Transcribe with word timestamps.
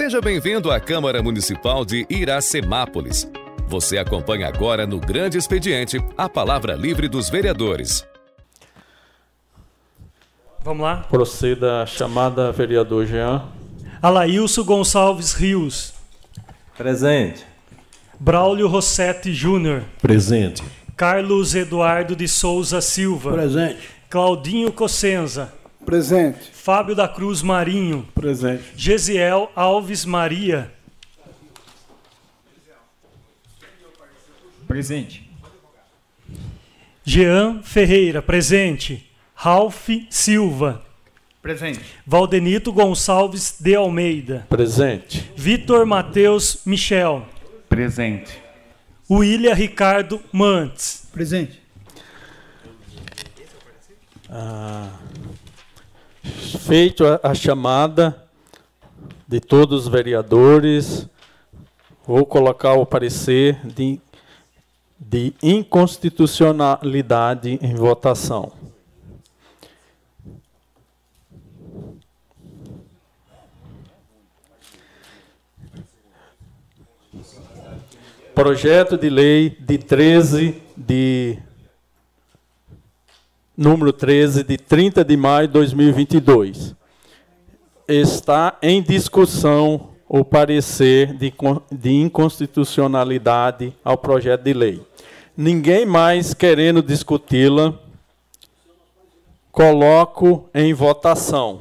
Seja 0.00 0.18
bem-vindo 0.18 0.70
à 0.70 0.80
Câmara 0.80 1.22
Municipal 1.22 1.84
de 1.84 2.06
Iracemápolis. 2.08 3.30
Você 3.68 3.98
acompanha 3.98 4.48
agora 4.48 4.86
no 4.86 4.98
Grande 4.98 5.36
Expediente 5.36 6.02
a 6.16 6.26
palavra 6.26 6.74
livre 6.74 7.06
dos 7.06 7.28
vereadores. 7.28 8.02
Vamos 10.64 10.84
lá. 10.84 11.04
Proceda 11.10 11.82
a 11.82 11.86
chamada 11.86 12.50
vereador 12.50 13.04
Jean. 13.04 13.42
Alailson 14.00 14.64
Gonçalves 14.64 15.34
Rios. 15.34 15.92
Presente. 16.78 17.44
Braulio 18.18 18.68
Rossetti 18.68 19.34
Júnior. 19.34 19.82
Presente. 20.00 20.62
Carlos 20.96 21.54
Eduardo 21.54 22.16
de 22.16 22.26
Souza 22.26 22.80
Silva. 22.80 23.32
Presente. 23.32 23.90
Claudinho 24.08 24.72
Cossenza. 24.72 25.59
Presente. 25.84 26.50
Fábio 26.52 26.94
da 26.94 27.08
Cruz 27.08 27.42
Marinho. 27.42 28.06
Presente. 28.14 28.64
Gesiel 28.76 29.50
Alves 29.56 30.04
Maria. 30.04 30.72
Presente. 34.66 35.28
Jean 37.04 37.60
Ferreira, 37.62 38.22
presente. 38.22 39.10
Ralph 39.34 39.88
Silva. 40.10 40.84
Presente. 41.42 41.80
Valdenito 42.06 42.72
Gonçalves 42.72 43.56
de 43.58 43.74
Almeida. 43.74 44.46
Presente. 44.48 45.32
Vitor 45.34 45.86
Matheus 45.86 46.60
Michel. 46.64 47.26
Presente. 47.68 48.30
William 49.10 49.54
Ricardo 49.54 50.22
Mantes. 50.32 51.08
Presente. 51.10 51.60
Ah, 54.28 54.90
feito 56.22 57.06
a, 57.06 57.18
a 57.22 57.34
chamada 57.34 58.22
de 59.26 59.40
todos 59.40 59.86
os 59.86 59.88
vereadores, 59.88 61.08
vou 62.06 62.26
colocar 62.26 62.74
o 62.74 62.84
parecer 62.84 63.58
de, 63.64 63.98
de 64.98 65.32
inconstitucionalidade 65.42 67.58
em 67.62 67.74
votação. 67.74 68.52
Projeto 78.34 78.96
de 78.96 79.10
lei 79.10 79.50
de 79.50 79.78
13 79.78 80.62
de 80.76 81.38
número 83.60 83.92
13 83.92 84.42
de 84.42 84.56
30 84.56 85.04
de 85.04 85.18
maio 85.18 85.46
de 85.46 85.52
2022. 85.52 86.74
Está 87.86 88.56
em 88.62 88.82
discussão 88.82 89.90
o 90.08 90.24
parecer 90.24 91.12
de, 91.12 91.30
de 91.70 91.92
inconstitucionalidade 91.92 93.74
ao 93.84 93.98
projeto 93.98 94.44
de 94.44 94.54
lei. 94.54 94.82
Ninguém 95.36 95.84
mais 95.84 96.32
querendo 96.32 96.82
discuti-la, 96.82 97.74
coloco 99.52 100.48
em 100.54 100.72
votação. 100.72 101.60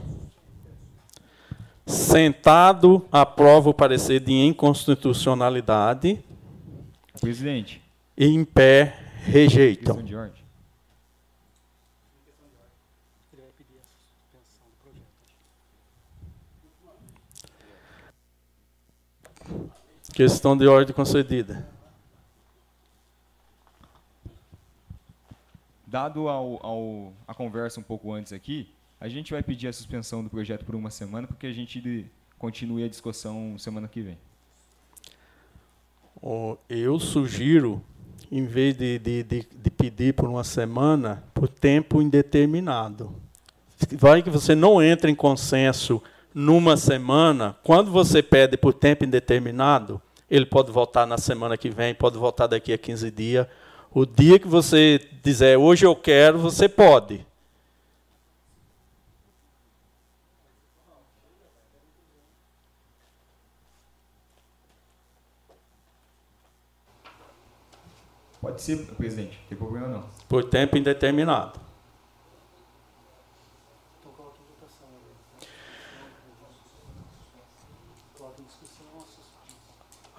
Sentado, 1.86 3.06
aprovo 3.12 3.72
o 3.72 3.74
parecer 3.74 4.22
de 4.22 4.32
inconstitucionalidade. 4.32 6.18
Presidente. 7.20 7.82
E 8.18 8.26
em 8.26 8.46
pé, 8.46 8.96
rejeitam. 9.26 9.98
Questão 9.98 10.39
Questão 20.20 20.58
de 20.58 20.68
ordem 20.68 20.94
concedida. 20.94 21.66
Dado 25.88 26.28
ao, 26.28 26.60
ao, 26.62 27.14
a 27.26 27.34
conversa 27.34 27.80
um 27.80 27.84
pouco 27.84 28.12
antes 28.12 28.34
aqui, 28.34 28.70
a 29.00 29.08
gente 29.08 29.32
vai 29.32 29.42
pedir 29.42 29.70
a 29.70 29.72
suspensão 29.72 30.22
do 30.22 30.30
projeto 30.30 30.66
por 30.66 30.76
uma 30.76 30.90
semana, 30.90 31.26
porque 31.26 31.48
a 31.48 31.54
gente 31.54 31.80
de, 31.80 32.06
continue 32.38 32.84
a 32.84 32.90
discussão 32.90 33.58
semana 33.58 33.88
que 33.88 34.02
vem. 34.02 34.18
Oh, 36.22 36.58
Eu 36.70 37.00
sugiro, 37.00 37.82
em 38.30 38.46
vez 38.46 38.76
de, 38.76 39.00
de, 39.00 39.24
de, 39.24 39.48
de 39.50 39.72
pedir 39.72 40.16
por 40.16 40.28
uma 40.28 40.44
semana, 40.44 41.24
por 41.34 41.48
tempo 41.48 42.02
indeterminado. 42.02 43.16
Vai 43.94 44.22
que 44.22 44.30
você 44.30 44.54
não 44.54 44.84
entra 44.84 45.10
em 45.10 45.16
consenso 45.16 46.04
numa 46.34 46.76
semana, 46.76 47.56
quando 47.64 47.90
você 47.90 48.22
pede 48.22 48.58
por 48.58 48.74
tempo 48.74 49.06
indeterminado, 49.06 50.02
ele 50.30 50.46
pode 50.46 50.72
voltar 50.72 51.06
na 51.06 51.18
semana 51.18 51.58
que 51.58 51.70
vem, 51.70 51.94
pode 51.94 52.18
voltar 52.18 52.48
daqui 52.48 52.72
a 52.72 52.78
15 52.78 53.12
dias. 53.12 53.48
O 53.92 54.06
dia 54.06 54.38
que 54.38 54.48
você 54.48 55.00
dizer, 55.24 55.58
hoje 55.58 55.86
eu 55.86 55.96
quero, 55.96 56.38
você 56.38 56.70
pode. 56.70 57.26
Pode 68.40 68.62
ser, 68.62 68.78
presidente, 68.96 69.38
não 69.42 69.48
tem 69.50 69.58
problema 69.58 69.88
não. 69.88 70.06
Por 70.28 70.44
tempo 70.46 70.78
indeterminado. 70.78 71.69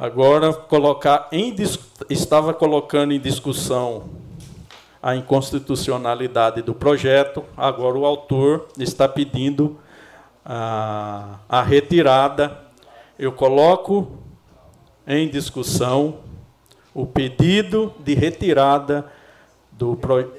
Agora 0.01 0.55
colocar 0.55 1.29
em 1.31 1.55
estava 2.09 2.55
colocando 2.55 3.13
em 3.13 3.21
discussão 3.21 4.05
a 5.03 5.15
inconstitucionalidade 5.15 6.63
do 6.63 6.73
projeto. 6.73 7.45
Agora 7.55 7.99
o 7.99 8.07
autor 8.07 8.67
está 8.79 9.07
pedindo 9.07 9.79
a, 10.43 11.41
a 11.47 11.63
retirada. 11.63 12.63
Eu 13.19 13.31
coloco 13.31 14.11
em 15.07 15.29
discussão 15.29 16.21
o 16.95 17.05
pedido 17.05 17.93
de 17.99 18.15
retirada 18.15 19.05
do 19.71 19.97
pro, 19.97 20.33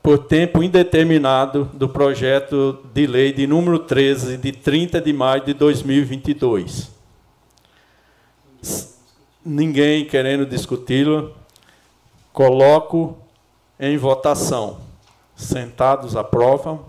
por 0.00 0.18
tempo 0.18 0.62
indeterminado 0.62 1.68
do 1.74 1.88
projeto 1.88 2.78
de 2.94 3.08
lei 3.08 3.32
de 3.32 3.48
número 3.48 3.80
13 3.80 4.36
de 4.36 4.52
30 4.52 5.00
de 5.00 5.12
maio 5.12 5.44
de 5.44 5.54
2022 5.54 6.92
ninguém 9.44 10.04
querendo 10.04 10.46
discuti-lo, 10.46 11.34
coloco 12.32 13.16
em 13.78 13.96
votação. 13.96 14.80
Sentados 15.34 16.16
aprovam, 16.16 16.84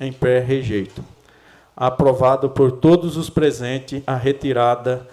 em 0.00 0.12
pé 0.12 0.40
rejeito. 0.40 1.04
Aprovado 1.76 2.50
por 2.50 2.72
todos 2.72 3.16
os 3.16 3.28
presentes 3.28 4.02
a 4.06 4.16
retirada 4.16 5.06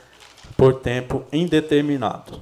por 0.55 0.75
tempo 0.75 1.23
indeterminado. 1.31 2.39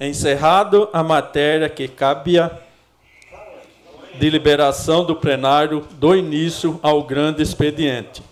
Encerrado 0.00 0.88
a 0.92 1.02
matéria 1.02 1.68
que 1.68 1.88
cabia 1.88 2.63
de 4.18 4.30
liberação 4.30 5.04
do 5.04 5.16
plenário 5.16 5.86
do 5.92 6.14
início 6.14 6.78
ao 6.82 7.02
grande 7.02 7.42
expediente. 7.42 8.22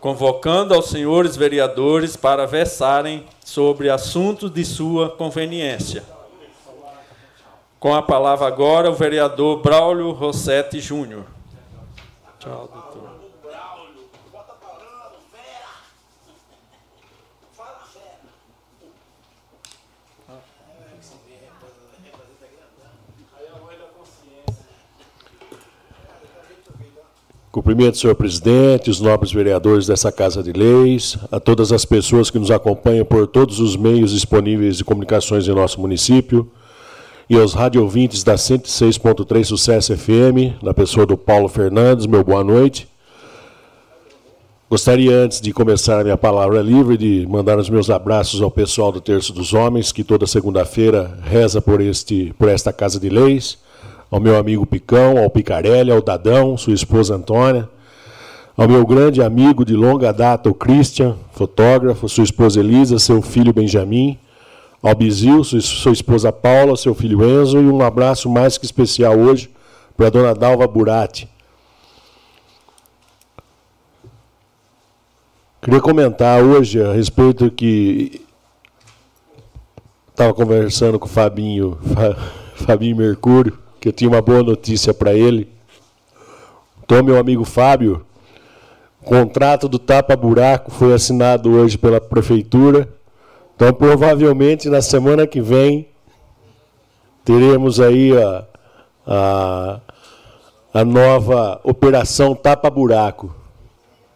Convocando 0.00 0.74
aos 0.74 0.86
senhores 0.86 1.36
vereadores 1.36 2.16
para 2.16 2.46
versarem 2.46 3.24
sobre 3.44 3.88
assuntos 3.88 4.52
de 4.52 4.64
sua 4.64 5.08
conveniência. 5.08 6.04
Com 7.80 7.94
a 7.94 8.02
palavra 8.02 8.46
agora 8.46 8.90
o 8.90 8.94
vereador 8.94 9.62
Braulio 9.62 10.10
Rossetti 10.10 10.80
Júnior. 10.80 11.24
Tchau, 12.38 12.83
Cumprimento, 27.54 27.98
senhor 27.98 28.16
presidente, 28.16 28.90
os 28.90 29.00
nobres 29.00 29.32
vereadores 29.32 29.86
dessa 29.86 30.10
Casa 30.10 30.42
de 30.42 30.52
Leis, 30.52 31.16
a 31.30 31.38
todas 31.38 31.70
as 31.70 31.84
pessoas 31.84 32.28
que 32.28 32.36
nos 32.36 32.50
acompanham 32.50 33.04
por 33.04 33.28
todos 33.28 33.60
os 33.60 33.76
meios 33.76 34.10
disponíveis 34.10 34.76
de 34.76 34.84
comunicações 34.84 35.46
em 35.46 35.54
nosso 35.54 35.80
município, 35.80 36.50
e 37.30 37.36
aos 37.36 37.54
radiovintes 37.54 38.24
da 38.24 38.34
106.3 38.34 39.44
Sucesso 39.44 39.96
FM, 39.96 40.60
na 40.64 40.74
pessoa 40.74 41.06
do 41.06 41.16
Paulo 41.16 41.46
Fernandes, 41.46 42.06
meu 42.06 42.24
boa 42.24 42.42
noite. 42.42 42.88
Gostaria, 44.68 45.12
antes 45.12 45.40
de 45.40 45.52
começar 45.52 46.00
a 46.00 46.02
minha 46.02 46.16
palavra 46.16 46.60
livre, 46.60 46.96
de 46.96 47.24
mandar 47.30 47.56
os 47.56 47.70
meus 47.70 47.88
abraços 47.88 48.42
ao 48.42 48.50
pessoal 48.50 48.90
do 48.90 49.00
Terço 49.00 49.32
dos 49.32 49.54
Homens, 49.54 49.92
que 49.92 50.02
toda 50.02 50.26
segunda-feira 50.26 51.20
reza 51.22 51.62
por, 51.62 51.80
este, 51.80 52.34
por 52.36 52.48
esta 52.48 52.72
Casa 52.72 52.98
de 52.98 53.08
Leis, 53.08 53.58
ao 54.14 54.20
meu 54.20 54.38
amigo 54.38 54.64
Picão, 54.64 55.18
ao 55.18 55.28
Picarelli, 55.28 55.90
ao 55.90 56.00
Dadão, 56.00 56.56
sua 56.56 56.72
esposa 56.72 57.16
Antônia, 57.16 57.68
ao 58.56 58.68
meu 58.68 58.86
grande 58.86 59.20
amigo 59.20 59.64
de 59.64 59.74
longa 59.74 60.12
data, 60.12 60.48
o 60.48 60.54
Christian, 60.54 61.16
fotógrafo, 61.32 62.08
sua 62.08 62.22
esposa 62.22 62.60
Elisa, 62.60 62.96
seu 63.00 63.20
filho 63.20 63.52
Benjamin, 63.52 64.16
ao 64.80 64.94
Bizil, 64.94 65.42
sua 65.42 65.90
esposa 65.90 66.30
Paula, 66.30 66.76
seu 66.76 66.94
filho 66.94 67.24
Enzo, 67.24 67.58
e 67.58 67.66
um 67.66 67.82
abraço 67.82 68.30
mais 68.30 68.56
que 68.56 68.64
especial 68.64 69.18
hoje 69.18 69.50
para 69.96 70.06
a 70.06 70.10
dona 70.10 70.32
Dalva 70.32 70.68
Burati, 70.68 71.28
Queria 75.60 75.80
comentar 75.80 76.40
hoje 76.40 76.80
a 76.80 76.92
respeito 76.92 77.50
que 77.50 78.24
estava 80.10 80.32
conversando 80.32 81.00
com 81.00 81.06
o 81.06 81.08
Fabinho, 81.08 81.76
Fabinho 82.54 82.94
Mercúrio, 82.94 83.63
que 83.84 83.88
eu 83.88 83.92
tinha 83.92 84.08
uma 84.08 84.22
boa 84.22 84.42
notícia 84.42 84.94
para 84.94 85.12
ele. 85.12 85.46
Então, 86.82 87.02
meu 87.02 87.18
amigo 87.18 87.44
Fábio, 87.44 88.02
o 89.02 89.04
contrato 89.04 89.68
do 89.68 89.78
tapa-buraco 89.78 90.70
foi 90.70 90.94
assinado 90.94 91.50
hoje 91.50 91.76
pela 91.76 92.00
prefeitura. 92.00 92.88
Então, 93.54 93.70
provavelmente 93.74 94.70
na 94.70 94.80
semana 94.80 95.26
que 95.26 95.38
vem 95.38 95.86
teremos 97.26 97.78
aí 97.78 98.16
a, 98.16 98.46
a, 99.06 99.80
a 100.72 100.82
nova 100.82 101.60
operação 101.62 102.34
tapa-buraco. 102.34 103.36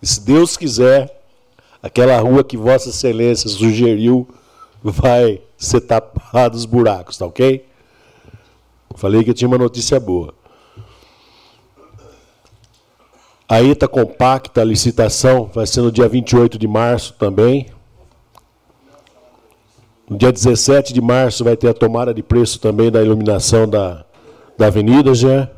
Se 0.00 0.18
Deus 0.24 0.56
quiser, 0.56 1.20
aquela 1.82 2.18
rua 2.20 2.42
que 2.42 2.56
Vossa 2.56 2.88
Excelência 2.88 3.50
sugeriu 3.50 4.26
vai 4.82 5.42
ser 5.58 5.82
tapada 5.82 6.56
os 6.56 6.64
buracos, 6.64 7.18
tá 7.18 7.26
ok? 7.26 7.67
Falei 8.98 9.22
que 9.22 9.32
tinha 9.32 9.46
uma 9.46 9.56
notícia 9.56 10.00
boa. 10.00 10.34
A 13.48 13.62
ETA 13.62 13.86
compacta, 13.86 14.60
a 14.60 14.64
licitação, 14.64 15.48
vai 15.54 15.68
ser 15.68 15.82
no 15.82 15.92
dia 15.92 16.08
28 16.08 16.58
de 16.58 16.66
março 16.66 17.14
também. 17.14 17.68
No 20.10 20.18
dia 20.18 20.32
17 20.32 20.92
de 20.92 21.00
março 21.00 21.44
vai 21.44 21.56
ter 21.56 21.68
a 21.68 21.74
tomada 21.74 22.12
de 22.12 22.24
preço 22.24 22.58
também 22.58 22.90
da 22.90 23.00
iluminação 23.00 23.68
da, 23.68 24.04
da 24.58 24.66
avenida, 24.66 25.14
já. 25.14 25.48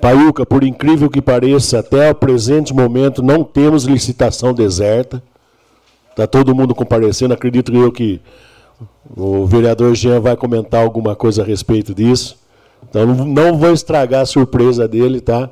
Paiuca, 0.00 0.46
por 0.46 0.64
incrível 0.64 1.10
que 1.10 1.20
pareça, 1.20 1.80
até 1.80 2.10
o 2.10 2.14
presente 2.14 2.72
momento 2.72 3.22
não 3.22 3.44
temos 3.44 3.84
licitação 3.84 4.54
deserta. 4.54 5.22
Está 6.08 6.26
todo 6.26 6.54
mundo 6.54 6.74
comparecendo. 6.74 7.34
Acredito 7.34 7.74
eu 7.74 7.92
que 7.92 8.22
o 9.16 9.46
vereador 9.46 9.94
Jean 9.94 10.20
vai 10.20 10.36
comentar 10.36 10.82
alguma 10.82 11.14
coisa 11.14 11.42
a 11.42 11.44
respeito 11.44 11.94
disso. 11.94 12.36
Então 12.88 13.06
não 13.06 13.58
vou 13.58 13.72
estragar 13.72 14.22
a 14.22 14.26
surpresa 14.26 14.86
dele, 14.86 15.20
tá? 15.20 15.50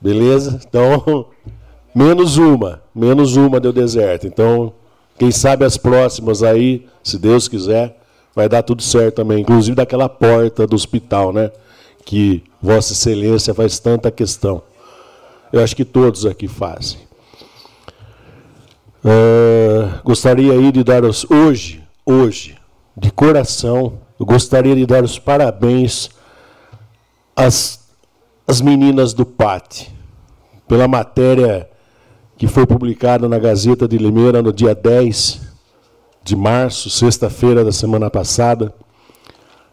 Beleza? 0.00 0.60
Então, 0.66 1.26
menos 1.94 2.36
uma. 2.36 2.82
Menos 2.94 3.36
uma 3.36 3.60
deu 3.60 3.72
deserto. 3.72 4.26
Então, 4.26 4.72
quem 5.18 5.30
sabe 5.30 5.64
as 5.64 5.76
próximas 5.76 6.42
aí, 6.42 6.86
se 7.02 7.18
Deus 7.18 7.48
quiser, 7.48 7.96
vai 8.34 8.48
dar 8.48 8.62
tudo 8.62 8.82
certo 8.82 9.16
também. 9.16 9.40
Inclusive 9.40 9.76
daquela 9.76 10.08
porta 10.08 10.66
do 10.66 10.74
hospital, 10.74 11.32
né? 11.32 11.50
Que 12.04 12.42
Vossa 12.60 12.92
Excelência 12.92 13.54
faz 13.54 13.78
tanta 13.78 14.10
questão. 14.10 14.62
Eu 15.52 15.62
acho 15.62 15.76
que 15.76 15.84
todos 15.84 16.26
aqui 16.26 16.48
fazem. 16.48 16.98
Uh, 19.04 20.00
gostaria 20.04 20.52
aí 20.52 20.70
de 20.70 20.84
dar 20.84 21.04
os, 21.04 21.28
hoje, 21.28 21.81
hoje, 22.04 22.56
de 22.96 23.10
coração, 23.10 23.98
eu 24.18 24.26
gostaria 24.26 24.74
de 24.74 24.86
dar 24.86 25.02
os 25.04 25.18
parabéns 25.18 26.10
às, 27.34 27.80
às 28.46 28.60
meninas 28.60 29.12
do 29.12 29.24
PAT, 29.24 29.88
pela 30.68 30.86
matéria 30.86 31.68
que 32.36 32.46
foi 32.46 32.66
publicada 32.66 33.28
na 33.28 33.38
Gazeta 33.38 33.86
de 33.86 33.98
Limeira 33.98 34.42
no 34.42 34.52
dia 34.52 34.74
10 34.74 35.40
de 36.24 36.36
março, 36.36 36.90
sexta-feira 36.90 37.64
da 37.64 37.72
semana 37.72 38.10
passada, 38.10 38.74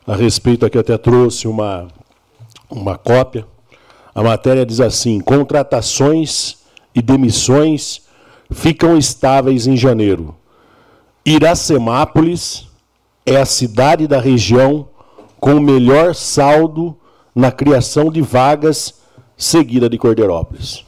a 0.05 0.15
respeito 0.15 0.65
aqui 0.65 0.77
até 0.77 0.97
trouxe 0.97 1.47
uma 1.47 1.87
uma 2.69 2.97
cópia. 2.97 3.45
A 4.13 4.21
matéria 4.21 4.65
diz 4.65 4.79
assim: 4.79 5.19
contratações 5.19 6.57
e 6.93 7.01
demissões 7.01 8.01
ficam 8.51 8.97
estáveis 8.97 9.67
em 9.67 9.75
janeiro. 9.75 10.35
Iracemápolis 11.29 12.67
é 13.23 13.37
a 13.37 13.45
cidade 13.45 14.07
da 14.07 14.19
região 14.19 14.87
com 15.39 15.53
o 15.53 15.61
melhor 15.61 16.15
saldo 16.15 16.97
na 17.35 17.51
criação 17.51 18.11
de 18.11 18.19
vagas, 18.19 18.95
seguida 19.37 19.87
de 19.87 19.95
Cordeirópolis. 19.95 20.83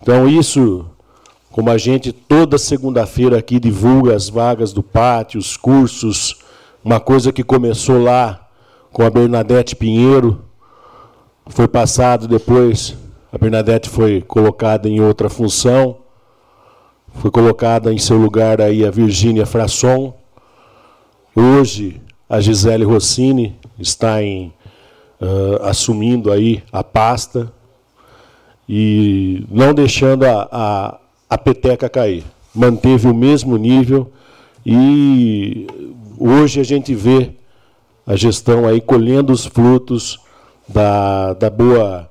Então, 0.00 0.26
isso, 0.26 0.86
como 1.50 1.68
a 1.68 1.76
gente 1.76 2.10
toda 2.10 2.56
segunda-feira 2.56 3.36
aqui 3.36 3.60
divulga 3.60 4.16
as 4.16 4.30
vagas 4.30 4.72
do 4.72 4.82
pátio, 4.82 5.38
os 5.38 5.58
cursos, 5.58 6.38
uma 6.82 6.98
coisa 6.98 7.30
que 7.30 7.44
começou 7.44 8.02
lá 8.02 8.48
com 8.90 9.02
a 9.02 9.10
Bernadette 9.10 9.76
Pinheiro, 9.76 10.42
foi 11.48 11.68
passado 11.68 12.26
depois, 12.26 12.96
a 13.30 13.36
Bernadette 13.36 13.90
foi 13.90 14.22
colocada 14.22 14.88
em 14.88 15.02
outra 15.02 15.28
função, 15.28 15.98
foi 17.14 17.30
colocada 17.30 17.92
em 17.92 17.98
seu 17.98 18.16
lugar 18.16 18.60
aí 18.60 18.86
a 18.86 18.90
Virgínia 18.90 19.44
Frasson. 19.44 20.14
Hoje, 21.34 22.00
a 22.28 22.40
Gisele 22.40 22.84
Rossini 22.84 23.56
está 23.78 24.22
em, 24.22 24.52
uh, 25.20 25.62
assumindo 25.62 26.32
aí 26.32 26.62
a 26.72 26.82
pasta 26.82 27.52
e 28.68 29.44
não 29.50 29.74
deixando 29.74 30.24
a, 30.24 30.48
a, 30.50 30.98
a 31.28 31.38
peteca 31.38 31.88
cair. 31.88 32.24
Manteve 32.54 33.08
o 33.08 33.14
mesmo 33.14 33.56
nível 33.56 34.10
e 34.64 35.66
hoje 36.18 36.60
a 36.60 36.64
gente 36.64 36.94
vê 36.94 37.32
a 38.06 38.16
gestão 38.16 38.66
aí 38.66 38.80
colhendo 38.80 39.32
os 39.32 39.44
frutos 39.44 40.18
da, 40.68 41.34
da 41.34 41.50
boa, 41.50 42.08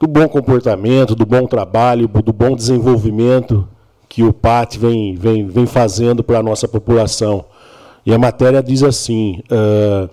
do 0.00 0.06
bom 0.06 0.28
comportamento, 0.28 1.14
do 1.14 1.26
bom 1.26 1.46
trabalho, 1.46 2.08
do 2.08 2.32
bom 2.32 2.54
desenvolvimento 2.54 3.68
que 4.14 4.22
o 4.22 4.32
PAT 4.32 4.78
vem, 4.78 5.16
vem, 5.16 5.48
vem 5.48 5.66
fazendo 5.66 6.22
para 6.22 6.38
a 6.38 6.42
nossa 6.42 6.68
população. 6.68 7.44
E 8.06 8.14
a 8.14 8.18
matéria 8.18 8.62
diz 8.62 8.84
assim: 8.84 9.42
uh, 9.50 10.08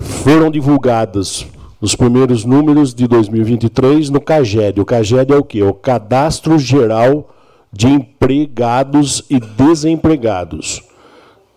foram 0.00 0.50
divulgadas 0.50 1.46
os 1.78 1.94
primeiros 1.94 2.46
números 2.46 2.94
de 2.94 3.06
2023 3.06 4.08
no 4.08 4.18
CAGED. 4.18 4.80
O 4.80 4.84
CAGED 4.86 5.30
é 5.30 5.36
o 5.36 5.44
quê? 5.44 5.62
O 5.62 5.74
Cadastro 5.74 6.58
Geral 6.58 7.28
de 7.70 7.86
Empregados 7.86 9.22
e 9.28 9.38
Desempregados. 9.38 10.82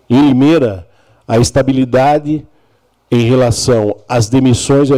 Em 0.10 0.28
Limeira, 0.28 0.90
a 1.26 1.38
estabilidade 1.38 2.46
em 3.10 3.30
relação 3.30 3.96
às 4.10 4.28
demissões 4.28 4.90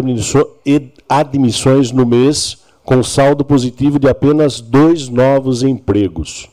e 0.65 0.91
admissões 1.07 1.91
no 1.91 2.03
mês, 2.03 2.63
com 2.83 3.03
saldo 3.03 3.45
positivo 3.45 3.99
de 3.99 4.09
apenas 4.09 4.59
dois 4.59 5.07
novos 5.07 5.61
empregos. 5.63 6.49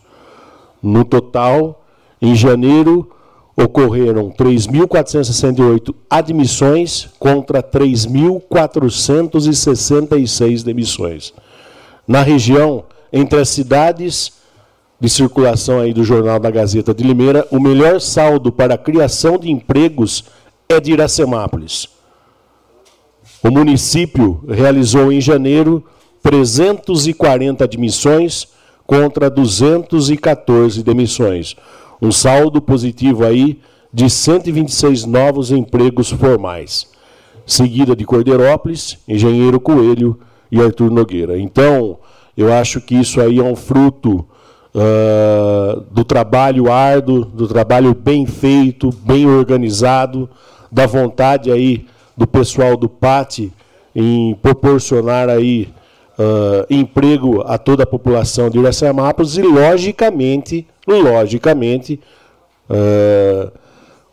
No 0.82 1.04
total, 1.04 1.84
em 2.20 2.34
janeiro, 2.34 3.08
ocorreram 3.56 4.30
3.468 4.30 5.94
admissões 6.08 7.08
contra 7.18 7.62
3.466 7.62 10.62
demissões. 10.62 11.34
Na 12.06 12.22
região, 12.22 12.84
entre 13.12 13.40
as 13.40 13.48
cidades 13.48 14.32
de 15.00 15.08
circulação 15.08 15.80
aí 15.80 15.92
do 15.92 16.04
Jornal 16.04 16.38
da 16.38 16.50
Gazeta 16.50 16.94
de 16.94 17.02
Limeira, 17.04 17.46
o 17.50 17.60
melhor 17.60 18.00
saldo 18.00 18.52
para 18.52 18.74
a 18.74 18.78
criação 18.78 19.38
de 19.38 19.50
empregos 19.50 20.24
é 20.68 20.78
de 20.80 20.92
Iracemápolis. 20.92 21.88
O 23.42 23.50
município 23.50 24.44
realizou 24.48 25.12
em 25.12 25.20
janeiro 25.20 25.84
340 26.22 27.64
admissões 27.64 28.48
contra 28.86 29.28
214 29.28 30.82
demissões. 30.82 31.54
Um 32.00 32.10
saldo 32.10 32.60
positivo 32.62 33.24
aí 33.24 33.60
de 33.92 34.08
126 34.08 35.04
novos 35.04 35.50
empregos 35.50 36.10
formais. 36.10 36.88
Seguida 37.46 37.96
de 37.96 38.04
Cordeirópolis, 38.04 38.98
Engenheiro 39.08 39.58
Coelho 39.58 40.20
e 40.50 40.60
Arthur 40.60 40.90
Nogueira. 40.90 41.38
Então, 41.38 41.98
eu 42.36 42.52
acho 42.52 42.80
que 42.80 42.94
isso 42.94 43.20
aí 43.20 43.38
é 43.38 43.42
um 43.42 43.56
fruto 43.56 44.26
uh, 44.74 45.80
do 45.90 46.04
trabalho 46.04 46.70
árduo, 46.70 47.24
do 47.24 47.48
trabalho 47.48 47.94
bem 47.94 48.26
feito, 48.26 48.90
bem 49.02 49.26
organizado, 49.26 50.28
da 50.70 50.86
vontade 50.86 51.50
aí 51.50 51.86
do 52.16 52.26
pessoal 52.26 52.76
do 52.76 52.88
PAT 52.88 53.50
em 53.94 54.34
proporcionar 54.42 55.28
aí 55.28 55.68
uh, 56.18 56.66
emprego 56.68 57.42
a 57.46 57.56
toda 57.56 57.84
a 57.84 57.86
população 57.86 58.50
de 58.50 58.58
Iracemápolis 58.58 59.36
e, 59.36 59.42
logicamente, 59.42 60.66
logicamente, 60.86 62.00
uh, 62.68 63.50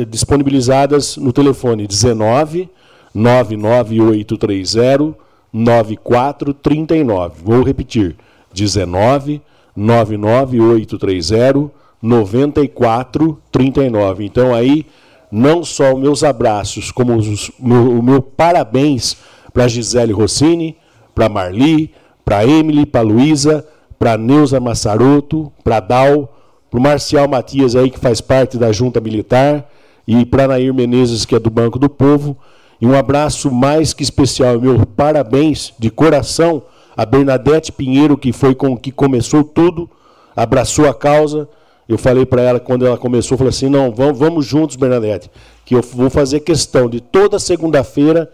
disponibilizadas 0.09 1.17
no 1.17 1.31
telefone 1.31 1.87
19 1.87 2.69
99830 3.13 5.15
9439. 5.53 7.35
Vou 7.43 7.63
repetir: 7.63 8.15
19 8.53 9.41
99830 9.75 11.84
9439. 12.05 14.25
Então 14.25 14.53
aí 14.53 14.85
não 15.31 15.63
só 15.63 15.93
os 15.93 15.99
meus 15.99 16.23
abraços, 16.23 16.91
como 16.91 17.15
os, 17.15 17.51
meu, 17.59 17.99
o 17.99 18.03
meu 18.03 18.21
parabéns 18.21 19.17
para 19.51 19.67
Gisele 19.67 20.13
Rossini, 20.13 20.77
para 21.13 21.27
Marli, 21.27 21.93
para 22.23 22.45
Emily, 22.45 22.85
para 22.85 23.01
Luísa, 23.01 23.67
para 23.97 24.15
Neuza 24.17 24.59
Massaroto, 24.59 25.51
para 25.63 25.79
Dal, 25.79 26.37
para 26.69 26.79
o 26.79 26.83
Marcial 26.83 27.27
Matias 27.27 27.75
aí 27.75 27.89
que 27.89 27.99
faz 27.99 28.21
parte 28.21 28.55
da 28.57 28.71
Junta 28.71 29.01
Militar 29.01 29.67
e 30.07 30.23
para 30.25 30.47
Nair 30.47 30.73
Menezes 30.73 31.25
que 31.25 31.35
é 31.35 31.39
do 31.39 31.49
Banco 31.49 31.77
do 31.79 31.89
Povo. 31.89 32.37
E 32.79 32.85
um 32.85 32.95
abraço 32.95 33.51
mais 33.51 33.93
que 33.93 34.03
especial, 34.03 34.59
meu 34.59 34.85
parabéns 34.85 35.73
de 35.79 35.89
coração 35.89 36.61
a 36.95 37.03
Bernadette 37.05 37.71
Pinheiro 37.71 38.15
que 38.17 38.31
foi 38.31 38.53
com 38.55 38.77
que 38.77 38.91
começou 38.91 39.43
tudo, 39.43 39.89
abraçou 40.35 40.87
a 40.87 40.93
causa 40.93 41.49
eu 41.87 41.97
falei 41.97 42.25
para 42.25 42.41
ela 42.41 42.59
quando 42.59 42.85
ela 42.85 42.97
começou, 42.97 43.37
falei 43.37 43.49
assim, 43.49 43.69
não, 43.69 43.91
vamos, 43.91 44.17
vamos 44.17 44.45
juntos, 44.45 44.75
Bernadette, 44.75 45.29
que 45.63 45.75
eu 45.75 45.81
vou 45.81 46.09
fazer 46.09 46.39
questão 46.39 46.89
de 46.89 46.99
toda 46.99 47.37
segunda-feira 47.39 48.29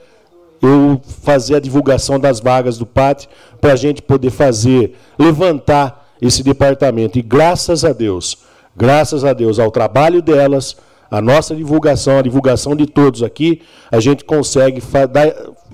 eu 0.61 1.01
fazer 1.23 1.55
a 1.55 1.59
divulgação 1.59 2.19
das 2.19 2.39
vagas 2.39 2.77
do 2.77 2.85
PAT 2.85 3.25
para 3.59 3.73
a 3.73 3.75
gente 3.75 4.01
poder 4.01 4.29
fazer, 4.29 4.95
levantar 5.17 6.13
esse 6.21 6.43
departamento. 6.43 7.17
E 7.17 7.21
graças 7.21 7.83
a 7.83 7.91
Deus, 7.91 8.37
graças 8.75 9.25
a 9.25 9.33
Deus, 9.33 9.57
ao 9.57 9.71
trabalho 9.71 10.21
delas, 10.21 10.77
a 11.09 11.19
nossa 11.19 11.55
divulgação, 11.55 12.19
a 12.19 12.21
divulgação 12.21 12.75
de 12.75 12.85
todos 12.85 13.23
aqui, 13.23 13.61
a 13.91 13.99
gente 13.99 14.23
consegue 14.23 14.81
dar, 15.11 15.33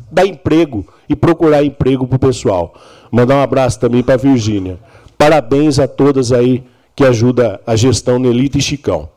dar 0.09 0.25
emprego 0.25 0.87
e 1.07 1.15
procurar 1.15 1.63
emprego 1.63 2.07
para 2.07 2.15
o 2.15 2.19
pessoal. 2.19 2.73
Mandar 3.11 3.35
um 3.35 3.41
abraço 3.41 3.79
também 3.79 4.01
para 4.01 4.15
a 4.15 4.17
Virgínia. 4.17 4.79
Parabéns 5.17 5.79
a 5.79 5.87
todas 5.87 6.31
aí 6.31 6.63
que 6.97 7.05
ajuda 7.05 7.61
a 7.63 7.75
gestão 7.75 8.17
Nelita 8.17 8.57
e 8.57 8.61
Chicão. 8.61 9.07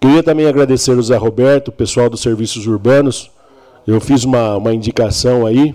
Queria 0.00 0.22
também 0.22 0.46
agradecer 0.46 0.92
ao 0.92 1.02
Zé 1.02 1.16
Roberto, 1.16 1.68
o 1.68 1.72
pessoal 1.72 2.08
dos 2.08 2.22
serviços 2.22 2.68
urbanos. 2.68 3.32
Eu 3.84 4.00
fiz 4.00 4.22
uma, 4.22 4.56
uma 4.56 4.72
indicação 4.72 5.44
aí, 5.44 5.74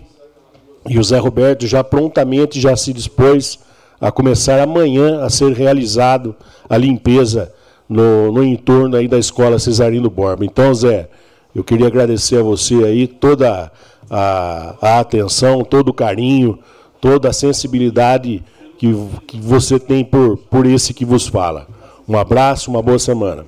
e 0.88 0.98
o 0.98 1.04
Zé 1.04 1.18
Roberto 1.18 1.68
já 1.68 1.84
prontamente 1.84 2.62
já 2.62 2.74
se 2.78 2.94
dispôs 2.94 3.60
a 4.00 4.14
começar 4.14 4.62
amanhã 4.62 5.24
a 5.24 5.30
ser 5.30 5.52
realizado 5.52 6.34
a 6.70 6.78
limpeza 6.78 7.54
no, 7.90 8.32
no 8.32 8.42
entorno 8.42 8.96
aí 8.96 9.10
da 9.10 9.20
escola 9.20 9.60
Cesarino 9.60 10.10
Borba. 10.10 10.46
Então, 10.46 10.74
Zé, 10.74 11.10
eu 11.54 11.66
queria 11.66 11.88
agradecer 11.88 12.38
a 12.38 12.44
você 12.44 12.76
aí 12.86 13.08
toda 13.08 13.70
a, 14.10 14.76
a 14.82 15.00
atenção, 15.02 15.66
todo 15.66 15.90
o 15.90 15.94
carinho, 15.94 16.58
toda 17.02 17.28
a 17.28 17.34
sensibilidade 17.34 18.42
que, 18.78 18.94
que 19.28 19.40
você 19.40 19.80
tem 19.80 20.06
por, 20.06 20.38
por 20.38 20.66
esse 20.66 20.94
que 20.94 21.04
vos 21.04 21.28
fala. 21.28 21.68
Um 22.08 22.18
abraço, 22.18 22.70
uma 22.70 22.82
boa 22.82 23.00
semana. 23.00 23.46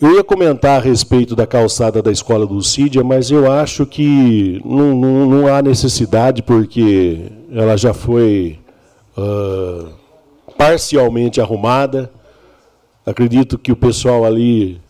Eu 0.00 0.16
ia 0.16 0.24
comentar 0.24 0.80
a 0.80 0.82
respeito 0.82 1.36
da 1.36 1.46
calçada 1.46 2.02
da 2.02 2.10
escola 2.10 2.44
do 2.44 2.60
Cídia, 2.60 3.04
mas 3.04 3.30
eu 3.30 3.50
acho 3.50 3.86
que 3.86 4.60
não, 4.64 4.96
não, 4.96 5.26
não 5.26 5.46
há 5.46 5.62
necessidade, 5.62 6.42
porque 6.42 7.30
ela 7.52 7.76
já 7.76 7.94
foi 7.94 8.58
uh, 9.16 9.88
parcialmente 10.58 11.40
arrumada. 11.40 12.10
Acredito 13.06 13.56
que 13.56 13.70
o 13.70 13.76
pessoal 13.76 14.24
ali 14.24 14.80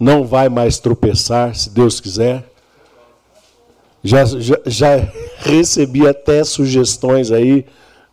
não 0.00 0.24
vai 0.24 0.48
mais 0.48 0.80
tropeçar, 0.80 1.54
se 1.54 1.70
Deus 1.70 2.00
quiser. 2.00 2.51
Já, 4.02 4.24
já, 4.24 4.58
já 4.66 4.96
recebi 5.38 6.06
até 6.06 6.42
sugestões 6.44 7.30
aí 7.30 7.64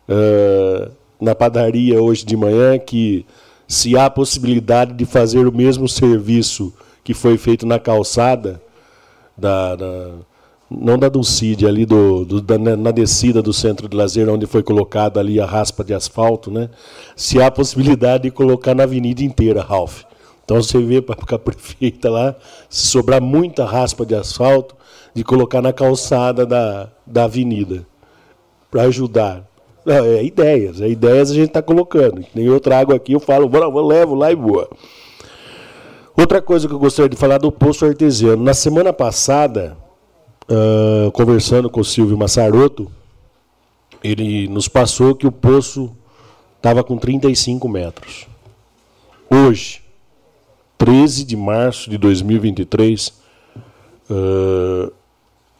uh, 0.08 0.90
na 1.20 1.34
padaria 1.34 2.00
hoje 2.00 2.24
de 2.24 2.36
manhã 2.36 2.78
que 2.78 3.26
se 3.66 3.96
há 3.96 4.10
possibilidade 4.10 4.94
de 4.94 5.04
fazer 5.04 5.46
o 5.46 5.52
mesmo 5.52 5.88
serviço 5.88 6.72
que 7.04 7.14
foi 7.14 7.38
feito 7.38 7.66
na 7.66 7.78
calçada, 7.78 8.60
da, 9.36 9.74
da 9.74 10.10
não 10.70 10.96
da 10.96 11.08
Dulcide, 11.08 11.66
ali 11.66 11.84
do, 11.84 12.24
do 12.24 12.40
da, 12.40 12.56
na 12.56 12.92
descida 12.92 13.42
do 13.42 13.52
centro 13.52 13.88
de 13.88 13.96
lazer, 13.96 14.28
onde 14.28 14.46
foi 14.46 14.62
colocada 14.62 15.18
ali 15.18 15.40
a 15.40 15.46
raspa 15.46 15.82
de 15.82 15.92
asfalto, 15.92 16.50
né? 16.50 16.70
se 17.16 17.42
há 17.42 17.50
possibilidade 17.50 18.24
de 18.24 18.30
colocar 18.30 18.74
na 18.74 18.84
avenida 18.84 19.22
inteira, 19.22 19.62
Ralph. 19.62 20.02
Então 20.44 20.62
você 20.62 20.80
vê 20.80 21.02
para 21.02 21.16
a 21.34 21.38
prefeita 21.38 22.08
lá, 22.08 22.36
se 22.68 22.86
sobrar 22.86 23.20
muita 23.20 23.64
raspa 23.64 24.06
de 24.06 24.14
asfalto, 24.14 24.76
de 25.14 25.24
colocar 25.24 25.60
na 25.60 25.72
calçada 25.72 26.46
da, 26.46 26.88
da 27.06 27.24
avenida 27.24 27.86
para 28.70 28.82
ajudar. 28.82 29.48
É, 29.86 30.18
é, 30.18 30.24
ideias, 30.24 30.80
é 30.80 30.88
ideias 30.88 31.30
a 31.30 31.34
gente 31.34 31.48
está 31.48 31.62
colocando. 31.62 32.24
Nem 32.34 32.46
eu 32.46 32.60
trago 32.60 32.94
aqui, 32.94 33.12
eu 33.12 33.20
falo, 33.20 33.48
vou, 33.48 33.72
vou, 33.72 33.86
levo 33.86 34.14
lá 34.14 34.30
e 34.30 34.36
boa. 34.36 34.68
Outra 36.16 36.40
coisa 36.42 36.68
que 36.68 36.74
eu 36.74 36.78
gostaria 36.78 37.08
de 37.08 37.16
falar 37.16 37.38
do 37.38 37.50
poço 37.50 37.84
artesiano. 37.84 38.42
Na 38.42 38.52
semana 38.52 38.92
passada, 38.92 39.76
uh, 40.50 41.10
conversando 41.12 41.70
com 41.70 41.80
o 41.80 41.84
Silvio 41.84 42.16
Massaroto, 42.16 42.90
ele 44.04 44.48
nos 44.48 44.68
passou 44.68 45.14
que 45.14 45.26
o 45.26 45.32
poço 45.32 45.90
estava 46.56 46.84
com 46.84 46.98
35 46.98 47.68
metros. 47.68 48.26
Hoje, 49.30 49.82
13 50.76 51.24
de 51.24 51.36
março 51.36 51.88
de 51.88 51.96
2023, 51.96 53.08
uh, 54.10 54.92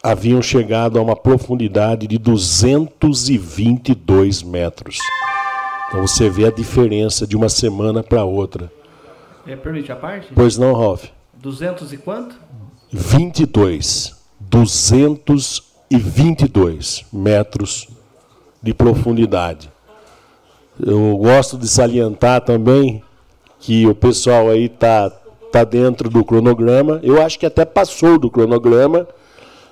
haviam 0.03 0.41
chegado 0.41 0.99
a 0.99 1.03
uma 1.03 1.15
profundidade 1.15 2.07
de 2.07 2.17
222 2.19 4.43
metros. 4.43 4.97
Então 5.89 6.07
você 6.07 6.31
vê 6.31 6.47
a 6.47 6.51
diferença 6.51 7.27
de 7.27 7.37
uma 7.37 7.49
semana 7.49 8.03
para 8.03 8.25
outra. 8.25 8.73
É, 9.47 9.55
permite 9.57 9.91
a 9.93 9.97
parte? 9.97 10.29
Pois 10.35 10.57
não, 10.57 10.73
Ralf? 10.73 11.05
200 11.35 11.93
e 11.93 11.99
quanto? 11.99 12.35
22. 12.91 14.17
222 14.41 17.05
metros 17.13 17.89
de 18.63 18.73
profundidade. 18.73 19.71
Eu 20.79 21.19
gosto 21.19 21.59
de 21.59 21.69
salientar 21.69 22.41
também 22.43 23.03
que 23.59 23.87
o 23.87 23.95
pessoal 23.95 24.49
aí 24.49 24.65
está 24.65 25.11
tá 25.53 25.65
dentro 25.65 26.09
do 26.09 26.25
cronograma. 26.25 27.01
Eu 27.03 27.23
acho 27.23 27.39
que 27.39 27.45
até 27.45 27.63
passou 27.65 28.19
do 28.19 28.31
cronograma 28.31 29.07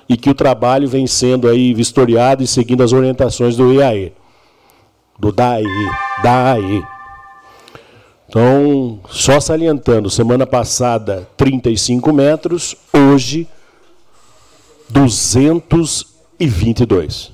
e 0.08 0.16
que 0.16 0.30
o 0.30 0.34
trabalho 0.34 0.88
vem 0.88 1.06
sendo 1.06 1.48
aí 1.48 1.74
vistoriado 1.74 2.42
e 2.42 2.46
seguindo 2.46 2.82
as 2.82 2.92
orientações 2.92 3.56
do 3.56 3.72
IAE, 3.72 4.12
do 5.18 5.30
DAE, 5.30 5.64
DAE. 6.22 6.82
Então, 8.28 9.00
só 9.10 9.40
salientando, 9.40 10.08
semana 10.08 10.46
passada 10.46 11.28
35 11.36 12.12
metros, 12.12 12.76
hoje 12.92 13.48
222 14.88 17.32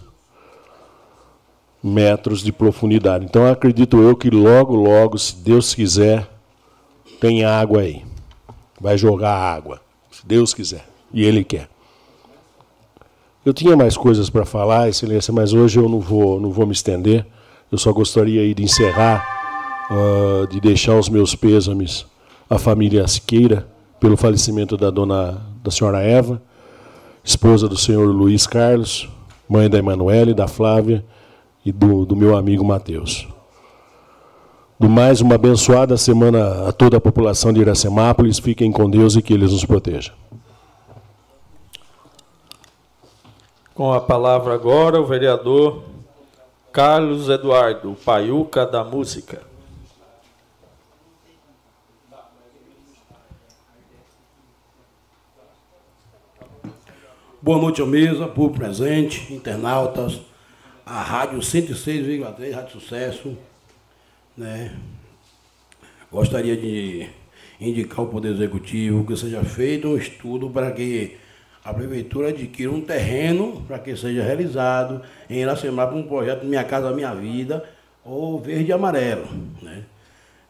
metros 1.83 2.43
de 2.43 2.51
profundidade. 2.51 3.27
Então 3.27 3.47
acredito 3.47 4.01
eu 4.01 4.17
que 4.17 4.31
logo, 4.31 4.75
logo, 4.75 5.19
se 5.19 5.37
Deus 5.37 5.75
quiser, 5.75 6.27
tem 7.21 7.45
água 7.45 7.83
aí. 7.83 8.03
Vai 8.81 8.97
jogar 8.97 9.37
água, 9.37 9.83
se 10.11 10.27
Deus 10.27 10.55
quiser. 10.55 10.87
E 11.13 11.23
Ele 11.25 11.45
quer. 11.45 11.74
Eu 13.45 13.53
tinha 13.53 13.77
mais 13.77 13.95
coisas 13.95 14.31
para 14.31 14.47
falar, 14.47 14.89
Excelência, 14.89 15.31
mas 15.31 15.53
hoje 15.53 15.79
eu 15.79 15.87
não 15.87 16.01
vou, 16.01 16.41
não 16.41 16.51
vou 16.51 16.67
me 16.67 16.73
estender. 16.73 17.27
Eu 17.71 17.77
só 17.77 17.93
gostaria 17.93 18.55
de 18.55 18.63
encerrar, 18.63 19.23
uh, 19.91 20.47
de 20.47 20.59
deixar 20.61 20.99
os 20.99 21.11
meus 21.11 21.35
pêsames 21.35 22.07
à 22.49 22.57
família 22.59 23.07
Siqueira 23.07 23.69
pelo 24.01 24.17
falecimento 24.17 24.79
da 24.79 24.89
dona, 24.89 25.43
da 25.63 25.71
senhora 25.71 26.01
Eva, 26.01 26.41
esposa 27.23 27.69
do 27.69 27.77
senhor 27.77 28.07
Luiz 28.07 28.47
Carlos, 28.47 29.11
mãe 29.47 29.69
da 29.69 29.79
Emanuele, 29.79 30.33
da 30.33 30.49
Flávia 30.49 31.05
e 31.67 31.71
do, 31.71 32.07
do 32.07 32.17
meu 32.17 32.35
amigo 32.35 32.65
Mateus. 32.65 33.29
Do 34.81 34.89
mais, 34.89 35.21
uma 35.21 35.35
abençoada 35.35 35.99
semana 35.99 36.67
a 36.67 36.73
toda 36.73 36.97
a 36.97 37.01
população 37.01 37.53
de 37.53 37.61
Iracemápolis. 37.61 38.39
Fiquem 38.39 38.73
com 38.73 38.89
Deus 38.89 39.17
e 39.17 39.23
que 39.23 39.35
Ele 39.35 39.45
nos 39.45 39.65
proteja. 39.67 40.13
Com 43.75 43.93
a 43.93 44.01
palavra 44.01 44.55
agora 44.55 45.01
o 45.01 45.05
vereador 45.05 45.83
Carlos 46.73 47.29
Eduardo, 47.29 47.97
Paiuca 48.05 48.65
da 48.65 48.85
Música. 48.85 49.43
Boa 57.43 57.59
noite 57.59 57.83
à 57.83 57.87
mesa, 57.87 58.29
por 58.29 58.53
presente, 58.53 59.35
internautas, 59.35 60.21
a 60.87 61.03
Rádio 61.03 61.41
106,3, 61.41 62.55
Rádio 62.55 62.81
Sucesso. 62.81 63.37
Né? 64.37 64.73
Gostaria 66.13 66.57
de 66.57 67.09
indicar 67.61 67.99
ao 67.99 68.07
Poder 68.07 68.35
Executivo 68.35 69.05
que 69.05 69.17
seja 69.17 69.43
feito 69.43 69.89
um 69.89 69.97
estudo 69.97 70.49
para 70.49 70.71
que 70.71 71.24
a 71.65 71.73
Prefeitura 71.73 72.29
adquira 72.29 72.71
um 72.71 72.83
terreno 72.83 73.63
para 73.67 73.79
que 73.79 73.97
seja 73.97 74.23
realizado 74.23 75.01
em 75.31 75.39
Iracemar 75.39 75.95
um 75.95 76.03
projeto 76.03 76.45
Minha 76.45 76.63
Casa 76.63 76.93
Minha 76.93 77.15
Vida 77.15 77.65
ou 78.05 78.39
Verde 78.39 78.69
e 78.69 78.73
Amarelo. 78.73 79.27
Né? 79.63 79.85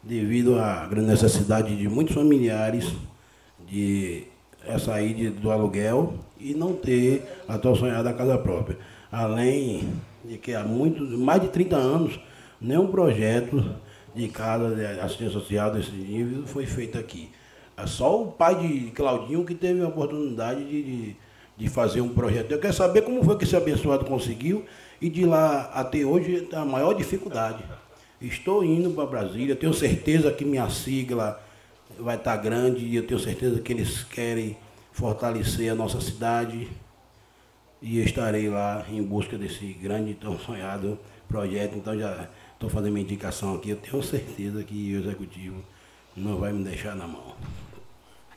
Devido 0.02 0.59
à 0.59 0.87
grande 0.87 1.06
necessidade 1.06 1.76
de 1.76 1.88
muitos 1.88 2.14
familiares 2.14 2.92
de 3.64 4.25
sair 4.80 5.30
do 5.30 5.52
aluguel 5.52 6.14
e 6.38 6.52
não 6.52 6.75
ter 6.75 7.23
a 7.47 7.56
tão 7.59 7.76
sonhada 7.76 8.12
casa 8.12 8.37
própria. 8.37 8.76
Além 9.12 9.88
de 10.25 10.37
que 10.37 10.52
há 10.52 10.64
muitos, 10.64 11.11
mais 11.11 11.40
de 11.40 11.49
30 11.49 11.76
anos, 11.76 12.21
nenhum 12.61 12.88
projeto 12.88 13.64
de 14.14 14.27
casa 14.29 14.74
de 14.74 14.85
assistência 15.00 15.38
social 15.38 15.70
desse 15.70 15.92
nível 15.92 16.44
foi 16.44 16.66
feito 16.66 16.98
aqui. 16.98 17.31
É 17.76 17.87
só 17.87 18.22
o 18.22 18.32
pai 18.32 18.54
de 18.54 18.90
Claudinho 18.92 19.44
que 19.44 19.54
teve 19.54 19.82
a 19.82 19.88
oportunidade 19.88 20.64
de, 20.64 20.82
de, 20.82 21.16
de, 21.56 21.68
fazer 21.68 22.00
um 22.00 22.08
projeto. 22.08 22.52
Eu 22.52 22.60
quero 22.60 22.72
saber 22.72 23.02
como 23.02 23.22
foi 23.24 23.37
que 23.37 23.44
esse 23.44 23.56
abençoado 23.56 24.04
conseguiu 24.04 24.64
e 25.00 25.08
de 25.10 25.24
lá 25.24 25.70
até 25.74 26.04
hoje 26.04 26.48
a 26.52 26.64
maior 26.64 26.94
dificuldade. 26.94 27.64
Estou 28.20 28.64
indo 28.64 28.90
para 28.90 29.06
Brasília, 29.06 29.56
tenho 29.56 29.74
certeza 29.74 30.32
que 30.32 30.44
minha 30.44 30.70
sigla 30.70 31.42
vai 31.98 32.16
estar 32.16 32.37
grande 32.37 32.84
e 32.84 32.96
eu 32.96 33.06
tenho 33.06 33.20
certeza 33.20 33.60
que 33.60 33.72
eles 33.72 34.04
querem 34.04 34.56
fortalecer 34.92 35.70
a 35.70 35.74
nossa 35.74 36.00
cidade 36.00 36.68
e 37.82 38.00
estarei 38.00 38.48
lá 38.48 38.87
em 38.88 39.02
busca 39.02 39.37
desse 39.37 39.66
grande 39.74 40.14
tão 40.14 40.38
sonhado 40.38 40.98
projeto. 41.28 41.76
Então 41.76 41.98
já 41.98 42.28
estou 42.54 42.70
fazendo 42.70 42.92
minha 42.92 43.04
indicação 43.04 43.56
aqui. 43.56 43.70
Eu 43.70 43.76
tenho 43.76 44.02
certeza 44.02 44.62
que 44.62 44.94
o 44.94 45.00
executivo 45.00 45.62
não 46.16 46.38
vai 46.38 46.52
me 46.52 46.62
deixar 46.64 46.94
na 46.94 47.06
mão. 47.06 47.34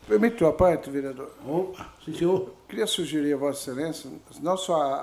Permite 0.07 0.43
a 0.45 0.53
parte, 0.53 0.89
vereador? 0.89 1.29
Opa, 1.45 1.85
sim, 2.03 2.13
senhor. 2.13 2.49
Queria 2.69 2.87
sugerir 2.87 3.33
a 3.33 3.37
Vossa 3.37 3.71
Excelência, 3.71 4.09
não 4.41 4.55
só 4.55 4.81
a, 4.81 4.95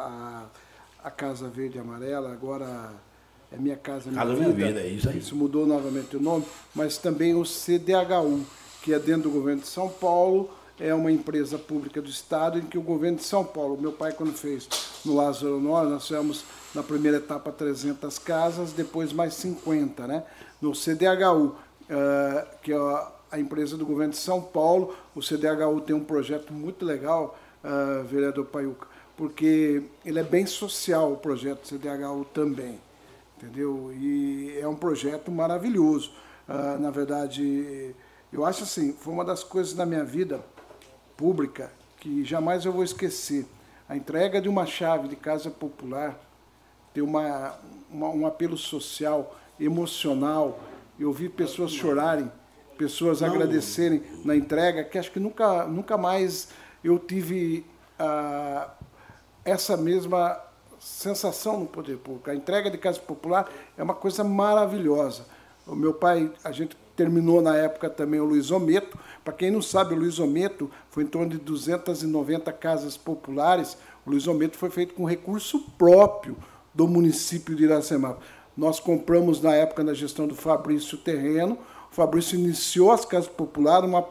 a, 1.03 1.09
a 1.09 1.11
Casa 1.11 1.47
Verde 1.49 1.77
e 1.77 1.81
Amarela, 1.81 2.33
agora 2.33 2.91
é 3.53 3.57
Minha 3.59 3.77
Casa 3.77 4.11
Minha 4.11 4.23
Casa 4.23 4.35
Vida. 4.35 4.55
Minha 4.55 4.69
Vida, 4.69 4.81
é 4.81 4.89
isso 4.89 5.09
aí. 5.09 5.19
Isso 5.19 5.37
mudou 5.37 5.67
novamente 5.67 6.17
o 6.17 6.21
nome, 6.21 6.47
mas 6.75 6.97
também 6.97 7.35
o 7.35 7.45
CDHU, 7.45 8.47
que 8.83 8.95
é 8.95 8.99
dentro 8.99 9.25
do 9.25 9.31
governo 9.31 9.61
de 9.61 9.67
São 9.67 9.91
Paulo, 9.91 10.51
é 10.81 10.95
uma 10.95 11.13
empresa 11.13 11.59
pública 11.59 12.01
do 12.01 12.09
Estado 12.09 12.59
em 12.59 12.63
que 12.63 12.79
o 12.79 12.83
governo 12.83 13.19
de 13.19 13.25
São 13.25 13.45
Paulo, 13.45 13.79
meu 13.79 13.93
pai 13.93 14.13
quando 14.13 14.33
fez 14.33 14.67
no 15.05 15.15
Lázaro 15.15 15.59
Honório, 15.59 15.91
nós 15.91 16.07
fizemos 16.07 16.45
na 16.75 16.83
primeira 16.83 17.19
etapa 17.19 17.53
300 17.53 18.19
casas, 18.19 18.73
depois 18.73 19.13
mais 19.13 19.35
50, 19.35 20.07
né? 20.07 20.25
No 20.61 20.75
CDHU, 20.75 21.55
eh, 21.89 22.47
que 22.63 22.73
é 22.73 22.77
a 23.35 23.41
empresa 23.41 23.77
do 23.77 23.85
governo 23.85 24.13
de 24.13 24.19
São 24.19 24.41
Paulo, 24.41 24.97
o 25.13 25.21
CDHU 25.21 25.81
tem 25.81 25.95
um 25.95 26.05
projeto 26.05 26.53
muito 26.53 26.85
legal, 26.85 27.37
uh, 27.65 28.05
vereador 28.05 28.47
Paiuca, 28.47 28.87
porque 29.17 29.83
ele 30.07 30.21
é 30.21 30.23
bem 30.23 30.47
social 30.47 31.13
o 31.13 31.17
projeto 31.17 31.67
CDHU 31.67 32.25
também, 32.33 32.79
entendeu? 33.37 33.93
E 33.93 34.57
é 34.61 34.69
um 34.69 34.77
projeto 34.77 35.33
maravilhoso. 35.33 36.13
Uh, 36.49 36.81
na 36.81 36.93
verdade, 36.93 37.93
eu 38.33 38.45
acho 38.45 38.63
assim, 38.63 38.93
foi 38.93 39.13
uma 39.13 39.25
das 39.25 39.43
coisas 39.43 39.75
na 39.75 39.85
minha 39.85 40.05
vida 40.05 40.41
pública 41.17 41.73
que 41.99 42.25
jamais 42.25 42.65
eu 42.65 42.73
vou 42.73 42.85
esquecer. 42.85 43.47
A 43.89 43.97
entrega 43.97 44.41
de 44.41 44.49
uma 44.49 44.65
chave 44.65 45.09
de 45.09 45.17
casa 45.17 45.51
popular 45.51 46.21
tem 46.93 47.03
uma, 47.03 47.59
uma, 47.91 48.09
um 48.11 48.27
apelo 48.29 48.57
social, 48.57 49.37
emocional. 49.59 50.61
Eu 51.01 51.13
vi 51.13 51.29
pessoas 51.29 51.73
chorarem, 51.73 52.31
pessoas 52.75 53.21
Não. 53.21 53.29
agradecerem 53.29 54.03
na 54.25 54.37
entrega, 54.37 54.85
que 54.85 54.99
acho 54.99 55.11
que 55.11 55.21
nunca, 55.21 55.65
nunca 55.65 55.97
mais 55.97 56.49
eu 56.83 56.99
tive 56.99 57.65
ah, 57.99 58.71
essa 59.45 59.77
mesma 59.77 60.41
sensação 60.79 61.61
no 61.61 61.67
poder 61.67 61.97
público. 61.97 62.31
A 62.31 62.35
entrega 62.35 62.71
de 62.71 62.77
casa 62.77 63.01
popular 63.01 63.51
é 63.77 63.83
uma 63.83 63.95
coisa 63.95 64.23
maravilhosa. 64.23 65.25
O 65.67 65.75
meu 65.75 65.95
pai, 65.95 66.31
a 66.45 66.53
gente 66.53 66.77
terminou 66.95 67.41
na 67.41 67.57
época 67.57 67.89
também 67.89 68.21
o 68.21 68.25
Luiz 68.25 68.51
Ometo. 68.51 68.99
Para 69.25 69.33
quem 69.33 69.51
não 69.51 69.63
sabe, 69.63 69.95
o 69.95 69.99
Luiz 69.99 70.19
Ometo 70.19 70.71
foi 70.91 71.05
em 71.05 71.07
torno 71.07 71.31
de 71.31 71.39
290 71.39 72.53
casas 72.53 72.97
populares. 72.97 73.79
O 74.05 74.11
Luiz 74.11 74.27
Ometo 74.27 74.59
foi 74.59 74.71
feito 74.71 74.95
com 74.95 75.05
recurso 75.05 75.61
próprio 75.79 76.37
do 76.75 76.87
município 76.87 77.55
de 77.55 77.65
Iracema. 77.65 78.19
Nós 78.57 78.79
compramos 78.79 79.41
na 79.41 79.55
época 79.55 79.83
na 79.83 79.95
gestão 79.95 80.27
do 80.27 80.35
Fabrício 80.35 80.97
o 80.97 81.01
terreno. 81.01 81.59
O 81.95 81.97
Fabrício 81.97 82.37
iniciou 82.37 82.91
as 82.91 83.05
casas 83.05 83.29
populares, 83.29 83.89
uma 83.89 84.05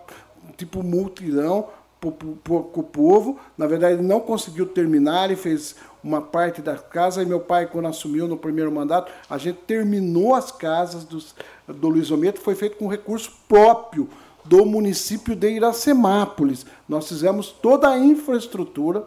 tipo 0.56 0.82
multidão 0.82 1.68
com 2.00 2.80
o 2.80 2.84
povo. 2.84 3.38
Na 3.58 3.68
verdade, 3.68 3.96
ele 3.96 4.08
não 4.08 4.22
conseguiu 4.22 4.66
terminar, 4.66 5.26
ele 5.26 5.36
fez 5.36 5.76
uma 6.02 6.22
parte 6.22 6.62
da 6.62 6.78
casa. 6.78 7.22
E 7.22 7.26
meu 7.26 7.42
pai, 7.42 7.68
quando 7.68 7.90
assumiu 7.90 8.26
no 8.26 8.38
primeiro 8.38 8.72
mandato, 8.72 9.12
a 9.30 9.38
gente 9.38 9.58
terminou 9.68 10.34
as 10.34 10.50
casas 10.50 11.04
dos, 11.04 11.36
do 11.68 11.90
Luiz 11.90 12.10
Ometo, 12.10 12.40
foi 12.40 12.56
feito 12.56 12.78
com 12.78 12.88
recurso 12.88 13.34
próprio 13.50 14.10
do 14.46 14.66
município 14.66 15.36
de 15.36 15.50
Iracemápolis. 15.50 16.66
Nós 16.88 17.10
fizemos 17.10 17.52
toda 17.52 17.90
a 17.90 18.00
infraestrutura, 18.00 19.06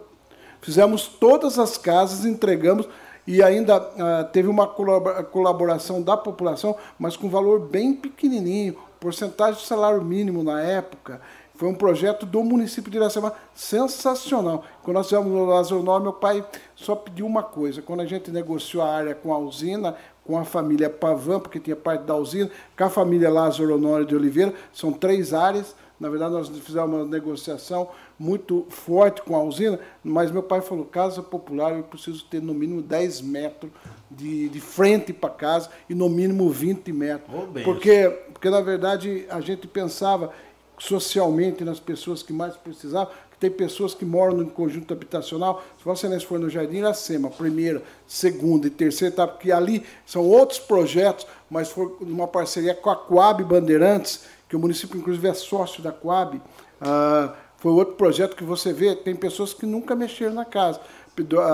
fizemos 0.61 1.07
todas 1.07 1.59
as 1.59 1.79
casas, 1.79 2.27
entregamos 2.27 2.87
e 3.27 3.43
ainda 3.43 3.79
uh, 3.81 4.25
teve 4.33 4.49
uma 4.49 4.67
colaboração 4.67 6.01
da 6.01 6.17
população, 6.17 6.77
mas 6.99 7.17
com 7.17 7.29
valor 7.29 7.61
bem 7.61 7.93
pequenininho, 7.93 8.77
porcentagem 9.01 9.61
de 9.61 9.67
salário 9.67 10.03
mínimo 10.03 10.43
na 10.43 10.61
época. 10.61 11.21
Foi 11.57 11.69
um 11.69 11.75
projeto 11.75 12.27
do 12.27 12.45
município 12.45 12.91
de 12.91 12.99
Iracema 12.99 13.33
sensacional. 13.55 14.63
Quando 14.83 14.99
nós 14.99 15.09
fizemos 15.09 15.49
Lázaro 15.49 15.83
Nó, 15.83 15.99
meu 15.99 16.13
pai 16.13 16.45
só 16.75 16.95
pediu 16.95 17.25
uma 17.25 17.43
coisa. 17.43 17.81
Quando 17.81 18.01
a 18.01 18.07
gente 18.07 18.31
negociou 18.31 18.85
a 18.85 18.93
área 18.93 19.15
com 19.15 19.33
a 19.33 19.39
usina, 19.39 19.97
com 20.23 20.39
a 20.39 20.45
família 20.45 20.91
Pavan, 20.91 21.41
porque 21.41 21.59
tinha 21.59 21.75
parte 21.75 22.03
da 22.03 22.15
usina, 22.15 22.51
com 22.77 22.85
a 22.85 22.91
família 22.91 23.31
Lázaro 23.31 23.75
Honório 23.75 24.05
de 24.05 24.15
Oliveira, 24.15 24.53
são 24.73 24.93
três 24.93 25.33
áreas. 25.33 25.75
Na 25.99 26.11
verdade, 26.11 26.35
nós 26.35 26.49
fizemos 26.49 26.95
uma 26.95 27.07
negociação 27.07 27.89
muito 28.19 28.67
forte 28.71 29.21
com 29.23 29.37
a 29.37 29.43
usina, 29.43 29.79
mas 30.03 30.31
meu 30.31 30.43
pai 30.43 30.61
falou: 30.61 30.85
Casa 30.85 31.23
Popular, 31.23 31.77
eu 31.77 31.83
preciso 31.83 32.25
ter 32.25 32.41
no 32.41 32.55
mínimo 32.55 32.81
10 32.83 33.21
metros 33.21 33.71
de, 34.11 34.49
de 34.49 34.61
frente 34.61 35.13
para 35.13 35.31
casa 35.31 35.71
e 35.89 35.95
no 35.95 36.09
mínimo 36.09 36.49
20 36.49 36.93
metros. 36.93 37.49
Benção. 37.49 37.63
porque, 37.65 38.09
porque, 38.33 38.51
na 38.51 38.61
verdade, 38.61 39.27
a 39.29 39.41
gente 39.41 39.67
pensava 39.67 40.33
socialmente 40.79 41.65
nas 41.65 41.81
pessoas 41.81 42.23
que 42.23 42.33
mais 42.33 42.57
precisavam, 42.57 43.13
que 43.31 43.39
tem 43.39 43.51
pessoas 43.51 43.95
que 43.95 44.05
moram 44.05 44.37
no 44.37 44.47
conjunto 44.47 44.93
habitacional. 44.93 45.63
Se 45.79 45.85
você 45.85 46.21
for 46.21 46.39
no 46.39 46.49
Jardim 46.49 46.79
Iracema, 46.79 47.31
primeira, 47.31 47.83
segunda 48.07 48.67
e 48.67 48.71
terceira 48.71 49.15
etapa, 49.15 49.35
porque 49.35 49.53
ali 49.53 49.85
são 50.05 50.23
outros 50.23 50.59
projetos, 50.59 51.27
mas 51.51 51.71
foi 51.71 51.95
uma 52.01 52.27
parceria 52.27 52.75
com 52.75 52.91
a 52.91 52.97
Coab 52.97 53.43
Bandeirantes, 53.45 54.25
que 54.49 54.57
o 54.57 54.59
município, 54.59 54.99
inclusive, 54.99 55.29
é 55.29 55.35
sócio 55.35 55.83
da 55.83 55.93
Coab. 55.93 56.41
Ah, 56.81 57.35
foi 57.67 57.73
outro 57.73 57.95
projeto 57.97 58.37
que 58.37 58.45
você 58.45 58.73
vê, 58.73 58.95
tem 58.95 59.13
pessoas 59.17 59.53
que 59.53 59.67
nunca 59.67 59.97
mexeram 59.97 60.35
na 60.35 60.45
casa. 60.45 60.81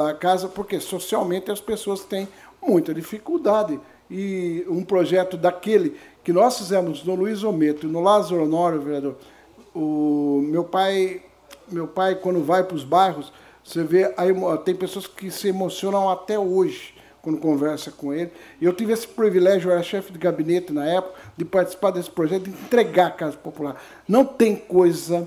A 0.08 0.12
casa, 0.12 0.46
porque 0.46 0.78
socialmente 0.78 1.50
as 1.50 1.58
pessoas 1.58 2.04
têm 2.04 2.28
muita 2.60 2.92
dificuldade. 2.92 3.80
E 4.10 4.62
um 4.68 4.84
projeto 4.84 5.38
daquele 5.38 5.96
que 6.22 6.30
nós 6.30 6.58
fizemos 6.58 7.02
no 7.02 7.14
Luiz 7.14 7.42
Ometo 7.42 7.86
e 7.86 7.88
no 7.88 8.02
Lázaro 8.02 8.42
Honório, 8.42 8.82
vereador, 8.82 9.16
o 9.74 10.42
meu 10.44 10.64
pai, 10.64 11.22
meu 11.70 11.88
pai 11.88 12.14
quando 12.14 12.44
vai 12.44 12.62
para 12.62 12.76
os 12.76 12.84
bairros, 12.84 13.32
você 13.64 13.82
vê, 13.82 14.12
aí, 14.18 14.34
tem 14.66 14.74
pessoas 14.74 15.06
que 15.06 15.30
se 15.30 15.48
emocionam 15.48 16.10
até 16.10 16.38
hoje 16.38 16.94
quando 17.22 17.38
conversa 17.38 17.90
com 17.90 18.12
ele. 18.12 18.30
E 18.60 18.66
eu 18.66 18.74
tive 18.74 18.92
esse 18.92 19.08
privilégio, 19.08 19.70
eu 19.70 19.72
era 19.72 19.82
chefe 19.82 20.12
de 20.12 20.18
gabinete 20.18 20.74
na 20.74 20.84
época, 20.84 21.14
de 21.38 21.44
participar 21.46 21.90
desse 21.90 22.10
projeto, 22.10 22.42
de 22.42 22.50
entregar 22.50 23.06
a 23.06 23.12
Casa 23.12 23.38
Popular. 23.38 23.82
Não 24.06 24.26
tem 24.26 24.54
coisa 24.54 25.26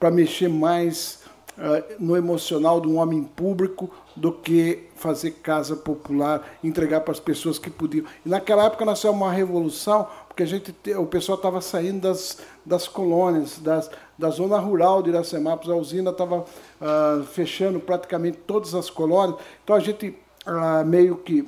para 0.00 0.10
mexer 0.10 0.48
mais 0.48 1.20
uh, 1.58 1.94
no 1.98 2.16
emocional 2.16 2.80
de 2.80 2.88
um 2.88 2.96
homem 2.96 3.22
público 3.22 3.90
do 4.16 4.32
que 4.32 4.88
fazer 4.96 5.32
casa 5.42 5.76
popular, 5.76 6.56
entregar 6.64 7.02
para 7.02 7.12
as 7.12 7.20
pessoas 7.20 7.58
que 7.58 7.70
podiam. 7.70 8.06
E 8.24 8.28
naquela 8.28 8.64
época 8.64 8.84
nasceu 8.84 9.12
uma 9.12 9.30
revolução, 9.30 10.08
porque 10.26 10.42
a 10.42 10.46
gente, 10.46 10.74
o 10.96 11.06
pessoal 11.06 11.36
estava 11.36 11.60
saindo 11.60 12.00
das, 12.00 12.38
das 12.64 12.88
colônias, 12.88 13.58
das, 13.58 13.90
da 14.18 14.30
zona 14.30 14.58
rural 14.58 15.02
de 15.02 15.10
Iracemápolis, 15.10 15.70
a 15.70 15.76
usina 15.76 16.10
estava 16.10 16.40
uh, 16.40 17.22
fechando 17.24 17.78
praticamente 17.78 18.38
todas 18.46 18.74
as 18.74 18.88
colônias. 18.88 19.38
Então 19.62 19.76
a 19.76 19.80
gente 19.80 20.16
uh, 20.46 20.84
meio 20.84 21.16
que 21.16 21.46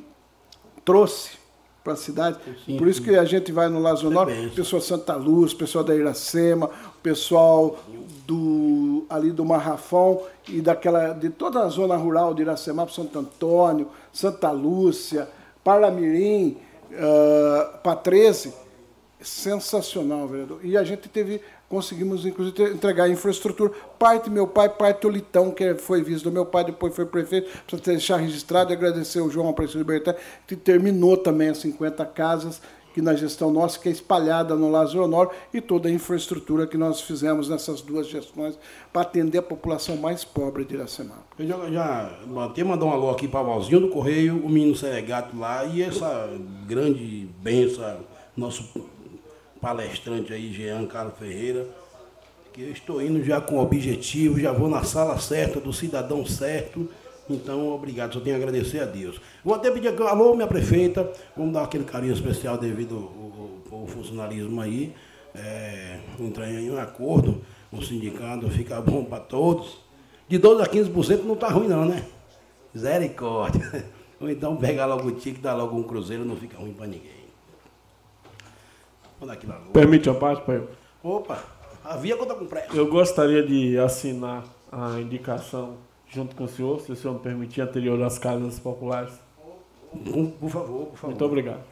trouxe 0.85 1.43
para 1.83 1.95
a 1.95 1.97
cidade. 1.97 2.39
Sim, 2.65 2.77
Por 2.77 2.87
isso 2.87 3.03
que 3.03 3.11
a 3.11 3.25
gente 3.25 3.51
vai 3.51 3.69
no 3.69 3.81
Lazonor, 3.81 4.29
pessoal 4.55 4.81
de 4.81 4.87
Santa 4.87 5.15
Luz, 5.17 5.53
pessoal 5.53 5.83
da 5.83 5.95
Iracema, 5.95 6.71
pessoal 7.03 7.77
do 8.27 9.05
ali 9.09 9.31
do 9.31 9.45
Marrafão 9.45 10.23
e 10.49 10.61
daquela 10.61 11.13
de 11.13 11.31
toda 11.31 11.61
a 11.61 11.69
zona 11.69 11.97
rural 11.97 12.35
de 12.35 12.43
Iracema, 12.43 12.89
Santo 12.89 13.19
Antônio, 13.19 13.89
Santa 14.13 14.51
Lúcia, 14.51 15.29
Paramirim, 15.65 16.57
uh, 16.93 17.79
Patrese, 17.79 18.53
sensacional, 19.21 20.27
vereador. 20.27 20.61
E 20.63 20.77
a 20.77 20.85
gente 20.85 21.09
teve 21.09 21.41
conseguimos 21.73 22.27
inclusive 22.27 22.65
entregar 22.65 23.09
infraestrutura. 23.09 23.73
Parte 23.99 24.29
meu 24.29 24.47
pai, 24.47 24.69
parte 24.69 25.07
o 25.07 25.11
Litão, 25.11 25.51
que 25.51 25.75
foi 25.77 26.03
vice 26.03 26.23
do 26.23 26.31
meu 26.31 26.45
pai, 26.45 26.65
depois 26.65 26.95
foi 26.95 27.07
prefeito, 27.07 27.51
precisa 27.67 27.93
deixar 27.93 28.17
registrado 28.19 28.73
e 28.73 28.77
agradecer 28.77 29.23
o 29.23 29.31
João 29.31 29.49
Aparecido 29.49 29.83
Bertão, 29.83 30.15
que 30.47 30.55
terminou 30.55 31.17
também 31.17 31.49
as 31.49 31.57
50 31.59 32.05
casas 32.05 32.61
que 32.93 33.03
na 33.03 33.15
gestão 33.15 33.51
nossa, 33.51 33.79
que 33.79 33.89
é 33.89 33.93
espalhada 33.93 34.55
no 34.55 34.71
Lázaro 34.71 35.05
Honório, 35.05 35.31
e 35.53 35.61
toda 35.61 35.89
a 35.89 35.93
infraestrutura 35.93 36.67
que 36.67 36.77
nós 36.77 37.01
fizemos 37.01 37.49
nessas 37.49 37.81
duas 37.81 38.07
gestões 38.07 38.59
para 38.93 39.03
atender 39.03 39.39
a 39.39 39.43
população 39.43 39.97
mais 39.97 40.25
pobre 40.25 40.65
de 40.65 40.75
Iracema. 40.75 41.15
Eu 41.39 41.47
já, 41.47 41.71
já 41.71 42.11
até 42.45 42.63
mandar 42.63 42.87
um 42.87 42.91
alô 42.91 43.11
aqui 43.11 43.27
para 43.27 43.41
o 43.41 43.47
Valzinho 43.47 43.81
do 43.81 43.89
Correio, 43.89 44.45
o 44.45 44.49
menino 44.49 44.77
Seregato 44.77 45.37
lá, 45.39 45.65
e 45.65 45.83
essa 45.83 46.31
grande 46.67 47.29
benção, 47.41 48.01
nosso 48.37 48.87
palestrante 49.61 50.33
aí, 50.33 50.53
Jean 50.53 50.87
Carlos 50.87 51.15
Ferreira, 51.19 51.67
que 52.53 52.63
eu 52.63 52.73
estou 52.73 53.01
indo 53.01 53.25
já 53.25 53.41
com 53.41 53.59
objetivo, 53.59 54.39
já 54.39 54.53
vou 54.53 54.69
na 54.69 54.85
sala 54.85 55.19
certa, 55.19 55.59
do 55.59 55.73
cidadão 55.73 56.27
certo. 56.27 56.89
Então, 57.31 57.69
obrigado, 57.69 58.15
só 58.15 58.21
tenho 58.21 58.37
a 58.37 58.39
agradecer 58.39 58.81
a 58.81 58.85
Deus. 58.85 59.21
Vou 59.45 59.55
até 59.55 59.71
pedir, 59.71 59.89
alô, 60.03 60.35
minha 60.35 60.47
prefeita, 60.47 61.11
vamos 61.37 61.53
dar 61.53 61.65
aquele 61.65 61.85
carinho 61.85 62.13
especial 62.13 62.59
devido 62.59 62.97
ao, 62.97 63.79
ao, 63.79 63.81
ao 63.81 63.87
funcionalismo 63.87 64.61
aí, 64.61 64.95
é, 65.35 66.01
entrar 66.19 66.51
em 66.51 66.71
um 66.71 66.79
acordo 66.79 67.41
com 67.71 67.79
o 67.79 67.83
sindicato, 67.83 68.51
fica 68.51 68.81
bom 68.81 69.05
para 69.05 69.21
todos. 69.21 69.79
De 70.29 70.39
12 70.39 70.63
a 70.63 70.67
15% 70.67 71.23
não 71.23 71.35
está 71.35 71.49
ruim 71.49 71.69
não, 71.69 71.85
né? 71.85 72.05
Misericórdia. 72.75 73.85
Ou 74.21 74.31
então 74.31 74.57
pegar 74.57 74.87
logo 74.87 75.09
o 75.09 75.13
tique, 75.13 75.41
dar 75.41 75.55
logo 75.55 75.77
um 75.77 75.83
cruzeiro, 75.83 76.25
não 76.25 76.37
fica 76.37 76.57
ruim 76.57 76.73
para 76.73 76.87
ninguém. 76.87 77.23
Aqui 79.29 79.47
Permite 79.73 80.11
a 80.11 80.15
parte, 80.15 80.43
pai? 80.43 80.63
Opa, 81.03 81.45
havia 81.85 82.17
conta 82.17 82.35
com 82.35 82.45
pressa. 82.47 82.75
Eu 82.77 82.89
gostaria 82.89 83.43
de 83.43 83.79
assinar 83.79 84.45
a 84.71 84.99
indicação 85.01 85.77
junto 86.13 86.37
com 86.37 86.45
o 86.45 86.49
senhor, 86.49 86.81
se 86.81 86.93
o 86.93 86.97
senhor 86.97 87.15
me 87.15 87.21
permitir, 87.21 87.61
anterior 87.61 88.01
às 88.03 88.19
casas 88.19 88.59
populares. 88.59 89.13
Por, 89.91 90.51
favor, 90.51 90.87
por 90.87 90.97
favor. 90.97 91.09
Muito 91.09 91.25
obrigado. 91.25 91.63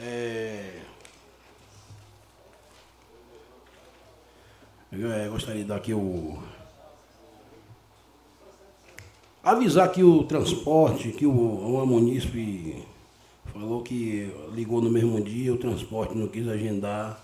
É... 0.00 0.80
Eu 4.92 5.32
gostaria 5.32 5.62
de 5.62 5.68
dar 5.68 5.76
aqui 5.76 5.94
o. 5.94 6.42
Avisar 9.42 9.90
que 9.90 10.04
o 10.04 10.22
transporte, 10.24 11.10
que 11.12 11.26
o, 11.26 11.32
o 11.32 11.86
munícipe 11.86 12.86
Falou 13.52 13.82
que 13.82 14.32
ligou 14.54 14.80
no 14.80 14.88
mesmo 14.88 15.20
dia, 15.20 15.52
o 15.52 15.58
transporte 15.58 16.16
não 16.16 16.26
quis 16.26 16.48
agendar 16.48 17.22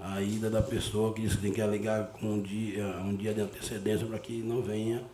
a 0.00 0.20
ida 0.20 0.48
da 0.48 0.62
pessoa, 0.62 1.12
que 1.12 1.28
que 1.28 1.36
tem 1.36 1.52
que 1.52 1.62
ligar 1.62 2.08
com 2.08 2.34
um 2.34 2.42
dia, 2.42 2.86
um 2.98 3.14
dia 3.14 3.34
de 3.34 3.40
antecedência 3.40 4.06
para 4.06 4.18
que 4.18 4.42
não 4.42 4.62
venha 4.62 5.04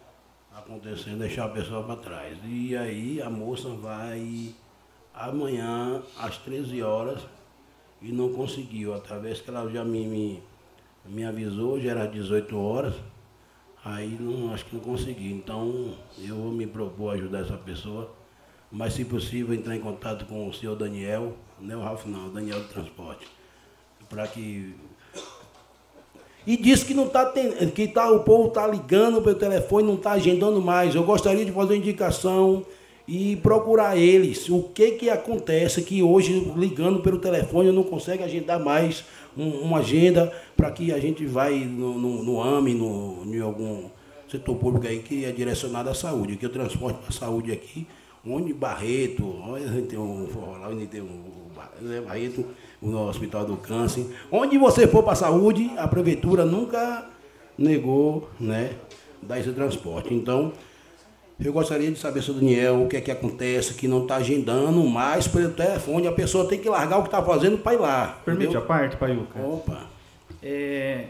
acontecer, 0.55 1.11
deixar 1.16 1.46
a 1.46 1.49
pessoa 1.49 1.83
para 1.83 1.96
trás. 1.96 2.38
E 2.44 2.77
aí 2.77 3.20
a 3.20 3.29
moça 3.29 3.68
vai 3.68 4.55
amanhã 5.14 6.03
às 6.18 6.38
13 6.38 6.83
horas 6.83 7.20
e 8.01 8.12
não 8.12 8.33
conseguiu, 8.33 8.94
através 8.94 9.40
que 9.40 9.51
ela 9.51 9.68
já 9.70 9.85
me, 9.85 10.07
me, 10.07 10.42
me 11.05 11.25
avisou, 11.25 11.81
já 11.81 11.90
era 11.90 12.05
às 12.05 12.12
18 12.12 12.59
horas, 12.59 12.94
aí 13.85 14.16
não, 14.20 14.53
acho 14.53 14.66
que 14.66 14.77
não 14.77 14.83
consegui. 14.83 15.33
Então 15.33 15.94
eu 16.18 16.37
vou 16.37 16.53
me 16.53 16.66
propor 16.66 17.14
ajudar 17.14 17.40
essa 17.40 17.57
pessoa 17.57 18.14
mas 18.70 18.94
se 18.94 19.05
possível 19.05 19.55
entrar 19.55 19.77
em 19.77 19.81
contato 19.81 20.27
com 20.27 20.49
o 20.49 20.53
senhor 20.53 20.77
Daniel, 20.77 21.37
não 21.61 21.75
é 21.75 21.77
o 21.77 21.81
Ralf 21.81 22.05
não, 22.07 22.27
o 22.27 22.31
Daniel 22.31 22.61
do 22.61 22.68
Transporte, 22.68 23.27
para 24.08 24.26
que 24.26 24.74
e 26.46 26.56
disse 26.56 26.84
que 26.84 26.94
não 26.94 27.08
tá 27.08 27.32
que 27.74 27.88
tá 27.88 28.08
o 28.10 28.20
povo 28.20 28.50
tá 28.50 28.66
ligando 28.68 29.20
pelo 29.20 29.34
telefone, 29.34 29.88
não 29.88 29.94
está 29.94 30.12
agendando 30.12 30.62
mais. 30.62 30.94
Eu 30.94 31.02
gostaria 31.02 31.44
de 31.44 31.50
fazer 31.50 31.72
uma 31.72 31.76
indicação 31.76 32.64
e 33.06 33.34
procurar 33.36 33.96
eles. 33.96 34.48
O 34.48 34.62
que 34.62 34.92
que 34.92 35.10
acontece 35.10 35.82
que 35.82 36.04
hoje 36.04 36.52
ligando 36.56 37.00
pelo 37.00 37.18
telefone 37.18 37.72
não 37.72 37.82
consegue 37.82 38.22
agendar 38.22 38.60
mais 38.60 39.04
um, 39.36 39.48
uma 39.58 39.78
agenda 39.78 40.32
para 40.56 40.70
que 40.70 40.92
a 40.92 41.00
gente 41.00 41.26
vai 41.26 41.58
no, 41.64 41.98
no, 41.98 42.22
no 42.22 42.40
AME, 42.40 42.74
no, 42.74 43.24
em 43.26 43.40
algum 43.40 43.90
setor 44.30 44.54
público 44.54 44.86
aí 44.86 45.00
que 45.00 45.24
é 45.24 45.32
direcionado 45.32 45.90
à 45.90 45.94
saúde, 45.94 46.36
que 46.36 46.46
o 46.46 46.50
transporte 46.50 46.98
para 47.00 47.08
a 47.08 47.12
saúde 47.12 47.50
aqui 47.50 47.88
onde 48.28 48.52
Barreto, 48.52 49.24
onde 49.24 49.82
tem 49.82 49.98
um 49.98 50.28
lá, 50.50 50.68
onde 50.68 50.86
tem 50.86 51.00
um 51.00 51.22
né, 51.80 52.00
Barreto, 52.00 52.44
no 52.80 53.08
Hospital 53.08 53.44
do 53.44 53.56
Câncer. 53.56 54.06
Onde 54.30 54.58
você 54.58 54.86
for 54.86 55.02
para 55.02 55.12
a 55.12 55.16
saúde, 55.16 55.70
a 55.76 55.88
prefeitura 55.88 56.44
nunca 56.44 57.08
negou 57.56 58.28
né, 58.38 58.72
dar 59.22 59.38
esse 59.38 59.52
transporte. 59.52 60.12
Então, 60.12 60.52
eu 61.38 61.52
gostaria 61.52 61.90
de 61.90 61.98
saber, 61.98 62.22
seu 62.22 62.34
Daniel, 62.34 62.84
o 62.84 62.88
que 62.88 62.96
é 62.96 63.00
que 63.00 63.10
acontece, 63.10 63.74
que 63.74 63.86
não 63.86 64.02
está 64.02 64.16
agendando 64.16 64.82
mais 64.84 65.28
pelo 65.28 65.50
telefone, 65.50 66.06
a 66.06 66.12
pessoa 66.12 66.48
tem 66.48 66.58
que 66.58 66.68
largar 66.68 66.98
o 66.98 67.02
que 67.02 67.08
está 67.08 67.22
fazendo 67.22 67.58
para 67.58 67.74
ir 67.74 67.80
lá. 67.80 68.20
Permite 68.24 68.44
entendeu? 68.44 68.62
a 68.62 68.64
parte, 68.64 68.96
Paiuca? 68.96 69.38
Opa. 69.38 69.86
É, 70.42 71.06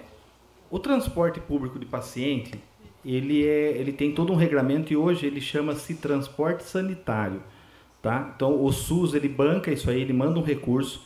o 0.68 0.79
transporte 0.81 1.38
público 1.38 1.79
de 1.79 1.87
paciente, 1.87 2.52
ele, 3.05 3.46
é, 3.46 3.70
ele 3.79 3.92
tem 3.92 4.11
todo 4.12 4.33
um 4.33 4.37
regramento 4.37 4.92
e 4.92 4.96
hoje 4.96 5.26
ele 5.26 5.40
chama-se 5.40 5.94
transporte 5.94 6.64
sanitário. 6.64 7.40
Tá? 8.02 8.33
Então 8.35 8.64
o 8.64 8.72
SUS 8.72 9.14
ele 9.14 9.29
banca 9.29 9.70
isso 9.70 9.88
aí, 9.90 10.00
ele 10.00 10.12
manda 10.12 10.38
um 10.38 10.42
recurso 10.42 11.06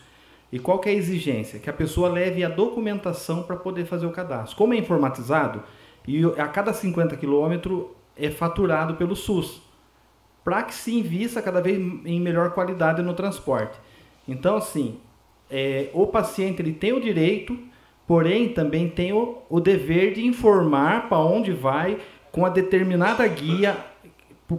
E 0.53 0.59
qual 0.59 0.81
é 0.85 0.91
a 0.91 0.95
exigência? 0.95 1.61
Que 1.61 1.71
a 1.71 1.73
pessoa 1.73 2.09
leve 2.09 2.45
a 2.45 2.49
documentação 2.49 3.43
para 3.43 3.57
poder 3.57 3.85
fazer 3.85 4.07
o 4.07 4.11
cadastro. 4.11 4.57
Como 4.57 4.75
é 4.75 4.77
informatizado, 4.77 5.63
e 6.07 6.25
a 6.39 6.49
cada 6.49 6.73
50 6.73 7.17
quilômetros 7.17 7.85
é 8.17 8.31
faturado 8.31 8.95
pelo 8.95 9.15
SUS, 9.15 9.63
para 10.43 10.63
que 10.63 10.75
se 10.75 10.99
invista 10.99 11.41
cada 11.41 11.61
vez 11.61 11.79
em 11.79 12.21
melhor 12.21 12.51
qualidade 12.51 13.03
no 13.03 13.15
transporte. 13.15 13.79
Então, 14.27 14.57
assim, 14.57 14.99
é, 15.51 15.91
o 15.93 16.07
paciente 16.07 16.63
ele 16.63 16.73
tem 16.73 16.93
o 16.93 17.01
direito, 17.01 17.57
porém 18.07 18.53
também 18.53 18.89
tem 18.89 19.13
o, 19.13 19.39
o 19.49 19.61
dever 19.61 20.15
de 20.15 20.27
informar 20.27 21.09
para 21.09 21.19
onde 21.19 21.53
vai 21.53 21.99
com 22.33 22.45
a 22.45 22.49
determinada 22.49 23.27
guia, 23.27 23.77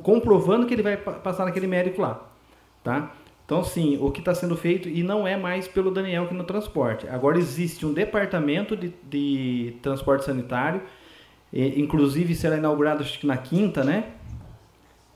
comprovando 0.03 0.65
que 0.65 0.73
ele 0.73 0.83
vai 0.83 0.95
passar 0.97 1.45
naquele 1.45 1.67
médico 1.67 2.01
lá, 2.01 2.21
tá? 2.83 3.11
Então, 3.51 3.65
sim, 3.65 3.97
o 3.99 4.09
que 4.09 4.19
está 4.19 4.33
sendo 4.33 4.55
feito, 4.55 4.87
e 4.87 5.03
não 5.03 5.27
é 5.27 5.35
mais 5.35 5.67
pelo 5.67 5.91
Daniel 5.91 6.25
que 6.25 6.33
no 6.33 6.45
transporte. 6.45 7.05
Agora 7.09 7.37
existe 7.37 7.85
um 7.85 7.91
departamento 7.91 8.77
de, 8.77 8.93
de 9.09 9.73
transporte 9.81 10.23
sanitário, 10.23 10.81
e, 11.51 11.81
inclusive 11.81 12.33
será 12.33 12.55
inaugurado 12.55 13.03
acho 13.03 13.19
que 13.19 13.27
na 13.27 13.35
quinta, 13.35 13.83
né? 13.83 14.05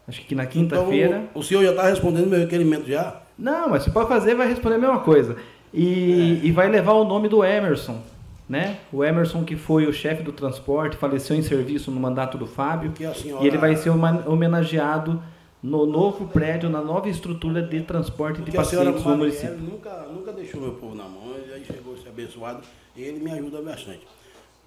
Acho 0.05 0.19
que 0.25 0.35
na 0.35 0.45
quinta-feira. 0.45 1.19
Então, 1.19 1.29
o, 1.33 1.39
o 1.39 1.43
senhor 1.43 1.63
já 1.63 1.69
está 1.69 1.83
respondendo 1.87 2.27
meu 2.27 2.37
requerimento 2.37 2.85
já? 2.85 3.21
Não, 3.39 3.69
mas 3.69 3.83
se 3.83 3.91
pode 3.91 4.09
fazer, 4.09 4.35
vai 4.35 4.49
responder 4.49 4.75
a 4.75 4.79
mesma 4.79 4.99
coisa. 4.99 5.37
E, 5.73 6.41
é. 6.43 6.45
e 6.45 6.51
vai 6.51 6.67
levar 6.67 6.91
o 6.91 7.05
nome 7.05 7.29
do 7.29 7.41
Emerson, 7.41 8.01
né? 8.49 8.79
O 8.91 9.01
Emerson 9.01 9.45
que 9.45 9.55
foi 9.55 9.87
o 9.87 9.93
chefe 9.93 10.21
do 10.21 10.33
transporte, 10.33 10.97
faleceu 10.97 11.37
em 11.37 11.41
serviço 11.41 11.89
no 11.89 12.01
mandato 12.01 12.37
do 12.37 12.45
Fábio. 12.45 12.91
Senhora... 13.15 13.45
E 13.45 13.47
ele 13.47 13.57
vai 13.57 13.77
ser 13.77 13.91
homenageado 13.91 15.23
no 15.65 15.87
novo 15.87 16.27
prédio, 16.27 16.69
na 16.69 16.79
nova 16.79 17.09
estrutura 17.09 17.59
de 17.59 17.81
transporte 17.81 18.39
de 18.39 18.51
pacientes 18.51 19.03
no 19.03 19.17
município. 19.17 19.57
Nunca, 19.57 20.05
nunca 20.13 20.31
deixou 20.31 20.61
meu 20.61 20.73
povo 20.73 20.93
na 20.93 21.05
mão, 21.05 21.33
ele 21.35 21.51
aí 21.51 21.65
chegou 21.65 21.95
a 21.95 21.97
ser 21.97 22.09
abençoado, 22.09 22.61
ele 22.95 23.19
me 23.19 23.31
ajuda 23.31 23.63
bastante. 23.63 24.01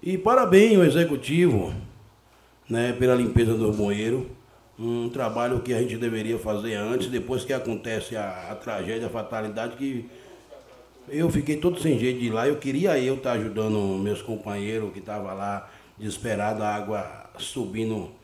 E 0.03 0.17
parabéns 0.17 0.77
ao 0.77 0.83
executivo, 0.83 1.73
né, 2.69 2.91
pela 2.91 3.15
limpeza 3.15 3.55
do 3.55 3.71
banheiro, 3.71 4.29
um 4.77 5.07
trabalho 5.07 5.61
que 5.61 5.73
a 5.73 5.79
gente 5.79 5.95
deveria 5.95 6.37
fazer 6.37 6.75
antes, 6.75 7.07
depois 7.07 7.45
que 7.45 7.53
acontece 7.53 8.17
a, 8.17 8.49
a 8.51 8.55
tragédia, 8.55 9.07
a 9.07 9.09
fatalidade, 9.09 9.77
que 9.77 10.05
eu 11.07 11.29
fiquei 11.29 11.55
todo 11.55 11.79
sem 11.79 11.97
jeito 11.97 12.19
de 12.19 12.25
ir 12.25 12.31
lá, 12.31 12.45
eu 12.45 12.57
queria 12.57 12.99
eu 12.99 13.15
estar 13.15 13.33
ajudando 13.33 13.97
meus 13.97 14.21
companheiros 14.21 14.91
que 14.91 14.99
estavam 14.99 15.33
lá, 15.33 15.69
desesperado, 15.97 16.61
a 16.61 16.75
água 16.75 17.29
subindo 17.37 18.18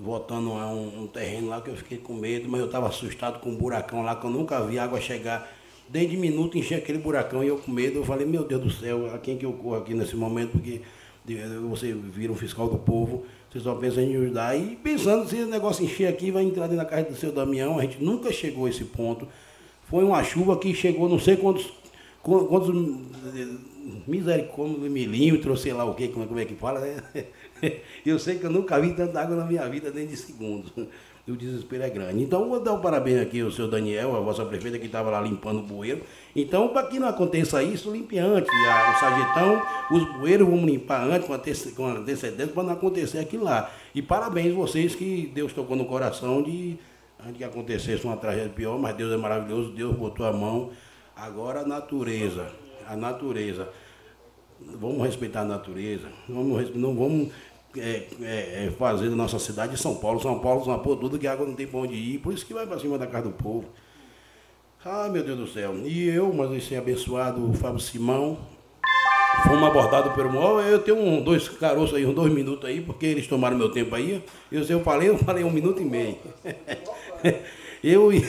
voltando 0.00 0.52
a 0.52 0.66
um, 0.68 1.02
um, 1.02 1.06
terreno 1.06 1.48
lá 1.48 1.60
que 1.60 1.68
eu 1.68 1.76
fiquei 1.76 1.98
com 1.98 2.14
medo, 2.14 2.48
mas 2.48 2.60
eu 2.60 2.66
estava 2.66 2.88
assustado 2.88 3.40
com 3.40 3.50
um 3.50 3.56
buracão 3.56 4.02
lá, 4.02 4.16
que 4.16 4.24
eu 4.24 4.30
nunca 4.30 4.64
vi 4.64 4.78
água 4.78 5.00
chegar. 5.00 5.50
Desde 5.88 6.16
minuto 6.16 6.56
encher 6.56 6.76
aquele 6.76 6.98
buracão 6.98 7.44
e 7.44 7.48
eu 7.48 7.58
com 7.58 7.70
medo, 7.70 7.98
eu 7.98 8.04
falei, 8.04 8.26
meu 8.26 8.44
Deus 8.44 8.62
do 8.62 8.70
céu, 8.70 9.14
a 9.14 9.18
quem 9.18 9.36
que 9.36 9.44
eu 9.44 9.52
corro 9.52 9.76
aqui 9.76 9.92
nesse 9.92 10.16
momento, 10.16 10.52
porque 10.52 10.80
você 11.68 11.92
vira 11.92 12.32
um 12.32 12.36
fiscal 12.36 12.68
do 12.68 12.78
povo, 12.78 13.24
você 13.50 13.60
só 13.60 13.74
pensa 13.74 14.00
em 14.00 14.16
ajudar. 14.16 14.56
E 14.56 14.76
pensando, 14.76 15.28
se 15.28 15.36
o 15.36 15.46
negócio 15.46 15.84
encher 15.84 16.08
aqui, 16.08 16.30
vai 16.30 16.44
entrar 16.44 16.66
dentro 16.66 16.84
da 16.84 16.84
casa 16.84 17.10
do 17.10 17.16
seu 17.16 17.30
Damião, 17.30 17.78
a 17.78 17.82
gente 17.82 18.02
nunca 18.02 18.32
chegou 18.32 18.66
a 18.66 18.70
esse 18.70 18.84
ponto. 18.84 19.28
Foi 19.84 20.04
uma 20.04 20.24
chuva 20.24 20.56
que 20.56 20.74
chegou 20.74 21.08
não 21.08 21.18
sei 21.18 21.36
quantos, 21.36 21.70
quantos 22.22 22.74
misericórdia 24.06 24.88
milímetros, 24.88 25.60
sei 25.60 25.72
lá 25.72 25.84
o 25.84 25.94
que, 25.94 26.08
como, 26.08 26.38
é 26.38 26.44
que 26.44 26.54
fala, 26.54 26.80
né? 26.80 26.96
eu 28.04 28.18
sei 28.18 28.38
que 28.38 28.44
eu 28.44 28.50
nunca 28.50 28.80
vi 28.80 28.92
tanta 28.92 29.20
água 29.20 29.36
na 29.36 29.44
minha 29.44 29.68
vida 29.68 29.90
nem 29.90 30.06
de 30.06 30.16
segundos. 30.16 30.72
O 31.28 31.36
desespero 31.36 31.84
é 31.84 31.88
grande. 31.88 32.20
Então, 32.20 32.48
vou 32.48 32.58
dar 32.58 32.72
um 32.72 32.80
parabéns 32.80 33.22
aqui 33.22 33.40
ao 33.40 33.50
seu 33.52 33.68
Daniel, 33.68 34.16
a 34.16 34.18
vossa 34.18 34.44
prefeita 34.44 34.76
que 34.76 34.86
estava 34.86 35.08
lá 35.08 35.20
limpando 35.20 35.60
o 35.60 35.62
bueiro. 35.62 36.02
Então, 36.34 36.70
para 36.70 36.88
que 36.88 36.98
não 36.98 37.06
aconteça 37.06 37.62
isso, 37.62 37.92
limpe 37.92 38.18
antes. 38.18 38.50
A, 38.52 38.90
o 38.90 38.98
sarjetão, 38.98 39.62
os 39.92 40.18
bueiros 40.18 40.48
vamos 40.48 40.64
limpar 40.64 41.08
antes, 41.08 41.28
com 41.76 41.86
antecedência, 41.86 42.52
para 42.52 42.64
não 42.64 42.72
acontecer 42.72 43.20
aquilo 43.20 43.44
lá. 43.44 43.70
E 43.94 44.02
parabéns 44.02 44.52
vocês 44.52 44.96
que 44.96 45.30
Deus 45.32 45.52
tocou 45.52 45.76
no 45.76 45.84
coração 45.84 46.42
de 46.42 46.76
antes 47.24 47.36
que 47.36 47.44
acontecesse 47.44 48.04
uma 48.04 48.16
tragédia 48.16 48.50
pior, 48.50 48.76
mas 48.76 48.96
Deus 48.96 49.12
é 49.12 49.16
maravilhoso, 49.16 49.70
Deus 49.70 49.94
botou 49.94 50.26
a 50.26 50.32
mão. 50.32 50.70
Agora 51.14 51.60
a 51.60 51.64
natureza, 51.64 52.50
a 52.84 52.96
natureza. 52.96 53.68
Vamos 54.60 55.04
respeitar 55.04 55.40
a 55.40 55.44
natureza, 55.44 56.08
vamos, 56.28 56.74
não 56.74 56.94
vamos 56.94 57.30
é, 57.76 58.06
é, 58.20 58.66
é, 58.66 58.72
fazer 58.78 59.08
da 59.08 59.16
nossa 59.16 59.38
cidade 59.38 59.78
São 59.78 59.94
Paulo. 59.96 60.20
São 60.20 60.38
Paulo, 60.38 60.64
São 60.64 60.78
Paulo, 60.78 60.96
tudo 60.96 61.18
que 61.18 61.26
água 61.26 61.46
não 61.46 61.54
tem 61.54 61.66
para 61.66 61.80
onde 61.80 61.94
ir, 61.94 62.18
por 62.18 62.32
isso 62.32 62.44
que 62.44 62.54
vai 62.54 62.66
para 62.66 62.78
cima 62.78 62.98
da 62.98 63.06
casa 63.06 63.24
do 63.24 63.32
povo. 63.32 63.66
Ai 64.84 65.10
meu 65.10 65.22
Deus 65.22 65.38
do 65.38 65.46
céu. 65.46 65.74
E 65.84 66.08
eu, 66.08 66.32
mas 66.32 66.50
esse 66.52 66.74
abençoado 66.74 67.48
o 67.48 67.54
Fábio 67.54 67.78
Simão, 67.78 68.38
fomos 69.44 69.62
abordados 69.62 70.12
pelo 70.12 70.32
maior. 70.32 70.60
Eu 70.64 70.80
tenho 70.80 70.98
um, 70.98 71.22
dois 71.22 71.48
caroços 71.48 71.96
aí, 71.96 72.04
uns 72.04 72.14
dois 72.14 72.32
minutos 72.32 72.68
aí, 72.68 72.80
porque 72.80 73.06
eles 73.06 73.26
tomaram 73.26 73.56
meu 73.56 73.70
tempo 73.70 73.94
aí. 73.94 74.22
Eu, 74.50 74.62
eu 74.64 74.80
falei, 74.80 75.08
eu 75.08 75.18
falei 75.18 75.44
um 75.44 75.50
minuto 75.50 75.80
e 75.80 75.84
meio. 75.84 76.16
eu 77.82 78.12
e, 78.12 78.24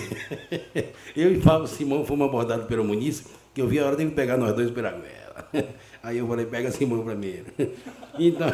eu 1.18 1.34
e 1.34 1.42
Fábio 1.42 1.68
Simão 1.68 2.06
fomos 2.06 2.28
abordados 2.28 2.68
pelo 2.68 2.84
Muniz, 2.84 3.24
que 3.54 3.62
eu 3.62 3.68
vi 3.68 3.80
a 3.80 3.86
hora 3.86 3.96
dele 3.96 4.12
pegar 4.12 4.38
nós 4.38 4.54
dois 4.54 4.72
pela 4.72 4.92
goela. 4.92 5.50
Aí 6.04 6.18
eu 6.18 6.28
falei, 6.28 6.46
pega 6.46 6.70
Simão 6.70 7.04
primeiro. 7.04 7.46
Então, 8.20 8.48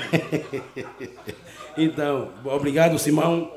então, 1.77 2.29
obrigado, 2.45 2.97
Simão. 2.97 3.51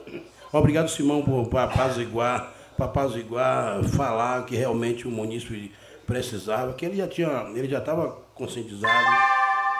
Obrigado, 0.53 0.89
Simão, 0.89 1.23
por 1.23 1.57
apaziguar, 1.57 2.53
para 2.77 2.87
apaziguar, 2.87 3.85
falar 3.85 4.45
que 4.45 4.57
realmente 4.57 5.07
o 5.07 5.11
munícipe 5.13 5.71
precisava, 6.05 6.73
que 6.73 6.85
ele 6.85 6.97
já 6.97 7.07
tinha, 7.07 7.47
ele 7.55 7.69
já 7.69 7.79
estava 7.79 8.19
conscientizado, 8.35 9.17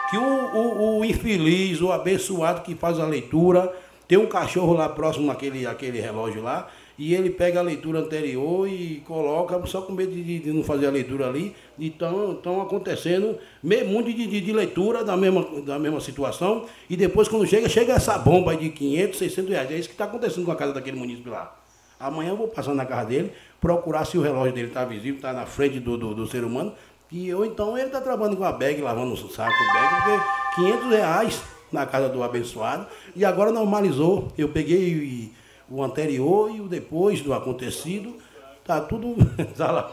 que 0.09 0.17
o, 0.17 0.21
o, 0.23 0.99
o, 0.99 1.05
infeliz, 1.05 1.81
o 1.81 1.91
abençoado 1.91 2.61
que 2.61 2.73
faz 2.73 3.01
a 3.01 3.05
leitura, 3.05 3.75
tem 4.07 4.17
um 4.17 4.27
cachorro 4.27 4.73
lá 4.73 4.87
próximo 4.87 5.27
naquele 5.27 5.67
aquele 5.67 5.99
relógio 5.99 6.41
lá, 6.41 6.69
e 6.97 7.15
ele 7.15 7.31
pega 7.31 7.59
a 7.59 7.63
leitura 7.63 7.99
anterior 7.99 8.67
e 8.67 9.01
coloca, 9.07 9.65
só 9.65 9.81
com 9.81 9.93
medo 9.93 10.11
de, 10.11 10.39
de 10.39 10.51
não 10.51 10.63
fazer 10.63 10.85
a 10.85 10.91
leitura 10.91 11.27
ali. 11.27 11.55
Então, 11.79 12.33
estão 12.33 12.61
acontecendo 12.61 13.37
mundo 13.63 14.13
de, 14.13 14.27
de, 14.27 14.41
de, 14.41 14.53
leitura 14.53 15.03
da 15.03 15.17
mesma, 15.17 15.43
da 15.61 15.79
mesma 15.79 15.99
situação. 15.99 16.65
E 16.89 16.95
depois, 16.95 17.27
quando 17.27 17.47
chega, 17.47 17.67
chega 17.67 17.93
essa 17.93 18.17
bomba 18.17 18.55
de 18.55 18.69
500, 18.69 19.17
600 19.17 19.49
reais. 19.49 19.71
É 19.71 19.77
isso 19.77 19.89
que 19.89 19.95
está 19.95 20.05
acontecendo 20.05 20.45
com 20.45 20.51
a 20.51 20.55
casa 20.55 20.73
daquele 20.73 20.97
município 20.97 21.31
lá. 21.31 21.55
Amanhã 21.99 22.31
eu 22.31 22.37
vou 22.37 22.47
passar 22.47 22.75
na 22.75 22.85
casa 22.85 23.07
dele, 23.07 23.31
procurar 23.59 24.05
se 24.05 24.17
o 24.17 24.21
relógio 24.21 24.53
dele 24.53 24.67
está 24.67 24.85
visível, 24.85 25.15
está 25.15 25.33
na 25.33 25.45
frente 25.45 25.79
do, 25.79 25.97
do, 25.97 26.13
do, 26.13 26.27
ser 26.27 26.43
humano. 26.43 26.73
E, 27.11 27.33
ou 27.33 27.45
então 27.45 27.77
ele 27.77 27.87
está 27.87 28.01
trabalhando 28.01 28.37
com 28.37 28.43
a 28.43 28.51
bag, 28.51 28.81
lavando 28.81 29.13
o 29.13 29.17
saco, 29.17 29.53
bag, 29.73 30.21
porque 30.55 30.61
500 30.61 30.89
reais 30.89 31.41
na 31.71 31.85
casa 31.87 32.07
do 32.07 32.21
abençoado. 32.21 32.85
E 33.15 33.25
agora 33.25 33.51
normalizou. 33.51 34.31
Eu 34.37 34.49
peguei 34.49 34.79
e 34.79 35.42
o 35.73 35.83
anterior 35.83 36.55
e 36.55 36.61
o 36.61 36.67
depois 36.67 37.21
do 37.21 37.33
acontecido, 37.33 38.15
tá 38.63 38.79
tudo. 38.79 39.15
Tá 39.57 39.71
lá, 39.71 39.91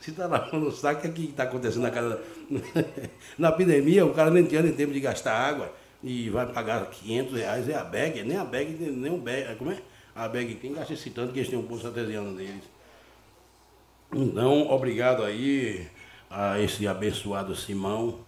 se 0.00 0.10
está 0.10 0.26
lavando 0.26 0.68
o 0.68 0.72
saco, 0.72 1.06
o 1.06 1.12
que 1.12 1.24
está 1.24 1.42
acontecendo 1.42 1.82
na 1.82 1.90
casa. 1.90 2.18
na 3.36 3.50
epidemia, 3.50 4.06
o 4.06 4.14
cara 4.14 4.30
nem 4.30 4.44
tinha 4.44 4.62
nem 4.62 4.72
tempo 4.72 4.94
de 4.94 5.00
gastar 5.00 5.34
água 5.34 5.70
e 6.02 6.30
vai 6.30 6.46
pagar 6.46 6.86
500 6.86 7.34
reais, 7.34 7.68
é 7.68 7.74
a 7.74 7.84
bag, 7.84 8.22
nem 8.22 8.38
a 8.38 8.44
bag, 8.44 8.70
nem 8.72 9.12
o 9.12 9.18
bag, 9.18 9.54
como 9.56 9.70
é? 9.70 9.78
A 10.14 10.26
bag, 10.28 10.54
quem 10.54 10.72
gasta 10.72 10.94
esse 10.94 11.10
tanto 11.10 11.32
que 11.32 11.40
eles 11.40 11.50
têm 11.50 11.58
um 11.58 11.66
poço 11.66 11.86
artesiano 11.86 12.34
deles. 12.34 12.64
Então, 14.14 14.70
obrigado 14.70 15.22
aí 15.24 15.86
a 16.30 16.58
esse 16.58 16.88
abençoado 16.88 17.54
Simão. 17.54 18.20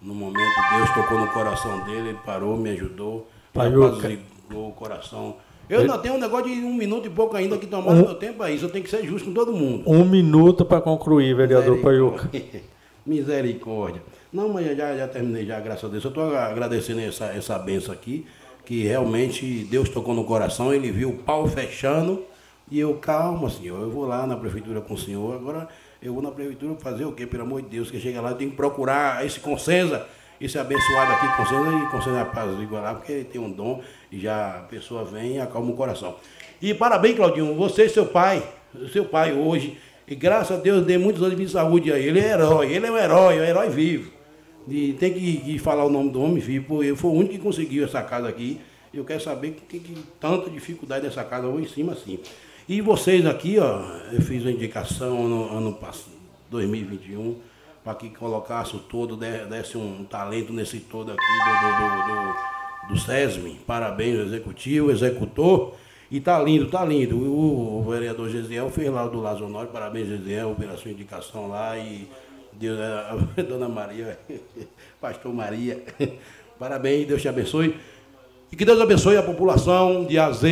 No 0.00 0.14
momento, 0.14 0.54
Deus 0.76 0.94
tocou 0.94 1.18
no 1.18 1.30
coração 1.32 1.84
dele, 1.84 2.10
ele 2.10 2.18
parou, 2.24 2.56
me 2.56 2.70
ajudou, 2.70 3.28
apaziguou 3.52 4.68
o 4.68 4.72
coração 4.72 5.36
eu 5.68 5.80
ainda 5.80 5.98
tenho 5.98 6.14
um 6.14 6.18
negócio 6.18 6.46
de 6.46 6.64
um 6.64 6.74
minuto 6.74 7.06
e 7.06 7.10
pouco 7.10 7.36
ainda 7.36 7.58
que 7.58 7.66
tomar 7.66 7.92
um, 7.92 7.96
meu 7.96 8.14
tempo 8.14 8.42
é 8.44 8.52
isso. 8.52 8.64
Eu 8.64 8.70
tenho 8.70 8.84
que 8.84 8.90
ser 8.90 9.04
justo 9.04 9.28
com 9.28 9.34
todo 9.34 9.52
mundo. 9.52 9.82
Um 9.86 10.04
minuto 10.04 10.64
para 10.64 10.80
concluir, 10.80 11.34
vereador 11.34 11.78
Paiuca. 11.78 12.30
Misericórdia. 13.04 14.02
Não, 14.32 14.48
mas 14.48 14.76
já, 14.76 14.96
já 14.96 15.08
terminei 15.08 15.46
já, 15.46 15.58
graças 15.60 15.84
a 15.84 15.88
Deus. 15.88 16.04
Eu 16.04 16.08
estou 16.08 16.36
agradecendo 16.36 17.00
essa, 17.00 17.26
essa 17.26 17.58
benção 17.58 17.94
aqui, 17.94 18.26
que 18.64 18.84
realmente 18.84 19.64
Deus 19.70 19.88
tocou 19.88 20.14
no 20.14 20.24
coração, 20.24 20.74
ele 20.74 20.90
viu 20.90 21.10
o 21.10 21.16
pau 21.18 21.46
fechando, 21.46 22.22
e 22.70 22.80
eu, 22.80 22.94
calma, 22.94 23.48
senhor, 23.48 23.80
eu 23.80 23.90
vou 23.90 24.06
lá 24.06 24.26
na 24.26 24.36
prefeitura 24.36 24.80
com 24.80 24.94
o 24.94 24.98
senhor, 24.98 25.36
agora 25.36 25.68
eu 26.02 26.12
vou 26.12 26.22
na 26.22 26.30
prefeitura 26.30 26.74
fazer 26.76 27.04
o 27.04 27.12
quê? 27.12 27.26
Pelo 27.26 27.44
amor 27.44 27.62
de 27.62 27.68
Deus, 27.68 27.90
que 27.90 28.00
chega 28.00 28.20
lá, 28.20 28.30
eu 28.30 28.36
tenho 28.36 28.50
que 28.50 28.56
procurar 28.56 29.24
esse 29.24 29.40
consenso 29.40 29.98
esse 30.40 30.58
abençoado 30.58 31.12
aqui 31.12 31.36
conceda 31.36 31.76
e 31.76 31.90
conceda 31.90 32.20
a 32.22 32.24
paz 32.24 32.60
igual 32.60 32.94
porque 32.96 33.12
ele 33.12 33.24
tem 33.24 33.40
um 33.40 33.50
dom 33.50 33.82
e 34.10 34.20
já 34.20 34.58
a 34.58 34.60
pessoa 34.60 35.04
vem 35.04 35.36
e 35.36 35.40
acalma 35.40 35.70
o 35.70 35.76
coração. 35.76 36.16
E 36.60 36.74
parabéns, 36.74 37.16
Claudinho, 37.16 37.54
você 37.54 37.84
e 37.84 37.88
seu 37.88 38.06
pai, 38.06 38.42
seu 38.92 39.04
pai 39.04 39.32
hoje, 39.32 39.78
e 40.08 40.14
graças 40.14 40.56
a 40.56 40.60
Deus 40.60 40.84
dê 40.86 40.96
muitos 40.96 41.22
anos 41.22 41.36
de 41.36 41.48
saúde 41.48 41.92
aí. 41.92 42.06
Ele 42.06 42.20
é 42.20 42.32
herói, 42.32 42.72
ele 42.72 42.86
é 42.86 42.90
um 42.90 42.96
herói, 42.96 43.38
é 43.38 43.40
um 43.40 43.44
herói 43.44 43.68
vivo. 43.70 44.12
E 44.68 44.92
tem 44.94 45.12
que, 45.12 45.36
que 45.38 45.58
falar 45.58 45.84
o 45.84 45.90
nome 45.90 46.10
do 46.10 46.20
homem 46.20 46.38
vivo, 46.38 46.66
porque 46.66 46.94
foi 46.94 47.10
o 47.10 47.14
único 47.14 47.34
que 47.34 47.38
conseguiu 47.38 47.84
essa 47.84 48.02
casa 48.02 48.28
aqui. 48.28 48.60
Eu 48.92 49.04
quero 49.04 49.20
saber 49.20 49.56
que, 49.68 49.78
que 49.78 49.94
tanta 50.20 50.48
dificuldade 50.48 51.06
dessa 51.06 51.22
casa, 51.24 51.46
vou 51.46 51.60
em 51.60 51.66
cima 51.66 51.92
assim. 51.92 52.18
E 52.68 52.80
vocês 52.80 53.24
aqui, 53.26 53.58
ó, 53.58 53.80
eu 54.12 54.20
fiz 54.22 54.42
uma 54.42 54.50
indicação 54.50 55.24
ano, 55.24 55.56
ano 55.56 55.72
passado 55.74 56.16
2021, 56.50 57.36
para 57.86 57.94
que 57.94 58.10
colocasse 58.10 58.74
o 58.74 58.80
todo, 58.80 59.16
desse 59.16 59.78
um 59.78 60.04
talento 60.04 60.52
nesse 60.52 60.80
todo 60.80 61.12
aqui 61.12 61.20
do, 61.20 62.88
do, 62.88 62.88
do, 62.88 62.94
do 62.94 63.00
SESM. 63.00 63.60
Parabéns, 63.64 64.18
executivo, 64.26 64.90
executor. 64.90 65.76
E 66.10 66.20
tá 66.20 66.36
lindo, 66.42 66.68
tá 66.68 66.84
lindo. 66.84 67.16
O, 67.16 67.78
o 67.78 67.88
vereador 67.88 68.28
Gesiel 68.28 68.68
fez 68.70 68.92
lá 68.92 69.06
do 69.06 69.20
Lazonório, 69.20 69.70
parabéns, 69.70 70.08
Gesiel, 70.08 70.56
pela 70.58 70.76
sua 70.76 70.90
indicação 70.90 71.46
lá. 71.46 71.78
E 71.78 72.08
Deus, 72.54 72.76
a, 72.80 73.18
a 73.38 73.42
Dona 73.44 73.68
Maria, 73.68 74.18
Pastor 75.00 75.32
Maria, 75.32 75.80
parabéns, 76.58 77.06
Deus 77.06 77.22
te 77.22 77.28
abençoe. 77.28 77.76
E 78.50 78.56
que 78.56 78.64
Deus 78.64 78.80
abençoe 78.80 79.16
a 79.16 79.22
população 79.22 80.04
de 80.06 80.18
AZ. 80.18 80.42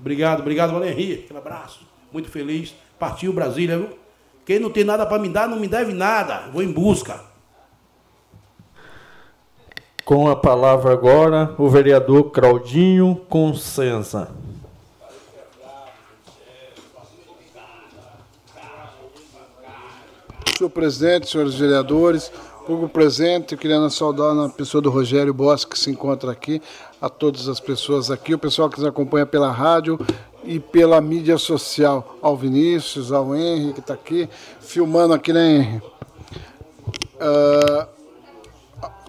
Obrigado, 0.00 0.40
obrigado, 0.40 0.72
Valéria. 0.72 1.16
Aquele 1.16 1.38
abraço. 1.38 1.86
Muito 2.10 2.30
feliz. 2.30 2.74
Partiu 2.98 3.30
Brasília, 3.30 3.76
viu? 3.76 4.01
Quem 4.44 4.58
não 4.58 4.70
tem 4.70 4.84
nada 4.84 5.06
para 5.06 5.20
me 5.20 5.28
dar, 5.28 5.48
não 5.48 5.58
me 5.58 5.68
deve 5.68 5.92
nada. 5.92 6.48
Vou 6.52 6.62
em 6.62 6.72
busca. 6.72 7.20
Com 10.04 10.28
a 10.28 10.34
palavra 10.34 10.92
agora, 10.92 11.54
o 11.58 11.68
vereador 11.68 12.30
Claudinho 12.30 13.14
Consenza. 13.28 14.30
Senhor 20.58 20.70
presidente, 20.70 21.28
senhores 21.28 21.54
vereadores, 21.54 22.32
público 22.66 22.88
presente, 22.88 23.52
eu 23.52 23.58
queria 23.58 23.88
saudar 23.90 24.34
na 24.34 24.48
pessoa 24.48 24.80
do 24.80 24.90
Rogério 24.90 25.32
Bosque, 25.32 25.72
que 25.72 25.78
se 25.78 25.90
encontra 25.90 26.30
aqui, 26.30 26.60
a 27.00 27.08
todas 27.08 27.48
as 27.48 27.58
pessoas 27.58 28.10
aqui, 28.10 28.34
o 28.34 28.38
pessoal 28.38 28.68
que 28.68 28.78
nos 28.78 28.86
acompanha 28.86 29.26
pela 29.26 29.50
rádio 29.50 29.98
e 30.44 30.58
pela 30.58 31.00
mídia 31.00 31.38
social, 31.38 32.16
ao 32.20 32.36
Vinícius, 32.36 33.12
ao 33.12 33.34
Henry, 33.34 33.72
que 33.72 33.80
está 33.80 33.94
aqui, 33.94 34.28
filmando 34.60 35.14
aqui, 35.14 35.32
né, 35.32 35.56
Henry? 35.56 35.82
Uh, 37.16 37.86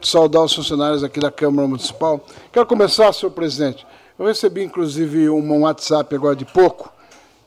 saudar 0.02 0.44
os 0.44 0.54
funcionários 0.54 1.04
aqui 1.04 1.20
da 1.20 1.32
Câmara 1.32 1.68
Municipal. 1.68 2.24
Quero 2.52 2.66
começar, 2.66 3.12
senhor 3.14 3.32
presidente. 3.32 3.86
Eu 4.18 4.28
recebi, 4.28 4.64
inclusive, 4.64 5.30
um 5.30 5.62
WhatsApp 5.62 6.14
agora 6.16 6.36
de 6.36 6.46
pouco 6.46 6.92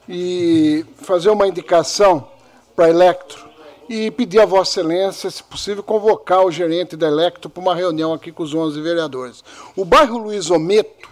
e 0.09 0.85
fazer 0.97 1.31
uma 1.31 1.47
indicação 1.47 2.27
para 2.75 2.87
a 2.87 2.91
Electro 2.91 3.47
e 3.89 4.11
pedir 4.11 4.41
a 4.41 4.47
Vossa 4.47 4.81
Excelência, 4.81 5.31
se 5.31 5.43
possível, 5.43 5.83
convocar 5.83 6.45
o 6.45 6.51
gerente 6.51 6.97
da 6.97 7.07
Electro 7.07 7.49
para 7.49 7.61
uma 7.61 7.75
reunião 7.75 8.13
aqui 8.13 8.33
com 8.33 8.43
os 8.43 8.53
11 8.53 8.81
vereadores. 8.81 9.45
O 9.77 9.85
bairro 9.85 10.19
Luiz 10.19 10.51
Ometo, 10.51 11.09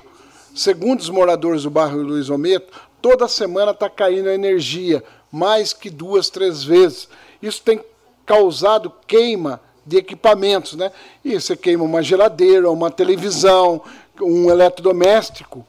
segundo 0.55 1.01
os 1.01 1.11
moradores 1.11 1.65
do 1.65 1.71
bairro 1.71 2.01
Luiz 2.01 2.31
Ometo, 2.31 2.73
toda 3.03 3.29
semana 3.29 3.73
está 3.73 3.91
caindo 3.91 4.29
a 4.29 4.35
energia, 4.35 5.03
mais 5.31 5.73
que 5.73 5.91
duas, 5.91 6.31
três 6.31 6.63
vezes. 6.63 7.09
Isso 7.43 7.61
tem 7.63 7.83
causado 8.25 8.93
queima 9.07 9.61
de 9.85 9.99
equipamentos, 9.99 10.75
né? 10.75 10.91
E 11.25 11.39
você 11.39 11.57
queima 11.57 11.85
uma 11.85 12.03
geladeira, 12.03 12.71
uma 12.71 12.91
televisão, 12.91 13.83
um 14.21 14.51
eletrodoméstico, 14.51 15.67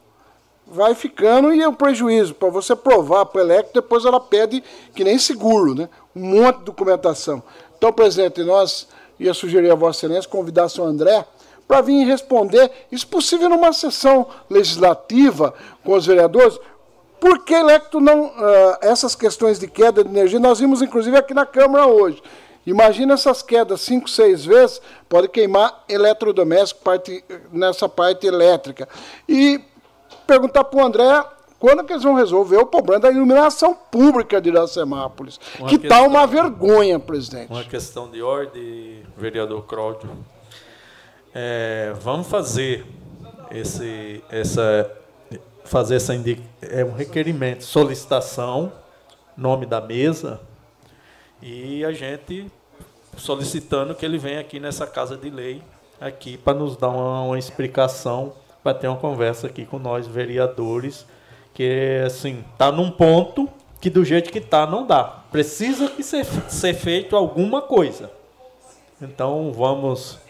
vai 0.66 0.94
ficando 0.94 1.52
e 1.52 1.60
é 1.60 1.68
um 1.68 1.74
prejuízo. 1.74 2.34
Para 2.34 2.48
você 2.48 2.74
provar 2.74 3.26
para 3.26 3.38
o 3.38 3.44
elétrico, 3.44 3.74
depois 3.74 4.04
ela 4.04 4.20
pede 4.20 4.62
que 4.94 5.04
nem 5.04 5.18
seguro, 5.18 5.74
né? 5.74 5.88
um 6.14 6.20
monte 6.20 6.58
de 6.58 6.64
documentação. 6.64 7.42
Então, 7.76 7.92
presidente, 7.92 8.42
nós 8.42 8.88
ia 9.18 9.34
sugerir 9.34 9.70
a 9.70 9.74
Vossa 9.74 10.06
Excelência 10.06 10.30
convidar 10.30 10.66
o 10.78 10.82
André 10.82 11.24
para 11.66 11.80
vir 11.80 12.04
responder, 12.04 12.70
isso 12.90 13.06
possível 13.06 13.48
numa 13.48 13.72
sessão 13.72 14.28
legislativa 14.48 15.54
com 15.84 15.94
os 15.94 16.06
vereadores, 16.06 16.58
por 17.20 17.44
que 17.44 17.54
electo 17.54 18.00
não. 18.00 18.26
Uh, 18.26 18.76
essas 18.80 19.14
questões 19.14 19.58
de 19.58 19.66
queda 19.66 20.04
de 20.04 20.10
energia, 20.10 20.38
nós 20.38 20.60
vimos 20.60 20.82
inclusive 20.82 21.16
aqui 21.16 21.34
na 21.34 21.46
Câmara 21.46 21.86
hoje. 21.86 22.22
Imagina 22.66 23.14
essas 23.14 23.42
quedas 23.42 23.80
cinco, 23.80 24.10
seis 24.10 24.44
vezes, 24.44 24.82
pode 25.08 25.28
queimar 25.28 25.84
eletrodoméstico 25.88 26.82
parte, 26.82 27.24
nessa 27.52 27.88
parte 27.88 28.26
elétrica. 28.26 28.88
E 29.28 29.60
perguntar 30.26 30.64
para 30.64 30.80
o 30.80 30.84
André 30.84 31.24
quando 31.58 31.84
que 31.84 31.92
eles 31.92 32.02
vão 32.02 32.14
resolver 32.14 32.58
o 32.58 32.66
problema 32.66 33.00
da 33.00 33.10
iluminação 33.10 33.74
pública 33.74 34.40
de 34.40 34.50
Iracemápolis? 34.50 35.40
Uma 35.58 35.68
que 35.68 35.76
está 35.76 36.02
uma 36.02 36.26
vergonha, 36.26 36.98
presidente. 36.98 37.50
Uma 37.50 37.64
questão 37.64 38.10
de 38.10 38.20
ordem, 38.20 39.02
vereador 39.16 39.64
Cláudio. 39.64 40.10
É, 41.38 41.92
vamos 42.00 42.28
fazer 42.28 42.86
esse, 43.50 44.24
essa, 44.30 44.90
fazer 45.66 45.96
essa 45.96 46.14
é 46.62 46.82
um 46.82 46.94
requerimento, 46.94 47.62
solicitação, 47.62 48.72
nome 49.36 49.66
da 49.66 49.78
mesa, 49.78 50.40
e 51.42 51.84
a 51.84 51.92
gente 51.92 52.50
solicitando 53.18 53.94
que 53.94 54.06
ele 54.06 54.16
venha 54.16 54.40
aqui 54.40 54.58
nessa 54.58 54.86
casa 54.86 55.14
de 55.14 55.28
lei 55.28 55.62
aqui 56.00 56.38
para 56.38 56.56
nos 56.56 56.74
dar 56.74 56.88
uma, 56.88 57.20
uma 57.20 57.38
explicação, 57.38 58.32
para 58.62 58.72
ter 58.72 58.88
uma 58.88 58.96
conversa 58.96 59.46
aqui 59.46 59.66
com 59.66 59.78
nós 59.78 60.06
vereadores 60.06 61.04
que 61.52 62.02
assim, 62.06 62.42
tá 62.56 62.72
num 62.72 62.90
ponto 62.90 63.46
que 63.78 63.90
do 63.90 64.02
jeito 64.02 64.32
que 64.32 64.40
tá 64.40 64.66
não 64.66 64.86
dá. 64.86 65.04
Precisa 65.30 65.90
que 65.90 66.02
ser, 66.02 66.24
ser 66.48 66.72
feito 66.72 67.14
alguma 67.14 67.60
coisa. 67.60 68.10
Então 69.02 69.52
vamos 69.52 70.24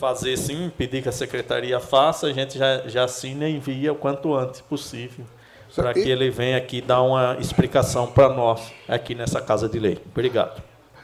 fazer 0.00 0.38
sim, 0.38 0.72
pedir 0.76 1.02
que 1.02 1.10
a 1.10 1.12
secretaria 1.12 1.78
faça, 1.78 2.26
a 2.26 2.32
gente 2.32 2.58
já, 2.58 2.88
já 2.88 3.04
assina 3.04 3.46
e 3.46 3.56
envia 3.56 3.92
o 3.92 3.94
quanto 3.94 4.34
antes 4.34 4.62
possível. 4.62 5.26
Para 5.76 5.92
que 5.92 6.08
ele 6.08 6.30
venha 6.30 6.56
aqui 6.56 6.80
dar 6.80 7.02
uma 7.02 7.36
explicação 7.38 8.06
para 8.06 8.30
nós 8.30 8.72
aqui 8.88 9.14
nessa 9.14 9.40
Casa 9.40 9.68
de 9.68 9.78
Lei. 9.78 9.98
Obrigado. 10.10 10.60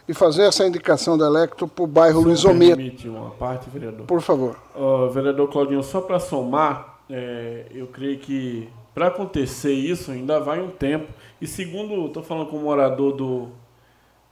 E 0.09 0.15
fazer 0.15 0.45
essa 0.45 0.67
indicação 0.67 1.17
da 1.19 1.27
Electro 1.27 1.69
para 1.69 1.85
o 1.85 1.87
bairro 1.87 2.23
Luiz 2.23 2.45
Ometo. 2.45 3.09
uma 3.09 3.31
parte, 3.31 3.69
vereador. 3.69 4.07
Por 4.07 4.21
favor. 4.21 4.57
Uh, 4.75 5.09
vereador 5.11 5.49
Claudinho, 5.49 5.83
só 5.83 6.01
para 6.01 6.19
somar, 6.19 6.99
é, 7.09 7.67
eu 7.73 7.87
creio 7.89 8.19
que 8.19 8.69
para 8.95 9.09
acontecer 9.09 9.73
isso, 9.73 10.11
ainda 10.11 10.41
vai 10.41 10.59
um 10.61 10.71
tempo. 10.71 11.13
E 11.41 11.47
segundo, 11.47 12.07
estou 12.07 12.23
falando 12.23 12.49
com 12.49 12.57
um 12.57 12.63
morador 12.63 13.13
do, 13.13 13.49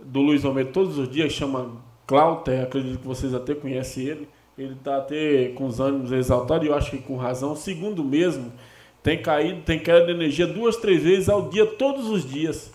do 0.00 0.20
Luiz 0.20 0.44
Almeida 0.44 0.70
todos 0.72 0.96
os 0.96 1.09
dias, 1.09 1.33
chama 1.33 1.70
Clauter, 2.07 2.62
acredito 2.62 3.00
que 3.00 3.07
vocês 3.07 3.35
até 3.35 3.55
conhecem 3.55 4.05
ele. 4.05 4.29
Ele 4.57 4.75
está 4.75 4.99
até 4.99 5.49
com 5.49 5.67
os 5.67 5.81
ânimos 5.81 6.12
exaltados, 6.12 6.67
e 6.67 6.71
eu 6.71 6.75
acho 6.75 6.90
que 6.90 6.99
com 6.99 7.17
razão. 7.17 7.57
Segundo 7.57 8.05
mesmo, 8.05 8.53
tem 9.03 9.21
caído, 9.21 9.62
tem 9.62 9.79
queda 9.79 10.07
de 10.07 10.12
energia 10.12 10.47
duas, 10.47 10.77
três 10.77 11.03
vezes 11.03 11.29
ao 11.29 11.49
dia, 11.49 11.67
todos 11.67 12.09
os 12.09 12.25
dias. 12.25 12.73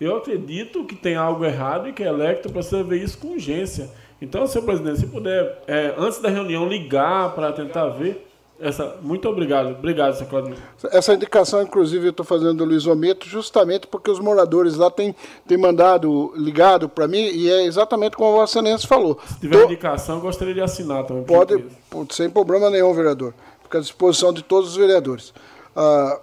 Eu 0.00 0.16
acredito 0.16 0.84
que 0.84 0.94
tem 0.94 1.14
algo 1.14 1.44
errado 1.44 1.88
e 1.88 1.92
que 1.92 2.02
a 2.02 2.08
Electro 2.08 2.52
precisa 2.52 2.82
ver 2.82 3.02
isso 3.02 3.16
com 3.18 3.28
urgência. 3.28 3.90
Então, 4.20 4.46
senhor 4.46 4.64
presidente, 4.64 5.00
se 5.00 5.06
puder, 5.06 5.62
é, 5.66 5.94
antes 5.96 6.20
da 6.20 6.28
reunião, 6.28 6.68
ligar 6.68 7.34
para 7.34 7.52
tentar 7.52 7.88
ver 7.88 8.26
essa, 8.58 8.96
muito 9.02 9.28
obrigado. 9.28 9.70
Obrigado, 9.70 10.16
seu 10.16 10.26
Claudio. 10.26 10.54
Essa 10.92 11.14
indicação, 11.14 11.62
inclusive, 11.62 12.06
eu 12.06 12.10
estou 12.10 12.24
fazendo 12.24 12.58
do 12.58 12.64
Luiz 12.64 12.86
Ometo 12.86 13.28
justamente 13.28 13.86
porque 13.86 14.10
os 14.10 14.20
moradores 14.20 14.76
lá 14.76 14.90
têm, 14.90 15.14
têm 15.46 15.58
mandado, 15.58 16.32
ligado 16.36 16.88
para 16.88 17.08
mim, 17.08 17.18
e 17.18 17.50
é 17.50 17.64
exatamente 17.64 18.16
como 18.16 18.30
a 18.30 18.32
Vossa 18.40 18.58
Excelência 18.58 18.88
falou. 18.88 19.18
Se 19.26 19.40
tiver 19.40 19.58
Tô... 19.58 19.64
indicação, 19.64 20.16
eu 20.16 20.22
gostaria 20.22 20.54
de 20.54 20.60
assinar 20.60 21.04
também. 21.04 21.24
Pode, 21.24 21.64
sem 22.10 22.30
problema 22.30 22.70
nenhum, 22.70 22.94
vereador. 22.94 23.34
Fica 23.64 23.78
à 23.78 23.80
disposição 23.80 24.32
de 24.32 24.42
todos 24.42 24.70
os 24.70 24.76
vereadores. 24.76 25.34
Ah, 25.74 26.20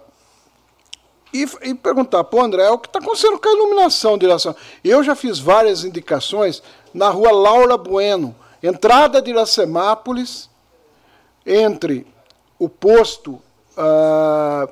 e, 1.34 1.46
e, 1.62 1.74
perguntar 1.74 2.24
para 2.24 2.38
o 2.38 2.42
André 2.42 2.68
o 2.70 2.78
que 2.78 2.88
está 2.88 2.98
acontecendo 2.98 3.38
com 3.38 3.48
a 3.48 3.52
iluminação 3.52 4.18
de. 4.18 4.26
Eu 4.84 5.02
já 5.02 5.14
fiz 5.14 5.38
várias 5.38 5.84
indicações 5.84 6.62
na 6.92 7.08
rua 7.08 7.30
Laura 7.32 7.76
Bueno, 7.76 8.34
entrada 8.62 9.20
de 9.20 9.30
Iracemápolis, 9.30 10.50
entre 11.46 12.06
o 12.64 12.68
posto 12.68 13.40
ah, 13.76 14.68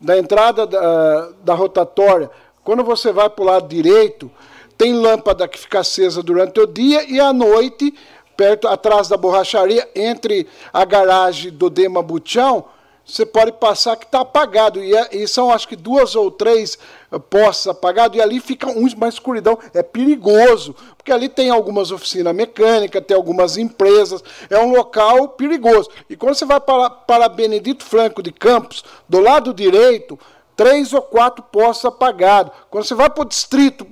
da 0.00 0.18
entrada 0.18 0.66
da, 0.66 1.28
da 1.42 1.54
rotatória, 1.54 2.30
quando 2.62 2.82
você 2.82 3.12
vai 3.12 3.28
para 3.28 3.42
o 3.42 3.46
lado 3.46 3.68
direito, 3.68 4.30
tem 4.78 4.94
lâmpada 4.94 5.46
que 5.46 5.58
fica 5.58 5.80
acesa 5.80 6.22
durante 6.22 6.58
o 6.58 6.66
dia 6.66 7.04
e 7.04 7.20
à 7.20 7.32
noite, 7.32 7.94
perto 8.34 8.66
atrás 8.66 9.08
da 9.08 9.16
borracharia, 9.18 9.86
entre 9.94 10.48
a 10.72 10.84
garagem 10.86 11.52
do 11.52 11.68
Dema 11.68 12.02
Butião, 12.02 12.64
você 13.06 13.26
pode 13.26 13.52
passar 13.52 13.96
que 13.96 14.06
está 14.06 14.20
apagado. 14.20 14.82
E, 14.82 14.96
é, 14.96 15.08
e, 15.12 15.28
são 15.28 15.50
acho 15.50 15.68
que 15.68 15.76
duas 15.76 16.16
ou 16.16 16.30
três 16.30 16.78
uh, 17.12 17.20
postes 17.20 17.66
apagados, 17.66 18.16
e 18.16 18.22
ali 18.22 18.40
fica 18.40 18.66
uma 18.70 19.08
escuridão. 19.08 19.58
É 19.74 19.82
perigoso, 19.82 20.74
porque 21.04 21.12
ali 21.12 21.28
tem 21.28 21.50
algumas 21.50 21.92
oficinas 21.92 22.34
mecânicas, 22.34 23.04
tem 23.06 23.14
algumas 23.14 23.58
empresas, 23.58 24.24
é 24.48 24.58
um 24.58 24.70
local 24.70 25.28
perigoso. 25.28 25.90
E 26.08 26.16
quando 26.16 26.34
você 26.34 26.46
vai 26.46 26.58
para, 26.58 26.88
para 26.88 27.28
Benedito 27.28 27.84
Franco 27.84 28.22
de 28.22 28.32
Campos, 28.32 28.82
do 29.06 29.20
lado 29.20 29.52
direito, 29.52 30.18
três 30.56 30.94
ou 30.94 31.02
quatro 31.02 31.42
postes 31.42 31.84
apagados. 31.84 32.54
Quando 32.70 32.84
você 32.84 32.94
vai 32.94 33.10
para 33.10 33.20
o 33.20 33.26
distrito, 33.26 33.86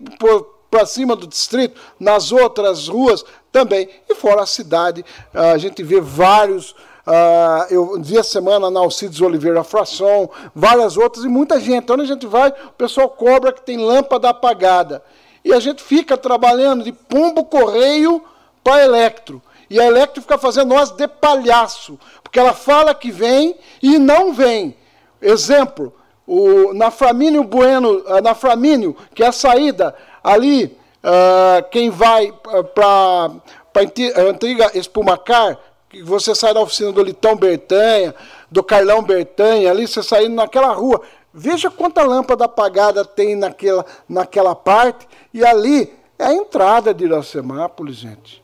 para 0.70 0.86
cima 0.86 1.14
do 1.14 1.26
distrito, 1.26 1.78
nas 2.00 2.32
outras 2.32 2.88
ruas 2.88 3.22
também. 3.52 3.90
E 4.08 4.14
fora 4.14 4.44
a 4.44 4.46
cidade, 4.46 5.04
a 5.34 5.58
gente 5.58 5.82
vê 5.82 6.00
vários 6.00 6.74
Uh, 7.04 7.66
eu 7.68 8.00
vi 8.00 8.16
a 8.16 8.22
semana 8.22 8.70
na 8.70 8.78
Alcides 8.78 9.20
Oliveira 9.20 9.64
Fração, 9.64 10.30
várias 10.54 10.96
outras, 10.96 11.24
e 11.24 11.28
muita 11.28 11.58
gente. 11.58 11.90
Onde 11.90 12.02
a 12.02 12.06
gente 12.06 12.28
vai, 12.28 12.50
o 12.50 12.72
pessoal 12.78 13.08
cobra 13.08 13.52
que 13.52 13.60
tem 13.60 13.76
lâmpada 13.76 14.28
apagada. 14.28 15.02
E 15.44 15.52
a 15.52 15.60
gente 15.60 15.82
fica 15.82 16.16
trabalhando 16.16 16.84
de 16.84 16.92
pombo 16.92 17.44
correio 17.44 18.22
para 18.62 18.84
Electro. 18.84 19.42
E 19.68 19.80
a 19.80 19.86
Electro 19.86 20.22
fica 20.22 20.38
fazendo 20.38 20.74
nós 20.74 20.90
de 20.90 21.08
palhaço, 21.08 21.98
porque 22.22 22.38
ela 22.38 22.52
fala 22.52 22.94
que 22.94 23.10
vem 23.10 23.56
e 23.82 23.98
não 23.98 24.32
vem. 24.32 24.76
Exemplo, 25.20 25.94
o, 26.26 26.72
na 26.74 26.90
Flamínio 26.90 27.42
Bueno, 27.44 28.04
na 28.22 28.34
Flamínio, 28.34 28.96
que 29.14 29.22
é 29.22 29.28
a 29.28 29.32
saída 29.32 29.94
ali, 30.22 30.76
uh, 31.02 31.68
quem 31.70 31.90
vai 31.90 32.32
para 32.74 33.30
a 33.74 34.20
antiga 34.28 34.70
Espumacar, 34.74 35.58
que 35.88 36.02
você 36.02 36.34
sai 36.34 36.54
da 36.54 36.60
oficina 36.60 36.92
do 36.92 37.02
Litão 37.02 37.36
Bertanha, 37.36 38.14
do 38.50 38.62
Carlão 38.62 39.02
Bertanha, 39.02 39.70
ali 39.70 39.86
você 39.86 40.02
saindo 40.02 40.34
naquela 40.34 40.72
rua, 40.72 41.02
veja 41.32 41.70
quanta 41.70 42.02
lâmpada 42.02 42.44
apagada 42.44 43.04
tem 43.04 43.34
naquela, 43.34 43.84
naquela 44.08 44.54
parte, 44.54 45.06
e 45.32 45.44
ali 45.44 45.92
é 46.18 46.26
a 46.26 46.32
entrada 46.32 46.92
de 46.92 47.04
Iracemápolis, 47.04 47.96
gente. 47.96 48.42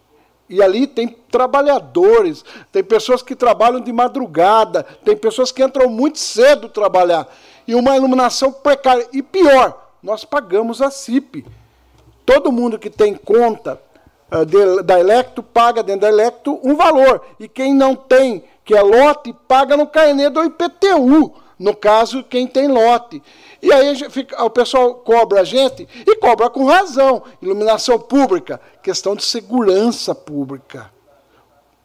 E 0.49 0.62
ali 0.62 0.86
tem 0.86 1.09
trabalhadores, 1.30 2.45
tem 2.72 2.82
pessoas 2.82 3.20
que 3.22 3.36
trabalham 3.36 3.80
de 3.80 3.93
madrugada, 3.93 4.82
tem 5.05 5.16
pessoas 5.16 5.53
que 5.53 5.62
entram 5.62 5.91
muito 5.91 6.18
cedo 6.18 6.68
trabalhar. 6.68 7.28
E 7.66 7.74
uma 7.74 7.97
iluminação 7.97 8.51
precária. 8.51 9.07
E 9.12 9.22
pior, 9.22 9.91
nós 10.03 10.24
pagamos 10.24 10.80
a 10.80 10.91
CIP. 10.91 11.45
Todo 12.24 12.51
mundo 12.51 12.78
que 12.78 12.89
tem 12.89 13.14
conta 13.14 13.78
uh, 14.32 14.47
de, 14.47 14.82
da 14.82 14.99
Electro 14.99 15.43
paga 15.43 15.82
dentro 15.82 16.03
da 16.03 16.09
Electro 16.09 16.59
um 16.64 16.74
valor. 16.74 17.22
E 17.39 17.47
quem 17.47 17.74
não 17.74 17.95
tem, 17.95 18.43
que 18.64 18.74
é 18.74 18.80
lote, 18.80 19.34
paga 19.47 19.76
no 19.76 19.86
carnê 19.86 20.30
do 20.30 20.43
IPTU. 20.43 21.34
No 21.59 21.74
caso, 21.74 22.22
quem 22.22 22.46
tem 22.46 22.68
lote. 22.68 23.22
E 23.61 23.72
aí 23.72 23.96
fica, 24.11 24.42
o 24.44 24.50
pessoal 24.50 24.94
cobra 24.94 25.40
a 25.40 25.44
gente, 25.44 25.88
e 26.06 26.16
cobra 26.16 26.48
com 26.48 26.64
razão. 26.64 27.22
Iluminação 27.42 27.98
pública, 27.98 28.61
questão 28.82 29.16
de 29.16 29.24
segurança 29.24 30.14
pública. 30.14 30.90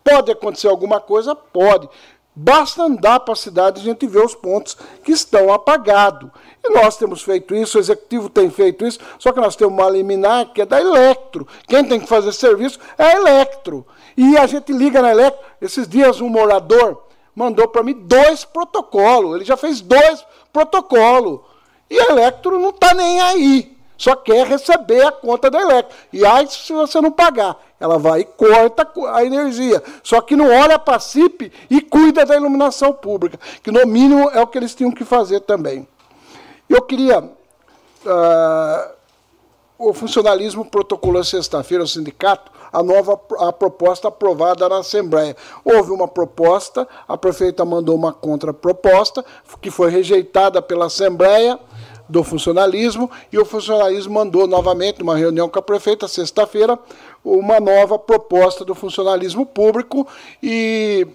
Pode 0.03 0.31
acontecer 0.31 0.67
alguma 0.67 0.99
coisa? 0.99 1.33
Pode. 1.33 1.89
Basta 2.35 2.83
andar 2.83 3.19
para 3.19 3.33
a 3.33 3.37
cidade 3.37 3.79
e 3.79 3.81
a 3.81 3.85
gente 3.85 4.07
vê 4.07 4.19
os 4.19 4.33
pontos 4.33 4.75
que 5.03 5.11
estão 5.11 5.53
apagados. 5.53 6.31
E 6.63 6.73
nós 6.73 6.97
temos 6.97 7.21
feito 7.21 7.53
isso, 7.55 7.77
o 7.77 7.81
executivo 7.81 8.27
tem 8.27 8.49
feito 8.49 8.85
isso, 8.85 8.99
só 9.19 9.31
que 9.31 9.39
nós 9.39 9.55
temos 9.55 9.73
uma 9.73 9.89
liminar 9.89 10.51
que 10.51 10.61
é 10.61 10.65
da 10.65 10.81
Electro. 10.81 11.47
Quem 11.67 11.83
tem 11.83 11.99
que 11.99 12.07
fazer 12.07 12.31
serviço 12.31 12.79
é 12.97 13.03
a 13.03 13.15
Electro. 13.17 13.85
E 14.17 14.35
a 14.35 14.47
gente 14.47 14.73
liga 14.73 15.01
na 15.01 15.11
Electro. 15.11 15.45
Esses 15.61 15.87
dias 15.87 16.21
um 16.21 16.29
morador 16.29 17.03
mandou 17.35 17.67
para 17.67 17.83
mim 17.83 17.93
dois 17.93 18.45
protocolos. 18.45 19.35
Ele 19.35 19.45
já 19.45 19.57
fez 19.57 19.81
dois 19.81 20.25
protocolos. 20.51 21.41
E 21.89 21.99
a 21.99 22.11
Electro 22.11 22.59
não 22.59 22.69
está 22.69 22.93
nem 22.93 23.21
aí. 23.21 23.77
Só 23.97 24.15
quer 24.15 24.45
receber 24.47 25.05
a 25.05 25.11
conta 25.11 25.49
da 25.49 25.61
Electro. 25.61 25.95
E 26.11 26.25
aí, 26.25 26.47
se 26.47 26.73
você 26.73 26.99
não 26.99 27.11
pagar, 27.11 27.57
ela 27.79 27.97
vai 27.97 28.21
e 28.21 28.25
corta 28.25 28.89
a 29.13 29.23
energia. 29.23 29.81
Só 30.01 30.19
que 30.19 30.35
não 30.35 30.47
olha 30.47 30.77
para 30.77 30.97
a 30.97 30.99
CIP 30.99 31.51
e 31.69 31.79
cuida 31.81 32.25
da 32.25 32.35
iluminação 32.35 32.91
pública, 32.91 33.39
que 33.61 33.71
no 33.71 33.85
mínimo 33.85 34.29
é 34.31 34.41
o 34.41 34.47
que 34.47 34.57
eles 34.57 34.75
tinham 34.75 34.91
que 34.91 35.05
fazer 35.05 35.41
também. 35.41 35.87
Eu 36.67 36.81
queria. 36.81 37.19
Uh, 37.19 38.93
o 39.77 39.93
funcionalismo 39.93 40.65
protocolou 40.65 41.23
sexta-feira 41.23 41.83
ao 41.83 41.87
sindicato 41.87 42.51
a 42.73 42.81
nova 42.81 43.19
a 43.39 43.53
proposta 43.53 44.07
aprovada 44.07 44.67
na 44.67 44.79
Assembleia. 44.79 45.37
Houve 45.63 45.91
uma 45.91 46.07
proposta, 46.07 46.87
a 47.07 47.15
prefeita 47.15 47.63
mandou 47.63 47.95
uma 47.95 48.11
contraproposta, 48.11 49.23
que 49.61 49.69
foi 49.69 49.91
rejeitada 49.91 50.61
pela 50.61 50.87
Assembleia 50.87 51.59
do 52.09 52.23
funcionalismo, 52.23 53.09
e 53.31 53.39
o 53.39 53.45
funcionalismo 53.45 54.13
mandou 54.13 54.45
novamente, 54.47 55.01
uma 55.01 55.15
reunião 55.15 55.47
com 55.47 55.59
a 55.59 55.61
prefeita, 55.61 56.07
sexta-feira, 56.07 56.77
uma 57.23 57.59
nova 57.59 57.97
proposta 57.97 58.65
do 58.65 58.75
funcionalismo 58.75 59.45
público, 59.45 60.05
e 60.41 61.07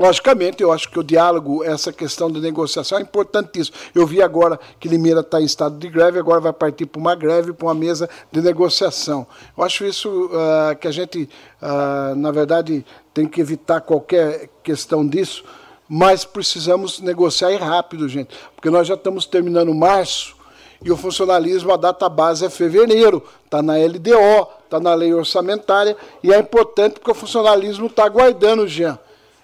Logicamente, 0.00 0.62
eu 0.62 0.72
acho 0.72 0.90
que 0.90 0.98
o 0.98 1.04
diálogo, 1.04 1.62
essa 1.62 1.92
questão 1.92 2.32
de 2.32 2.40
negociação 2.40 2.96
é 2.96 3.02
importantíssimo. 3.02 3.76
Eu 3.94 4.06
vi 4.06 4.22
agora 4.22 4.58
que 4.78 4.88
Limeira 4.88 5.20
está 5.20 5.42
em 5.42 5.44
estado 5.44 5.76
de 5.76 5.90
greve, 5.90 6.18
agora 6.18 6.40
vai 6.40 6.54
partir 6.54 6.86
para 6.86 6.98
uma 6.98 7.14
greve, 7.14 7.52
para 7.52 7.66
uma 7.66 7.74
mesa 7.74 8.08
de 8.32 8.40
negociação. 8.40 9.26
Eu 9.54 9.62
acho 9.62 9.84
isso 9.84 10.08
uh, 10.08 10.74
que 10.80 10.88
a 10.88 10.90
gente, 10.90 11.28
uh, 11.60 12.14
na 12.14 12.30
verdade, 12.30 12.82
tem 13.12 13.26
que 13.26 13.42
evitar 13.42 13.82
qualquer 13.82 14.48
questão 14.62 15.06
disso, 15.06 15.44
mas 15.86 16.24
precisamos 16.24 16.98
negociar 17.00 17.54
rápido, 17.58 18.08
gente, 18.08 18.34
porque 18.56 18.70
nós 18.70 18.88
já 18.88 18.94
estamos 18.94 19.26
terminando 19.26 19.74
março 19.74 20.34
e 20.82 20.90
o 20.90 20.96
funcionalismo, 20.96 21.74
a 21.74 21.76
data 21.76 22.08
base 22.08 22.42
é 22.42 22.48
fevereiro, 22.48 23.22
está 23.44 23.60
na 23.60 23.74
LDO, 23.74 24.48
está 24.64 24.80
na 24.80 24.94
lei 24.94 25.12
orçamentária, 25.12 25.94
e 26.22 26.32
é 26.32 26.38
importante 26.38 26.94
porque 26.94 27.10
o 27.10 27.14
funcionalismo 27.14 27.84
está 27.84 28.06
aguardando, 28.06 28.66
Jean 28.66 28.98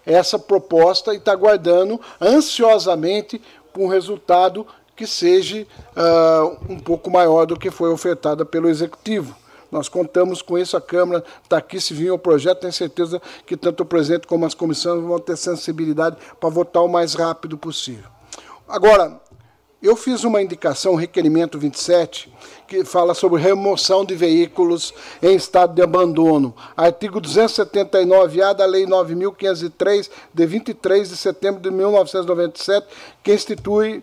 essa 0.06 0.38
proposta 0.38 1.12
e 1.12 1.16
está 1.16 1.32
aguardando 1.32 2.00
ansiosamente 2.20 3.42
um 3.76 3.88
resultado 3.88 4.66
que 4.94 5.06
seja 5.06 5.66
uh, 5.94 6.72
um 6.72 6.78
pouco 6.78 7.10
maior 7.10 7.44
do 7.44 7.58
que 7.58 7.70
foi 7.70 7.90
ofertada 7.90 8.44
pelo 8.46 8.68
Executivo. 8.68 9.36
Nós 9.70 9.88
contamos 9.88 10.40
com 10.40 10.56
isso, 10.56 10.76
a 10.76 10.80
Câmara 10.80 11.22
está 11.42 11.58
aqui, 11.58 11.80
se 11.80 11.92
vir 11.92 12.10
o 12.10 12.18
projeto, 12.18 12.60
tenho 12.60 12.72
certeza 12.72 13.20
que 13.44 13.56
tanto 13.56 13.82
o 13.82 13.86
presidente 13.86 14.26
como 14.26 14.46
as 14.46 14.54
comissões 14.54 15.02
vão 15.02 15.18
ter 15.18 15.36
sensibilidade 15.36 16.16
para 16.40 16.48
votar 16.48 16.82
o 16.82 16.88
mais 16.88 17.14
rápido 17.14 17.58
possível. 17.58 18.08
Agora, 18.66 19.20
eu 19.82 19.94
fiz 19.94 20.24
uma 20.24 20.40
indicação, 20.40 20.94
requerimento 20.94 21.58
27, 21.58 22.32
que 22.66 22.84
fala 22.84 23.14
sobre 23.14 23.40
remoção 23.40 24.04
de 24.04 24.14
veículos 24.14 24.92
em 25.22 25.34
estado 25.36 25.74
de 25.74 25.82
abandono. 25.82 26.54
Artigo 26.76 27.20
279-A 27.20 28.52
da 28.52 28.66
Lei 28.66 28.84
9.503, 28.86 30.10
de 30.32 30.46
23 30.46 31.08
de 31.08 31.16
setembro 31.16 31.60
de 31.60 31.70
1997, 31.70 32.86
que 33.22 33.32
institui 33.32 34.02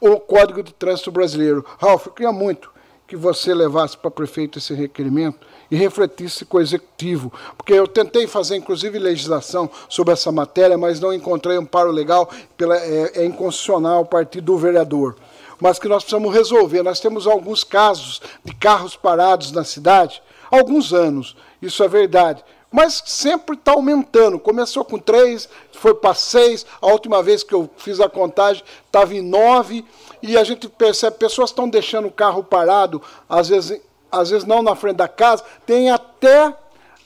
o 0.00 0.18
Código 0.18 0.62
de 0.62 0.72
Trânsito 0.72 1.10
Brasileiro. 1.10 1.64
Ralf, 1.78 2.06
eu 2.06 2.12
queria 2.12 2.32
muito 2.32 2.70
que 3.06 3.16
você 3.16 3.52
levasse 3.52 3.96
para 3.96 4.08
o 4.08 4.10
prefeito 4.10 4.58
esse 4.58 4.72
requerimento 4.72 5.46
e 5.70 5.76
refletisse 5.76 6.44
com 6.44 6.56
o 6.56 6.60
executivo, 6.60 7.32
porque 7.56 7.72
eu 7.72 7.86
tentei 7.86 8.26
fazer 8.26 8.56
inclusive 8.56 8.98
legislação 8.98 9.70
sobre 9.88 10.12
essa 10.12 10.32
matéria, 10.32 10.78
mas 10.78 10.98
não 10.98 11.12
encontrei 11.12 11.58
um 11.58 11.64
paro 11.64 11.90
legal, 11.90 12.28
pela, 12.56 12.76
é, 12.76 13.22
é 13.22 13.24
inconstitucional 13.24 14.04
partir 14.04 14.40
do 14.40 14.56
vereador. 14.56 15.16
Mas 15.62 15.78
que 15.78 15.86
nós 15.86 16.02
precisamos 16.02 16.34
resolver. 16.34 16.82
Nós 16.82 16.98
temos 16.98 17.24
alguns 17.24 17.62
casos 17.62 18.20
de 18.44 18.52
carros 18.52 18.96
parados 18.96 19.52
na 19.52 19.62
cidade, 19.62 20.20
alguns 20.50 20.92
anos, 20.92 21.36
isso 21.62 21.84
é 21.84 21.88
verdade. 21.88 22.44
Mas 22.68 23.00
sempre 23.06 23.54
está 23.54 23.70
aumentando. 23.70 24.40
Começou 24.40 24.84
com 24.84 24.98
três, 24.98 25.48
foi 25.70 25.94
para 25.94 26.14
seis. 26.14 26.66
A 26.80 26.88
última 26.88 27.22
vez 27.22 27.44
que 27.44 27.54
eu 27.54 27.70
fiz 27.76 28.00
a 28.00 28.08
contagem 28.08 28.64
estava 28.84 29.14
em 29.14 29.22
nove. 29.22 29.84
E 30.20 30.36
a 30.36 30.42
gente 30.42 30.68
percebe 30.68 31.16
pessoas 31.16 31.50
estão 31.50 31.68
deixando 31.68 32.08
o 32.08 32.12
carro 32.12 32.42
parado, 32.42 33.00
às 33.28 33.48
vezes 33.48 33.80
às 34.10 34.30
vezes 34.30 34.44
não 34.44 34.62
na 34.62 34.74
frente 34.74 34.96
da 34.96 35.08
casa, 35.08 35.42
tem 35.64 35.90
até, 35.90 36.54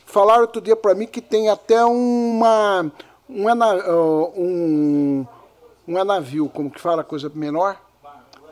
falaram 0.06 0.40
outro 0.40 0.60
dia 0.60 0.74
para 0.74 0.92
mim 0.92 1.06
que 1.06 1.20
tem 1.20 1.48
até 1.48 1.84
uma, 1.84 2.90
um, 3.28 3.46
um, 4.36 5.26
um 5.86 6.04
navio, 6.04 6.48
como 6.48 6.68
que 6.68 6.80
fala, 6.80 7.04
coisa 7.04 7.30
menor? 7.32 7.85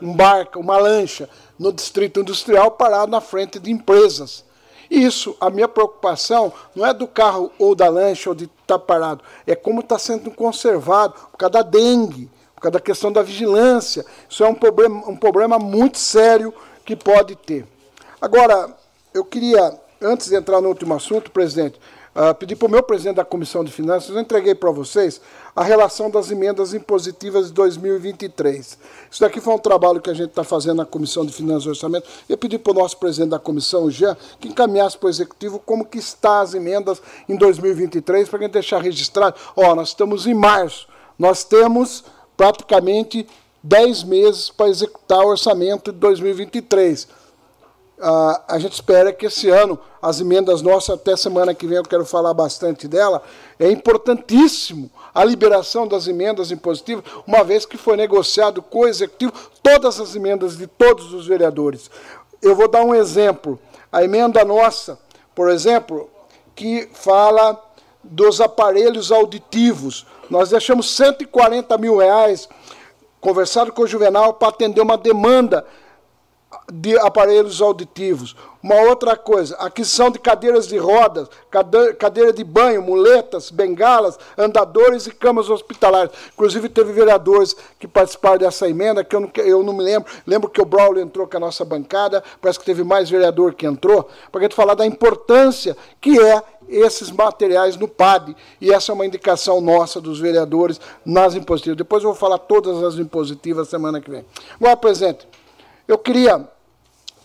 Um 0.01 0.15
barco, 0.15 0.59
uma 0.59 0.77
lancha, 0.77 1.29
no 1.59 1.73
distrito 1.73 2.21
industrial 2.21 2.71
parado 2.73 3.11
na 3.11 3.21
frente 3.21 3.59
de 3.59 3.71
empresas. 3.71 4.45
Isso, 4.91 5.37
a 5.41 5.51
minha 5.51 5.67
preocupação 5.69 6.53
não 6.75 6.87
é 6.87 6.93
do 6.93 7.07
carro 7.07 7.51
ou 7.59 7.75
da 7.75 7.89
lancha 7.89 8.29
ou 8.29 8.35
de 8.35 8.45
estar 8.45 8.79
tá 8.79 8.79
parado, 8.79 9.25
é 9.47 9.55
como 9.55 9.81
está 9.81 9.99
sendo 9.99 10.31
conservado 10.31 11.15
por 11.33 11.39
causa 11.39 11.53
da 11.53 11.63
dengue, 11.63 12.31
por 12.55 12.63
causa 12.63 12.73
da 12.73 12.81
questão 12.81 13.11
da 13.11 13.23
vigilância. 13.23 14.05
Isso 14.29 14.45
é 14.45 14.49
um 14.49 14.55
problema, 14.55 15.09
um 15.09 15.17
problema 15.17 15.59
muito 15.59 15.99
sério 15.99 16.53
que 16.85 16.95
pode 16.95 17.35
ter. 17.37 17.67
Agora, 18.21 18.75
eu 19.13 19.25
queria, 19.25 19.79
antes 20.01 20.29
de 20.29 20.37
entrar 20.37 20.61
no 20.61 20.69
último 20.69 20.95
assunto, 20.95 21.31
presidente, 21.31 21.81
uh, 22.15 22.35
pedir 22.35 22.57
para 22.57 22.67
o 22.67 22.71
meu 22.71 22.83
presidente 22.83 23.17
da 23.17 23.25
Comissão 23.25 23.65
de 23.65 23.73
Finanças, 23.73 24.11
eu 24.11 24.21
entreguei 24.21 24.55
para 24.55 24.71
vocês 24.71 25.21
a 25.55 25.63
relação 25.63 26.11
das 26.11 26.31
emendas 26.31 26.75
impositivas 26.75 27.49
de 27.49 27.53
2023. 27.53 28.79
Isso 29.11 29.21
daqui 29.21 29.41
foi 29.41 29.55
um 29.55 29.59
trabalho 29.59 30.01
que 30.01 30.11
a 30.11 30.15
gente 30.15 30.31
está 30.31 30.45
fazendo 30.45 30.77
na 30.77 30.85
Comissão 30.85 31.25
de 31.25 31.33
Finanças 31.33 31.65
e 31.65 31.69
Orçamento. 31.69 32.09
Eu 32.29 32.39
pedi 32.39 32.59
para 32.59 32.73
o 32.73 32.75
nosso 32.75 32.97
presidente 32.97 33.31
da 33.31 33.39
comissão, 33.39 33.91
Jean, 33.91 34.17
que 34.41 34.49
encaminhasse 34.49 34.97
para 34.97 35.07
o 35.07 35.11
Executivo 35.11 35.59
como 35.59 35.85
que 35.85 35.99
está 35.99 36.41
as 36.41 36.55
emendas 36.55 37.03
em 37.29 37.37
2023, 37.37 38.29
para 38.29 38.39
a 38.39 38.43
gente 38.43 38.53
deixar 38.53 38.81
registrado. 38.81 39.37
Ó, 39.57 39.75
nós 39.75 39.89
estamos 39.89 40.27
em 40.27 40.35
março, 40.35 40.89
nós 41.19 41.45
temos 41.45 42.05
praticamente 42.37 43.27
10 43.63 44.05
meses 44.05 44.51
para 44.51 44.69
executar 44.69 45.21
o 45.21 45.29
orçamento 45.29 45.93
de 45.93 45.99
2023 45.99 47.07
Uh, 47.07 47.24
a 48.01 48.59
gente 48.59 48.73
espera 48.73 49.13
que 49.13 49.27
esse 49.27 49.49
ano, 49.49 49.79
as 50.03 50.21
emendas 50.21 50.63
nossas, 50.63 50.97
até 50.97 51.17
semana 51.17 51.55
que 51.55 51.67
vem 51.67 51.79
eu 51.79 51.85
quero 51.85 52.05
falar 52.05 52.35
bastante 52.35 52.89
dela, 52.89 53.23
é 53.59 53.71
importantíssimo 53.71 54.91
a 55.15 55.25
liberação 55.25 55.87
das 55.87 56.09
emendas 56.09 56.51
impositivas, 56.51 57.05
uma 57.27 57.45
vez 57.45 57.65
que 57.65 57.77
foi 57.77 57.97
negociado 57.97 58.61
com 58.61 58.81
o 58.81 58.89
Executivo 58.89 59.33
todas 59.63 60.01
as 60.01 60.15
emendas 60.15 60.57
de 60.57 60.67
todos 60.67 61.13
os 61.15 61.27
vereadores. 61.27 61.91
eu 62.43 62.55
vou 62.55 62.69
dar 62.69 62.83
um 62.83 62.95
exemplo. 62.95 63.59
A 63.91 64.05
emenda 64.05 64.45
nossa, 64.45 64.99
por 65.35 65.49
exemplo, 65.49 66.11
que 66.55 66.89
fala 66.93 67.59
dos 68.03 68.41
aparelhos 68.41 69.11
auditivos. 69.11 70.05
Nós 70.29 70.51
deixamos 70.51 70.91
140 70.91 71.79
mil 71.79 71.97
reais, 71.97 72.49
conversado 73.21 73.73
com 73.73 73.83
o 73.83 73.87
Juvenal, 73.87 74.35
para 74.35 74.49
atender 74.49 74.81
uma 74.81 74.99
demanda 74.99 75.65
de 76.73 76.99
aparelhos 76.99 77.61
auditivos. 77.61 78.35
Uma 78.63 78.77
outra 78.77 79.15
coisa, 79.15 79.55
aquisição 79.57 80.11
de 80.11 80.19
cadeiras 80.19 80.67
de 80.67 80.79
rodas, 80.79 81.29
cadeira 81.99 82.33
de 82.33 82.43
banho, 82.43 82.81
muletas, 82.81 83.51
bengalas, 83.51 84.19
andadores 84.39 85.07
e 85.07 85.11
camas 85.11 85.51
hospitalares. 85.51 86.11
Inclusive, 86.33 86.71
teve 86.71 86.91
vereadores 86.93 87.55
que 87.79 87.87
participaram 87.87 88.39
dessa 88.39 88.67
emenda, 88.67 89.05
que 89.05 89.15
eu 89.15 89.21
não, 89.21 89.31
eu 89.37 89.63
não 89.63 89.75
me 89.75 89.85
lembro. 89.85 90.11
Lembro 90.27 90.49
que 90.49 90.63
o 90.63 90.65
Braulio 90.65 91.03
entrou 91.03 91.27
com 91.27 91.37
a 91.37 91.41
nossa 91.41 91.63
bancada, 91.63 92.25
parece 92.41 92.59
que 92.59 92.65
teve 92.65 92.83
mais 92.83 93.11
vereador 93.11 93.53
que 93.53 93.67
entrou, 93.67 94.09
para 94.33 94.41
gente 94.41 94.55
falar 94.55 94.75
da 94.75 94.87
importância 94.87 95.77
que 96.01 96.19
é 96.19 96.43
esses 96.67 97.11
materiais 97.11 97.77
no 97.77 97.87
PAD. 97.87 98.35
E 98.63 98.73
essa 98.73 98.91
é 98.91 98.95
uma 98.95 99.05
indicação 99.05 99.61
nossa 99.61 100.01
dos 100.01 100.19
vereadores 100.19 100.81
nas 101.05 101.35
impositivas. 101.35 101.77
Depois 101.77 102.03
eu 102.03 102.09
vou 102.09 102.19
falar 102.19 102.39
todas 102.39 102.83
as 102.83 102.95
impositivas 102.95 103.69
semana 103.69 104.01
que 104.01 104.11
vem. 104.11 104.25
Agora, 104.59 104.75
presidente, 104.75 105.29
eu 105.87 105.99
queria. 105.99 106.54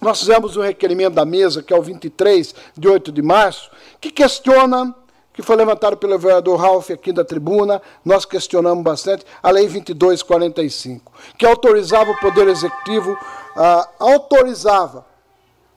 Nós 0.02 0.20
fizemos 0.20 0.56
um 0.56 0.62
requerimento 0.62 1.16
da 1.16 1.26
mesa, 1.26 1.62
que 1.62 1.74
é 1.74 1.78
o 1.78 1.82
23, 1.82 2.56
de 2.78 2.88
8 2.88 3.12
de 3.12 3.22
março, 3.22 3.70
que 4.00 4.10
questiona, 4.10 4.96
que 5.34 5.42
foi 5.42 5.56
levantado 5.58 5.98
pelo 5.98 6.18
vereador 6.18 6.60
Ralph 6.60 6.90
aqui 6.92 7.12
da 7.12 7.26
tribuna, 7.26 7.82
nós 8.04 8.24
questionamos 8.26 8.84
bastante, 8.84 9.26
a 9.44 9.52
Lei 9.52 9.68
2245, 9.68 11.12
que 11.38 11.46
autorizava 11.46 12.12
o 12.12 12.20
Poder 12.20 12.48
Executivo, 12.48 13.18
ah, 13.56 13.90
autorizava 14.00 15.06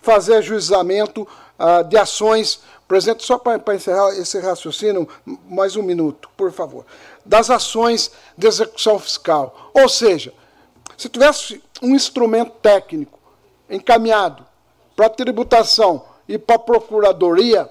fazer 0.01 0.35
ajuizamento 0.35 1.27
ah, 1.59 1.83
de 1.83 1.97
ações. 1.97 2.61
Presidente, 2.87 3.25
só 3.25 3.39
para 3.39 3.75
encerrar 3.75 4.11
esse 4.11 4.39
raciocínio, 4.39 5.09
mais 5.49 5.77
um 5.77 5.83
minuto, 5.83 6.29
por 6.37 6.53
favor. 6.53 6.85
Das 7.25 7.49
ações 7.51 8.12
de 8.37 8.47
execução 8.47 8.99
fiscal. 8.99 9.70
Ou 9.73 9.89
seja, 9.89 10.35
se 10.97 11.09
tivesse 11.09 11.62
um 11.81 11.95
instrumento 11.95 12.53
técnico 12.61 13.22
encaminhado 13.73 14.45
para 14.95 15.09
tributação 15.09 16.05
e 16.29 16.39
para 16.39 16.59
procuradoria, 16.59 17.68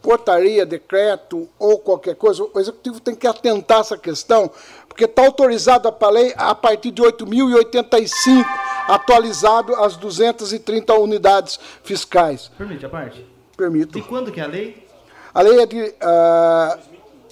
portaria, 0.00 0.64
decreto 0.64 1.48
ou 1.58 1.78
qualquer 1.78 2.14
coisa, 2.14 2.44
o 2.44 2.60
executivo 2.60 3.00
tem 3.00 3.14
que 3.14 3.26
atentar 3.26 3.80
essa 3.80 3.98
questão, 3.98 4.50
porque 4.88 5.04
está 5.04 5.26
autorizado 5.26 5.88
a 5.88 6.10
lei 6.10 6.32
a 6.36 6.54
partir 6.54 6.92
de 6.92 7.02
8.085, 7.02 8.44
atualizado 8.86 9.74
as 9.74 9.96
230 9.96 10.94
unidades 10.94 11.58
fiscais. 11.82 12.50
Permite 12.56 12.86
a 12.86 12.88
parte? 12.88 13.26
Permito. 13.56 13.98
De 13.98 14.02
quando 14.02 14.30
que 14.30 14.40
é 14.40 14.44
a 14.44 14.46
lei? 14.46 14.86
A 15.34 15.42
lei 15.42 15.60
é 15.60 15.66
de 15.66 15.80
uh, 15.80 15.94
ah, 16.02 16.78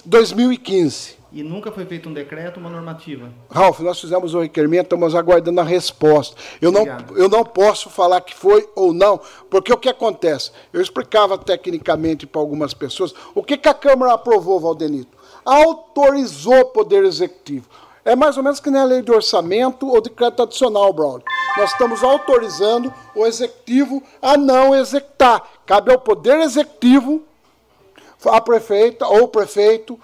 2015. 0.05 1.22
E 1.33 1.41
nunca 1.41 1.71
foi 1.71 1.83
feito 1.83 2.07
um 2.07 2.13
decreto, 2.13 2.59
uma 2.59 2.69
normativa? 2.69 3.27
Ralf, 3.49 3.79
nós 3.79 3.99
fizemos 3.99 4.35
o 4.35 4.41
requerimento, 4.41 4.83
estamos 4.83 5.15
aguardando 5.15 5.59
a 5.59 5.63
resposta. 5.63 6.37
Eu 6.61 6.71
não, 6.71 6.85
eu 7.15 7.27
não 7.27 7.43
posso 7.43 7.89
falar 7.89 8.21
que 8.21 8.35
foi 8.35 8.69
ou 8.75 8.93
não, 8.93 9.19
porque 9.49 9.73
o 9.73 9.77
que 9.77 9.89
acontece? 9.89 10.51
Eu 10.71 10.79
explicava 10.79 11.35
tecnicamente 11.35 12.27
para 12.27 12.39
algumas 12.39 12.75
pessoas 12.75 13.15
o 13.33 13.41
que, 13.41 13.57
que 13.57 13.67
a 13.67 13.73
Câmara 13.73 14.13
aprovou, 14.13 14.59
Valdenito. 14.59 15.17
Autorizou 15.43 16.59
o 16.59 16.65
Poder 16.65 17.03
Executivo. 17.03 17.67
É 18.05 18.15
mais 18.15 18.37
ou 18.37 18.43
menos 18.43 18.59
que 18.59 18.69
nem 18.69 18.81
a 18.81 18.85
lei 18.85 19.01
de 19.01 19.11
orçamento 19.11 19.89
ou 19.89 19.99
decreto 19.99 20.43
adicional, 20.43 20.93
Braulio. 20.93 21.23
Nós 21.57 21.71
estamos 21.71 22.03
autorizando 22.03 22.93
o 23.15 23.25
Executivo 23.25 24.03
a 24.21 24.37
não 24.37 24.75
executar. 24.75 25.41
Cabe 25.65 25.91
ao 25.91 25.97
Poder 25.97 26.39
Executivo, 26.41 27.23
a 28.23 28.39
prefeita 28.39 29.07
ou 29.07 29.23
o 29.23 29.27
prefeito, 29.27 29.99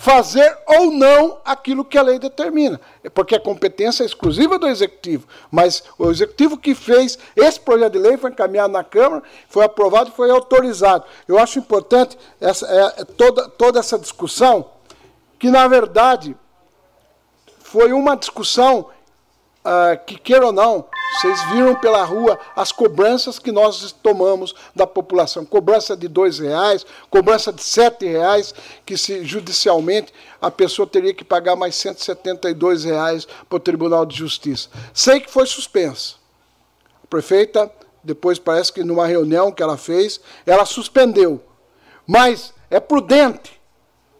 fazer 0.00 0.56
ou 0.66 0.90
não 0.90 1.42
aquilo 1.44 1.84
que 1.84 1.98
a 1.98 2.02
lei 2.02 2.18
determina, 2.18 2.80
porque 3.12 3.34
a 3.34 3.40
competência 3.40 4.02
é 4.02 4.06
exclusiva 4.06 4.58
do 4.58 4.66
executivo. 4.66 5.28
Mas 5.50 5.84
o 5.98 6.10
executivo 6.10 6.56
que 6.56 6.74
fez 6.74 7.18
esse 7.36 7.60
projeto 7.60 7.92
de 7.92 7.98
lei 7.98 8.16
foi 8.16 8.30
encaminhado 8.30 8.72
na 8.72 8.82
Câmara, 8.82 9.22
foi 9.50 9.62
aprovado 9.62 10.08
e 10.08 10.16
foi 10.16 10.30
autorizado. 10.30 11.04
Eu 11.28 11.38
acho 11.38 11.58
importante 11.58 12.16
essa, 12.40 12.66
é, 12.66 13.04
toda, 13.04 13.46
toda 13.50 13.78
essa 13.78 13.98
discussão, 13.98 14.70
que 15.38 15.50
na 15.50 15.68
verdade 15.68 16.34
foi 17.58 17.92
uma 17.92 18.16
discussão 18.16 18.88
uh, 19.64 20.04
que, 20.04 20.18
queira 20.18 20.46
ou 20.46 20.52
não, 20.52 20.86
vocês 21.12 21.42
viram 21.50 21.74
pela 21.76 22.04
rua 22.04 22.38
as 22.54 22.72
cobranças 22.72 23.38
que 23.38 23.50
nós 23.50 23.92
tomamos 24.02 24.54
da 24.74 24.86
população. 24.86 25.44
Cobrança 25.44 25.96
de 25.96 26.08
dois 26.08 26.38
reais, 26.38 26.86
cobrança 27.10 27.52
de 27.52 27.62
sete 27.62 28.06
reais, 28.06 28.54
que 28.86 28.96
se 28.96 29.24
judicialmente 29.24 30.12
a 30.40 30.50
pessoa 30.50 30.86
teria 30.86 31.12
que 31.12 31.24
pagar 31.24 31.56
mais 31.56 31.74
172 31.76 32.84
reais 32.84 33.26
para 33.48 33.56
o 33.56 33.60
Tribunal 33.60 34.06
de 34.06 34.16
Justiça. 34.16 34.68
Sei 34.94 35.20
que 35.20 35.30
foi 35.30 35.46
suspensa. 35.46 36.14
A 37.02 37.06
prefeita, 37.06 37.70
depois 38.02 38.38
parece 38.38 38.72
que 38.72 38.84
numa 38.84 39.06
reunião 39.06 39.52
que 39.52 39.62
ela 39.62 39.76
fez, 39.76 40.20
ela 40.46 40.64
suspendeu. 40.64 41.42
Mas 42.06 42.54
é 42.70 42.80
prudente, 42.80 43.60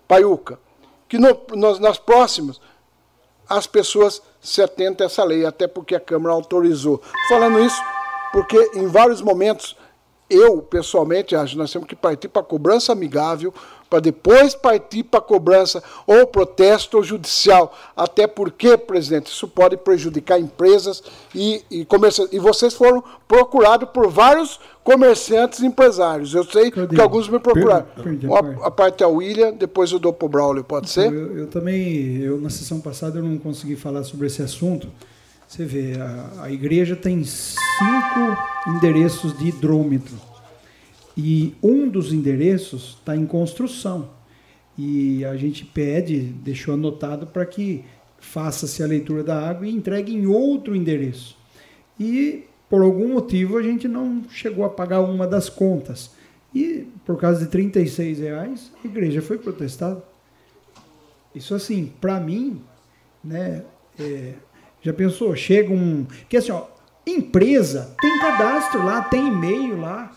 Paiuca, 0.06 0.58
que 1.08 1.18
no, 1.18 1.40
nas, 1.54 1.78
nas 1.78 1.98
próximas 1.98 2.60
as 3.48 3.66
pessoas 3.66 4.22
se 4.40 4.62
atentem 4.62 5.04
a 5.04 5.06
essa 5.06 5.22
lei, 5.24 5.44
até 5.44 5.66
porque 5.68 5.94
a 5.94 6.00
Câmara 6.00 6.34
autorizou. 6.34 7.00
Falando 7.28 7.60
isso, 7.60 7.80
porque 8.32 8.70
em 8.74 8.86
vários 8.86 9.20
momentos, 9.20 9.76
eu 10.28 10.62
pessoalmente 10.62 11.34
acho 11.34 11.52
que 11.52 11.58
nós 11.58 11.72
temos 11.72 11.88
que 11.88 11.96
partir 11.96 12.28
para 12.28 12.42
cobrança 12.42 12.92
amigável, 12.92 13.52
para 13.90 13.98
depois 13.98 14.54
partir 14.54 15.02
para 15.02 15.18
a 15.18 15.22
cobrança 15.22 15.82
ou 16.06 16.24
protesto 16.28 16.96
ou 16.96 17.02
judicial. 17.02 17.76
Até 17.96 18.28
porque, 18.28 18.78
presidente, 18.78 19.26
isso 19.26 19.48
pode 19.48 19.76
prejudicar 19.76 20.38
empresas 20.38 21.02
e, 21.34 21.64
e 21.68 21.84
comerciantes. 21.84 22.32
E 22.32 22.38
vocês 22.38 22.72
foram 22.72 23.02
procurados 23.26 23.88
por 23.90 24.08
vários 24.08 24.60
comerciantes 24.84 25.58
e 25.58 25.66
empresários. 25.66 26.32
Eu 26.32 26.44
sei 26.44 26.70
Cadê? 26.70 26.94
que 26.94 27.02
alguns 27.02 27.28
me 27.28 27.40
procuraram. 27.40 27.86
Perdi, 28.00 28.28
a, 28.32 28.66
a, 28.68 28.70
parte 28.70 29.02
é 29.02 29.06
o 29.06 29.16
William, 29.16 29.52
depois 29.52 29.90
eu 29.90 29.98
dou 29.98 30.12
para 30.12 30.26
o 30.26 30.28
Braulio, 30.28 30.62
pode 30.62 30.88
então, 30.88 31.02
ser? 31.02 31.12
Eu, 31.12 31.38
eu, 31.38 31.46
também, 31.48 32.18
eu 32.18 32.40
na 32.40 32.48
sessão 32.48 32.80
passada 32.80 33.18
eu 33.18 33.24
não 33.24 33.36
consegui 33.38 33.74
falar 33.74 34.04
sobre 34.04 34.28
esse 34.28 34.40
assunto. 34.40 34.88
Você 35.48 35.64
vê, 35.64 36.00
a, 36.00 36.44
a 36.44 36.52
igreja 36.52 36.94
tem 36.94 37.24
cinco 37.24 38.36
endereços 38.68 39.36
de 39.36 39.48
hidrômetro 39.48 40.29
e 41.22 41.54
um 41.62 41.86
dos 41.86 42.14
endereços 42.14 42.96
está 42.98 43.14
em 43.14 43.26
construção. 43.26 44.08
E 44.78 45.22
a 45.26 45.36
gente 45.36 45.66
pede, 45.66 46.18
deixou 46.18 46.72
anotado 46.72 47.26
para 47.26 47.44
que 47.44 47.84
faça-se 48.18 48.82
a 48.82 48.86
leitura 48.86 49.22
da 49.22 49.48
água 49.48 49.66
e 49.66 49.70
entregue 49.70 50.14
em 50.14 50.26
outro 50.26 50.74
endereço. 50.74 51.36
E 51.98 52.44
por 52.70 52.80
algum 52.80 53.12
motivo 53.12 53.58
a 53.58 53.62
gente 53.62 53.86
não 53.86 54.24
chegou 54.30 54.64
a 54.64 54.70
pagar 54.70 55.02
uma 55.02 55.26
das 55.26 55.50
contas. 55.50 56.12
E 56.54 56.86
por 57.04 57.18
causa 57.18 57.44
de 57.44 57.50
36 57.50 58.20
reais, 58.20 58.72
a 58.82 58.86
igreja 58.86 59.20
foi 59.20 59.36
protestada. 59.36 60.02
Isso 61.34 61.54
assim, 61.54 61.92
para 62.00 62.18
mim, 62.18 62.62
né, 63.22 63.62
é, 63.98 64.32
já 64.80 64.94
pensou? 64.94 65.36
Chega 65.36 65.70
um. 65.70 66.06
Que 66.30 66.38
assim, 66.38 66.50
ó, 66.50 66.64
empresa 67.06 67.94
tem 68.00 68.18
cadastro 68.20 68.82
lá, 68.82 69.02
tem 69.02 69.28
e-mail 69.28 69.78
lá. 69.78 70.16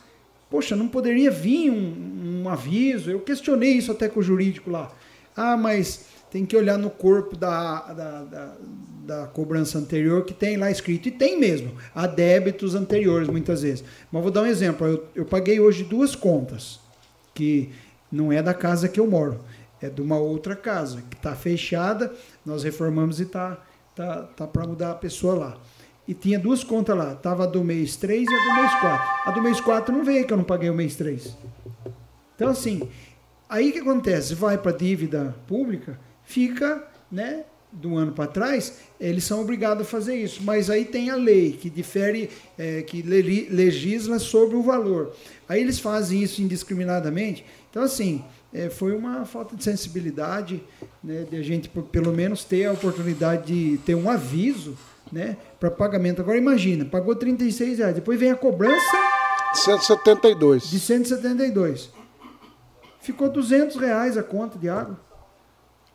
Poxa, 0.53 0.75
não 0.75 0.87
poderia 0.87 1.31
vir 1.31 1.71
um, 1.71 2.43
um 2.43 2.47
aviso? 2.47 3.09
Eu 3.09 3.19
questionei 3.21 3.71
isso 3.71 3.91
até 3.91 4.07
com 4.07 4.19
o 4.19 4.23
jurídico 4.23 4.69
lá. 4.69 4.91
Ah, 5.35 5.57
mas 5.57 6.05
tem 6.29 6.45
que 6.45 6.55
olhar 6.55 6.77
no 6.77 6.91
corpo 6.91 7.35
da, 7.35 7.91
da, 7.91 8.23
da, 8.23 8.55
da, 9.03 9.25
cobrança 9.25 9.79
anterior 9.79 10.23
que 10.23 10.31
tem 10.31 10.55
lá 10.55 10.69
escrito. 10.69 11.07
E 11.07 11.11
tem 11.11 11.39
mesmo. 11.39 11.71
Há 11.95 12.05
débitos 12.05 12.75
anteriores, 12.75 13.27
muitas 13.29 13.63
vezes. 13.63 13.83
Mas 14.11 14.21
vou 14.21 14.29
dar 14.29 14.43
um 14.43 14.45
exemplo. 14.45 14.85
Eu, 14.85 15.07
eu 15.15 15.25
paguei 15.25 15.59
hoje 15.59 15.83
duas 15.83 16.15
contas, 16.15 16.79
que 17.33 17.71
não 18.11 18.31
é 18.31 18.39
da 18.43 18.53
casa 18.53 18.87
que 18.87 18.99
eu 18.99 19.07
moro. 19.07 19.39
É 19.81 19.89
de 19.89 20.03
uma 20.03 20.19
outra 20.19 20.55
casa, 20.55 21.01
que 21.09 21.15
está 21.15 21.33
fechada, 21.33 22.13
nós 22.45 22.63
reformamos 22.63 23.19
e 23.19 23.23
está 23.23 23.57
tá, 23.95 24.21
tá 24.21 24.45
para 24.45 24.67
mudar 24.67 24.91
a 24.91 24.95
pessoa 24.95 25.33
lá 25.33 25.57
e 26.07 26.13
tinha 26.13 26.37
duas 26.37 26.63
contas 26.63 26.97
lá. 26.97 27.15
Tava 27.15 27.43
a 27.43 27.47
do 27.47 27.63
mês 27.63 27.95
3 27.95 28.27
e 28.29 28.33
a 28.33 28.39
do 28.39 28.61
mês 28.61 28.71
4. 28.79 29.09
A 29.25 29.31
do 29.31 29.41
mês 29.41 29.61
4 29.61 29.95
não 29.95 30.03
veio 30.03 30.25
que 30.25 30.33
eu 30.33 30.37
não 30.37 30.43
paguei 30.43 30.69
o 30.69 30.73
mês 30.73 30.95
3. 30.95 31.35
Então, 32.35 32.49
assim, 32.49 32.89
aí 33.47 33.71
que 33.71 33.79
acontece? 33.79 34.35
Vai 34.35 34.57
para 34.57 34.71
dívida 34.71 35.35
pública, 35.47 35.99
fica, 36.23 36.85
né? 37.11 37.45
Do 37.71 37.97
ano 37.97 38.11
para 38.11 38.27
trás, 38.27 38.77
eles 38.99 39.23
são 39.23 39.41
obrigados 39.41 39.81
a 39.81 39.89
fazer 39.89 40.15
isso. 40.15 40.43
Mas 40.43 40.69
aí 40.69 40.85
tem 40.85 41.09
a 41.09 41.15
lei 41.15 41.53
que 41.53 41.71
difere, 41.71 42.29
é, 42.55 42.83
que 42.83 43.01
legisla 43.01 44.19
sobre 44.19 44.55
o 44.55 44.61
valor. 44.61 45.15
Aí 45.49 45.59
eles 45.59 45.79
fazem 45.79 46.21
isso 46.21 46.39
indiscriminadamente. 46.43 47.43
Então, 47.71 47.81
assim, 47.81 48.23
é, 48.53 48.69
foi 48.69 48.95
uma 48.95 49.25
falta 49.25 49.55
de 49.55 49.63
sensibilidade 49.63 50.61
né, 51.03 51.25
de 51.27 51.35
a 51.35 51.41
gente, 51.41 51.67
pelo 51.67 52.13
menos, 52.13 52.43
ter 52.43 52.65
a 52.65 52.73
oportunidade 52.73 53.71
de 53.71 53.77
ter 53.79 53.95
um 53.95 54.07
aviso 54.07 54.77
né, 55.13 55.37
para 55.59 55.69
pagamento. 55.69 56.21
Agora 56.21 56.37
imagina, 56.37 56.83
pagou 56.83 57.15
36 57.15 57.77
reais, 57.77 57.95
depois 57.95 58.19
vem 58.19 58.31
a 58.31 58.35
cobrança 58.35 58.97
172. 59.53 60.69
de 60.69 60.79
172. 60.79 61.91
Ficou 62.99 63.29
200 63.29 63.75
reais 63.77 64.17
a 64.17 64.23
conta 64.23 64.57
de 64.57 64.67
água. 64.67 64.99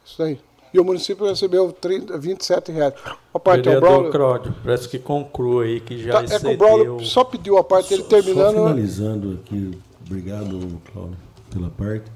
Isso 0.05 0.23
aí. 0.23 0.39
E 0.73 0.79
o 0.79 0.85
município 0.85 1.27
recebeu 1.27 1.73
30, 1.73 2.19
27 2.19 2.71
reais. 2.71 2.95
A 3.33 3.39
parte 3.39 3.69
é 3.69 3.73
o 3.73 3.81
Vereador 3.81 4.11
Braulio. 4.11 4.13
Cláudio, 4.13 4.55
parece 4.63 4.89
que 4.89 4.99
conclua 4.99 5.65
aí 5.65 5.81
que 5.81 5.99
já 5.99 6.13
Tá, 6.13 6.19
é 6.19 6.27
que 6.27 6.33
o 6.33 6.37
excedeu. 6.37 6.57
Braulio 6.59 7.01
só 7.05 7.25
pediu 7.25 7.57
a 7.59 7.65
parte 7.65 7.89
dele 7.89 8.03
terminando. 8.05 8.55
Só 8.55 8.63
finalizando 8.69 9.41
aqui, 9.43 9.79
obrigado, 10.07 10.81
Cláudio, 10.93 11.17
pela 11.51 11.71
parte. 11.71 12.11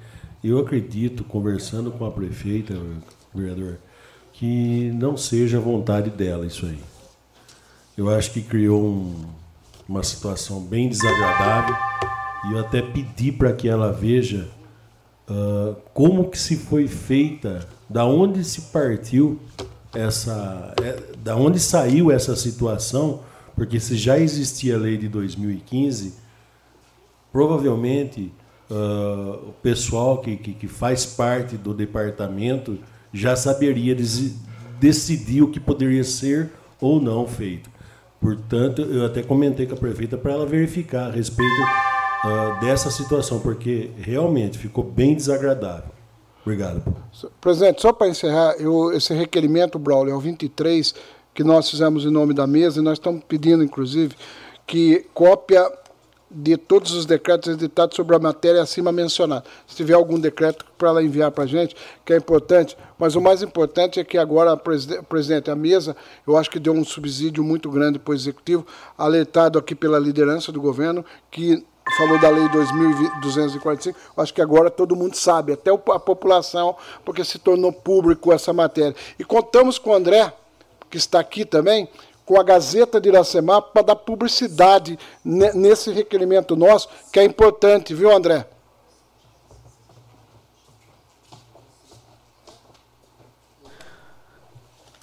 Eu 0.45 0.59
acredito, 0.59 1.25
conversando 1.25 1.91
com 1.91 2.05
a 2.05 2.11
prefeita, 2.11 2.75
vereador, 3.35 3.79
que 4.35 4.91
não 4.95 5.17
seja 5.17 5.59
vontade 5.59 6.11
dela 6.11 6.45
isso 6.45 6.67
aí. 6.67 6.79
Eu 7.97 8.09
acho 8.11 8.31
que 8.33 8.41
criou 8.43 8.83
um- 8.85 9.25
uma 9.89 10.03
situação 10.03 10.61
bem 10.61 10.89
desagradável 10.89 11.75
e 12.49 12.53
eu 12.53 12.59
até 12.61 12.81
pedi 12.81 13.31
para 13.31 13.53
que 13.53 13.69
ela 13.69 13.93
veja 13.93 14.49
ah, 15.29 15.75
como 15.95 16.29
que 16.29 16.39
se 16.39 16.57
foi 16.57 16.89
feita, 16.89 17.67
da 17.89 18.05
onde 18.05 18.43
se 18.45 18.63
partiu 18.73 19.39
essa, 19.95 20.75
é, 20.83 21.01
da 21.19 21.37
onde 21.37 21.61
saiu 21.61 22.11
essa 22.11 22.35
situação, 22.35 23.21
porque 23.55 23.79
se 23.79 23.97
já 23.97 24.19
existia 24.19 24.75
a 24.75 24.79
lei 24.79 24.97
de 24.99 25.09
2015, 25.09 26.15
provavelmente 27.33 28.33
ah, 28.71 29.39
o 29.49 29.53
pessoal 29.63 30.19
que, 30.19 30.37
que, 30.37 30.53
que 30.55 30.67
faz 30.69 31.07
parte 31.07 31.57
do 31.57 31.73
departamento 31.73 32.79
já 33.13 33.37
saberia 33.37 33.97
decidir 34.81 35.43
o 35.43 35.49
que 35.51 35.61
poderia 35.61 36.03
ser 36.05 36.51
ou 36.81 37.01
não 37.01 37.27
feito. 37.29 37.71
Portanto, 38.23 38.83
eu 38.83 39.05
até 39.05 39.21
comentei 39.21 39.67
com 39.67 39.75
a 39.75 39.77
prefeita 39.77 40.17
para 40.17 40.33
ela 40.33 40.47
verificar 40.47 41.09
a 41.09 41.11
respeito 41.11 41.61
ah, 42.23 42.59
dessa 42.61 42.89
situação, 42.89 43.41
porque 43.41 43.91
realmente 43.99 44.57
ficou 44.57 44.85
bem 44.85 45.17
desagradável. 45.17 45.91
Obrigado. 46.43 46.83
Presidente, 47.41 47.83
só 47.83 47.93
para 47.93 48.09
encerrar, 48.09 48.55
eu, 48.61 48.93
esse 48.93 49.13
requerimento, 49.13 49.77
Braulio, 49.77 50.13
é 50.13 50.17
o 50.17 50.21
23, 50.21 50.95
que 51.35 51.43
nós 51.43 51.69
fizemos 51.69 52.05
em 52.05 52.11
nome 52.11 52.33
da 52.33 52.47
mesa, 52.47 52.79
e 52.79 52.83
nós 52.83 52.95
estamos 52.95 53.23
pedindo, 53.27 53.65
inclusive, 53.65 54.15
que 54.67 55.05
cópia 55.13 55.69
de 56.35 56.57
todos 56.57 56.93
os 56.93 57.05
decretos 57.05 57.53
editados 57.53 57.95
sobre 57.95 58.17
a 58.17 58.19
matéria 58.19 58.63
acima 58.63 58.91
mencionada. 58.91 59.45
Se 59.67 59.77
tiver 59.77 59.95
algum 59.95 60.19
decreto 60.19 60.65
para 60.79 60.89
ela 60.89 61.03
enviar 61.03 61.31
para 61.31 61.45
a 61.45 61.47
gente, 61.47 61.77
que 62.05 62.13
é 62.13 62.17
importante, 62.17 62.77
mas 62.99 63.15
o 63.15 63.21
mais 63.21 63.43
importante 63.43 64.01
é 64.01 64.05
que 64.05 64.17
agora, 64.17 64.57
preside- 64.57 65.03
presidente, 65.03 65.51
a 65.51 65.57
mesa, 65.57 65.95
eu 66.27 66.37
acho 66.37 66.51
que 66.51 66.59
deu 66.59 66.73
um 66.73 66.85
subsídio 66.85 67.45
muito 67.45 67.71
grande 67.71 67.99
para 67.99 68.13
o 68.13 68.15
Executivo, 68.15 68.67
alertado 68.97 69.59
aqui 69.59 69.75
pela 69.75 69.99
liderança 69.99 70.51
do 70.51 70.61
governo, 70.61 71.05
que 71.31 71.65
falou 71.99 72.19
da 72.21 72.31
lei 72.31 72.49
2245, 72.49 73.99
acho 74.17 74.33
que 74.33 74.41
agora 74.41 74.71
todo 74.71 74.97
mundo 74.97 75.15
sabe, 75.17 75.53
até 75.53 75.71
a 75.71 75.99
população, 75.99 76.77
porque 77.05 77.25
se 77.25 77.39
tornou 77.39 77.73
público 77.73 78.33
essa 78.33 78.53
matéria. 78.53 78.95
E 79.19 79.25
contamos 79.25 79.79
com 79.79 79.91
o 79.91 79.95
André, 79.95 80.33
que 80.89 80.97
está 80.97 81.19
aqui 81.21 81.45
também, 81.45 81.89
com 82.25 82.39
a 82.39 82.43
Gazeta 82.43 83.01
de 83.01 83.09
Iracemá, 83.09 83.61
para 83.61 83.83
dar 83.83 83.97
publicidade 83.97 84.99
ne- 85.25 85.53
nesse 85.53 85.93
requerimento 85.93 86.55
nosso, 86.57 86.89
que 87.13 87.19
é 87.19 87.25
importante, 87.25 87.95
viu, 87.95 88.15
André? 88.15 88.47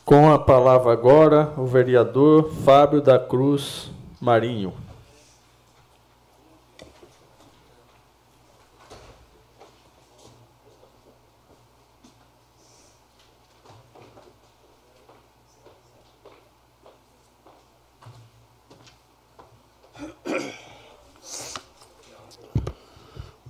Com 0.06 0.32
a 0.32 0.40
palavra 0.40 0.92
agora, 0.92 1.54
o 1.58 1.66
vereador 1.66 2.52
Fábio 2.66 3.02
da 3.02 3.20
Cruz 3.20 3.92
Marinho. 4.20 4.74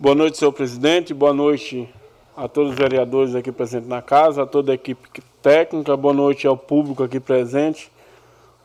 Boa 0.01 0.15
noite, 0.15 0.37
senhor 0.37 0.53
presidente. 0.53 1.13
Boa 1.13 1.33
noite 1.33 1.85
a 2.33 2.47
todos 2.47 2.71
os 2.71 2.77
vereadores 2.77 3.35
aqui 3.35 3.51
presentes 3.51 3.89
na 3.89 4.01
casa, 4.01 4.43
a 4.43 4.45
toda 4.45 4.71
a 4.71 4.75
equipe 4.75 5.21
técnica. 5.41 5.97
Boa 5.97 6.13
noite 6.13 6.47
ao 6.47 6.55
público 6.55 7.03
aqui 7.03 7.19
presente. 7.19 7.91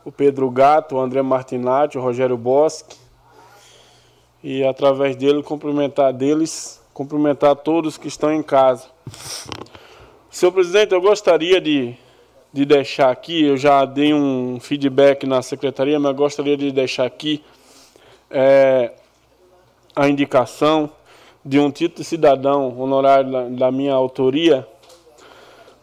O 0.04 0.12
Pedro 0.12 0.48
Gato, 0.48 0.94
o 0.94 1.00
André 1.00 1.22
Martinati, 1.22 1.98
o 1.98 2.00
Rogério 2.00 2.36
Bosque. 2.36 2.96
E 4.44 4.62
através 4.62 5.16
dele 5.16 5.42
cumprimentar 5.42 6.12
deles, 6.12 6.80
cumprimentar 6.92 7.56
todos 7.56 7.98
que 7.98 8.06
estão 8.06 8.32
em 8.32 8.40
casa. 8.40 8.86
Senhor 10.30 10.52
presidente, 10.52 10.92
eu 10.92 11.00
gostaria 11.00 11.60
de, 11.60 11.96
de 12.52 12.64
deixar 12.64 13.10
aqui, 13.10 13.42
eu 13.42 13.56
já 13.56 13.84
dei 13.84 14.14
um 14.14 14.60
feedback 14.60 15.26
na 15.26 15.42
secretaria, 15.42 15.98
mas 15.98 16.14
gostaria 16.14 16.56
de 16.56 16.70
deixar 16.70 17.06
aqui 17.06 17.42
é, 18.30 18.92
a 19.96 20.08
indicação 20.08 20.92
de 21.44 21.60
um 21.60 21.70
título 21.70 22.02
cidadão 22.04 22.74
honorário 22.78 23.30
da, 23.30 23.48
da 23.48 23.70
minha 23.70 23.92
autoria 23.92 24.66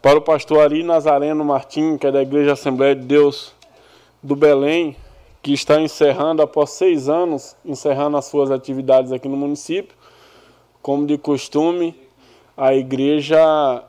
para 0.02 0.18
o 0.18 0.22
pastor 0.22 0.58
Ari 0.60 0.82
Nazareno 0.82 1.44
Martim, 1.44 1.96
que 1.96 2.06
é 2.08 2.10
da 2.10 2.20
Igreja 2.20 2.54
Assembleia 2.54 2.96
de 2.96 3.02
Deus 3.02 3.54
do 4.20 4.34
Belém, 4.34 4.96
que 5.40 5.52
está 5.52 5.80
encerrando, 5.80 6.42
após 6.42 6.70
seis 6.70 7.08
anos, 7.08 7.56
encerrando 7.64 8.16
as 8.16 8.24
suas 8.24 8.50
atividades 8.50 9.12
aqui 9.12 9.28
no 9.28 9.36
município. 9.36 9.94
Como 10.82 11.06
de 11.06 11.16
costume, 11.16 11.94
a 12.56 12.74
igreja 12.74 13.84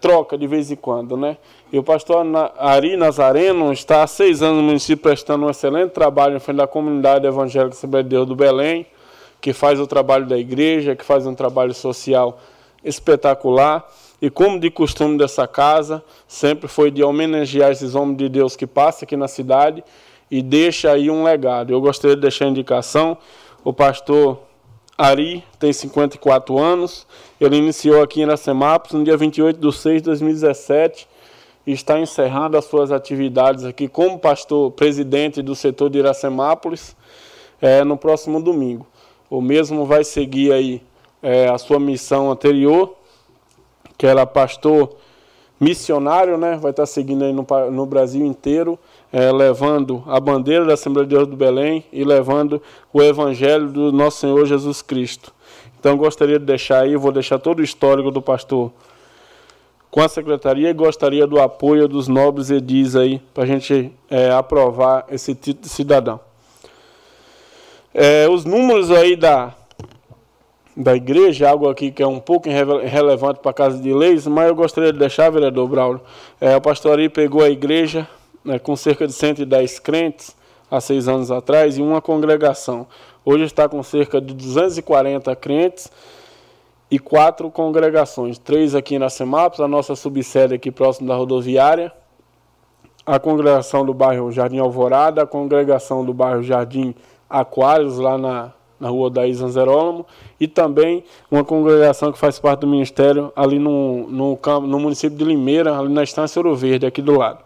troca 0.00 0.38
de 0.38 0.46
vez 0.46 0.70
em 0.70 0.76
quando, 0.76 1.16
né? 1.16 1.36
E 1.72 1.78
o 1.78 1.82
pastor 1.82 2.24
Ari 2.56 2.96
Nazareno 2.96 3.72
está 3.72 4.04
há 4.04 4.06
seis 4.06 4.42
anos 4.42 4.58
no 4.58 4.62
município 4.62 5.02
prestando 5.02 5.46
um 5.46 5.50
excelente 5.50 5.90
trabalho 5.90 6.36
em 6.36 6.40
frente 6.40 6.58
da 6.58 6.66
comunidade 6.66 7.26
evangélica 7.26 7.74
Assembleia 7.74 8.04
de 8.04 8.10
Deus 8.10 8.26
do 8.26 8.36
Belém, 8.36 8.86
que 9.40 9.52
faz 9.52 9.78
o 9.78 9.86
trabalho 9.86 10.26
da 10.26 10.38
igreja, 10.38 10.96
que 10.96 11.04
faz 11.04 11.26
um 11.26 11.34
trabalho 11.34 11.74
social 11.74 12.40
espetacular. 12.82 13.86
E 14.20 14.30
como 14.30 14.58
de 14.58 14.70
costume 14.70 15.18
dessa 15.18 15.46
casa, 15.46 16.02
sempre 16.26 16.68
foi 16.68 16.90
de 16.90 17.02
homenagear 17.02 17.70
esses 17.70 17.94
homens 17.94 18.16
de 18.16 18.28
Deus 18.28 18.56
que 18.56 18.66
passam 18.66 19.04
aqui 19.04 19.16
na 19.16 19.28
cidade 19.28 19.84
e 20.30 20.42
deixa 20.42 20.90
aí 20.90 21.10
um 21.10 21.22
legado. 21.22 21.72
Eu 21.72 21.80
gostaria 21.80 22.16
de 22.16 22.22
deixar 22.22 22.46
a 22.46 22.48
indicação, 22.48 23.18
o 23.62 23.72
pastor 23.72 24.38
Ari 24.96 25.44
tem 25.58 25.72
54 25.72 26.58
anos, 26.58 27.06
ele 27.38 27.56
iniciou 27.56 28.02
aqui 28.02 28.20
em 28.20 28.22
Iracemápolis 28.22 28.94
no 28.94 29.04
dia 29.04 29.16
28 29.16 29.60
de 29.60 29.76
6 29.76 30.00
de 30.00 30.06
2017 30.06 31.06
e 31.66 31.72
está 31.72 31.98
encerrando 31.98 32.56
as 32.56 32.64
suas 32.64 32.90
atividades 32.90 33.64
aqui 33.64 33.88
como 33.88 34.18
pastor 34.18 34.70
presidente 34.70 35.42
do 35.42 35.54
setor 35.54 35.90
de 35.90 35.98
Iracemápolis 35.98 36.96
eh, 37.60 37.84
no 37.84 37.98
próximo 37.98 38.42
domingo. 38.42 38.86
O 39.28 39.40
mesmo 39.40 39.84
vai 39.84 40.04
seguir 40.04 40.52
aí 40.52 40.82
eh, 41.22 41.48
a 41.48 41.58
sua 41.58 41.80
missão 41.80 42.30
anterior, 42.30 42.94
que 43.98 44.06
era 44.06 44.24
pastor 44.26 44.96
missionário, 45.58 46.36
né? 46.36 46.56
Vai 46.60 46.70
estar 46.70 46.86
seguindo 46.86 47.24
aí 47.24 47.32
no, 47.32 47.46
no 47.70 47.86
Brasil 47.86 48.24
inteiro, 48.24 48.78
eh, 49.12 49.32
levando 49.32 50.02
a 50.06 50.20
bandeira 50.20 50.64
da 50.64 50.74
Assembleia 50.74 51.06
de 51.06 51.14
Deus 51.14 51.26
do 51.26 51.36
Belém 51.36 51.84
e 51.92 52.04
levando 52.04 52.62
o 52.92 53.02
Evangelho 53.02 53.68
do 53.68 53.90
nosso 53.90 54.18
Senhor 54.18 54.44
Jesus 54.46 54.82
Cristo. 54.82 55.34
Então, 55.78 55.96
gostaria 55.96 56.38
de 56.38 56.44
deixar 56.44 56.82
aí, 56.82 56.96
vou 56.96 57.12
deixar 57.12 57.38
todo 57.38 57.60
o 57.60 57.62
histórico 57.62 58.10
do 58.10 58.20
pastor 58.20 58.72
com 59.90 60.02
a 60.02 60.08
secretaria 60.08 60.68
e 60.68 60.74
gostaria 60.74 61.26
do 61.26 61.40
apoio 61.40 61.88
dos 61.88 62.06
nobres 62.06 62.50
edis 62.50 62.94
aí, 62.94 63.18
para 63.32 63.44
a 63.44 63.46
gente 63.46 63.90
eh, 64.10 64.30
aprovar 64.30 65.06
esse 65.10 65.34
título 65.34 65.62
de 65.62 65.68
cidadão. 65.70 66.20
Eh, 67.98 68.28
os 68.28 68.44
números 68.44 68.90
aí 68.90 69.16
da, 69.16 69.54
da 70.76 70.94
igreja, 70.94 71.48
algo 71.48 71.66
aqui 71.66 71.90
que 71.90 72.02
é 72.02 72.06
um 72.06 72.20
pouco 72.20 72.46
irrelevante 72.46 73.40
para 73.40 73.52
a 73.52 73.54
Casa 73.54 73.78
de 73.78 73.90
Leis, 73.90 74.26
mas 74.26 74.48
eu 74.48 74.54
gostaria 74.54 74.92
de 74.92 74.98
deixar, 74.98 75.30
vereador 75.30 75.66
Braulio, 75.66 76.02
é, 76.38 76.60
pastor 76.60 76.92
Ari 76.92 77.08
pegou 77.08 77.42
a 77.42 77.48
igreja 77.48 78.06
né, 78.44 78.58
com 78.58 78.76
cerca 78.76 79.06
de 79.06 79.14
110 79.14 79.78
crentes, 79.78 80.36
há 80.70 80.78
seis 80.78 81.08
anos 81.08 81.30
atrás, 81.30 81.78
e 81.78 81.80
uma 81.80 82.02
congregação. 82.02 82.86
Hoje 83.24 83.44
está 83.44 83.66
com 83.66 83.82
cerca 83.82 84.20
de 84.20 84.34
240 84.34 85.34
crentes 85.34 85.90
e 86.90 86.98
quatro 86.98 87.50
congregações. 87.50 88.36
Três 88.36 88.74
aqui 88.74 88.98
na 88.98 89.08
Semapos, 89.08 89.58
a 89.58 89.66
nossa 89.66 89.96
subsede 89.96 90.52
aqui 90.52 90.70
próximo 90.70 91.08
da 91.08 91.14
rodoviária, 91.14 91.90
a 93.06 93.18
congregação 93.18 93.86
do 93.86 93.94
bairro 93.94 94.30
Jardim 94.30 94.58
Alvorada, 94.58 95.22
a 95.22 95.26
congregação 95.26 96.04
do 96.04 96.12
bairro 96.12 96.42
Jardim 96.42 96.94
Aquários, 97.28 97.98
lá 97.98 98.16
na, 98.16 98.52
na 98.78 98.88
rua 98.88 99.10
da 99.10 99.30
Zanzerólamo, 99.32 100.06
e 100.38 100.46
também 100.46 101.04
uma 101.30 101.44
congregação 101.44 102.12
que 102.12 102.18
faz 102.18 102.38
parte 102.38 102.60
do 102.60 102.66
ministério 102.66 103.32
ali 103.34 103.58
no, 103.58 104.08
no, 104.08 104.38
no 104.62 104.80
município 104.80 105.16
de 105.16 105.24
Limeira, 105.24 105.78
ali 105.78 105.92
na 105.92 106.02
Estância 106.02 106.38
Ouro 106.38 106.54
Verde, 106.54 106.86
aqui 106.86 107.02
do 107.02 107.16
lado. 107.16 107.40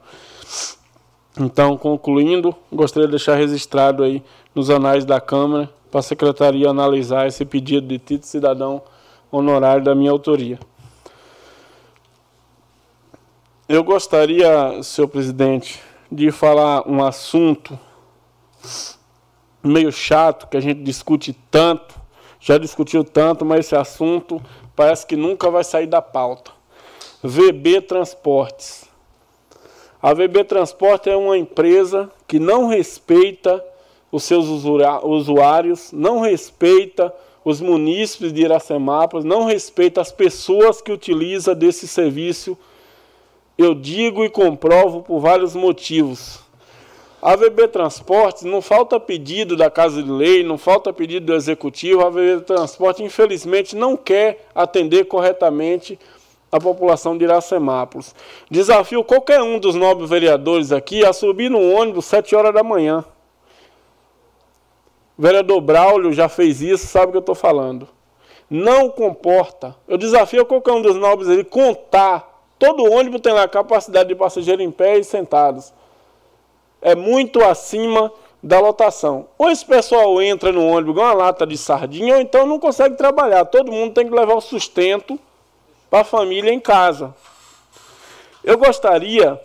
Então, 1.38 1.76
concluindo, 1.76 2.54
gostaria 2.72 3.06
de 3.06 3.12
deixar 3.12 3.36
registrado 3.36 4.02
aí 4.02 4.22
nos 4.54 4.68
anais 4.68 5.04
da 5.04 5.20
Câmara 5.20 5.70
para 5.90 6.00
a 6.00 6.02
Secretaria 6.02 6.68
analisar 6.68 7.26
esse 7.26 7.44
pedido 7.44 7.86
de 7.86 7.98
título 7.98 8.26
cidadão 8.26 8.82
honorário 9.30 9.82
da 9.82 9.94
minha 9.94 10.10
autoria. 10.10 10.58
Eu 13.68 13.84
gostaria, 13.84 14.82
senhor 14.82 15.06
presidente, 15.06 15.80
de 16.10 16.32
falar 16.32 16.88
um 16.88 17.04
assunto 17.04 17.78
meio 19.62 19.92
chato 19.92 20.46
que 20.48 20.56
a 20.56 20.60
gente 20.60 20.82
discute 20.82 21.36
tanto, 21.50 21.94
já 22.40 22.56
discutiu 22.56 23.04
tanto, 23.04 23.44
mas 23.44 23.66
esse 23.66 23.76
assunto 23.76 24.40
parece 24.74 25.06
que 25.06 25.16
nunca 25.16 25.50
vai 25.50 25.62
sair 25.62 25.86
da 25.86 26.00
pauta. 26.00 26.50
VB 27.22 27.82
Transportes. 27.82 28.88
A 30.02 30.14
VB 30.14 30.44
Transporte 30.44 31.10
é 31.10 31.16
uma 31.16 31.36
empresa 31.36 32.10
que 32.26 32.38
não 32.38 32.68
respeita 32.68 33.62
os 34.10 34.24
seus 34.24 34.46
usuários, 34.46 35.92
não 35.92 36.20
respeita 36.20 37.14
os 37.44 37.60
munícipes 37.60 38.32
de 38.32 38.42
Iracemápolis, 38.42 39.24
não 39.24 39.44
respeita 39.44 40.00
as 40.00 40.10
pessoas 40.10 40.80
que 40.80 40.90
utilizam 40.90 41.54
desse 41.54 41.86
serviço. 41.86 42.56
Eu 43.56 43.74
digo 43.74 44.24
e 44.24 44.30
comprovo 44.30 45.02
por 45.02 45.20
vários 45.20 45.54
motivos. 45.54 46.40
A 47.22 47.36
VB 47.36 47.68
Transportes, 47.68 48.44
não 48.44 48.62
falta 48.62 48.98
pedido 48.98 49.54
da 49.54 49.70
Casa 49.70 50.02
de 50.02 50.10
Lei, 50.10 50.42
não 50.42 50.56
falta 50.56 50.90
pedido 50.90 51.26
do 51.26 51.34
Executivo, 51.34 52.00
a 52.00 52.08
VB 52.08 52.40
Transportes, 52.46 53.04
infelizmente, 53.04 53.76
não 53.76 53.94
quer 53.94 54.46
atender 54.54 55.04
corretamente 55.04 55.98
a 56.50 56.58
população 56.58 57.18
de 57.18 57.24
Iracemápolis. 57.24 58.14
Desafio 58.50 59.04
qualquer 59.04 59.42
um 59.42 59.58
dos 59.58 59.74
nobres 59.74 60.08
vereadores 60.08 60.72
aqui 60.72 61.04
a 61.04 61.12
subir 61.12 61.50
no 61.50 61.60
ônibus 61.60 62.06
7 62.06 62.34
horas 62.34 62.54
da 62.54 62.62
manhã. 62.62 63.04
O 65.18 65.20
vereador 65.20 65.60
Braulio 65.60 66.14
já 66.14 66.26
fez 66.26 66.62
isso, 66.62 66.86
sabe 66.86 67.08
o 67.08 67.10
que 67.10 67.16
eu 67.18 67.20
estou 67.20 67.34
falando. 67.34 67.86
Não 68.48 68.88
comporta. 68.88 69.76
Eu 69.86 69.98
desafio 69.98 70.46
qualquer 70.46 70.72
um 70.72 70.80
dos 70.80 70.96
nobres 70.96 71.28
ali 71.28 71.44
contar. 71.44 72.42
Todo 72.58 72.90
ônibus 72.90 73.20
tem 73.20 73.34
lá 73.34 73.42
a 73.42 73.48
capacidade 73.48 74.08
de 74.08 74.14
passageiro 74.14 74.62
em 74.62 74.70
pé 74.70 74.98
e 74.98 75.04
sentados 75.04 75.74
é 76.80 76.94
muito 76.94 77.42
acima 77.42 78.12
da 78.42 78.58
lotação. 78.58 79.28
Ou 79.36 79.50
esse 79.50 79.64
pessoal 79.64 80.20
entra 80.22 80.50
no 80.50 80.66
ônibus 80.66 80.92
igual 80.92 81.06
uma 81.08 81.24
lata 81.24 81.46
de 81.46 81.56
sardinha, 81.58 82.14
ou 82.14 82.20
então 82.20 82.46
não 82.46 82.58
consegue 82.58 82.96
trabalhar. 82.96 83.44
Todo 83.44 83.72
mundo 83.72 83.92
tem 83.92 84.06
que 84.06 84.14
levar 84.14 84.34
o 84.34 84.40
sustento 84.40 85.18
para 85.90 86.00
a 86.00 86.04
família 86.04 86.52
em 86.52 86.60
casa. 86.60 87.14
Eu 88.42 88.56
gostaria, 88.56 89.38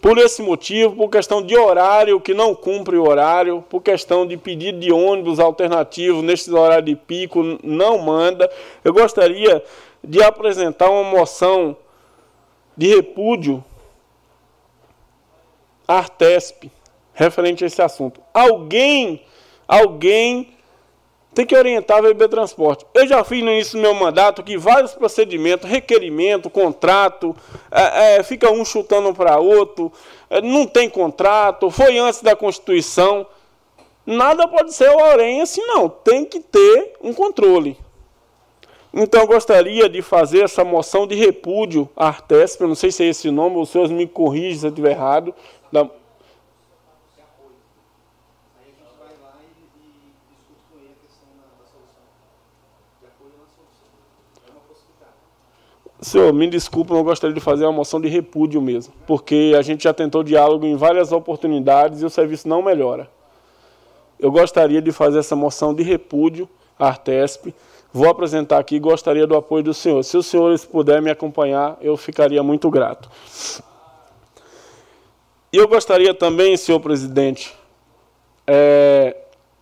por 0.00 0.18
esse 0.18 0.42
motivo, 0.42 0.96
por 0.96 1.08
questão 1.08 1.40
de 1.40 1.56
horário 1.56 2.20
que 2.20 2.34
não 2.34 2.54
cumpre 2.54 2.96
o 2.96 3.06
horário, 3.06 3.62
por 3.70 3.80
questão 3.80 4.26
de 4.26 4.36
pedido 4.36 4.80
de 4.80 4.92
ônibus 4.92 5.38
alternativo 5.38 6.20
nesse 6.20 6.52
horário 6.52 6.86
de 6.86 6.96
pico 6.96 7.58
não 7.62 7.98
manda, 7.98 8.50
eu 8.82 8.92
gostaria 8.92 9.62
de 10.02 10.22
apresentar 10.22 10.90
uma 10.90 11.04
moção 11.04 11.76
de 12.76 12.96
repúdio 12.96 13.64
Artesp, 15.86 16.70
referente 17.12 17.64
a 17.64 17.66
esse 17.66 17.80
assunto. 17.80 18.20
Alguém, 18.32 19.22
alguém 19.68 20.54
tem 21.34 21.44
que 21.44 21.56
orientar 21.56 21.98
a 21.98 22.00
VB 22.00 22.28
Transporte. 22.28 22.86
Eu 22.94 23.06
já 23.06 23.24
fiz 23.24 23.42
no 23.42 23.50
início 23.50 23.76
do 23.76 23.82
meu 23.82 23.94
mandato 23.94 24.42
que 24.42 24.56
vários 24.56 24.94
procedimentos, 24.94 25.68
requerimento, 25.68 26.48
contrato, 26.48 27.34
é, 27.70 28.16
é, 28.16 28.22
fica 28.22 28.50
um 28.50 28.64
chutando 28.64 29.12
para 29.12 29.38
outro, 29.38 29.92
é, 30.30 30.40
não 30.40 30.64
tem 30.66 30.88
contrato, 30.88 31.70
foi 31.70 31.98
antes 31.98 32.22
da 32.22 32.36
Constituição. 32.36 33.26
Nada 34.06 34.46
pode 34.46 34.72
ser 34.74 34.90
o 34.90 34.98
orem 34.98 35.40
assim, 35.40 35.62
não. 35.62 35.88
Tem 35.88 36.24
que 36.24 36.38
ter 36.38 36.94
um 37.02 37.12
controle. 37.12 37.76
Então, 38.96 39.22
eu 39.22 39.26
gostaria 39.26 39.88
de 39.88 40.00
fazer 40.02 40.44
essa 40.44 40.62
moção 40.62 41.04
de 41.04 41.16
repúdio 41.16 41.88
à 41.96 42.06
Artesp, 42.06 42.60
eu 42.60 42.68
não 42.68 42.76
sei 42.76 42.92
se 42.92 43.02
é 43.02 43.08
esse 43.08 43.28
nome, 43.28 43.56
os 43.56 43.70
senhores 43.70 43.90
me 43.90 44.06
corrigem 44.06 44.56
se 44.56 44.66
eu 44.66 44.70
estiver 44.70 44.92
errado, 44.92 45.34
da... 45.74 45.90
Senhor, 56.00 56.32
me 56.32 56.46
desculpe, 56.46 56.92
eu 56.92 57.02
gostaria 57.02 57.34
de 57.34 57.40
fazer 57.40 57.64
uma 57.64 57.72
moção 57.72 58.00
de 58.00 58.08
repúdio 58.08 58.60
mesmo, 58.60 58.92
porque 59.06 59.54
a 59.58 59.62
gente 59.62 59.84
já 59.84 59.92
tentou 59.92 60.22
diálogo 60.22 60.64
em 60.66 60.76
várias 60.76 61.10
oportunidades 61.12 62.02
e 62.02 62.04
o 62.04 62.10
serviço 62.10 62.46
não 62.46 62.62
melhora. 62.62 63.10
Eu 64.20 64.30
gostaria 64.30 64.80
de 64.80 64.92
fazer 64.92 65.18
essa 65.18 65.34
moção 65.34 65.74
de 65.74 65.82
repúdio 65.82 66.48
à 66.78 66.88
Artesp. 66.88 67.54
Vou 67.92 68.08
apresentar 68.08 68.58
aqui, 68.58 68.78
gostaria 68.78 69.26
do 69.26 69.34
apoio 69.34 69.64
do 69.64 69.74
senhor. 69.74 70.02
Se 70.04 70.16
os 70.16 70.26
senhores 70.26 70.64
puderem 70.64 71.02
me 71.02 71.10
acompanhar, 71.10 71.78
eu 71.80 71.96
ficaria 71.96 72.42
muito 72.42 72.70
grato. 72.70 73.08
E 75.54 75.56
eu 75.56 75.68
gostaria 75.68 76.12
também, 76.12 76.56
senhor 76.56 76.80
presidente, 76.80 77.54
é, 78.44 79.16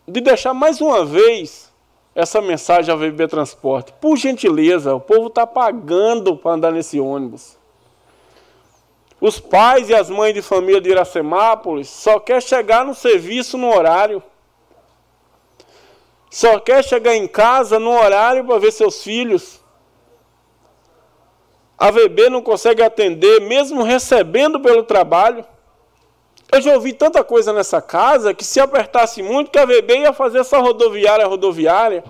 de 0.09 0.22
deixar 0.22 0.55
mais 0.55 0.80
uma 0.80 1.05
vez 1.05 1.70
essa 2.14 2.40
mensagem 2.40 2.90
à 2.90 2.97
VB 2.97 3.28
Transporte. 3.28 3.93
Por 4.01 4.16
gentileza, 4.16 4.95
o 4.95 5.01
povo 5.01 5.26
está 5.26 5.47
pagando 5.47 6.34
para 6.34 6.53
andar 6.53 6.72
nesse 6.72 6.99
ônibus. 6.99 7.59
Os 9.20 9.38
pais 9.38 9.90
e 9.90 9.95
as 9.95 10.09
mães 10.09 10.32
de 10.32 10.40
família 10.40 10.80
de 10.80 10.88
Iracemápolis 10.88 11.90
só 11.90 12.18
quer 12.18 12.43
chegar 12.43 12.86
no 12.86 12.95
serviço 12.95 13.59
no 13.59 13.68
horário. 13.68 14.22
Só 16.30 16.59
quer 16.59 16.82
chegar 16.82 17.14
em 17.14 17.28
casa 17.28 17.78
no 17.78 17.90
horário 17.90 18.47
para 18.47 18.59
ver 18.59 18.72
seus 18.72 19.03
filhos. 19.03 19.61
A 21.76 21.90
VB 21.90 22.30
não 22.30 22.40
consegue 22.40 22.82
atender, 22.82 23.43
mesmo 23.43 23.82
recebendo 23.82 24.59
pelo 24.59 24.84
trabalho. 24.84 25.51
Eu 26.53 26.61
já 26.61 26.74
ouvi 26.74 26.92
tanta 26.92 27.24
coisa 27.24 27.50
nessa 27.50 27.80
casa 27.80 28.34
que 28.34 28.44
se 28.44 28.61
apertasse 28.61 29.22
muito, 29.22 29.50
que 29.50 29.59
a 29.59 29.64
VB 29.64 30.00
ia 30.00 30.12
fazer 30.12 30.40
essa 30.40 30.59
rodoviária 30.59 31.26
rodoviária. 31.26 32.05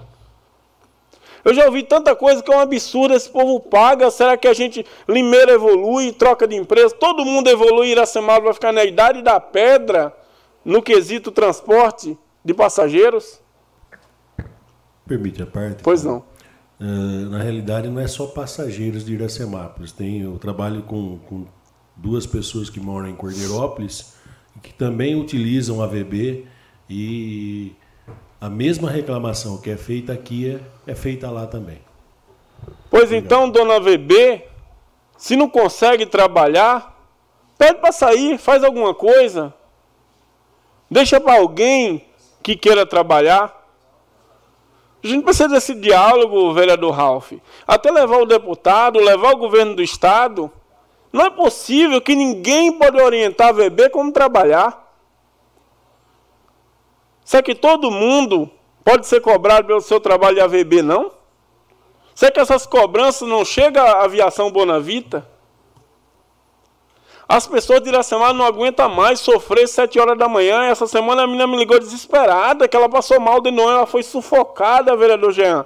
Eu 1.44 1.54
já 1.54 1.64
ouvi 1.66 1.84
tanta 1.84 2.14
coisa 2.16 2.42
que 2.42 2.52
é 2.52 2.56
um 2.56 2.60
absurdo, 2.60 3.14
esse 3.14 3.30
povo 3.30 3.60
paga, 3.60 4.10
será 4.10 4.36
que 4.36 4.48
a 4.48 4.52
gente, 4.52 4.84
Limeira 5.08 5.52
evolui, 5.52 6.12
troca 6.12 6.46
de 6.46 6.56
empresa, 6.56 6.92
todo 6.92 7.24
mundo 7.24 7.48
evolui, 7.48 7.90
Iracemado 7.90 8.44
vai 8.44 8.52
ficar 8.52 8.72
na 8.72 8.84
idade 8.84 9.22
da 9.22 9.38
pedra, 9.38 10.12
no 10.64 10.82
quesito 10.82 11.30
transporte 11.30 12.18
de 12.44 12.52
passageiros? 12.52 13.40
Permite 15.06 15.40
a 15.42 15.46
parte? 15.46 15.82
Pois 15.84 16.02
não. 16.02 16.24
Uh, 16.80 17.30
na 17.30 17.38
realidade, 17.38 17.88
não 17.88 18.00
é 18.00 18.08
só 18.08 18.26
passageiros 18.26 19.04
de 19.04 19.14
Iracemápolis. 19.14 19.92
Tem, 19.92 20.22
eu 20.22 20.36
trabalho 20.38 20.82
com, 20.82 21.18
com 21.28 21.46
duas 21.96 22.26
pessoas 22.26 22.68
que 22.68 22.80
moram 22.80 23.08
em 23.08 23.14
Cordeirópolis 23.14 24.20
que 24.60 24.72
também 24.72 25.14
utilizam 25.14 25.82
a 25.82 25.86
VB 25.86 26.46
e 26.88 27.72
a 28.40 28.50
mesma 28.50 28.90
reclamação 28.90 29.56
que 29.58 29.70
é 29.70 29.76
feita 29.76 30.12
aqui 30.12 30.60
é, 30.86 30.92
é 30.92 30.94
feita 30.94 31.30
lá 31.30 31.46
também. 31.46 31.80
Pois 32.90 33.04
Obrigado. 33.04 33.24
então, 33.24 33.50
dona 33.50 33.80
VB, 33.80 34.44
se 35.16 35.36
não 35.36 35.48
consegue 35.48 36.04
trabalhar, 36.04 37.00
pede 37.56 37.78
para 37.78 37.92
sair, 37.92 38.38
faz 38.38 38.62
alguma 38.62 38.94
coisa. 38.94 39.54
Deixa 40.90 41.20
para 41.20 41.38
alguém 41.38 42.04
que 42.42 42.56
queira 42.56 42.84
trabalhar. 42.84 43.62
A 45.02 45.06
gente 45.06 45.24
precisa 45.24 45.48
desse 45.48 45.74
diálogo, 45.74 46.52
vereador 46.52 46.92
Ralph. 46.92 47.32
Até 47.66 47.90
levar 47.90 48.18
o 48.18 48.26
deputado, 48.26 48.98
levar 48.98 49.32
o 49.32 49.38
governo 49.38 49.74
do 49.74 49.82
estado 49.82 50.50
não 51.12 51.26
é 51.26 51.30
possível 51.30 52.00
que 52.00 52.14
ninguém 52.14 52.72
pode 52.72 53.00
orientar 53.00 53.48
a 53.48 53.52
VB 53.52 53.90
como 53.90 54.10
trabalhar. 54.10 54.82
Será 57.24 57.42
que 57.42 57.54
todo 57.54 57.90
mundo 57.90 58.50
pode 58.82 59.06
ser 59.06 59.20
cobrado 59.20 59.66
pelo 59.66 59.80
seu 59.80 60.00
trabalho 60.00 60.36
de 60.36 60.40
AVB, 60.40 60.82
não? 60.82 61.12
Será 62.14 62.32
que 62.32 62.40
essas 62.40 62.66
cobranças 62.66 63.28
não 63.28 63.44
chegam 63.44 63.84
à 63.84 64.04
aviação 64.04 64.50
Bonavita? 64.50 65.26
As 67.28 67.46
pessoas 67.46 67.80
de 67.80 67.88
Iracema 67.88 68.32
não 68.32 68.44
aguentam 68.44 68.88
mais 68.88 69.20
sofrer 69.20 69.66
sete 69.66 69.98
horas 69.98 70.18
da 70.18 70.28
manhã. 70.28 70.64
Essa 70.64 70.86
semana 70.86 71.22
a 71.22 71.26
menina 71.26 71.46
me 71.46 71.56
ligou 71.56 71.78
desesperada, 71.78 72.68
que 72.68 72.76
ela 72.76 72.88
passou 72.88 73.18
mal 73.20 73.40
de 73.40 73.50
noite, 73.50 73.70
ela 73.70 73.86
foi 73.86 74.02
sufocada, 74.02 74.94
vereador 74.96 75.32
Jean. 75.32 75.64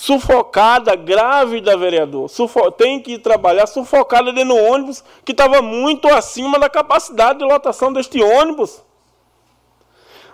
Sufocada, 0.00 0.96
grávida, 0.96 1.76
vereador. 1.76 2.26
Sufo 2.30 2.70
tem 2.70 3.02
que 3.02 3.18
trabalhar 3.18 3.66
sufocada 3.66 4.32
dentro 4.32 4.54
do 4.54 4.56
ônibus 4.56 5.04
que 5.26 5.32
estava 5.32 5.60
muito 5.60 6.08
acima 6.08 6.58
da 6.58 6.70
capacidade 6.70 7.40
de 7.40 7.44
lotação 7.44 7.92
deste 7.92 8.22
ônibus. 8.22 8.82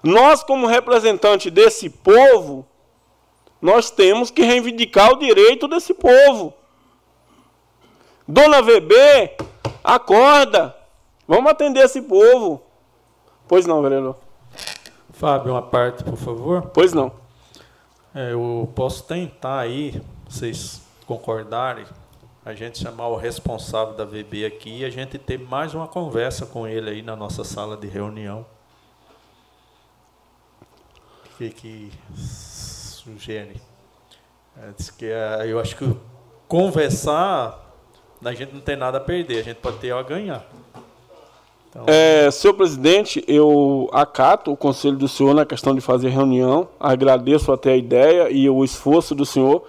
Nós, 0.05 0.45
como 0.45 0.69
representante 0.69 1.51
desse 1.51 1.91
povo, 1.91 2.65
nós 3.61 3.91
temos 3.91 4.31
que 4.31 4.43
reivindicar 4.43 5.11
o 5.11 5.19
direito 5.19 5.67
desse 5.67 5.93
povo. 5.93 6.55
Dona 8.29 8.63
VB, 8.63 9.37
acorda! 9.83 10.77
Vamos 11.27 11.51
atender 11.51 11.81
esse 11.81 12.03
povo. 12.03 12.63
Pois 13.49 13.67
não, 13.67 13.83
vereador. 13.83 14.15
Fábio, 15.11 15.55
uma 15.55 15.63
parte, 15.63 16.05
por 16.05 16.17
favor. 16.17 16.71
Pois 16.73 16.93
não. 16.93 17.26
É, 18.17 18.33
eu 18.33 18.73
posso 18.75 19.05
tentar 19.05 19.59
aí, 19.59 20.01
vocês 20.27 20.81
concordarem, 21.05 21.85
a 22.43 22.55
gente 22.55 22.79
chamar 22.79 23.09
o 23.09 23.17
responsável 23.17 23.93
da 23.93 24.07
VB 24.07 24.47
aqui 24.47 24.79
e 24.79 24.85
a 24.87 24.89
gente 24.89 25.19
ter 25.19 25.39
mais 25.39 25.75
uma 25.75 25.87
conversa 25.87 26.47
com 26.47 26.67
ele 26.67 26.89
aí 26.89 27.03
na 27.03 27.15
nossa 27.15 27.45
sala 27.45 27.77
de 27.77 27.87
reunião. 27.87 28.47
O 31.27 31.37
que, 31.37 31.51
que 31.51 31.93
sugere? 32.15 33.61
É, 34.57 34.73
que, 34.97 35.05
é, 35.05 35.43
eu 35.47 35.61
acho 35.61 35.77
que 35.77 35.95
conversar, 36.49 37.71
a 38.25 38.33
gente 38.33 38.55
não 38.55 38.63
tem 38.63 38.77
nada 38.77 38.97
a 38.97 39.01
perder, 39.03 39.41
a 39.41 39.45
gente 39.45 39.59
pode 39.59 39.77
ter 39.77 39.93
a 39.93 40.03
ganhar. 40.03 40.43
Então, 41.77 41.85
é, 41.87 42.31
senhor 42.31 42.55
presidente, 42.55 43.23
eu 43.29 43.91
acato 43.93 44.51
o 44.51 44.57
conselho 44.57 44.97
do 44.97 45.07
senhor 45.07 45.35
na 45.35 45.45
questão 45.45 45.75
de 45.75 45.83
fazer 45.83 46.09
reunião, 46.09 46.69
agradeço 46.81 47.53
até 47.53 47.73
a 47.73 47.77
ideia 47.77 48.31
e 48.31 48.49
o 48.49 48.65
esforço 48.65 49.15
do 49.15 49.27
senhor, 49.27 49.63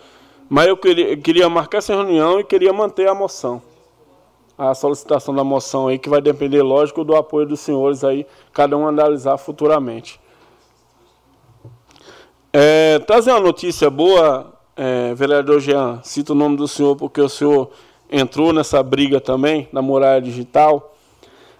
mas 0.47 0.67
eu 0.67 0.77
queria, 0.77 1.09
eu 1.09 1.17
queria 1.17 1.49
marcar 1.49 1.79
essa 1.79 1.93
reunião 1.93 2.39
e 2.39 2.45
queria 2.45 2.71
manter 2.71 3.09
a 3.09 3.13
moção. 3.13 3.61
A 4.57 4.73
solicitação 4.73 5.35
da 5.35 5.43
moção 5.43 5.87
aí, 5.87 5.99
que 5.99 6.09
vai 6.09 6.21
depender, 6.21 6.63
lógico, 6.63 7.03
do 7.03 7.13
apoio 7.13 7.45
dos 7.45 7.59
senhores 7.59 8.03
aí, 8.03 8.25
cada 8.53 8.77
um 8.77 8.87
analisar 8.87 9.37
futuramente. 9.37 10.19
É, 12.53 12.99
trazer 12.99 13.31
uma 13.31 13.41
notícia 13.41 13.89
boa, 13.89 14.53
é, 14.77 15.13
vereador 15.13 15.59
Jean, 15.59 15.99
cito 16.03 16.31
o 16.31 16.35
nome 16.35 16.55
do 16.55 16.67
senhor 16.67 16.95
porque 16.95 17.19
o 17.19 17.29
senhor 17.29 17.69
entrou 18.09 18.53
nessa 18.53 18.81
briga 18.81 19.19
também, 19.19 19.67
na 19.73 19.81
muralha 19.81 20.21
digital. 20.21 20.93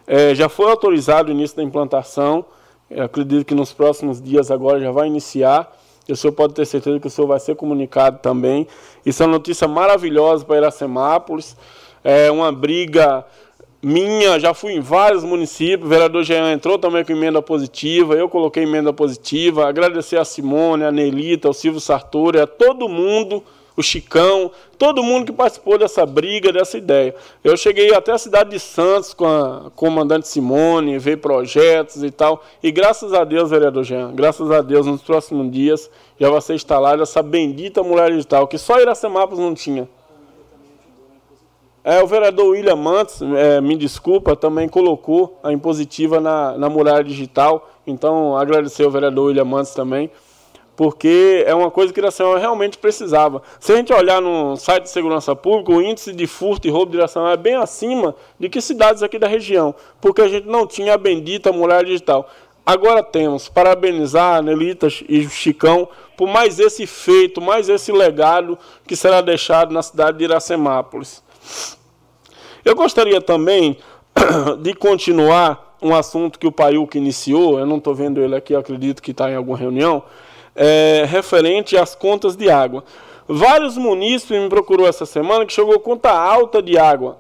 É, 0.08 0.34
já 0.34 0.48
foi 0.48 0.70
autorizado 0.72 1.30
o 1.30 1.32
início 1.34 1.58
da 1.58 1.64
implantação, 1.64 2.46
Eu 2.90 3.04
acredito 3.04 3.46
que 3.46 3.54
nos 3.54 3.74
próximos 3.74 4.22
dias 4.22 4.50
agora 4.50 4.80
já 4.80 4.90
vai 4.90 5.08
iniciar. 5.08 5.70
O 6.10 6.16
senhor 6.16 6.32
pode 6.32 6.54
ter 6.54 6.66
certeza 6.66 6.98
que 7.02 7.08
o 7.08 7.10
senhor 7.10 7.28
vai 7.28 7.38
ser 7.38 7.54
comunicado 7.56 8.20
também. 8.20 8.66
Isso 9.06 9.22
é 9.22 9.26
uma 9.26 9.34
notícia 9.34 9.68
maravilhosa 9.68 10.46
para 10.46 10.56
Iracemápolis. 10.56 11.58
É 12.02 12.32
uma 12.32 12.50
briga 12.50 13.26
minha, 13.84 14.40
já 14.40 14.54
fui 14.54 14.74
em 14.74 14.80
vários 14.80 15.24
municípios, 15.24 15.86
o 15.86 15.90
vereador 15.90 16.24
Jean 16.24 16.52
entrou 16.52 16.80
também 16.80 17.06
com 17.06 17.12
emenda 17.12 17.42
positiva, 17.42 18.16
eu 18.16 18.28
coloquei 18.28 18.64
emenda 18.64 18.92
positiva, 18.92 19.68
agradecer 19.68 20.18
a 20.18 20.26
Simone, 20.26 20.84
a 20.84 20.92
Nelita, 20.92 21.48
ao 21.48 21.54
Silvio 21.54 21.80
Sartori, 21.80 22.40
a 22.40 22.48
todo 22.48 22.90
mundo, 22.90 23.44
o 23.78 23.84
Chicão, 23.84 24.50
todo 24.78 25.04
mundo 25.04 25.28
que 25.28 25.32
participou 25.32 25.78
dessa 25.78 26.04
briga, 26.04 26.52
dessa 26.52 26.80
ideia. 26.80 27.16
Eu 27.44 27.56
cheguei 27.56 27.94
até 27.94 28.12
a 28.12 28.18
cidade 28.18 28.50
de 28.50 28.60
Santos 28.60 29.14
com 29.14 29.28
a 29.28 29.70
comandante 29.76 30.28
Simone, 30.28 30.98
ver 30.98 31.18
projetos 31.18 32.02
e 32.02 32.10
tal, 32.10 32.44
e 32.64 32.72
graças 32.72 33.14
a 33.14 33.24
Deus, 33.24 33.52
vereador 33.52 33.84
Jean, 33.84 34.12
graças 34.16 34.50
a 34.50 34.62
Deus, 34.62 34.88
nos 34.88 35.04
próximos 35.04 35.52
dias 35.52 35.90
já 36.20 36.28
vai 36.28 36.42
ser 36.42 36.56
instalada 36.56 37.04
essa 37.04 37.22
bendita 37.22 37.84
mulher 37.84 38.12
digital, 38.12 38.48
que 38.48 38.58
só 38.58 38.82
Iracemápolis 38.82 39.40
não 39.40 39.54
tinha. 39.54 39.88
É, 41.84 42.04
o 42.04 42.08
vereador 42.08 42.48
William 42.48 42.76
Mantes, 42.76 43.22
é, 43.22 43.62
me 43.62 43.78
desculpa, 43.78 44.36
também 44.36 44.68
colocou 44.68 45.40
a 45.42 45.54
impositiva 45.54 46.20
na, 46.20 46.58
na 46.58 46.68
muralha 46.68 47.02
digital. 47.02 47.70
Então, 47.88 48.36
agradecer 48.36 48.84
ao 48.84 48.92
vereador 48.92 49.28
William 49.28 49.46
Mantes 49.46 49.74
também, 49.74 50.12
porque 50.78 51.44
é 51.48 51.56
uma 51.56 51.72
coisa 51.72 51.92
que 51.92 52.00
a 52.00 52.12
senhora 52.12 52.40
realmente 52.40 52.78
precisava. 52.78 53.42
Se 53.60 53.74
a 53.74 53.76
gente 53.78 53.92
olhar 53.92 54.22
no 54.22 54.56
site 54.56 54.84
de 54.84 54.92
segurança 54.92 55.36
pública, 55.36 55.72
o 55.72 55.82
índice 55.82 56.14
de 56.14 56.28
furto 56.28 56.68
e 56.68 56.70
roubo 56.70 56.92
de 56.92 56.98
direção 56.98 57.28
é 57.28 57.36
bem 57.36 57.56
acima 57.56 58.16
de 58.40 58.48
que 58.48 58.62
cidades 58.62 59.02
aqui 59.02 59.18
da 59.18 59.28
região, 59.28 59.74
porque 60.00 60.22
a 60.22 60.28
gente 60.28 60.48
não 60.48 60.68
tinha 60.68 60.94
a 60.94 60.98
bendita 60.98 61.52
muralha 61.52 61.84
digital. 61.84 62.30
Agora 62.64 63.02
temos, 63.02 63.50
parabenizar 63.50 64.38
a 64.38 64.42
Nelitas 64.42 65.04
e 65.10 65.22
o 65.22 65.30
Chicão 65.30 65.90
por 66.16 66.28
mais 66.28 66.60
esse 66.60 66.86
feito, 66.86 67.42
mais 67.42 67.70
esse 67.70 67.92
legado 67.92 68.56
que 68.86 68.96
será 68.96 69.20
deixado 69.22 69.74
na 69.74 69.82
cidade 69.82 70.20
de 70.20 70.26
Iracemápolis. 70.26 71.24
Eu 72.64 72.76
gostaria 72.76 73.20
também 73.20 73.78
de 74.62 74.76
continuar 74.76 75.76
um 75.82 75.96
assunto 75.96 76.38
que 76.38 76.46
o 76.46 76.52
Paiuca 76.52 77.00
iniciou, 77.00 77.58
eu 77.58 77.66
não 77.66 77.78
estou 77.78 77.96
vendo 77.96 78.22
ele 78.22 78.36
aqui, 78.36 78.56
acredito 78.56 79.02
que 79.02 79.12
está 79.12 79.32
em 79.32 79.36
alguma 79.36 79.58
reunião, 79.58 80.04
é, 80.58 81.06
referente 81.08 81.78
às 81.78 81.96
contas 81.96 82.36
de 82.36 82.50
água. 82.50 82.84
Vários 83.28 83.78
munícipes 83.78 84.42
me 84.42 84.50
procurou 84.50 84.88
essa 84.88 85.06
semana 85.06 85.46
que 85.46 85.54
chegou 85.54 85.80
conta 85.80 86.12
alta 86.12 86.62
de 86.62 86.78
água. 86.78 87.20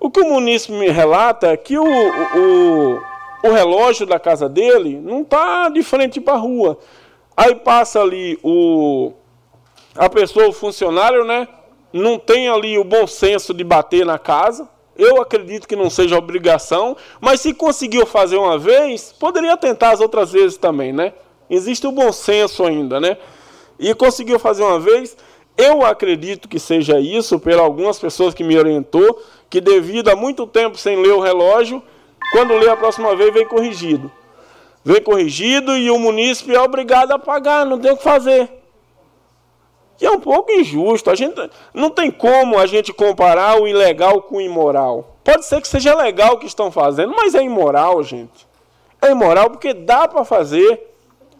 O 0.00 0.10
que 0.10 0.20
o 0.20 0.28
munícipe 0.28 0.72
me 0.72 0.88
relata 0.88 1.48
é 1.48 1.56
que 1.56 1.78
o, 1.78 1.84
o, 1.84 3.00
o 3.44 3.52
relógio 3.52 4.06
da 4.06 4.18
casa 4.18 4.48
dele 4.48 4.98
não 4.98 5.22
está 5.22 5.68
de 5.68 5.82
frente 5.82 6.20
para 6.20 6.34
a 6.34 6.38
rua. 6.38 6.78
Aí 7.36 7.54
passa 7.54 8.00
ali 8.00 8.38
o, 8.42 9.12
a 9.94 10.08
pessoa, 10.08 10.48
o 10.48 10.52
funcionário, 10.52 11.24
né? 11.24 11.46
não 11.92 12.18
tem 12.18 12.48
ali 12.48 12.78
o 12.78 12.84
bom 12.84 13.06
senso 13.06 13.52
de 13.52 13.62
bater 13.62 14.06
na 14.06 14.18
casa. 14.18 14.68
Eu 14.96 15.20
acredito 15.20 15.68
que 15.68 15.76
não 15.76 15.90
seja 15.90 16.18
obrigação, 16.18 16.96
mas 17.20 17.40
se 17.40 17.52
conseguiu 17.52 18.06
fazer 18.06 18.36
uma 18.36 18.58
vez, 18.58 19.12
poderia 19.12 19.56
tentar 19.56 19.90
as 19.90 20.00
outras 20.00 20.32
vezes 20.32 20.56
também, 20.56 20.92
né? 20.92 21.12
Existe 21.54 21.86
o 21.86 21.92
bom 21.92 22.10
senso 22.10 22.64
ainda, 22.64 22.98
né? 22.98 23.18
E 23.78 23.94
conseguiu 23.94 24.38
fazer 24.38 24.62
uma 24.62 24.80
vez. 24.80 25.16
Eu 25.56 25.84
acredito 25.84 26.48
que 26.48 26.58
seja 26.58 26.98
isso, 26.98 27.38
por 27.38 27.52
algumas 27.52 27.98
pessoas 27.98 28.32
que 28.32 28.42
me 28.42 28.58
orientou, 28.58 29.22
que 29.50 29.60
devido 29.60 30.08
a 30.08 30.16
muito 30.16 30.46
tempo 30.46 30.78
sem 30.78 31.00
ler 31.00 31.12
o 31.12 31.20
relógio, 31.20 31.82
quando 32.32 32.54
lê 32.54 32.70
a 32.70 32.76
próxima 32.76 33.14
vez, 33.14 33.34
vem 33.34 33.46
corrigido. 33.46 34.10
Vem 34.84 35.02
corrigido 35.02 35.76
e 35.76 35.90
o 35.90 35.98
munícipe 35.98 36.54
é 36.54 36.60
obrigado 36.60 37.12
a 37.12 37.18
pagar, 37.18 37.66
não 37.66 37.78
tem 37.78 37.92
o 37.92 37.96
que 37.96 38.02
fazer 38.02 38.62
que 40.02 40.06
é 40.06 40.10
um 40.10 40.18
pouco 40.18 40.50
injusto. 40.50 41.10
A 41.10 41.14
gente 41.14 41.36
não 41.72 41.88
tem 41.88 42.10
como 42.10 42.58
a 42.58 42.66
gente 42.66 42.92
comparar 42.92 43.62
o 43.62 43.68
ilegal 43.68 44.20
com 44.22 44.38
o 44.38 44.40
imoral. 44.40 45.16
Pode 45.22 45.46
ser 45.46 45.60
que 45.60 45.68
seja 45.68 45.94
legal 45.94 46.34
o 46.34 46.38
que 46.38 46.46
estão 46.46 46.72
fazendo, 46.72 47.14
mas 47.14 47.36
é 47.36 47.42
imoral, 47.44 48.02
gente. 48.02 48.48
É 49.00 49.12
imoral 49.12 49.48
porque 49.48 49.72
dá 49.72 50.08
para 50.08 50.24
fazer, 50.24 50.91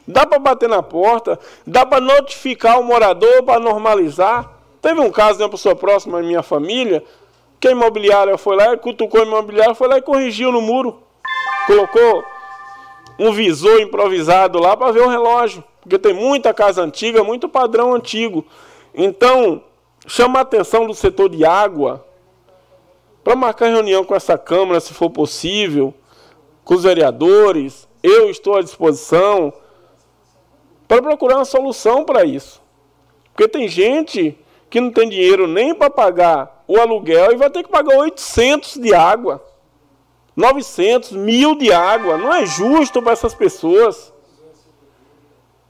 dá 0.06 0.26
para 0.26 0.38
bater 0.38 0.68
na 0.68 0.82
porta, 0.82 1.38
dá 1.66 1.84
para 1.84 2.00
notificar 2.00 2.80
o 2.80 2.84
morador 2.84 3.42
para 3.42 3.60
normalizar. 3.60 4.50
Teve 4.80 5.00
um 5.00 5.10
caso 5.10 5.38
de 5.38 5.44
uma 5.44 5.50
pessoa 5.50 5.76
próxima 5.76 6.20
da 6.20 6.26
minha 6.26 6.42
família, 6.42 7.04
que 7.60 7.68
a 7.68 7.72
imobiliária 7.72 8.36
foi 8.36 8.56
lá, 8.56 8.76
cutucou 8.76 9.20
a 9.20 9.24
imobiliária, 9.24 9.74
foi 9.74 9.88
lá 9.88 9.98
e 9.98 10.02
corrigiu 10.02 10.50
no 10.50 10.60
muro. 10.60 11.02
Colocou 11.66 12.24
um 13.18 13.32
visor 13.32 13.80
improvisado 13.80 14.58
lá 14.58 14.76
para 14.76 14.90
ver 14.90 15.02
o 15.02 15.08
relógio 15.08 15.62
porque 15.82 15.98
tem 15.98 16.14
muita 16.14 16.54
casa 16.54 16.80
antiga, 16.80 17.24
muito 17.24 17.48
padrão 17.48 17.92
antigo. 17.92 18.46
Então, 18.94 19.64
chama 20.06 20.38
a 20.38 20.42
atenção 20.42 20.86
do 20.86 20.94
setor 20.94 21.28
de 21.28 21.44
água 21.44 22.06
para 23.24 23.34
marcar 23.34 23.66
reunião 23.66 24.04
com 24.04 24.14
essa 24.14 24.38
Câmara, 24.38 24.78
se 24.78 24.94
for 24.94 25.10
possível, 25.10 25.92
com 26.64 26.74
os 26.74 26.84
vereadores. 26.84 27.88
Eu 28.00 28.30
estou 28.30 28.56
à 28.56 28.62
disposição 28.62 29.52
para 30.92 31.02
procurar 31.02 31.36
uma 31.36 31.44
solução 31.44 32.04
para 32.04 32.24
isso. 32.24 32.60
Porque 33.32 33.48
tem 33.48 33.66
gente 33.66 34.36
que 34.68 34.80
não 34.80 34.90
tem 34.90 35.08
dinheiro 35.08 35.46
nem 35.46 35.74
para 35.74 35.88
pagar 35.88 36.64
o 36.68 36.78
aluguel 36.78 37.32
e 37.32 37.36
vai 37.36 37.48
ter 37.48 37.62
que 37.62 37.70
pagar 37.70 37.96
800 37.96 38.74
de 38.78 38.92
água, 38.92 39.42
900, 40.36 41.12
mil 41.12 41.54
de 41.54 41.72
água. 41.72 42.18
Não 42.18 42.32
é 42.34 42.44
justo 42.44 43.00
para 43.00 43.12
essas 43.12 43.34
pessoas. 43.34 44.12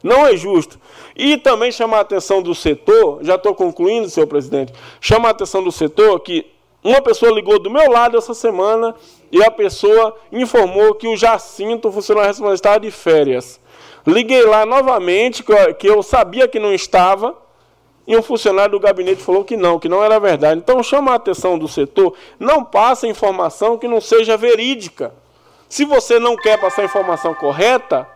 Não 0.03 0.27
é 0.27 0.37
justo. 0.37 0.81
E 1.15 1.37
também 1.37 1.71
chamar 1.71 1.99
a 1.99 2.01
atenção 2.01 2.43
do 2.43 2.55
setor, 2.55 3.21
já 3.23 3.37
estou 3.37 3.55
concluindo, 3.55 4.11
senhor 4.11 4.27
presidente, 4.27 4.73
chamar 5.01 5.29
a 5.29 5.33
atenção 5.33 5.63
do 5.63 5.71
setor 5.71 6.19
que 6.19 6.51
uma 6.83 7.01
pessoa 7.01 7.31
ligou 7.31 7.61
do 7.61 7.71
meu 7.71 7.89
lado 7.89 8.19
essa 8.19 8.35
semana 8.35 8.93
e 9.31 9.41
a 9.41 9.53
pessoa 9.53 10.17
informou 10.33 10.97
que 10.97 11.07
o 11.07 11.17
Jacinto, 11.17 11.93
funcionário 11.93 12.29
responsável, 12.29 12.55
estava 12.55 12.81
de 12.81 12.91
férias. 12.91 13.62
Liguei 14.07 14.45
lá 14.45 14.67
novamente, 14.67 15.45
que 15.79 15.89
eu 15.89 16.03
sabia 16.03 16.49
que 16.49 16.59
não 16.59 16.73
estava, 16.73 17.37
e 18.07 18.17
um 18.17 18.23
funcionário 18.23 18.73
do 18.73 18.81
gabinete 18.81 19.23
falou 19.23 19.45
que 19.45 19.57
não, 19.57 19.79
que 19.79 19.89
não 19.89 20.03
era 20.03 20.19
verdade. 20.19 20.61
Então 20.61 20.83
chama 20.83 21.13
a 21.13 21.17
atenção 21.17 21.59
do 21.59 21.69
setor, 21.69 22.15
não 22.39 22.65
passa 22.65 23.07
informação 23.07 23.79
que 23.79 23.87
não 23.87 24.01
seja 24.01 24.37
verídica. 24.37 25.15
Se 25.69 25.85
você 25.85 26.19
não 26.19 26.37
quer 26.37 26.61
passar 26.61 26.83
a 26.83 26.87
informação 26.87 27.35
correta, 27.35 28.07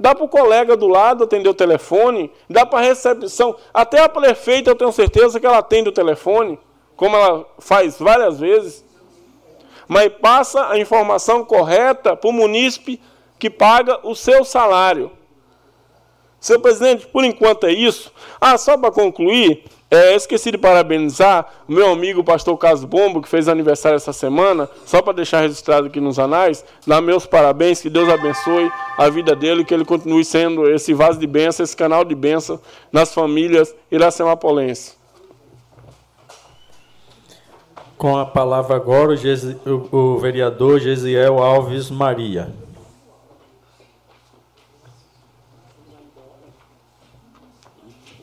Dá 0.00 0.14
para 0.14 0.24
o 0.24 0.28
colega 0.28 0.78
do 0.78 0.88
lado 0.88 1.24
atender 1.24 1.50
o 1.50 1.52
telefone, 1.52 2.32
dá 2.48 2.64
para 2.64 2.78
a 2.78 2.82
recepção. 2.82 3.54
Até 3.72 4.02
a 4.02 4.08
prefeita 4.08 4.70
eu 4.70 4.74
tenho 4.74 4.90
certeza 4.92 5.38
que 5.38 5.44
ela 5.44 5.58
atende 5.58 5.90
o 5.90 5.92
telefone, 5.92 6.58
como 6.96 7.14
ela 7.14 7.46
faz 7.58 7.98
várias 7.98 8.40
vezes. 8.40 8.82
Mas 9.86 10.10
passa 10.10 10.70
a 10.70 10.78
informação 10.78 11.44
correta 11.44 12.16
para 12.16 12.30
o 12.30 12.32
munícipe 12.32 12.98
que 13.40 13.50
paga 13.50 13.98
o 14.06 14.14
seu 14.14 14.44
salário. 14.44 15.10
Senhor 16.38 16.60
presidente, 16.60 17.06
por 17.08 17.24
enquanto 17.24 17.66
é 17.66 17.72
isso. 17.72 18.12
Ah, 18.40 18.56
só 18.56 18.78
para 18.78 18.92
concluir, 18.92 19.64
É, 19.92 20.14
esqueci 20.14 20.52
de 20.52 20.56
parabenizar 20.56 21.64
o 21.68 21.72
meu 21.72 21.90
amigo 21.90 22.22
pastor 22.22 22.56
Caso 22.56 22.86
Bombo, 22.86 23.20
que 23.20 23.28
fez 23.28 23.48
aniversário 23.48 23.96
essa 23.96 24.12
semana, 24.12 24.70
só 24.86 25.02
para 25.02 25.14
deixar 25.14 25.40
registrado 25.40 25.88
aqui 25.88 26.00
nos 26.00 26.16
anais, 26.16 26.64
dar 26.86 27.00
meus 27.00 27.26
parabéns, 27.26 27.80
que 27.80 27.90
Deus 27.90 28.08
abençoe 28.08 28.70
a 28.96 29.08
vida 29.10 29.34
dele, 29.34 29.64
que 29.64 29.74
ele 29.74 29.84
continue 29.84 30.24
sendo 30.24 30.70
esse 30.70 30.94
vaso 30.94 31.18
de 31.18 31.26
bênção, 31.26 31.64
esse 31.64 31.76
canal 31.76 32.04
de 32.04 32.14
bênção 32.14 32.60
nas 32.92 33.12
famílias 33.12 33.74
iracemapolenses. 33.90 34.96
Com 37.98 38.16
a 38.16 38.24
palavra 38.24 38.76
agora 38.76 39.12
o, 39.66 39.96
o 39.96 40.18
vereador 40.18 40.78
Gesiel 40.78 41.42
Alves 41.42 41.90
Maria. 41.90 42.54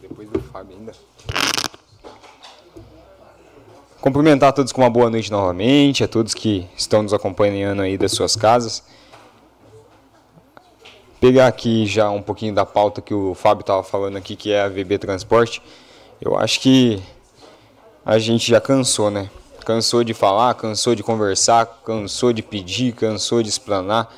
Depois 0.01 0.29
do 0.29 0.39
Fábio 0.39 0.77
ainda. 0.77 0.93
Cumprimentar 4.07 4.47
a 4.47 4.53
todos 4.53 4.71
com 4.71 4.79
uma 4.79 4.89
boa 4.89 5.09
noite 5.09 5.29
novamente, 5.29 6.01
a 6.01 6.07
todos 6.07 6.33
que 6.33 6.65
estão 6.77 7.03
nos 7.03 7.13
acompanhando 7.13 7.81
aí 7.81 7.97
das 7.97 8.13
suas 8.13 8.37
casas. 8.37 8.81
Pegar 11.19 11.47
aqui 11.47 11.85
já 11.85 12.09
um 12.09 12.21
pouquinho 12.21 12.55
da 12.55 12.65
pauta 12.65 13.01
que 13.01 13.13
o 13.13 13.35
Fábio 13.35 13.63
estava 13.63 13.83
falando 13.83 14.15
aqui, 14.15 14.37
que 14.37 14.53
é 14.53 14.61
a 14.61 14.69
VB 14.69 14.97
Transporte. 14.97 15.61
Eu 16.21 16.37
acho 16.37 16.61
que 16.61 17.03
a 18.05 18.17
gente 18.17 18.49
já 18.49 18.61
cansou, 18.61 19.11
né? 19.11 19.29
Cansou 19.65 20.05
de 20.05 20.13
falar, 20.13 20.53
cansou 20.53 20.95
de 20.95 21.03
conversar, 21.03 21.65
cansou 21.83 22.31
de 22.31 22.41
pedir, 22.41 22.93
cansou 22.93 23.43
de 23.43 23.49
explanar. 23.49 24.09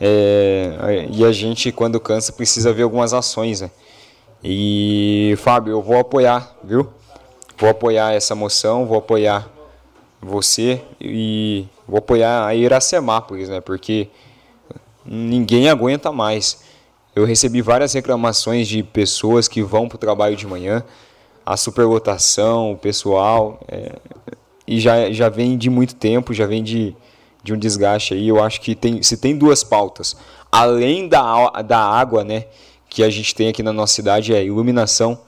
É, 0.00 1.06
e 1.08 1.24
a 1.24 1.30
gente, 1.30 1.70
quando 1.70 2.00
cansa, 2.00 2.32
precisa 2.32 2.72
ver 2.72 2.82
algumas 2.82 3.14
ações, 3.14 3.60
né? 3.60 3.70
E, 4.42 5.36
Fábio, 5.38 5.70
eu 5.70 5.82
vou 5.82 6.00
apoiar, 6.00 6.52
viu? 6.64 6.90
Vou 7.60 7.68
apoiar 7.68 8.14
essa 8.14 8.34
moção, 8.34 8.86
vou 8.86 8.96
apoiar 8.96 9.46
você 10.20 10.80
e 10.98 11.66
vou 11.86 11.98
apoiar 11.98 12.46
a 12.46 12.54
Iracemápolis, 12.54 13.50
né? 13.50 13.60
Porque 13.60 14.08
ninguém 15.04 15.68
aguenta 15.68 16.10
mais. 16.10 16.62
Eu 17.14 17.26
recebi 17.26 17.60
várias 17.60 17.92
reclamações 17.92 18.66
de 18.66 18.82
pessoas 18.82 19.46
que 19.46 19.62
vão 19.62 19.88
para 19.88 19.96
o 19.96 19.98
trabalho 19.98 20.36
de 20.36 20.46
manhã, 20.46 20.82
a 21.44 21.54
superlotação, 21.54 22.72
o 22.72 22.78
pessoal, 22.78 23.60
é, 23.68 23.98
e 24.66 24.80
já, 24.80 25.10
já 25.12 25.28
vem 25.28 25.58
de 25.58 25.68
muito 25.68 25.94
tempo, 25.94 26.32
já 26.32 26.46
vem 26.46 26.62
de, 26.62 26.96
de 27.42 27.52
um 27.52 27.58
desgaste 27.58 28.14
aí. 28.14 28.26
Eu 28.26 28.42
acho 28.42 28.58
que 28.62 28.74
tem, 28.74 29.02
se 29.02 29.18
tem 29.18 29.36
duas 29.36 29.62
pautas, 29.62 30.16
além 30.50 31.08
da, 31.08 31.50
da 31.62 31.78
água, 31.78 32.24
né, 32.24 32.46
que 32.88 33.02
a 33.02 33.10
gente 33.10 33.34
tem 33.34 33.48
aqui 33.48 33.62
na 33.62 33.72
nossa 33.72 33.92
cidade, 33.92 34.34
é 34.34 34.42
iluminação 34.42 35.18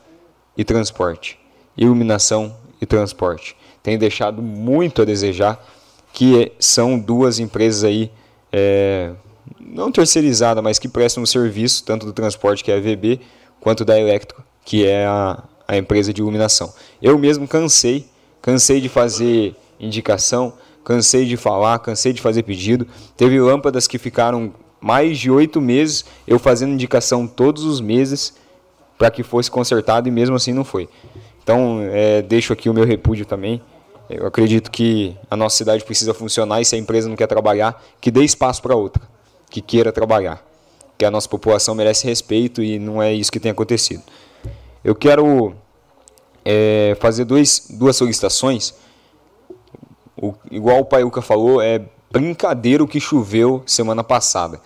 e 0.57 0.65
transporte 0.65 1.42
iluminação 1.77 2.55
e 2.81 2.87
transporte. 2.87 3.57
Tem 3.83 3.99
deixado 3.99 4.41
muito 4.43 5.03
a 5.03 5.05
desejar, 5.05 5.65
que 6.13 6.53
são 6.59 6.99
duas 6.99 7.39
empresas 7.39 7.85
aí, 7.85 8.11
é, 8.53 9.13
não 9.61 9.91
terceirizadas, 9.91 10.63
mas 10.63 10.79
que 10.79 10.89
prestam 10.89 11.25
serviço, 11.25 11.85
tanto 11.85 12.05
do 12.05 12.13
transporte, 12.13 12.63
que 12.63 12.71
é 12.71 12.77
a 12.77 12.81
VB, 12.81 13.21
quanto 13.61 13.85
da 13.85 13.99
Electro, 13.99 14.43
que 14.65 14.87
é 14.87 15.07
a, 15.07 15.43
a 15.67 15.77
empresa 15.77 16.13
de 16.13 16.21
iluminação. 16.21 16.73
Eu 17.01 17.19
mesmo 17.19 17.49
cansei, 17.49 18.07
cansei 18.41 18.81
de 18.81 18.89
fazer 18.89 19.57
indicação, 19.81 20.53
cansei 20.85 21.25
de 21.25 21.37
falar, 21.37 21.79
cansei 21.79 22.13
de 22.13 22.21
fazer 22.21 22.43
pedido. 22.43 22.87
Teve 23.17 23.41
lâmpadas 23.41 23.87
que 23.87 23.99
ficaram 23.99 24.53
mais 24.81 25.19
de 25.19 25.31
oito 25.31 25.61
meses, 25.61 26.05
eu 26.27 26.39
fazendo 26.39 26.73
indicação 26.73 27.27
todos 27.27 27.65
os 27.65 27.81
meses 27.81 28.35
para 28.99 29.11
que 29.11 29.23
fosse 29.23 29.51
consertado 29.51 30.09
e 30.09 30.11
mesmo 30.11 30.37
assim 30.37 30.53
não 30.53 30.65
foi. 30.65 30.89
Então, 31.43 31.81
é, 31.91 32.23
deixo 32.23 32.53
aqui 32.53 32.69
o 32.69 32.75
meu 32.75 32.85
repúdio 32.85 33.27
também. 33.27 33.61
Eu 34.09 34.27
acredito 34.27 34.71
que 34.71 35.17
a 35.31 35.37
nossa 35.37 35.57
cidade 35.57 35.85
precisa 35.85 36.13
funcionar 36.13 36.61
e 36.61 36.65
se 36.65 36.75
a 36.75 36.79
empresa 36.79 37.09
não 37.09 37.17
quer 37.17 37.27
trabalhar, 37.27 37.83
que 38.01 38.11
dê 38.11 38.23
espaço 38.23 38.61
para 38.61 38.77
outra, 38.77 39.03
que 39.51 39.61
queira 39.61 39.91
trabalhar. 39.91 40.45
Que 40.99 41.05
a 41.05 41.11
nossa 41.11 41.29
população 41.29 41.75
merece 41.75 42.07
respeito 42.07 42.63
e 42.63 42.79
não 42.79 43.03
é 43.03 43.13
isso 43.13 43.33
que 43.33 43.41
tem 43.41 43.51
acontecido. 43.51 44.03
Eu 44.85 44.95
quero 44.95 45.55
é, 46.45 46.97
fazer 47.01 47.25
dois, 47.25 47.67
duas 47.71 47.97
solicitações. 47.97 48.75
O, 50.17 50.35
igual 50.51 50.81
o 50.81 50.85
Paiuca 50.85 51.23
falou, 51.23 51.61
é 51.61 51.81
brincadeira 52.11 52.85
o 52.85 52.89
que 52.89 53.01
choveu 53.01 53.63
semana 53.67 54.05
passada. 54.05 54.61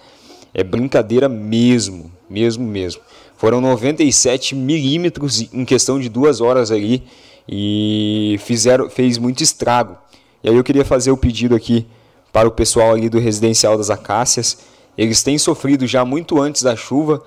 É 0.53 0.65
brincadeira 0.65 1.29
mesmo, 1.29 2.11
mesmo, 2.29 2.67
mesmo. 2.67 3.01
Foram 3.37 3.61
97 3.61 4.55
milímetros 4.55 5.53
em 5.53 5.65
questão 5.65 6.01
de 6.01 6.09
duas 6.09 6.41
horas 6.41 6.71
ali 6.71 7.03
e 7.49 8.37
fizeram, 8.41 8.89
fez 8.89 9.19
muito 9.19 9.43
estrago. 9.43 9.97
E 10.43 10.49
aí 10.49 10.57
eu 10.57 10.65
queria 10.65 10.85
fazer 10.85 11.11
o 11.11 11.17
pedido 11.17 11.55
aqui 11.55 11.87
para 12.33 12.49
o 12.49 12.51
pessoal 12.51 12.93
ali 12.93 13.09
do 13.09 13.19
Residencial 13.19 13.77
das 13.77 13.91
Acácias. 13.91 14.59
Eles 14.97 15.23
têm 15.23 15.37
sofrido 15.39 15.87
já 15.87 16.05
muito 16.05 16.41
antes 16.41 16.63
da 16.63 16.75
chuva 16.75 17.23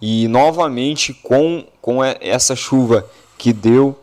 e 0.00 0.28
novamente 0.28 1.14
com, 1.14 1.64
com 1.80 2.04
essa 2.04 2.54
chuva 2.54 3.06
que 3.38 3.52
deu, 3.52 3.98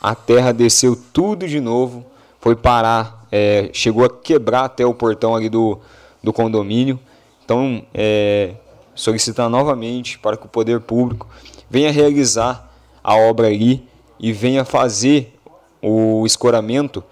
a 0.00 0.14
terra 0.14 0.52
desceu 0.52 0.98
tudo 1.12 1.46
de 1.46 1.60
novo, 1.60 2.04
foi 2.40 2.54
parar, 2.54 3.26
é, 3.30 3.70
chegou 3.72 4.04
a 4.04 4.10
quebrar 4.10 4.64
até 4.64 4.86
o 4.86 4.94
portão 4.94 5.34
ali 5.34 5.48
do, 5.48 5.78
do 6.22 6.32
condomínio. 6.32 6.98
Então, 7.44 7.84
é, 7.92 8.54
solicitar 8.96 9.48
novamente 9.48 10.18
para 10.18 10.36
que 10.36 10.46
o 10.46 10.48
poder 10.48 10.80
público 10.80 11.28
venha 11.70 11.92
realizar 11.92 12.72
a 13.04 13.14
obra 13.14 13.46
ali 13.46 13.86
e 14.18 14.32
venha 14.32 14.64
fazer 14.64 15.38
o 15.80 16.24
escoramento 16.26 17.04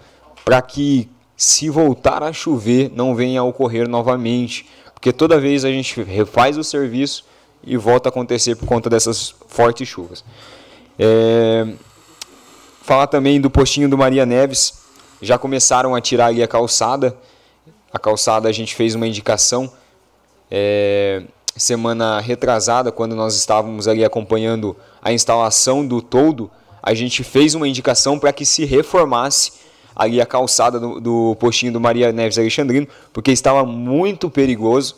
para 0.43 0.61
que, 0.61 1.07
se 1.37 1.69
voltar 1.69 2.23
a 2.23 2.33
chover, 2.33 2.91
não 2.93 3.15
venha 3.15 3.39
a 3.39 3.43
ocorrer 3.43 3.87
novamente. 3.87 4.67
Porque 4.93 5.13
toda 5.13 5.39
vez 5.39 5.63
a 5.63 5.69
gente 5.69 6.01
refaz 6.03 6.57
o 6.57 6.63
serviço 6.63 7.23
e 7.63 7.77
volta 7.77 8.09
a 8.09 8.11
acontecer 8.11 8.55
por 8.55 8.65
conta 8.67 8.89
dessas 8.89 9.35
fortes 9.47 9.87
chuvas. 9.87 10.25
É... 10.97 11.67
Falar 12.81 13.07
também 13.07 13.39
do 13.39 13.49
postinho 13.49 13.89
do 13.89 13.97
Maria 13.97 14.25
Neves. 14.25 14.85
Já 15.21 15.37
começaram 15.37 15.95
a 15.95 16.01
tirar 16.01 16.27
ali 16.27 16.43
a 16.43 16.47
calçada. 16.47 17.15
A 17.91 17.97
calçada 17.97 18.49
a 18.49 18.51
gente 18.51 18.75
fez 18.75 18.95
uma 18.95 19.07
indicação. 19.07 19.71
É 20.49 21.23
semana 21.57 22.19
retrasada, 22.19 22.91
quando 22.91 23.15
nós 23.15 23.35
estávamos 23.35 23.87
ali 23.87 24.03
acompanhando 24.03 24.75
a 25.01 25.13
instalação 25.13 25.85
do 25.85 26.01
toldo, 26.01 26.51
a 26.83 26.93
gente 26.93 27.23
fez 27.23 27.55
uma 27.55 27.67
indicação 27.67 28.19
para 28.19 28.33
que 28.33 28.45
se 28.45 28.65
reformasse 28.65 29.53
ali 29.95 30.19
a 30.19 30.25
calçada 30.25 30.79
do, 30.79 30.99
do 30.99 31.35
postinho 31.39 31.71
do 31.71 31.79
Maria 31.79 32.11
Neves 32.11 32.37
Alexandrino, 32.37 32.87
porque 33.13 33.31
estava 33.31 33.65
muito 33.65 34.29
perigoso 34.29 34.97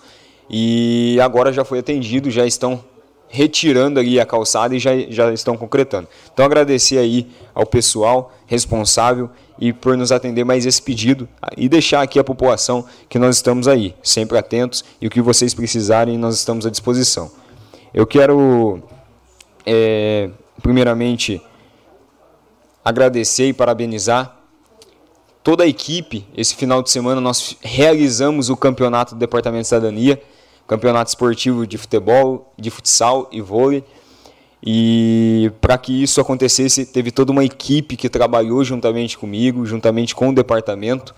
e 0.50 1.20
agora 1.22 1.54
já 1.54 1.64
foi 1.64 1.80
atendido, 1.80 2.32
já 2.32 2.46
estão 2.46 2.84
retirando 3.30 4.00
ali 4.00 4.20
a 4.20 4.26
calçada 4.26 4.76
e 4.76 4.80
já, 4.80 4.92
já 5.10 5.32
estão 5.34 5.58
concretando. 5.58 6.08
Então 6.34 6.46
agradecer 6.46 6.98
aí 6.98 7.28
ao 7.54 7.66
pessoal 7.66 8.34
responsável 8.46 9.30
e 9.60 9.74
por 9.74 9.98
nos 9.98 10.12
atender 10.12 10.44
mais 10.44 10.66
esse 10.66 10.82
pedido 10.82 11.28
e 11.56 11.68
deixar 11.68 12.02
aqui 12.02 12.20
a 12.20 12.24
população 12.24 12.86
que 13.10 13.18
nós 13.18 13.36
estamos 13.36 13.68
aí, 13.68 13.96
sempre 14.04 14.38
atentos 14.38 14.86
e 15.02 15.08
o 15.08 15.10
que 15.10 15.22
vocês 15.22 15.54
precisarem 15.54 16.18
nós 16.18 16.36
estamos 16.36 16.66
à 16.66 16.70
disposição. 16.70 17.32
Eu 17.94 18.06
quero, 18.06 18.82
é, 19.66 20.30
primeiramente, 20.62 21.42
agradecer 22.86 23.48
e 23.48 23.54
parabenizar 23.54 24.38
toda 25.44 25.64
a 25.64 25.68
equipe. 25.68 26.26
Esse 26.36 26.56
final 26.56 26.84
de 26.84 26.90
semana 26.92 27.20
nós 27.20 27.58
realizamos 27.62 28.50
o 28.50 28.58
campeonato 28.58 29.16
do 29.16 29.20
Departamento 29.20 29.64
de 29.64 29.68
Cidadania, 29.68 30.22
campeonato 30.68 31.10
esportivo 31.10 31.66
de 31.66 31.78
futebol, 31.78 32.54
de 32.58 32.70
futsal 32.70 33.30
e 33.32 33.42
vôlei. 33.42 33.84
E 34.62 35.52
para 35.62 35.78
que 35.78 36.04
isso 36.04 36.20
acontecesse, 36.20 36.86
teve 36.86 37.12
toda 37.12 37.32
uma 37.32 37.46
equipe 37.46 37.96
que 37.96 38.10
trabalhou 38.10 38.64
juntamente 38.64 39.18
comigo, 39.18 39.66
juntamente 39.66 40.16
com 40.16 40.30
o 40.30 40.36
departamento, 40.36 41.16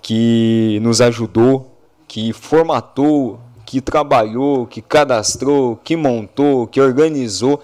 que 0.00 0.78
nos 0.82 1.00
ajudou, 1.00 1.76
que 2.06 2.32
formatou, 2.32 3.40
que 3.66 3.80
trabalhou, 3.80 4.66
que 4.66 4.80
cadastrou, 4.80 5.76
que 5.76 5.96
montou, 5.96 6.66
que 6.66 6.80
organizou. 6.80 7.62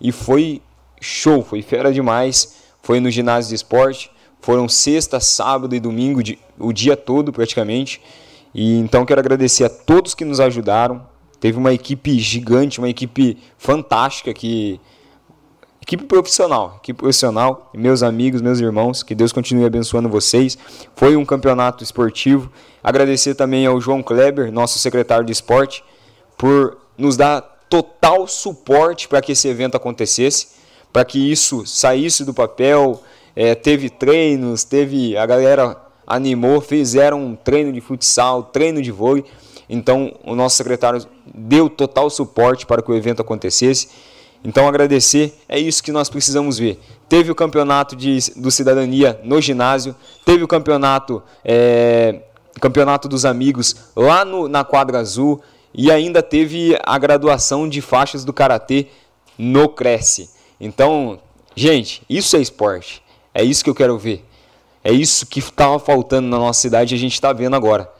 E 0.00 0.10
foi 0.10 0.62
show, 1.00 1.42
foi 1.42 1.62
fera 1.62 1.92
demais. 1.92 2.56
Foi 2.82 2.98
no 3.00 3.10
ginásio 3.10 3.50
de 3.50 3.56
esporte. 3.56 4.10
Foram 4.40 4.68
sexta, 4.68 5.18
sábado 5.20 5.74
e 5.74 5.80
domingo, 5.80 6.20
o 6.58 6.72
dia 6.72 6.96
todo 6.96 7.32
praticamente. 7.32 8.00
E 8.56 8.78
então 8.78 9.06
quero 9.06 9.20
agradecer 9.20 9.64
a 9.64 9.68
todos 9.68 10.16
que 10.16 10.24
nos 10.24 10.40
ajudaram, 10.40 11.06
Teve 11.38 11.58
uma 11.58 11.72
equipe 11.72 12.18
gigante, 12.18 12.78
uma 12.78 12.88
equipe 12.88 13.38
fantástica 13.58 14.32
que 14.32 14.80
equipe 15.82 16.04
profissional, 16.04 16.78
equipe 16.82 16.98
profissional, 16.98 17.70
meus 17.74 18.02
amigos, 18.02 18.40
meus 18.40 18.58
irmãos, 18.58 19.02
que 19.02 19.14
Deus 19.14 19.32
continue 19.32 19.64
abençoando 19.64 20.08
vocês. 20.08 20.58
Foi 20.96 21.14
um 21.14 21.24
campeonato 21.24 21.84
esportivo. 21.84 22.50
Agradecer 22.82 23.34
também 23.34 23.66
ao 23.66 23.80
João 23.80 24.02
Kleber, 24.02 24.50
nosso 24.50 24.78
secretário 24.78 25.24
de 25.24 25.32
esporte, 25.32 25.84
por 26.36 26.78
nos 26.96 27.16
dar 27.16 27.42
total 27.68 28.26
suporte 28.26 29.06
para 29.06 29.20
que 29.20 29.32
esse 29.32 29.46
evento 29.46 29.76
acontecesse, 29.76 30.48
para 30.92 31.04
que 31.04 31.30
isso 31.30 31.66
saísse 31.66 32.24
do 32.24 32.32
papel. 32.32 33.02
É, 33.36 33.54
teve 33.54 33.90
treinos, 33.90 34.64
teve 34.64 35.16
a 35.16 35.26
galera 35.26 35.76
animou, 36.06 36.60
fizeram 36.60 37.24
um 37.24 37.34
treino 37.34 37.72
de 37.72 37.80
futsal, 37.80 38.44
treino 38.44 38.80
de 38.80 38.92
vôlei. 38.92 39.24
Então, 39.68 40.14
o 40.24 40.34
nosso 40.34 40.56
secretário 40.56 41.04
deu 41.26 41.68
total 41.68 42.08
suporte 42.08 42.64
para 42.64 42.80
que 42.80 42.90
o 42.90 42.94
evento 42.94 43.20
acontecesse. 43.20 43.88
Então, 44.44 44.68
agradecer, 44.68 45.34
é 45.48 45.58
isso 45.58 45.82
que 45.82 45.90
nós 45.90 46.08
precisamos 46.08 46.58
ver. 46.58 46.78
Teve 47.08 47.32
o 47.32 47.34
campeonato 47.34 47.96
de, 47.96 48.18
do 48.36 48.50
Cidadania 48.50 49.20
no 49.24 49.40
ginásio, 49.40 49.94
teve 50.24 50.44
o 50.44 50.48
campeonato, 50.48 51.22
é, 51.44 52.20
campeonato 52.60 53.08
dos 53.08 53.24
amigos 53.24 53.74
lá 53.96 54.24
no, 54.24 54.46
na 54.46 54.62
quadra 54.62 55.00
azul 55.00 55.42
e 55.74 55.90
ainda 55.90 56.22
teve 56.22 56.78
a 56.84 56.96
graduação 56.96 57.68
de 57.68 57.80
faixas 57.80 58.24
do 58.24 58.32
Karatê 58.32 58.86
no 59.36 59.68
Cresce. 59.68 60.30
Então, 60.60 61.18
gente, 61.54 62.02
isso 62.08 62.36
é 62.36 62.40
esporte. 62.40 63.02
É 63.34 63.44
isso 63.44 63.62
que 63.62 63.68
eu 63.68 63.74
quero 63.74 63.98
ver. 63.98 64.24
É 64.86 64.92
isso 64.92 65.26
que 65.26 65.40
estava 65.40 65.80
faltando 65.80 66.28
na 66.28 66.38
nossa 66.38 66.60
cidade 66.60 66.94
e 66.94 66.96
a 66.96 66.98
gente 67.00 67.14
está 67.14 67.32
vendo 67.32 67.56
agora. 67.56 67.90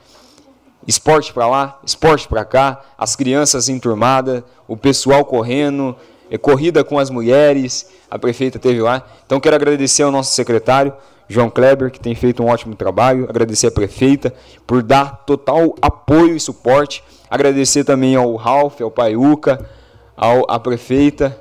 Esporte 0.86 1.32
para 1.32 1.48
lá, 1.48 1.80
esporte 1.84 2.28
para 2.28 2.44
cá, 2.44 2.80
as 2.96 3.16
crianças 3.16 3.68
enturmadas, 3.68 4.44
o 4.68 4.76
pessoal 4.76 5.24
correndo, 5.24 5.96
é, 6.30 6.38
corrida 6.38 6.84
com 6.84 6.96
as 6.96 7.10
mulheres, 7.10 7.90
a 8.08 8.16
prefeita 8.20 8.60
teve 8.60 8.80
lá. 8.80 9.04
Então 9.26 9.40
quero 9.40 9.56
agradecer 9.56 10.04
ao 10.04 10.12
nosso 10.12 10.32
secretário, 10.32 10.94
João 11.28 11.50
Kleber, 11.50 11.90
que 11.90 11.98
tem 11.98 12.14
feito 12.14 12.40
um 12.40 12.46
ótimo 12.46 12.76
trabalho, 12.76 13.26
agradecer 13.28 13.66
a 13.66 13.72
prefeita 13.72 14.32
por 14.64 14.80
dar 14.80 15.24
total 15.26 15.74
apoio 15.82 16.36
e 16.36 16.40
suporte, 16.40 17.02
agradecer 17.28 17.82
também 17.82 18.14
ao 18.14 18.36
Ralph, 18.36 18.80
ao 18.80 18.92
Paiuca, 18.92 19.68
à 20.16 20.56
prefeita, 20.60 21.36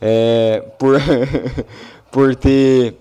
é, 0.00 0.64
por, 0.76 0.96
por 2.10 2.34
ter 2.34 2.99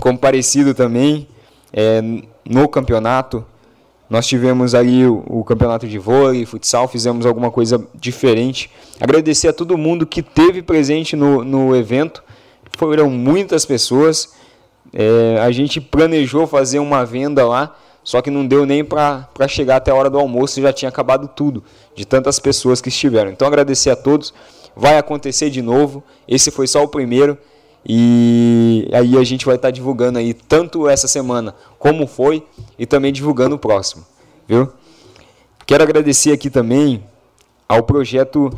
comparecido 0.00 0.74
também 0.74 1.26
é, 1.72 2.00
no 2.44 2.68
campeonato. 2.68 3.44
Nós 4.08 4.26
tivemos 4.26 4.74
aí 4.74 5.04
o, 5.04 5.24
o, 5.26 5.44
campeonato 5.44 5.88
de 5.88 5.98
vôlei, 5.98 6.46
futsal, 6.46 6.86
fizemos 6.86 7.26
alguma 7.26 7.50
coisa 7.50 7.84
diferente. 7.94 8.70
Agradecer 9.00 9.48
a 9.48 9.52
todo 9.52 9.76
mundo 9.76 10.06
que 10.06 10.22
teve 10.22 10.62
presente 10.62 11.16
no, 11.16 11.44
no 11.44 11.74
evento. 11.74 12.22
Foram 12.78 13.10
muitas 13.10 13.64
pessoas. 13.66 14.32
É, 14.92 15.38
a 15.40 15.50
gente 15.50 15.80
planejou 15.80 16.46
fazer 16.46 16.78
uma 16.78 17.04
venda 17.04 17.44
lá, 17.44 17.76
só 18.04 18.22
que 18.22 18.30
não 18.30 18.46
deu 18.46 18.64
nem 18.64 18.84
para 18.84 19.28
chegar 19.48 19.76
até 19.76 19.90
a 19.90 19.94
hora 19.94 20.08
do 20.08 20.18
almoço, 20.18 20.62
já 20.62 20.72
tinha 20.72 20.88
acabado 20.88 21.26
tudo, 21.26 21.64
de 21.94 22.06
tantas 22.06 22.38
pessoas 22.38 22.80
que 22.80 22.88
estiveram. 22.88 23.32
Então 23.32 23.48
agradecer 23.48 23.90
a 23.90 23.96
todos. 23.96 24.32
Vai 24.76 24.98
acontecer 24.98 25.50
de 25.50 25.62
novo. 25.62 26.04
Esse 26.28 26.50
foi 26.50 26.66
só 26.66 26.84
o 26.84 26.88
primeiro. 26.88 27.36
E 27.88 28.88
aí 28.92 29.16
a 29.16 29.22
gente 29.22 29.46
vai 29.46 29.54
estar 29.54 29.70
divulgando 29.70 30.18
aí 30.18 30.34
tanto 30.34 30.88
essa 30.88 31.06
semana 31.06 31.54
como 31.78 32.06
foi 32.06 32.44
e 32.76 32.84
também 32.84 33.12
divulgando 33.12 33.54
o 33.54 33.58
próximo, 33.58 34.04
viu? 34.48 34.72
Quero 35.64 35.84
agradecer 35.84 36.32
aqui 36.32 36.50
também 36.50 37.04
ao 37.68 37.84
projeto, 37.84 38.50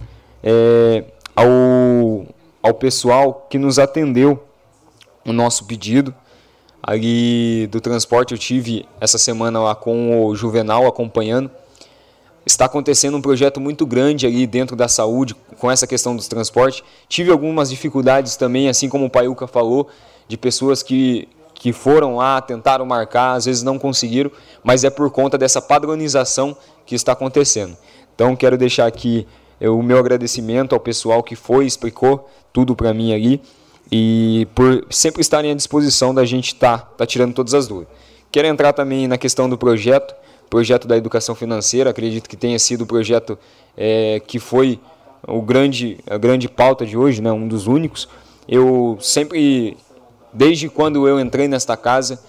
é, 0.43 1.05
ao, 1.37 2.27
ao 2.63 2.75
pessoal 2.75 3.47
que 3.51 3.59
nos 3.59 3.79
atendeu 3.79 4.43
o 5.27 5.33
nosso 5.33 5.67
pedido. 5.67 6.15
Ali 6.83 7.67
do 7.67 7.83
transporte 7.83 8.33
eu 8.33 8.39
tive 8.39 8.87
essa 8.99 9.19
semana 9.19 9.61
lá 9.61 9.75
com 9.75 10.25
o 10.25 10.35
Juvenal 10.35 10.87
acompanhando 10.87 11.51
está 12.49 12.65
acontecendo 12.65 13.17
um 13.17 13.21
projeto 13.21 13.61
muito 13.61 13.85
grande 13.85 14.27
ali 14.27 14.47
dentro 14.47 14.75
da 14.75 14.89
saúde 14.89 15.37
com 15.59 15.71
essa 15.71 15.87
questão 15.87 16.17
dos 16.17 16.27
transportes. 16.27 16.83
Tive 17.07 17.31
algumas 17.31 17.69
dificuldades 17.69 18.37
também, 18.37 18.69
assim 18.71 18.89
como 18.89 19.05
o 19.05 19.11
Paiuca 19.11 19.47
falou, 19.47 19.89
de 20.27 20.37
pessoas 20.39 20.83
que, 20.83 21.29
que 21.55 21.75
foram 21.75 22.17
lá, 22.17 22.41
tentaram 22.41 22.87
marcar, 22.87 23.35
às 23.35 23.45
vezes 23.45 23.63
não 23.63 23.79
conseguiram, 23.79 24.31
mas 24.65 24.83
é 24.83 24.89
por 24.89 25.11
conta 25.11 25.37
dessa 25.37 25.61
padronização 25.61 26.57
que 26.87 26.95
está 26.95 27.13
acontecendo. 27.13 27.77
Então 28.15 28.35
quero 28.35 28.57
deixar 28.57 28.87
aqui 28.87 29.27
o 29.61 29.83
meu 29.83 29.99
agradecimento 29.99 30.75
ao 30.75 30.81
pessoal 30.81 31.23
que 31.23 31.37
foi, 31.37 31.67
explicou 31.67 32.31
tudo 32.51 32.75
para 32.75 32.95
mim 32.95 33.13
ali 33.13 33.43
e 33.93 34.49
por 34.55 34.87
sempre 34.89 35.21
estarem 35.21 35.51
à 35.51 35.55
disposição 35.55 36.15
da 36.15 36.25
gente 36.25 36.55
estar 36.55 36.79
tá, 36.79 36.85
tá 36.99 37.07
tirando 37.07 37.35
todas 37.35 37.53
as 37.53 37.69
dúvidas. 37.69 37.93
Quero 38.33 38.49
entrar 38.49 38.73
também 38.73 39.07
na 39.07 39.19
questão 39.19 39.51
do 39.51 39.59
projeto 39.59 40.15
projeto 40.49 40.89
da 40.89 40.97
educação 40.97 41.35
financeira, 41.35 41.91
acredito 41.91 42.29
que 42.29 42.37
tenha 42.37 42.59
sido 42.59 42.83
o 42.83 42.87
projeto 42.87 43.39
é, 43.77 44.21
que 44.27 44.39
foi 44.39 44.81
o 45.27 45.43
grande, 45.43 45.99
a 46.09 46.17
grande 46.17 46.49
pauta 46.49 46.87
de 46.87 46.97
hoje, 46.97 47.21
né, 47.21 47.31
um 47.33 47.47
dos 47.47 47.67
únicos. 47.67 48.09
Eu 48.49 48.97
sempre, 49.01 49.77
desde 50.33 50.69
quando 50.69 51.07
eu 51.07 51.21
entrei 51.21 51.49
nesta 51.49 51.77
casa, 51.77 52.21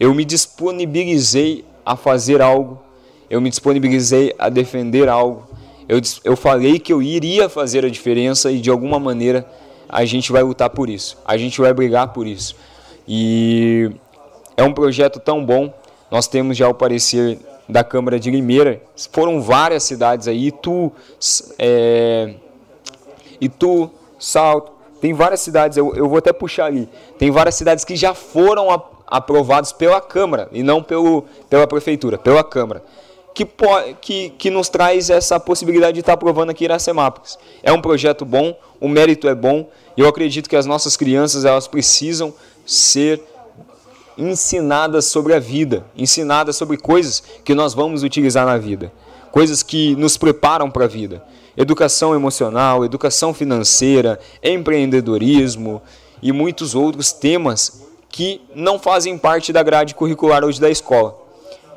eu 0.00 0.14
me 0.14 0.24
disponibilizei 0.24 1.64
a 1.84 1.96
fazer 1.96 2.40
algo, 2.40 2.80
eu 3.28 3.40
me 3.40 3.50
disponibilizei 3.50 4.34
a 4.38 4.48
defender 4.48 5.08
algo, 5.08 5.46
eu, 5.88 6.00
eu 6.24 6.36
falei 6.36 6.78
que 6.78 6.92
eu 6.92 7.02
iria 7.02 7.48
fazer 7.48 7.84
a 7.84 7.88
diferença 7.88 8.50
e 8.50 8.60
de 8.60 8.70
alguma 8.70 8.98
maneira 8.98 9.46
a 9.88 10.04
gente 10.04 10.30
vai 10.30 10.42
lutar 10.42 10.70
por 10.70 10.88
isso, 10.88 11.18
a 11.24 11.36
gente 11.36 11.60
vai 11.60 11.72
brigar 11.72 12.12
por 12.12 12.26
isso. 12.26 12.54
E 13.06 13.90
é 14.56 14.62
um 14.62 14.72
projeto 14.72 15.18
tão 15.18 15.44
bom, 15.44 15.72
nós 16.10 16.28
temos 16.28 16.56
já 16.56 16.68
o 16.68 16.74
parecer 16.74 17.38
da 17.68 17.84
Câmara 17.84 18.18
de 18.18 18.30
Limeira. 18.30 18.80
Foram 19.12 19.40
várias 19.40 19.82
cidades 19.82 20.26
aí, 20.26 20.46
Itu, 20.46 20.90
é, 21.58 22.34
Itu, 23.40 23.90
Salto, 24.18 24.72
tem 25.00 25.12
várias 25.12 25.40
cidades, 25.40 25.76
eu, 25.76 25.94
eu 25.94 26.08
vou 26.08 26.18
até 26.18 26.32
puxar 26.32 26.66
ali, 26.66 26.88
tem 27.18 27.30
várias 27.30 27.54
cidades 27.54 27.84
que 27.84 27.94
já 27.94 28.14
foram 28.14 28.70
a, 28.70 28.82
aprovadas 29.06 29.72
pela 29.72 30.00
Câmara 30.00 30.48
e 30.50 30.62
não 30.62 30.82
pelo, 30.82 31.24
pela 31.48 31.66
Prefeitura, 31.66 32.18
pela 32.18 32.42
Câmara. 32.42 32.82
Que, 33.34 33.46
que, 34.00 34.30
que 34.30 34.50
nos 34.50 34.68
traz 34.68 35.10
essa 35.10 35.38
possibilidade 35.38 35.92
de 35.92 36.00
estar 36.00 36.14
aprovando 36.14 36.50
aqui 36.50 36.64
Iracemápolis. 36.64 37.38
É 37.62 37.72
um 37.72 37.80
projeto 37.80 38.24
bom, 38.24 38.58
o 38.80 38.88
mérito 38.88 39.28
é 39.28 39.34
bom, 39.34 39.68
eu 39.96 40.08
acredito 40.08 40.50
que 40.50 40.56
as 40.56 40.66
nossas 40.66 40.96
crianças 40.96 41.44
elas 41.44 41.68
precisam 41.68 42.34
ser 42.66 43.22
ensinadas 44.18 45.04
sobre 45.06 45.32
a 45.32 45.38
vida, 45.38 45.84
ensinadas 45.96 46.56
sobre 46.56 46.76
coisas 46.76 47.22
que 47.44 47.54
nós 47.54 47.72
vamos 47.72 48.02
utilizar 48.02 48.44
na 48.44 48.58
vida, 48.58 48.92
coisas 49.30 49.62
que 49.62 49.94
nos 49.94 50.16
preparam 50.16 50.68
para 50.70 50.84
a 50.84 50.88
vida. 50.88 51.22
Educação 51.56 52.14
emocional, 52.14 52.84
educação 52.84 53.32
financeira, 53.32 54.18
empreendedorismo 54.42 55.80
e 56.20 56.32
muitos 56.32 56.74
outros 56.74 57.12
temas 57.12 57.82
que 58.08 58.40
não 58.54 58.78
fazem 58.78 59.16
parte 59.16 59.52
da 59.52 59.62
grade 59.62 59.94
curricular 59.94 60.44
hoje 60.44 60.60
da 60.60 60.70
escola. 60.70 61.16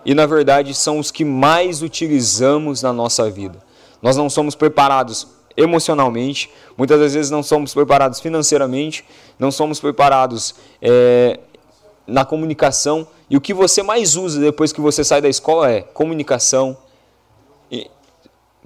E 0.04 0.16
na 0.16 0.26
verdade 0.26 0.74
são 0.74 0.98
os 0.98 1.12
que 1.12 1.24
mais 1.24 1.82
utilizamos 1.82 2.82
na 2.82 2.92
nossa 2.92 3.30
vida. 3.30 3.60
Nós 4.02 4.18
não 4.18 4.30
somos 4.30 4.56
preparados 4.56 5.28
emocionalmente, 5.56 6.50
muitas 6.78 7.00
das 7.00 7.14
vezes 7.14 7.30
não 7.30 7.44
somos 7.44 7.74
preparados 7.74 8.20
financeiramente, 8.20 9.06
não 9.38 9.52
somos 9.52 9.80
preparados 9.80 10.56
é, 10.82 11.40
na 12.06 12.26
comunicação. 12.26 13.08
E 13.30 13.38
o 13.38 13.42
que 13.42 13.54
você 13.54 13.82
mais 13.82 14.16
usa 14.16 14.40
depois 14.40 14.74
que 14.74 14.82
você 14.82 15.04
sai 15.04 15.22
da 15.22 15.30
escola 15.30 15.72
é 15.72 15.82
comunicação, 15.82 16.78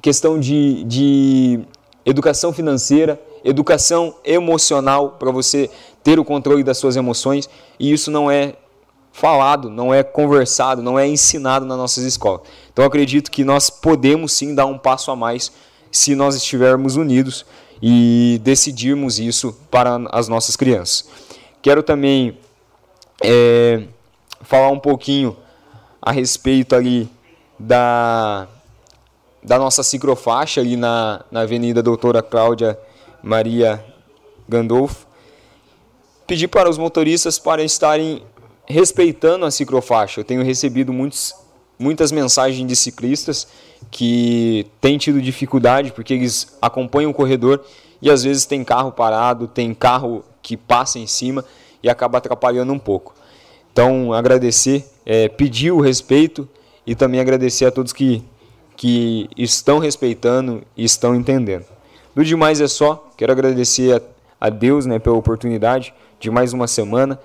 questão 0.01 0.39
de, 0.39 0.83
de 0.83 1.59
educação 2.05 2.53
financeira, 2.53 3.21
educação 3.43 4.15
emocional 4.23 5.11
para 5.19 5.31
você 5.31 5.69
ter 6.03 6.19
o 6.19 6.25
controle 6.25 6.63
das 6.63 6.77
suas 6.77 6.95
emoções. 6.95 7.49
E 7.79 7.91
isso 7.91 8.11
não 8.11 8.29
é 8.29 8.55
falado, 9.11 9.69
não 9.69 9.93
é 9.93 10.03
conversado, 10.03 10.83
não 10.83 10.99
é 10.99 11.07
ensinado 11.07 11.65
nas 11.65 11.77
nossas 11.77 12.03
escolas. 12.03 12.41
Então 12.71 12.83
acredito 12.83 13.31
que 13.31 13.43
nós 13.43 13.69
podemos 13.69 14.33
sim 14.33 14.53
dar 14.53 14.65
um 14.65 14.77
passo 14.77 15.09
a 15.09 15.15
mais 15.15 15.51
se 15.91 16.13
nós 16.13 16.35
estivermos 16.35 16.97
unidos 16.97 17.45
e 17.81 18.39
decidirmos 18.43 19.19
isso 19.19 19.55
para 19.71 20.01
as 20.11 20.27
nossas 20.27 20.55
crianças. 20.55 21.05
Quero 21.61 21.81
também 21.81 22.37
é, 23.23 23.83
falar 24.41 24.69
um 24.69 24.79
pouquinho 24.79 25.35
a 26.01 26.11
respeito 26.11 26.75
ali 26.75 27.09
da, 27.57 28.47
da 29.43 29.57
nossa 29.57 29.83
ciclofaixa 29.83 30.61
ali 30.61 30.75
na, 30.75 31.23
na 31.31 31.41
Avenida 31.41 31.81
Doutora 31.81 32.21
Cláudia 32.21 32.77
Maria 33.23 33.83
Gandolfo. 34.47 35.07
Pedir 36.27 36.47
para 36.47 36.69
os 36.69 36.77
motoristas 36.77 37.39
para 37.39 37.63
estarem 37.63 38.23
respeitando 38.67 39.45
a 39.45 39.51
ciclofaixa. 39.51 40.21
Eu 40.21 40.23
tenho 40.23 40.43
recebido 40.43 40.91
muitos, 40.91 41.33
muitas 41.77 42.11
mensagens 42.11 42.67
de 42.67 42.75
ciclistas 42.75 43.47
que 43.91 44.67
têm 44.81 44.97
tido 44.97 45.21
dificuldade 45.21 45.91
porque 45.91 46.13
eles 46.13 46.57
acompanham 46.61 47.11
o 47.11 47.13
corredor 47.13 47.63
e 48.01 48.09
às 48.09 48.23
vezes 48.23 48.45
tem 48.45 48.63
carro 48.63 48.91
parado, 48.91 49.47
tem 49.47 49.73
carro 49.73 50.23
que 50.41 50.57
passa 50.57 50.99
em 50.99 51.07
cima 51.07 51.43
e 51.85 51.89
acaba 51.89 52.17
atrapalhando 52.17 52.73
um 52.73 52.79
pouco. 52.79 53.13
Então, 53.71 54.11
agradecer, 54.11 54.83
é, 55.05 55.29
pedir 55.29 55.71
o 55.71 55.79
respeito 55.79 56.49
e 56.83 56.95
também 56.95 57.19
agradecer 57.19 57.65
a 57.65 57.71
todos 57.71 57.93
que, 57.93 58.23
que 58.75 59.29
estão 59.37 59.77
respeitando 59.77 60.63
e 60.75 60.83
estão 60.83 61.13
entendendo. 61.13 61.65
Do 62.15 62.25
demais 62.25 62.59
é 62.59 62.67
só, 62.67 63.07
quero 63.15 63.31
agradecer 63.31 64.01
a 64.41 64.49
Deus 64.49 64.87
né, 64.87 64.97
pela 64.97 65.15
oportunidade 65.15 65.93
de 66.19 66.31
mais 66.31 66.53
uma 66.53 66.67
semana. 66.67 67.19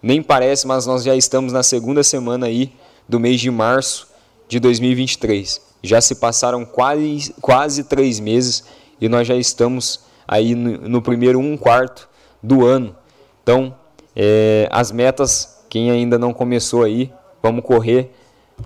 Nem 0.00 0.22
parece, 0.22 0.64
mas 0.64 0.86
nós 0.86 1.02
já 1.02 1.16
estamos 1.16 1.52
na 1.52 1.64
segunda 1.64 2.04
semana 2.04 2.46
aí 2.46 2.72
do 3.08 3.18
mês 3.18 3.40
de 3.40 3.50
março 3.50 4.06
de 4.46 4.60
2023. 4.60 5.60
Já 5.82 6.00
se 6.00 6.14
passaram 6.14 6.64
quase, 6.64 7.34
quase 7.40 7.82
três 7.82 8.20
meses 8.20 8.62
e 9.00 9.08
nós 9.08 9.26
já 9.26 9.34
estamos 9.34 10.02
aí 10.28 10.54
no, 10.54 10.88
no 10.88 11.02
primeiro 11.02 11.40
um 11.40 11.56
quarto 11.56 12.08
do 12.40 12.64
ano. 12.64 13.01
Então, 13.42 13.74
é, 14.14 14.68
as 14.70 14.92
metas, 14.92 15.64
quem 15.68 15.90
ainda 15.90 16.18
não 16.18 16.32
começou 16.32 16.84
aí, 16.84 17.12
vamos 17.42 17.64
correr, 17.64 18.12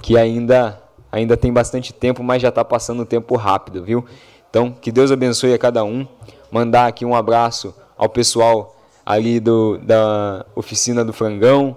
que 0.03 0.19
ainda, 0.19 0.81
ainda 1.11 1.37
tem 1.37 1.53
bastante 1.53 1.93
tempo, 1.93 2.23
mas 2.23 2.43
já 2.43 2.49
está 2.49 2.65
passando 2.65 3.03
o 3.03 3.07
tempo 3.07 3.37
rápido, 3.37 3.83
viu? 3.83 4.05
Então, 4.51 4.71
que 4.73 4.93
Deus 4.93 5.11
abençoe 5.11 5.55
a 5.55 5.59
cada 5.59 5.85
um. 5.85 6.07
Mandar 6.51 6.87
aqui 6.87 7.05
um 7.05 7.15
abraço 7.15 7.75
ao 7.97 8.09
pessoal 8.09 8.77
ali 9.05 9.41
do, 9.41 9.79
da 9.79 10.45
oficina 10.55 11.05
do 11.05 11.13
Frangão, 11.13 11.77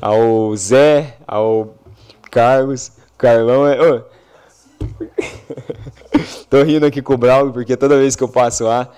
ao 0.00 0.54
Zé, 0.56 1.16
ao 1.26 1.74
Carlos, 2.30 2.92
Carlão. 3.16 3.66
É, 3.66 3.78
oh. 3.80 4.02
Tô 6.48 6.62
rindo 6.62 6.86
aqui 6.86 7.00
com 7.00 7.14
o 7.14 7.18
Braulio, 7.18 7.52
porque 7.52 7.76
toda 7.76 7.98
vez 7.98 8.14
que 8.14 8.22
eu 8.22 8.28
passo 8.28 8.64
lá, 8.64 8.88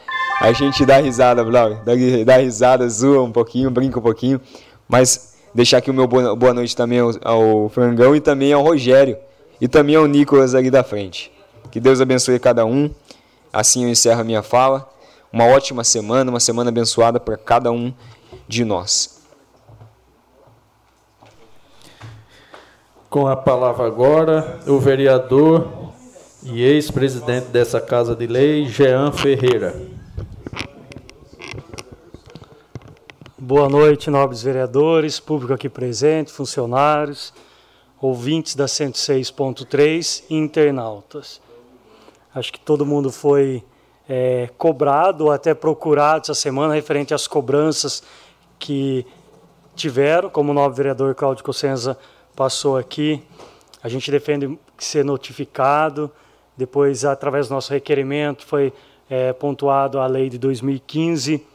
a 0.40 0.52
gente 0.52 0.84
dá 0.84 0.98
risada, 0.98 1.44
Braulio. 1.44 1.78
Dá, 1.84 1.92
dá 2.24 2.36
risada, 2.38 2.88
zoa 2.88 3.22
um 3.22 3.32
pouquinho, 3.32 3.70
brinca 3.70 3.98
um 3.98 4.02
pouquinho. 4.02 4.40
Mas 4.88 5.36
deixar 5.54 5.78
aqui 5.78 5.90
o 5.90 5.94
meu 5.94 6.06
boa 6.06 6.54
noite 6.54 6.74
também 6.76 6.98
ao, 7.00 7.10
ao 7.22 7.68
Frangão 7.68 8.14
e 8.16 8.20
também 8.20 8.52
ao 8.52 8.62
Rogério. 8.62 9.16
E 9.60 9.68
também 9.68 9.94
ao 9.94 10.06
Nicolas 10.06 10.54
ali 10.54 10.70
da 10.70 10.82
frente. 10.82 11.32
Que 11.70 11.78
Deus 11.78 12.00
abençoe 12.00 12.38
cada 12.38 12.66
um. 12.66 12.90
Assim 13.52 13.84
eu 13.84 13.90
encerro 13.90 14.20
a 14.20 14.24
minha 14.24 14.42
fala. 14.42 14.88
Uma 15.32 15.46
ótima 15.46 15.84
semana, 15.84 16.30
uma 16.30 16.40
semana 16.40 16.70
abençoada 16.70 17.18
para 17.18 17.36
cada 17.36 17.70
um 17.70 17.92
de 18.48 18.64
nós. 18.64 19.22
Com 23.08 23.28
a 23.28 23.36
palavra 23.36 23.86
agora, 23.86 24.60
o 24.66 24.78
vereador 24.78 25.92
e 26.42 26.62
ex-presidente 26.62 27.46
dessa 27.48 27.80
Casa 27.80 28.16
de 28.16 28.26
Lei, 28.26 28.66
Jean 28.66 29.12
Ferreira. 29.12 29.91
Boa 33.44 33.68
noite, 33.68 34.08
nobres 34.08 34.40
vereadores, 34.40 35.18
público 35.18 35.52
aqui 35.52 35.68
presente, 35.68 36.30
funcionários, 36.30 37.34
ouvintes 38.00 38.54
da 38.54 38.66
106.3 38.66 40.22
e 40.30 40.36
internautas. 40.36 41.42
Acho 42.32 42.52
que 42.52 42.60
todo 42.60 42.86
mundo 42.86 43.10
foi 43.10 43.64
é, 44.08 44.48
cobrado 44.56 45.24
ou 45.24 45.32
até 45.32 45.54
procurado 45.54 46.22
essa 46.22 46.34
semana 46.34 46.72
referente 46.72 47.12
às 47.12 47.26
cobranças 47.26 48.04
que 48.60 49.04
tiveram, 49.74 50.30
como 50.30 50.52
o 50.52 50.54
novo 50.54 50.72
vereador 50.72 51.12
Cláudio 51.16 51.42
Cossenza 51.42 51.98
passou 52.36 52.76
aqui. 52.76 53.24
A 53.82 53.88
gente 53.88 54.08
defende 54.08 54.56
ser 54.78 55.04
notificado. 55.04 56.12
Depois, 56.56 57.04
através 57.04 57.48
do 57.48 57.54
nosso 57.56 57.72
requerimento, 57.72 58.46
foi 58.46 58.72
é, 59.10 59.32
pontuado 59.32 59.98
a 59.98 60.06
lei 60.06 60.30
de 60.30 60.38
2015. 60.38 61.50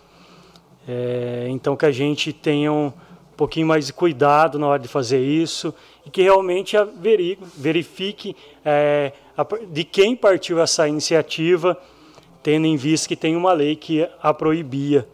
É, 0.88 1.48
então, 1.50 1.76
que 1.76 1.86
a 1.86 1.92
gente 1.92 2.32
tenha 2.32 2.72
um 2.72 2.94
pouquinho 3.36 3.68
mais 3.68 3.88
de 3.88 3.94
cuidado 3.94 4.58
na 4.58 4.68
hora 4.68 4.82
de 4.82 4.88
fazer 4.88 5.20
isso 5.20 5.74
e 6.06 6.10
que 6.10 6.22
realmente 6.22 6.78
verifique 7.56 8.36
é, 8.64 9.12
de 9.70 9.84
quem 9.84 10.16
partiu 10.16 10.62
essa 10.62 10.88
iniciativa, 10.88 11.78
tendo 12.42 12.66
em 12.66 12.78
vista 12.78 13.10
que 13.10 13.16
tem 13.16 13.36
uma 13.36 13.52
lei 13.52 13.76
que 13.76 14.08
a 14.22 14.34
proibia. 14.34 15.08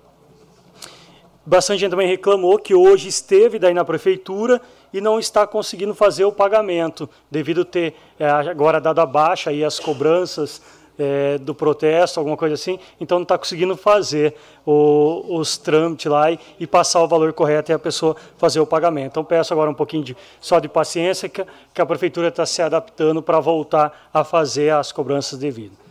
Bastante 1.45 1.79
gente 1.79 1.89
também 1.91 2.07
reclamou 2.07 2.57
que 2.57 2.73
hoje 2.73 3.09
esteve 3.09 3.59
daí 3.59 3.73
na 3.73 3.83
prefeitura 3.83 4.61
e 4.93 5.01
não 5.01 5.19
está 5.19 5.45
conseguindo 5.45 5.93
fazer 5.95 6.23
o 6.23 6.31
pagamento, 6.31 7.09
devido 7.29 7.65
ter 7.65 7.95
é, 8.19 8.29
agora 8.29 8.79
dado 8.79 9.01
a 9.01 9.05
baixa 9.05 9.49
aí 9.49 9.65
as 9.65 9.79
cobranças 9.79 10.61
é, 10.97 11.37
do 11.37 11.55
protesto, 11.55 12.19
alguma 12.19 12.37
coisa 12.37 12.55
assim, 12.55 12.79
então 12.99 13.17
não 13.17 13.23
está 13.23 13.37
conseguindo 13.37 13.75
fazer 13.75 14.35
o, 14.65 15.37
os 15.37 15.57
trâmites 15.57 16.05
lá 16.05 16.31
e, 16.31 16.39
e, 16.59 16.67
passar 16.67 17.01
o 17.01 17.07
valor 17.07 17.33
correto 17.33 17.71
e 17.71 17.73
a 17.73 17.79
pessoa 17.79 18.15
fazer 18.37 18.59
o 18.59 18.65
pagamento. 18.65 19.11
Então 19.11 19.23
peço 19.23 19.53
agora 19.53 19.69
um 19.69 19.73
pouquinho 19.73 20.03
de, 20.03 20.17
só 20.39 20.59
de 20.59 20.67
paciência 20.67 21.27
que, 21.27 21.45
que 21.73 21.81
a 21.81 21.85
prefeitura 21.85 22.27
está 22.27 22.45
se 22.45 22.61
adaptando 22.61 23.21
para 23.21 23.39
voltar 23.39 24.09
a 24.13 24.23
fazer 24.23 24.71
as 24.71 24.91
cobranças 24.91 25.39
devidas. 25.39 25.83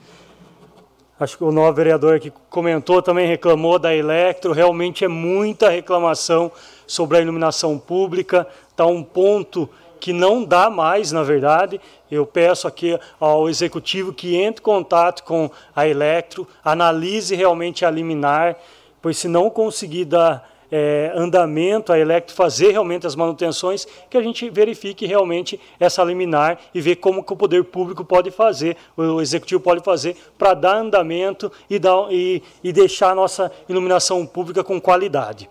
Acho 1.19 1.39
que 1.39 1.45
o 1.45 1.53
novo 1.53 1.73
vereador 1.73 2.19
que 2.19 2.33
comentou 2.51 3.01
também 3.01 3.29
reclamou 3.29 3.79
da 3.79 3.95
Electro, 3.95 4.53
realmente 4.53 5.05
é 5.05 5.09
muita 5.09 5.69
reclamação 5.69 6.51
sobre 6.85 7.19
a 7.19 7.21
iluminação 7.21 7.79
pública, 7.79 8.45
está 8.71 8.87
um 8.87 9.05
ponto 9.05 9.71
que 10.03 10.13
não 10.13 10.45
dá 10.45 10.69
mais, 10.69 11.13
na 11.13 11.23
verdade. 11.23 11.81
Eu 12.11 12.27
peço 12.27 12.67
aqui 12.67 12.99
ao 13.21 13.49
executivo 13.49 14.13
que 14.13 14.35
entre 14.35 14.61
em 14.61 14.65
contato 14.65 15.23
com 15.23 15.49
a 15.77 15.87
Electro, 15.87 16.45
analise 16.65 17.37
realmente 17.37 17.85
a 17.85 17.91
liminar, 17.91 18.57
pois 19.01 19.17
se 19.17 19.29
não 19.29 19.49
conseguir 19.49 20.07
dar 20.07 20.51
é, 20.73 21.13
andamento 21.15 21.93
a 21.93 21.99
Electro, 22.01 22.35
fazer 22.35 22.73
realmente 22.73 23.07
as 23.07 23.15
manutenções, 23.15 23.87
que 24.11 24.17
a 24.19 24.23
gente 24.23 24.51
verifique 24.51 25.07
realmente 25.07 25.61
essa 25.79 26.03
liminar 26.03 26.59
e 26.75 26.81
ver 26.81 26.97
como 26.97 27.23
que 27.23 27.33
o 27.33 27.37
poder 27.37 27.63
público 27.63 28.05
pode 28.05 28.33
fazer, 28.33 28.77
o 28.97 29.21
executivo 29.21 29.61
pode 29.61 29.85
fazer 29.85 30.17
para 30.37 30.53
dar 30.53 30.79
andamento 30.79 31.53
e, 31.71 31.79
dar, 31.79 32.09
e, 32.11 32.43
e 32.65 32.73
deixar 32.73 33.11
a 33.11 33.15
nossa 33.15 33.53
iluminação 33.69 34.27
pública 34.27 34.65
com 34.65 34.81
qualidade. 34.81 35.49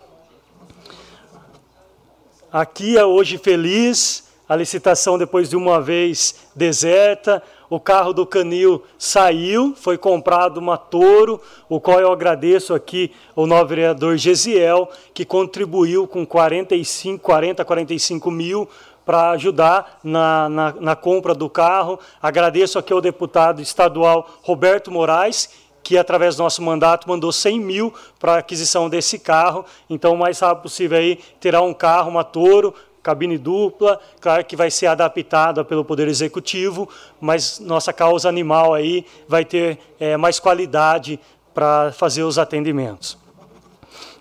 Aqui 2.51 2.97
é 2.97 3.05
hoje 3.05 3.37
feliz, 3.37 4.29
a 4.51 4.55
licitação 4.57 5.17
depois 5.17 5.49
de 5.49 5.55
uma 5.55 5.79
vez 5.79 6.35
deserta, 6.53 7.41
o 7.69 7.79
carro 7.79 8.11
do 8.11 8.25
Canil 8.25 8.83
saiu, 8.97 9.73
foi 9.77 9.97
comprado 9.97 10.57
uma 10.57 10.77
Toro, 10.77 11.39
o 11.69 11.79
qual 11.79 12.01
eu 12.01 12.11
agradeço 12.11 12.73
aqui 12.73 13.13
o 13.33 13.47
novo 13.47 13.65
vereador 13.67 14.17
Gesiel, 14.17 14.89
que 15.13 15.23
contribuiu 15.23 16.05
com 16.05 16.25
45, 16.25 17.23
40, 17.23 17.63
45 17.63 18.29
mil 18.29 18.67
para 19.05 19.29
ajudar 19.29 20.01
na, 20.03 20.49
na, 20.49 20.73
na, 20.77 20.95
compra 20.97 21.33
do 21.33 21.49
carro. 21.49 21.97
Agradeço 22.21 22.77
aqui 22.77 22.91
ao 22.91 22.99
deputado 22.99 23.61
estadual 23.61 24.29
Roberto 24.41 24.91
Moraes, 24.91 25.49
que 25.81 25.97
através 25.97 26.35
do 26.35 26.43
nosso 26.43 26.61
mandato 26.61 27.07
mandou 27.07 27.31
100 27.31 27.57
mil 27.57 27.93
para 28.19 28.33
a 28.33 28.37
aquisição 28.39 28.89
desse 28.89 29.17
carro. 29.17 29.65
Então, 29.89 30.13
o 30.13 30.17
mais 30.17 30.41
rápido 30.41 30.63
possível 30.63 30.97
aí 30.97 31.19
terá 31.39 31.61
um 31.61 31.73
carro, 31.73 32.09
uma 32.09 32.25
Toro, 32.25 32.73
cabine 33.01 33.37
dupla, 33.37 33.99
claro 34.19 34.45
que 34.45 34.55
vai 34.55 34.69
ser 34.69 34.87
adaptada 34.87 35.63
pelo 35.65 35.83
Poder 35.83 36.07
Executivo, 36.07 36.87
mas 37.19 37.59
nossa 37.59 37.91
causa 37.91 38.29
animal 38.29 38.73
aí 38.73 39.05
vai 39.27 39.43
ter 39.43 39.79
é, 39.99 40.15
mais 40.17 40.39
qualidade 40.39 41.19
para 41.53 41.91
fazer 41.91 42.23
os 42.23 42.37
atendimentos. 42.37 43.17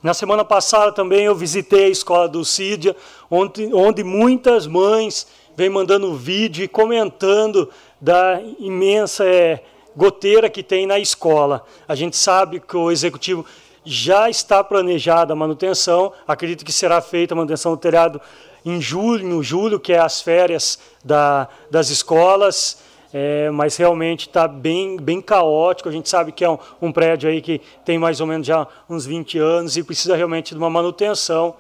Na 0.03 0.15
semana 0.15 0.45
passada 0.45 0.93
também 0.93 1.25
eu 1.25 1.35
visitei 1.35 1.85
a 1.85 1.91
escola 1.91 2.27
do 2.27 2.43
Cídia, 2.45 2.97
onde, 3.31 3.69
onde 3.73 4.03
muitas 4.03 4.67
mães 4.67 5.27
vêm 5.55 5.69
mandando 5.69 6.15
vídeo 6.15 6.65
e 6.65 6.69
comentando 6.69 7.69
da 8.01 8.41
imensa 8.59 9.27
é, 9.27 9.63
goteira 9.95 10.49
que 10.49 10.63
tem 10.63 10.87
na 10.87 10.99
escola. 10.99 11.65
A 11.87 11.95
gente 11.95 12.17
sabe 12.17 12.61
que 12.61 12.77
o 12.77 12.91
executivo 12.91 13.45
já 13.85 14.29
está 14.29 14.63
planejada 14.63 15.33
a 15.33 15.37
manutenção, 15.37 16.13
acredito 16.27 16.65
que 16.65 16.73
será 16.73 17.01
feita 17.01 17.35
a 17.35 17.37
manutenção 17.37 17.73
do 17.73 17.79
telhado 17.79 18.21
em 18.65 18.81
julho, 18.81 19.43
julho, 19.43 19.81
que 19.81 19.93
é 19.93 19.99
as 19.99 20.21
férias 20.21 20.79
da, 21.05 21.49
das 21.71 21.89
escolas, 21.91 22.83
é, 23.13 23.51
mas 23.51 23.77
realmente 23.77 24.29
está 24.29 24.47
bem, 24.47 24.97
bem 24.97 25.21
caótico. 25.21 25.89
A 25.89 25.93
gente 25.93 26.09
sabe 26.09 26.33
que 26.33 26.45
é 26.45 26.51
um, 26.51 26.59
um, 26.81 26.93
prédio 26.93 27.29
aí 27.29 27.41
que 27.41 27.61
tem 27.85 27.99
mais 27.99 28.21
ou 28.21 28.27
menos 28.27 28.47
já 28.47 28.67
uns 28.89 29.07
20 29.07 29.39
anos 29.39 29.77
e 29.77 29.83
precisa 29.83 30.15
realmente 30.15 30.55
de 30.55 30.59
uma 30.59 30.71
manutenção. 30.71 31.55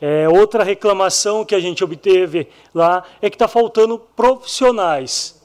É, 0.00 0.28
outra 0.28 0.64
reclamação 0.64 1.44
que 1.44 1.54
a 1.54 1.60
gente 1.60 1.82
obteve 1.84 2.48
lá 2.74 3.04
é 3.22 3.30
que 3.30 3.36
está 3.36 3.46
faltando 3.46 3.98
profissionais. 4.16 5.40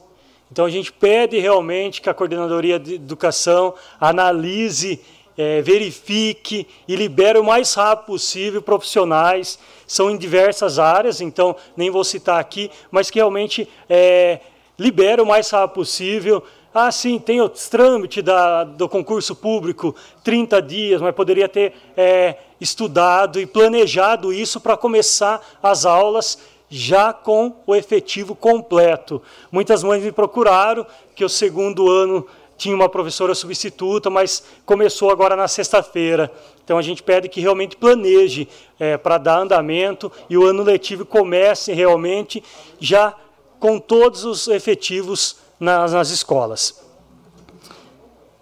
Então 0.50 0.64
a 0.64 0.70
gente 0.70 0.92
pede 0.92 1.38
realmente 1.38 2.00
que 2.00 2.08
a 2.08 2.14
coordenadoria 2.14 2.78
de 2.78 2.94
educação 2.94 3.74
analise 4.00 5.00
é, 5.38 5.62
verifique 5.62 6.66
e 6.88 6.96
libere 6.96 7.38
o 7.38 7.44
mais 7.44 7.72
rápido 7.72 8.06
possível 8.06 8.60
profissionais. 8.60 9.56
São 9.86 10.10
em 10.10 10.18
diversas 10.18 10.80
áreas, 10.80 11.20
então 11.20 11.54
nem 11.76 11.90
vou 11.90 12.02
citar 12.02 12.40
aqui, 12.40 12.68
mas 12.90 13.08
que 13.08 13.20
realmente 13.20 13.68
é, 13.88 14.40
libere 14.76 15.22
o 15.22 15.26
mais 15.26 15.48
rápido 15.48 15.76
possível. 15.76 16.42
Ah, 16.74 16.90
sim, 16.90 17.18
tem 17.20 17.40
o 17.40 17.48
trâmite 17.48 18.20
da, 18.20 18.64
do 18.64 18.88
concurso 18.88 19.34
público, 19.34 19.94
30 20.24 20.60
dias, 20.60 21.00
mas 21.00 21.14
poderia 21.14 21.48
ter 21.48 21.72
é, 21.96 22.36
estudado 22.60 23.40
e 23.40 23.46
planejado 23.46 24.32
isso 24.32 24.60
para 24.60 24.76
começar 24.76 25.40
as 25.62 25.86
aulas 25.86 26.38
já 26.68 27.12
com 27.12 27.54
o 27.66 27.74
efetivo 27.74 28.34
completo. 28.34 29.22
Muitas 29.50 29.82
mães 29.82 30.02
me 30.02 30.12
procuraram 30.12 30.84
que 31.14 31.24
o 31.24 31.28
segundo 31.28 31.90
ano 31.90 32.26
tinha 32.58 32.74
uma 32.74 32.88
professora 32.88 33.34
substituta, 33.34 34.10
mas 34.10 34.42
começou 34.66 35.10
agora 35.10 35.36
na 35.36 35.46
sexta-feira. 35.46 36.30
Então 36.64 36.76
a 36.76 36.82
gente 36.82 37.02
pede 37.02 37.28
que 37.28 37.40
realmente 37.40 37.76
planeje 37.76 38.48
é, 38.78 38.98
para 38.98 39.16
dar 39.16 39.38
andamento 39.38 40.12
e 40.28 40.36
o 40.36 40.44
ano 40.44 40.64
letivo 40.64 41.06
comece 41.06 41.72
realmente 41.72 42.42
já 42.78 43.14
com 43.58 43.78
todos 43.78 44.24
os 44.24 44.48
efetivos 44.48 45.36
nas, 45.58 45.92
nas 45.92 46.10
escolas. 46.10 46.86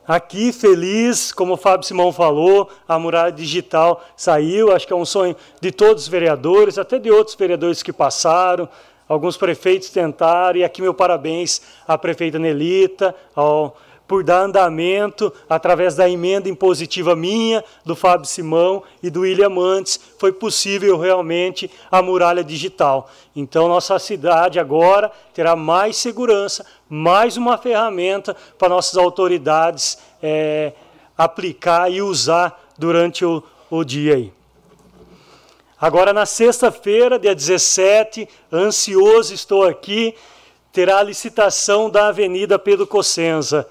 Aqui, 0.08 0.52
feliz, 0.52 1.32
como 1.32 1.54
o 1.54 1.56
Fábio 1.56 1.86
Simão 1.86 2.12
falou, 2.12 2.70
a 2.86 2.96
muralha 2.98 3.32
digital 3.32 4.04
saiu, 4.16 4.72
acho 4.72 4.86
que 4.86 4.92
é 4.92 4.96
um 4.96 5.04
sonho 5.04 5.34
de 5.60 5.72
todos 5.72 6.04
os 6.04 6.08
vereadores, 6.08 6.78
até 6.78 6.96
de 6.98 7.10
outros 7.10 7.34
vereadores 7.34 7.82
que 7.82 7.92
passaram, 7.92 8.68
alguns 9.08 9.36
prefeitos 9.36 9.90
tentaram, 9.90 10.60
e 10.60 10.64
aqui 10.64 10.80
meu 10.80 10.94
parabéns 10.94 11.60
à 11.88 11.98
prefeita 11.98 12.38
Nelita, 12.38 13.16
ao 13.34 13.76
por 14.06 14.22
dar 14.22 14.42
andamento 14.42 15.32
através 15.48 15.94
da 15.94 16.08
emenda 16.08 16.48
impositiva 16.48 17.16
minha, 17.16 17.64
do 17.84 17.96
Fábio 17.96 18.26
Simão 18.26 18.82
e 19.02 19.10
do 19.10 19.20
William 19.20 19.50
Mantes, 19.50 19.98
foi 20.18 20.32
possível 20.32 20.98
realmente 20.98 21.70
a 21.90 22.00
muralha 22.00 22.44
digital. 22.44 23.10
Então, 23.34 23.68
nossa 23.68 23.98
cidade 23.98 24.60
agora 24.60 25.10
terá 25.34 25.56
mais 25.56 25.96
segurança, 25.96 26.64
mais 26.88 27.36
uma 27.36 27.58
ferramenta 27.58 28.36
para 28.58 28.68
nossas 28.68 28.96
autoridades 28.96 29.98
é, 30.22 30.72
aplicar 31.16 31.90
e 31.90 32.00
usar 32.00 32.60
durante 32.78 33.24
o, 33.24 33.42
o 33.70 33.84
dia 33.84 34.14
aí. 34.14 34.32
Agora, 35.78 36.12
na 36.12 36.24
sexta-feira, 36.24 37.18
dia 37.18 37.34
17, 37.34 38.26
ansioso 38.50 39.34
estou 39.34 39.62
aqui, 39.62 40.14
terá 40.72 40.98
a 41.00 41.02
licitação 41.02 41.90
da 41.90 42.08
Avenida 42.08 42.58
Pedro 42.58 42.86
Cossenza. 42.86 43.68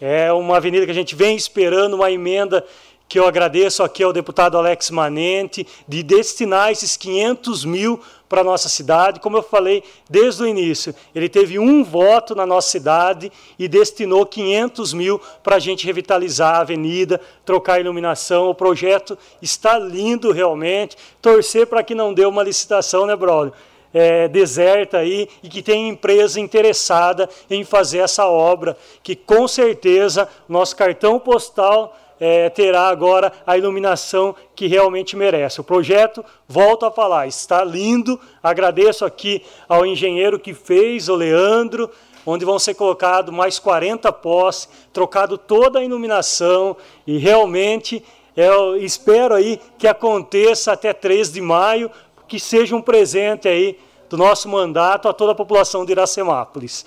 É 0.00 0.32
uma 0.32 0.58
avenida 0.58 0.84
que 0.84 0.90
a 0.90 0.94
gente 0.94 1.14
vem 1.14 1.36
esperando 1.36 1.94
uma 1.94 2.10
emenda 2.10 2.64
que 3.08 3.18
eu 3.18 3.26
agradeço 3.26 3.82
aqui 3.82 4.02
ao 4.02 4.12
deputado 4.12 4.58
Alex 4.58 4.90
Manente, 4.90 5.66
de 5.86 6.02
destinar 6.02 6.72
esses 6.72 6.96
500 6.96 7.64
mil 7.64 8.00
para 8.28 8.40
a 8.40 8.44
nossa 8.44 8.68
cidade. 8.68 9.20
Como 9.20 9.36
eu 9.36 9.42
falei 9.42 9.84
desde 10.10 10.42
o 10.42 10.46
início, 10.46 10.94
ele 11.14 11.28
teve 11.28 11.58
um 11.58 11.84
voto 11.84 12.34
na 12.34 12.44
nossa 12.44 12.68
cidade 12.68 13.30
e 13.58 13.68
destinou 13.68 14.26
500 14.26 14.92
mil 14.92 15.20
para 15.42 15.56
a 15.56 15.60
gente 15.60 15.86
revitalizar 15.86 16.56
a 16.56 16.60
avenida, 16.60 17.20
trocar 17.44 17.74
a 17.74 17.80
iluminação. 17.80 18.50
O 18.50 18.54
projeto 18.54 19.16
está 19.40 19.78
lindo 19.78 20.32
realmente. 20.32 20.96
Torcer 21.22 21.66
para 21.68 21.84
que 21.84 21.94
não 21.94 22.12
dê 22.12 22.26
uma 22.26 22.42
licitação, 22.42 23.06
né, 23.06 23.14
brother? 23.14 23.52
É, 23.96 24.28
deserta 24.28 24.98
aí 24.98 25.26
e 25.42 25.48
que 25.48 25.62
tem 25.62 25.88
empresa 25.88 26.38
interessada 26.38 27.30
em 27.48 27.64
fazer 27.64 28.00
essa 28.00 28.26
obra, 28.26 28.76
que 29.02 29.16
com 29.16 29.48
certeza 29.48 30.28
nosso 30.46 30.76
cartão 30.76 31.18
postal 31.18 31.96
é, 32.20 32.50
terá 32.50 32.88
agora 32.88 33.32
a 33.46 33.56
iluminação 33.56 34.36
que 34.54 34.66
realmente 34.66 35.16
merece. 35.16 35.62
O 35.62 35.64
projeto, 35.64 36.22
volto 36.46 36.84
a 36.84 36.90
falar, 36.90 37.26
está 37.26 37.64
lindo. 37.64 38.20
Agradeço 38.42 39.02
aqui 39.02 39.42
ao 39.66 39.86
engenheiro 39.86 40.38
que 40.38 40.52
fez, 40.52 41.08
o 41.08 41.14
Leandro, 41.14 41.90
onde 42.26 42.44
vão 42.44 42.58
ser 42.58 42.74
colocados 42.74 43.34
mais 43.34 43.58
40 43.58 44.12
postes, 44.12 44.68
trocado 44.92 45.38
toda 45.38 45.78
a 45.78 45.84
iluminação 45.84 46.76
e 47.06 47.16
realmente 47.16 48.04
eu 48.36 48.76
espero 48.76 49.34
aí 49.34 49.58
que 49.78 49.88
aconteça 49.88 50.72
até 50.72 50.92
3 50.92 51.32
de 51.32 51.40
maio, 51.40 51.90
que 52.26 52.38
seja 52.40 52.74
um 52.74 52.82
presente 52.82 53.48
aí 53.48 53.78
do 54.08 54.16
nosso 54.16 54.48
mandato 54.48 55.08
a 55.08 55.12
toda 55.12 55.32
a 55.32 55.34
população 55.34 55.84
de 55.84 55.92
Iracemápolis. 55.92 56.86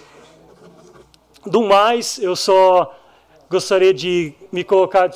Do 1.45 1.63
mais, 1.63 2.19
eu 2.19 2.35
só 2.35 2.95
gostaria 3.49 3.93
de 3.93 4.33
me 4.51 4.63
colocar. 4.63 5.09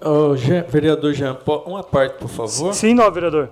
Oh, 0.00 0.36
Jean, 0.36 0.62
vereador 0.62 1.12
Jean, 1.12 1.36
uma 1.66 1.82
parte, 1.82 2.18
por 2.18 2.28
favor. 2.28 2.72
Sim, 2.72 2.94
não, 2.94 3.10
vereador. 3.10 3.50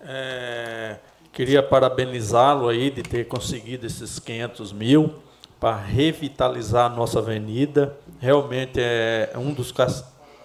É, 0.00 0.96
queria 1.32 1.62
parabenizá-lo 1.62 2.68
aí 2.68 2.90
de 2.90 3.02
ter 3.02 3.26
conseguido 3.26 3.86
esses 3.86 4.18
500 4.18 4.72
mil 4.72 5.14
para 5.58 5.76
revitalizar 5.76 6.92
a 6.92 6.94
nossa 6.94 7.18
avenida. 7.18 7.96
Realmente 8.20 8.78
é 8.78 9.32
um 9.36 9.52
dos 9.52 9.72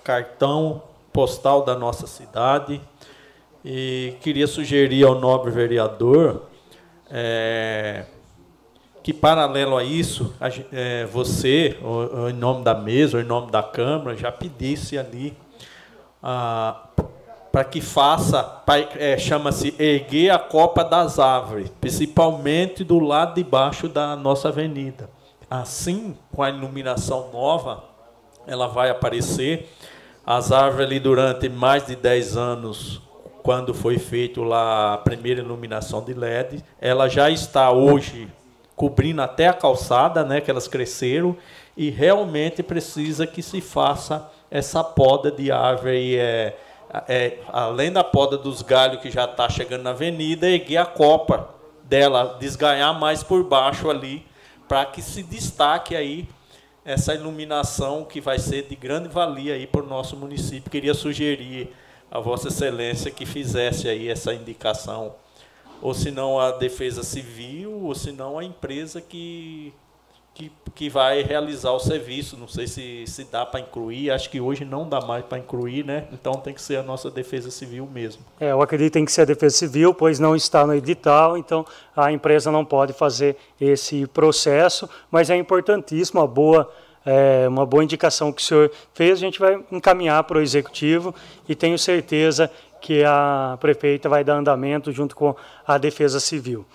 cartão 0.03 0.81
postal 1.11 1.63
da 1.63 1.75
nossa 1.75 2.07
cidade. 2.07 2.81
E 3.63 4.15
queria 4.21 4.47
sugerir 4.47 5.05
ao 5.05 5.19
nobre 5.19 5.51
vereador 5.51 6.43
é, 7.09 8.05
que, 9.03 9.13
paralelo 9.13 9.77
a 9.77 9.83
isso, 9.83 10.33
a, 10.39 10.49
é, 10.71 11.05
você, 11.05 11.77
ou, 11.81 12.21
ou 12.21 12.29
em 12.29 12.33
nome 12.33 12.63
da 12.63 12.73
mesa, 12.73 13.17
ou 13.17 13.23
em 13.23 13.25
nome 13.25 13.51
da 13.51 13.61
Câmara, 13.61 14.15
já 14.15 14.31
pedisse 14.31 14.97
ali 14.97 15.35
para 17.51 17.63
que 17.69 17.81
faça, 17.81 18.63
é, 18.97 19.17
chama-se 19.17 19.75
erguer 19.77 20.29
a 20.29 20.39
copa 20.39 20.83
das 20.83 21.19
árvores, 21.19 21.69
principalmente 21.81 22.83
do 22.83 22.99
lado 22.99 23.35
de 23.35 23.43
baixo 23.43 23.89
da 23.89 24.15
nossa 24.15 24.49
avenida. 24.49 25.09
Assim, 25.49 26.15
com 26.33 26.43
a 26.43 26.49
iluminação 26.49 27.29
nova, 27.33 27.83
ela 28.47 28.67
vai 28.67 28.89
aparecer. 28.89 29.69
As 30.25 30.51
árvores 30.51 30.85
ali 30.85 30.99
durante 30.99 31.49
mais 31.49 31.87
de 31.87 31.95
10 31.95 32.37
anos 32.37 33.01
quando 33.43 33.73
foi 33.73 33.97
feito 33.97 34.43
lá 34.43 34.93
a 34.93 34.97
primeira 34.97 35.41
iluminação 35.41 36.03
de 36.03 36.13
LED, 36.13 36.63
ela 36.79 37.07
já 37.07 37.29
está 37.29 37.71
hoje 37.71 38.27
cobrindo 38.75 39.21
até 39.21 39.47
a 39.47 39.53
calçada, 39.53 40.23
né, 40.23 40.41
que 40.41 40.49
elas 40.49 40.67
cresceram 40.67 41.35
e 41.75 41.89
realmente 41.89 42.63
precisa 42.63 43.27
que 43.27 43.41
se 43.41 43.61
faça 43.61 44.29
essa 44.49 44.83
poda 44.83 45.31
de 45.31 45.51
árvore 45.51 46.17
é, 46.17 46.55
é, 47.07 47.37
além 47.49 47.91
da 47.91 48.03
poda 48.03 48.37
dos 48.37 48.61
galhos 48.61 49.01
que 49.01 49.09
já 49.09 49.25
está 49.25 49.47
chegando 49.47 49.83
na 49.83 49.91
avenida, 49.91 50.49
erguer 50.49 50.77
a 50.77 50.85
copa 50.85 51.49
dela, 51.83 52.37
desganhar 52.39 52.99
mais 52.99 53.23
por 53.23 53.43
baixo 53.43 53.89
ali, 53.89 54.25
para 54.67 54.85
que 54.85 55.01
se 55.01 55.23
destaque 55.23 55.95
aí 55.95 56.27
essa 56.83 57.13
iluminação 57.13 58.03
que 58.03 58.19
vai 58.19 58.39
ser 58.39 58.63
de 58.63 58.75
grande 58.75 59.07
valia 59.07 59.53
aí 59.53 59.67
para 59.67 59.81
o 59.81 59.87
nosso 59.87 60.15
município. 60.17 60.71
Queria 60.71 60.93
sugerir 60.93 61.69
a 62.11 62.19
Vossa 62.19 62.49
Excelência 62.49 63.09
que 63.09 63.25
fizesse 63.25 63.87
aí 63.87 64.09
essa 64.09 64.33
indicação, 64.33 65.15
ou 65.81 65.93
se 65.93 66.11
não 66.11 66.37
a 66.37 66.51
Defesa 66.51 67.03
Civil, 67.03 67.71
ou 67.71 67.95
se 67.95 68.11
não 68.11 68.37
a 68.37 68.43
empresa 68.43 68.99
que, 68.99 69.73
que, 70.33 70.51
que 70.75 70.89
vai 70.89 71.23
realizar 71.23 71.71
o 71.71 71.79
serviço. 71.79 72.37
Não 72.37 72.47
sei 72.47 72.67
se, 72.67 73.05
se 73.07 73.23
dá 73.23 73.45
para 73.45 73.61
incluir, 73.61 74.11
acho 74.11 74.29
que 74.29 74.41
hoje 74.41 74.65
não 74.65 74.87
dá 74.87 74.99
mais 74.99 75.25
para 75.25 75.39
incluir, 75.39 75.85
né? 75.85 76.05
Então 76.11 76.33
tem 76.33 76.53
que 76.53 76.61
ser 76.61 76.75
a 76.75 76.83
nossa 76.83 77.09
Defesa 77.09 77.49
Civil 77.49 77.87
mesmo. 77.91 78.21
É, 78.39 78.51
eu 78.51 78.61
acredito 78.61 78.91
que 78.91 78.99
tem 78.99 79.05
que 79.05 79.11
ser 79.11 79.21
a 79.21 79.25
Defesa 79.25 79.55
Civil, 79.55 79.93
pois 79.93 80.19
não 80.19 80.35
está 80.35 80.67
no 80.67 80.75
edital, 80.75 81.37
então 81.37 81.65
a 81.95 82.11
empresa 82.11 82.51
não 82.51 82.65
pode 82.65 82.93
fazer 82.93 83.37
esse 83.59 84.05
processo, 84.07 84.87
mas 85.09 85.29
é 85.29 85.37
importantíssimo, 85.37 86.19
a 86.19 86.27
boa 86.27 86.71
é, 87.05 87.47
uma 87.47 87.65
boa 87.65 87.83
indicação 87.83 88.31
que 88.31 88.41
o 88.41 88.45
senhor 88.45 88.71
fez, 88.93 89.13
a 89.13 89.21
gente 89.21 89.39
vai 89.39 89.59
encaminhar 89.71 90.23
para 90.23 90.37
o 90.37 90.41
executivo 90.41 91.13
e 91.47 91.55
tenho 91.55 91.77
certeza 91.77 92.51
que 92.79 93.03
a 93.03 93.57
prefeita 93.59 94.09
vai 94.09 94.23
dar 94.23 94.35
andamento 94.35 94.91
junto 94.91 95.15
com 95.15 95.35
a 95.65 95.77
Defesa 95.77 96.19
Civil. 96.19 96.65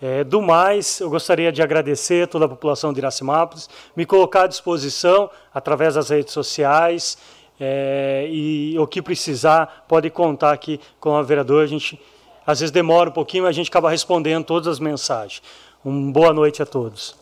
É, 0.00 0.24
do 0.24 0.42
mais, 0.42 0.98
eu 0.98 1.08
gostaria 1.08 1.52
de 1.52 1.62
agradecer 1.62 2.26
toda 2.26 2.46
a 2.46 2.48
população 2.48 2.92
de 2.92 2.98
Iracemápolis, 2.98 3.70
me 3.96 4.04
colocar 4.04 4.42
à 4.42 4.46
disposição 4.48 5.30
através 5.54 5.94
das 5.94 6.10
redes 6.10 6.32
sociais 6.32 7.16
é, 7.60 8.26
e 8.28 8.76
o 8.76 8.86
que 8.86 9.00
precisar 9.00 9.84
pode 9.86 10.10
contar 10.10 10.50
aqui 10.52 10.80
com 10.98 11.14
a 11.14 11.22
vereadora. 11.22 11.64
A 11.64 11.68
gente 11.68 12.00
às 12.44 12.58
vezes 12.58 12.72
demora 12.72 13.10
um 13.10 13.12
pouquinho, 13.12 13.44
mas 13.44 13.50
a 13.50 13.52
gente 13.52 13.68
acaba 13.70 13.88
respondendo 13.88 14.44
todas 14.44 14.66
as 14.66 14.80
mensagens. 14.80 15.40
Uma 15.84 16.10
boa 16.10 16.32
noite 16.32 16.60
a 16.60 16.66
todos. 16.66 17.21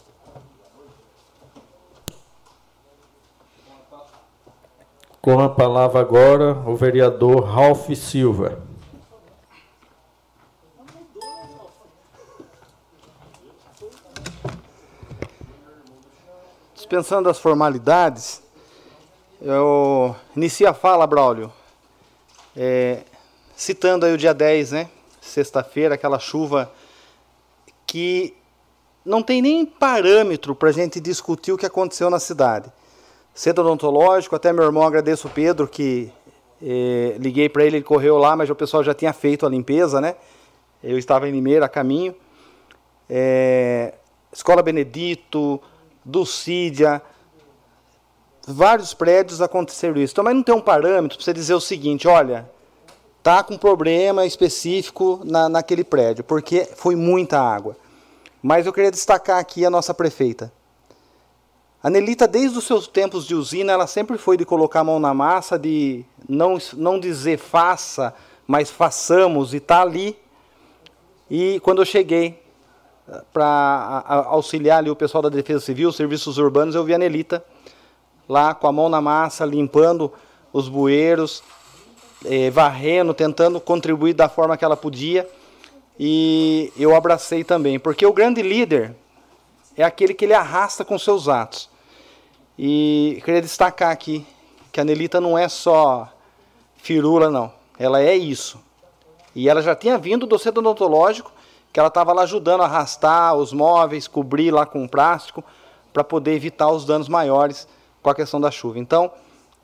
Com 5.22 5.38
a 5.38 5.50
palavra 5.50 6.00
agora 6.00 6.54
o 6.66 6.74
vereador 6.74 7.44
Ralph 7.44 7.90
Silva. 7.90 8.62
Dispensando 16.74 17.28
as 17.28 17.38
formalidades, 17.38 18.42
eu 19.42 20.16
inicio 20.34 20.66
a 20.66 20.72
fala, 20.72 21.06
Braulio, 21.06 21.52
é, 22.56 23.02
citando 23.54 24.06
aí 24.06 24.14
o 24.14 24.18
dia 24.18 24.32
10, 24.32 24.72
né? 24.72 24.88
Sexta-feira, 25.20 25.96
aquela 25.96 26.18
chuva 26.18 26.72
que 27.86 28.34
não 29.04 29.22
tem 29.22 29.42
nem 29.42 29.66
parâmetro 29.66 30.54
para 30.54 30.70
a 30.70 30.72
gente 30.72 30.98
discutir 30.98 31.52
o 31.52 31.58
que 31.58 31.66
aconteceu 31.66 32.08
na 32.08 32.18
cidade 32.18 32.72
centro 33.34 33.64
odontológico, 33.64 34.36
até 34.36 34.52
meu 34.52 34.64
irmão 34.64 34.82
agradeço 34.82 35.28
o 35.28 35.30
Pedro 35.30 35.66
que 35.68 36.12
eh, 36.62 37.16
liguei 37.18 37.48
para 37.48 37.64
ele, 37.64 37.78
ele 37.78 37.84
correu 37.84 38.18
lá, 38.18 38.36
mas 38.36 38.50
o 38.50 38.54
pessoal 38.54 38.84
já 38.84 38.94
tinha 38.94 39.12
feito 39.12 39.46
a 39.46 39.48
limpeza, 39.48 40.00
né? 40.00 40.16
Eu 40.82 40.98
estava 40.98 41.28
em 41.28 41.32
Limeira 41.32 41.66
a 41.66 41.68
caminho. 41.68 42.14
É, 43.08 43.94
Escola 44.32 44.62
Benedito, 44.62 45.60
Dulcídia, 46.04 47.02
vários 48.46 48.94
prédios 48.94 49.42
aconteceram 49.42 50.00
isso. 50.00 50.12
Então, 50.12 50.24
mas 50.24 50.34
não 50.34 50.42
tem 50.42 50.54
um 50.54 50.60
parâmetro 50.60 51.18
para 51.18 51.24
você 51.24 51.32
dizer 51.32 51.54
o 51.54 51.60
seguinte, 51.60 52.08
olha, 52.08 52.48
tá 53.22 53.42
com 53.42 53.58
problema 53.58 54.24
específico 54.24 55.20
na, 55.24 55.48
naquele 55.48 55.84
prédio, 55.84 56.24
porque 56.24 56.68
foi 56.76 56.96
muita 56.96 57.40
água. 57.40 57.76
Mas 58.42 58.64
eu 58.64 58.72
queria 58.72 58.90
destacar 58.90 59.38
aqui 59.38 59.64
a 59.66 59.70
nossa 59.70 59.92
prefeita. 59.92 60.52
A 61.82 61.88
Nelita, 61.88 62.28
desde 62.28 62.58
os 62.58 62.64
seus 62.64 62.86
tempos 62.86 63.26
de 63.26 63.34
usina, 63.34 63.72
ela 63.72 63.86
sempre 63.86 64.18
foi 64.18 64.36
de 64.36 64.44
colocar 64.44 64.80
a 64.80 64.84
mão 64.84 65.00
na 65.00 65.14
massa, 65.14 65.58
de 65.58 66.04
não, 66.28 66.58
não 66.74 67.00
dizer 67.00 67.38
faça, 67.38 68.14
mas 68.46 68.68
façamos, 68.68 69.54
e 69.54 69.56
está 69.56 69.80
ali. 69.80 70.14
E 71.30 71.58
quando 71.60 71.80
eu 71.80 71.86
cheguei 71.86 72.38
eh, 73.08 73.22
para 73.32 74.04
auxiliar 74.26 74.80
ali 74.80 74.90
o 74.90 74.96
pessoal 74.96 75.22
da 75.22 75.30
Defesa 75.30 75.64
Civil, 75.64 75.90
serviços 75.90 76.36
urbanos, 76.36 76.74
eu 76.74 76.84
vi 76.84 76.92
a 76.92 76.98
Nelita 76.98 77.42
lá 78.28 78.52
com 78.52 78.66
a 78.66 78.72
mão 78.72 78.90
na 78.90 79.00
massa, 79.00 79.46
limpando 79.46 80.12
os 80.52 80.68
bueiros, 80.68 81.42
eh, 82.26 82.50
varrendo, 82.50 83.14
tentando 83.14 83.58
contribuir 83.58 84.12
da 84.12 84.28
forma 84.28 84.54
que 84.54 84.66
ela 84.66 84.76
podia. 84.76 85.26
E 85.98 86.70
eu 86.76 86.94
abracei 86.94 87.42
também, 87.42 87.78
porque 87.78 88.04
o 88.04 88.12
grande 88.12 88.42
líder 88.42 88.94
é 89.76 89.82
aquele 89.82 90.14
que 90.14 90.24
ele 90.24 90.34
arrasta 90.34 90.84
com 90.84 90.98
seus 90.98 91.28
atos. 91.28 91.68
E 92.58 93.20
queria 93.24 93.40
destacar 93.40 93.90
aqui 93.90 94.26
que 94.70 94.80
a 94.80 94.84
Nelita 94.84 95.20
não 95.20 95.36
é 95.36 95.48
só 95.48 96.08
firula, 96.76 97.30
não. 97.30 97.52
Ela 97.78 98.00
é 98.00 98.14
isso. 98.14 98.60
E 99.34 99.48
ela 99.48 99.62
já 99.62 99.74
tinha 99.74 99.96
vindo 99.96 100.26
do 100.26 100.38
centro 100.38 100.60
odontológico, 100.60 101.32
que 101.72 101.78
ela 101.78 101.88
estava 101.88 102.12
lá 102.12 102.22
ajudando 102.22 102.62
a 102.62 102.66
arrastar 102.66 103.34
os 103.34 103.52
móveis, 103.52 104.08
cobrir 104.08 104.50
lá 104.50 104.66
com 104.66 104.86
plástico, 104.88 105.42
para 105.92 106.04
poder 106.04 106.34
evitar 106.34 106.70
os 106.70 106.84
danos 106.84 107.08
maiores 107.08 107.66
com 108.02 108.10
a 108.10 108.14
questão 108.14 108.40
da 108.40 108.50
chuva. 108.50 108.78
Então, 108.78 109.10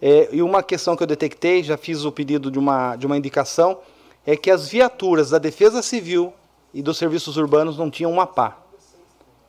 é, 0.01 0.29
e 0.33 0.43
uma 0.43 0.63
questão 0.63 0.97
que 0.97 1.03
eu 1.03 1.07
detectei, 1.07 1.63
já 1.63 1.77
fiz 1.77 2.05
o 2.05 2.13
pedido 2.13 2.51
de 2.51 2.59
uma, 2.59 2.97
de 2.97 3.07
uma 3.07 3.17
indicação, 3.17 3.79
é 4.27 4.37
que 4.37 4.51
as 4.51 4.69
viaturas 4.69 5.31
da 5.31 5.39
Defesa 5.39 5.83
Civil 5.83 6.33
e 6.75 6.83
dos 6.83 6.99
serviços 6.99 7.37
urbanos 7.37 7.79
não 7.79 7.91
tinham 7.91 8.11
uma 8.11 8.27
pá. 8.27 8.57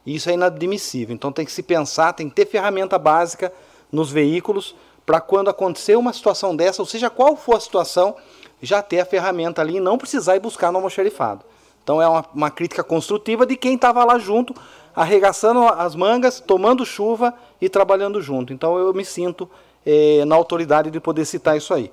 Isso 0.07 0.29
é 0.29 0.33
inadmissível. 0.33 1.13
Então 1.13 1.33
tem 1.33 1.45
que 1.45 1.51
se 1.51 1.61
pensar, 1.61 2.13
tem 2.13 2.29
que 2.29 2.35
ter 2.35 2.45
ferramenta 2.45 2.97
básica 2.97 3.51
nos 3.91 4.09
veículos 4.09 4.73
para 5.05 5.19
quando 5.19 5.49
acontecer 5.49 5.97
uma 5.97 6.13
situação 6.13 6.55
dessa, 6.55 6.81
ou 6.81 6.85
seja, 6.85 7.09
qual 7.09 7.35
for 7.35 7.57
a 7.57 7.59
situação, 7.59 8.15
já 8.61 8.81
ter 8.81 9.01
a 9.01 9.05
ferramenta 9.05 9.61
ali 9.61 9.77
e 9.77 9.79
não 9.79 9.97
precisar 9.97 10.37
ir 10.37 10.39
buscar 10.39 10.71
no 10.71 10.77
almoxerifado. 10.77 11.43
Então 11.83 12.01
é 12.01 12.07
uma, 12.07 12.25
uma 12.33 12.49
crítica 12.49 12.83
construtiva 12.83 13.45
de 13.45 13.55
quem 13.55 13.75
estava 13.75 14.03
lá 14.03 14.17
junto, 14.17 14.55
arregaçando 14.95 15.59
as 15.67 15.93
mangas, 15.93 16.39
tomando 16.39 16.85
chuva 16.85 17.33
e 17.61 17.67
trabalhando 17.67 18.21
junto. 18.21 18.53
Então 18.53 18.77
eu 18.77 18.93
me 18.93 19.03
sinto 19.03 19.49
eh, 19.85 20.23
na 20.25 20.35
autoridade 20.35 20.89
de 20.89 20.99
poder 20.99 21.25
citar 21.25 21.55
isso 21.55 21.73
aí. 21.73 21.91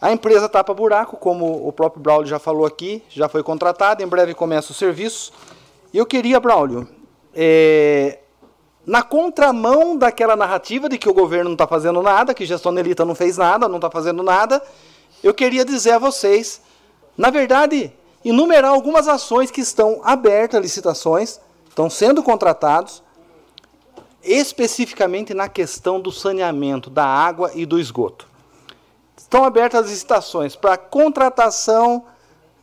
A 0.00 0.12
empresa 0.12 0.48
Tapa 0.48 0.72
Buraco, 0.74 1.16
como 1.16 1.66
o 1.66 1.72
próprio 1.72 2.00
Braulio 2.02 2.28
já 2.28 2.38
falou 2.38 2.64
aqui, 2.64 3.02
já 3.08 3.28
foi 3.28 3.42
contratada, 3.42 4.02
em 4.02 4.06
breve 4.06 4.34
começa 4.34 4.70
o 4.70 4.74
serviço. 4.74 5.32
Eu 5.92 6.04
queria, 6.04 6.38
Braulio, 6.38 6.86
é, 7.34 8.18
na 8.84 9.02
contramão 9.02 9.96
daquela 9.96 10.36
narrativa 10.36 10.88
de 10.88 10.98
que 10.98 11.08
o 11.08 11.14
governo 11.14 11.44
não 11.44 11.52
está 11.54 11.66
fazendo 11.66 12.02
nada, 12.02 12.34
que 12.34 12.44
gestão 12.44 12.72
Nelita 12.72 13.04
não 13.04 13.14
fez 13.14 13.38
nada, 13.38 13.68
não 13.68 13.76
está 13.76 13.90
fazendo 13.90 14.22
nada, 14.22 14.62
eu 15.22 15.32
queria 15.32 15.64
dizer 15.64 15.92
a 15.92 15.98
vocês, 15.98 16.60
na 17.16 17.30
verdade, 17.30 17.92
enumerar 18.24 18.70
algumas 18.70 19.08
ações 19.08 19.50
que 19.50 19.60
estão 19.60 20.00
abertas, 20.04 20.60
licitações, 20.60 21.40
estão 21.68 21.88
sendo 21.88 22.22
contratados, 22.22 23.02
especificamente 24.22 25.32
na 25.32 25.48
questão 25.48 26.00
do 26.00 26.12
saneamento 26.12 26.90
da 26.90 27.04
água 27.04 27.50
e 27.54 27.64
do 27.64 27.78
esgoto. 27.78 28.28
Estão 29.16 29.44
abertas 29.44 29.84
as 29.84 29.90
licitações 29.90 30.54
para 30.54 30.76
contratação, 30.76 32.04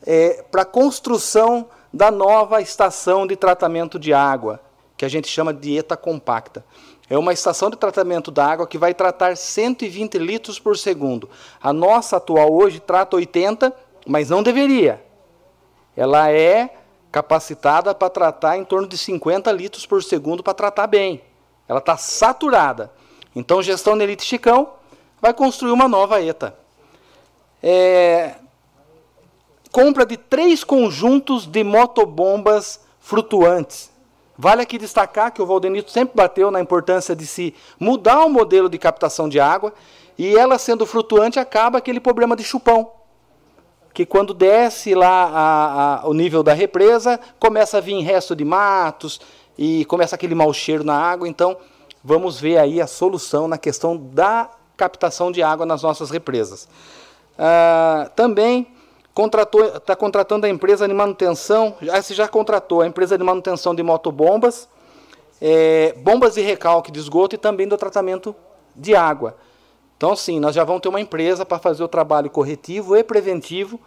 é, 0.05 0.43
para 0.51 0.63
construção 0.63 1.67
da 1.95 2.11
nova 2.11 2.61
estação 2.61 3.25
de 3.25 3.37
tratamento 3.37 3.97
de 3.97 4.13
água, 4.13 4.59
que 4.97 5.05
a 5.05 5.07
gente 5.07 5.29
chama 5.29 5.53
de 5.53 5.77
ETA 5.77 5.95
compacta. 5.95 6.65
É 7.09 7.17
uma 7.17 7.31
estação 7.31 7.69
de 7.69 7.77
tratamento 7.77 8.29
da 8.31 8.45
água 8.45 8.67
que 8.67 8.77
vai 8.77 8.93
tratar 8.93 9.37
120 9.37 10.17
litros 10.17 10.59
por 10.59 10.77
segundo. 10.77 11.29
A 11.61 11.71
nossa 11.71 12.17
atual 12.17 12.53
hoje 12.53 12.81
trata 12.81 13.15
80, 13.15 13.73
mas 14.05 14.29
não 14.29 14.43
deveria. 14.43 15.01
Ela 15.95 16.29
é 16.29 16.75
capacitada 17.13 17.95
para 17.95 18.09
tratar 18.09 18.57
em 18.57 18.65
torno 18.65 18.89
de 18.89 18.97
50 18.97 19.49
litros 19.53 19.85
por 19.85 20.03
segundo 20.03 20.43
para 20.43 20.53
tratar 20.53 20.87
bem. 20.87 21.21
Ela 21.65 21.79
está 21.79 21.95
saturada. 21.95 22.91
Então, 23.33 23.63
gestão 23.63 23.95
Nelite 23.95 24.25
Chicão 24.25 24.73
vai 25.21 25.33
construir 25.33 25.71
uma 25.71 25.87
nova 25.87 26.21
ETA. 26.21 26.57
É, 27.63 28.35
compra 29.75 30.05
de 30.05 30.15
três 30.15 30.63
conjuntos 30.63 31.45
de 31.45 31.61
motobombas 31.61 32.79
flutuantes. 32.97 33.91
Vale 34.37 34.61
aqui 34.61 34.77
destacar 34.77 35.33
que 35.33 35.41
o 35.41 35.45
Valdenito 35.45 35.91
sempre 35.91 36.15
bateu 36.15 36.49
na 36.49 36.61
importância 36.61 37.13
de 37.13 37.27
se 37.27 37.53
mudar 37.77 38.23
o 38.23 38.29
modelo 38.29 38.69
de 38.69 38.77
captação 38.77 39.27
de 39.27 39.37
água 39.37 39.73
e 40.17 40.33
ela 40.33 40.57
sendo 40.57 40.85
flutuante 40.85 41.39
acaba 41.39 41.77
aquele 41.77 41.99
problema 41.99 42.37
de 42.37 42.43
chupão. 42.45 42.89
Que 43.93 44.05
quando 44.05 44.33
desce 44.33 44.95
lá 44.95 45.25
a, 45.25 46.03
a, 46.03 46.07
o 46.07 46.13
nível 46.13 46.41
da 46.41 46.53
represa, 46.53 47.19
começa 47.37 47.79
a 47.79 47.81
vir 47.81 48.01
resto 48.01 48.33
de 48.33 48.45
matos 48.45 49.19
e 49.57 49.83
começa 49.83 50.15
aquele 50.15 50.35
mau 50.35 50.53
cheiro 50.53 50.85
na 50.85 50.97
água. 50.97 51.27
Então, 51.27 51.57
vamos 52.01 52.39
ver 52.39 52.59
aí 52.59 52.79
a 52.79 52.87
solução 52.87 53.45
na 53.45 53.57
questão 53.57 53.97
da 53.97 54.49
captação 54.77 55.33
de 55.33 55.43
água 55.43 55.65
nas 55.65 55.83
nossas 55.83 56.09
represas. 56.09 56.65
Ah, 57.37 58.09
também 58.15 58.73
está 59.17 59.95
contratando 59.95 60.45
a 60.45 60.49
empresa 60.49 60.87
de 60.87 60.93
manutenção, 60.93 61.75
já, 61.81 62.01
se 62.01 62.13
já 62.13 62.27
contratou 62.27 62.81
a 62.81 62.87
empresa 62.87 63.17
de 63.17 63.23
manutenção 63.23 63.73
de 63.73 63.81
motobombas, 63.81 64.67
é, 65.41 65.93
bombas 65.97 66.33
de 66.33 66.41
recalque 66.41 66.91
de 66.91 66.99
esgoto 66.99 67.35
e 67.35 67.37
também 67.37 67.67
do 67.67 67.77
tratamento 67.77 68.35
de 68.75 68.95
água. 68.95 69.37
Então, 69.95 70.15
sim, 70.15 70.39
nós 70.39 70.53
já 70.53 70.65
vamos 70.65 70.81
ter 70.81 70.89
uma 70.89 70.99
empresa 70.99 71.45
para 71.45 71.57
fazer 71.57 71.83
o 71.83 71.87
trabalho 71.87 72.29
corretivo 72.29 72.97
e 72.97 73.03
preventivo, 73.03 73.79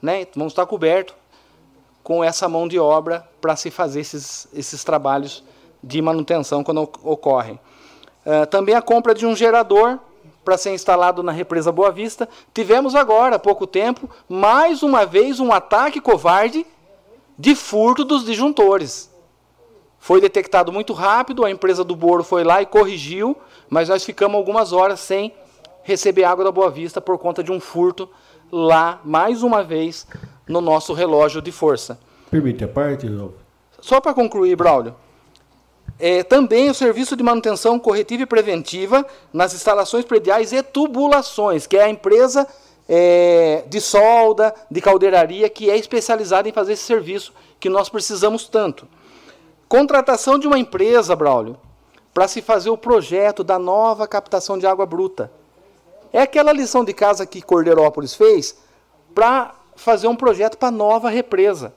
né? 0.00 0.26
vamos 0.36 0.52
estar 0.52 0.64
cobertos 0.66 1.14
com 2.04 2.22
essa 2.22 2.48
mão 2.48 2.68
de 2.68 2.78
obra 2.78 3.28
para 3.40 3.56
se 3.56 3.68
fazer 3.68 4.00
esses, 4.00 4.46
esses 4.54 4.84
trabalhos 4.84 5.42
de 5.82 6.00
manutenção 6.00 6.62
quando 6.62 6.82
ocorrem. 7.02 7.58
Uh, 8.24 8.46
também 8.46 8.76
a 8.76 8.82
compra 8.82 9.12
de 9.12 9.26
um 9.26 9.34
gerador 9.34 9.98
para 10.46 10.56
ser 10.56 10.72
instalado 10.72 11.24
na 11.24 11.32
represa 11.32 11.72
Boa 11.72 11.90
Vista. 11.90 12.28
Tivemos 12.54 12.94
agora, 12.94 13.34
há 13.34 13.38
pouco 13.38 13.66
tempo, 13.66 14.08
mais 14.28 14.80
uma 14.80 15.04
vez 15.04 15.40
um 15.40 15.52
ataque 15.52 16.00
covarde 16.00 16.64
de 17.36 17.56
furto 17.56 18.04
dos 18.04 18.24
disjuntores. 18.24 19.10
Foi 19.98 20.20
detectado 20.20 20.72
muito 20.72 20.92
rápido, 20.92 21.44
a 21.44 21.50
empresa 21.50 21.82
do 21.82 21.96
Boro 21.96 22.22
foi 22.22 22.44
lá 22.44 22.62
e 22.62 22.66
corrigiu, 22.66 23.36
mas 23.68 23.88
nós 23.88 24.04
ficamos 24.04 24.36
algumas 24.36 24.72
horas 24.72 25.00
sem 25.00 25.34
receber 25.82 26.22
água 26.22 26.44
da 26.44 26.52
Boa 26.52 26.70
Vista 26.70 27.00
por 27.00 27.18
conta 27.18 27.42
de 27.42 27.50
um 27.50 27.58
furto 27.58 28.08
lá, 28.52 29.00
mais 29.04 29.42
uma 29.42 29.64
vez, 29.64 30.06
no 30.46 30.60
nosso 30.60 30.92
relógio 30.92 31.42
de 31.42 31.50
força. 31.50 31.98
Permite 32.30 32.62
a 32.62 32.68
parte, 32.68 33.08
Só 33.80 34.00
para 34.00 34.14
concluir, 34.14 34.54
Braulio. 34.54 34.94
É, 35.98 36.22
também 36.22 36.68
o 36.68 36.74
serviço 36.74 37.16
de 37.16 37.22
manutenção 37.22 37.78
corretiva 37.78 38.22
e 38.22 38.26
preventiva 38.26 39.06
nas 39.32 39.54
instalações 39.54 40.04
prediais 40.04 40.52
e 40.52 40.62
tubulações, 40.62 41.66
que 41.66 41.76
é 41.76 41.84
a 41.84 41.88
empresa 41.88 42.46
é, 42.86 43.64
de 43.66 43.80
solda, 43.80 44.54
de 44.70 44.80
caldeiraria, 44.80 45.48
que 45.48 45.70
é 45.70 45.76
especializada 45.76 46.48
em 46.48 46.52
fazer 46.52 46.74
esse 46.74 46.84
serviço 46.84 47.32
que 47.58 47.70
nós 47.70 47.88
precisamos 47.88 48.46
tanto. 48.46 48.86
Contratação 49.68 50.38
de 50.38 50.46
uma 50.46 50.58
empresa, 50.58 51.16
Braulio, 51.16 51.56
para 52.12 52.28
se 52.28 52.42
fazer 52.42 52.68
o 52.68 52.76
projeto 52.76 53.42
da 53.42 53.58
nova 53.58 54.06
captação 54.06 54.58
de 54.58 54.66
água 54.66 54.84
bruta. 54.84 55.30
É 56.12 56.20
aquela 56.20 56.52
lição 56.52 56.84
de 56.84 56.92
casa 56.92 57.26
que 57.26 57.42
Cordeirópolis 57.42 58.14
fez 58.14 58.56
para 59.14 59.54
fazer 59.74 60.08
um 60.08 60.16
projeto 60.16 60.58
para 60.58 60.70
nova 60.70 61.08
represa 61.08 61.72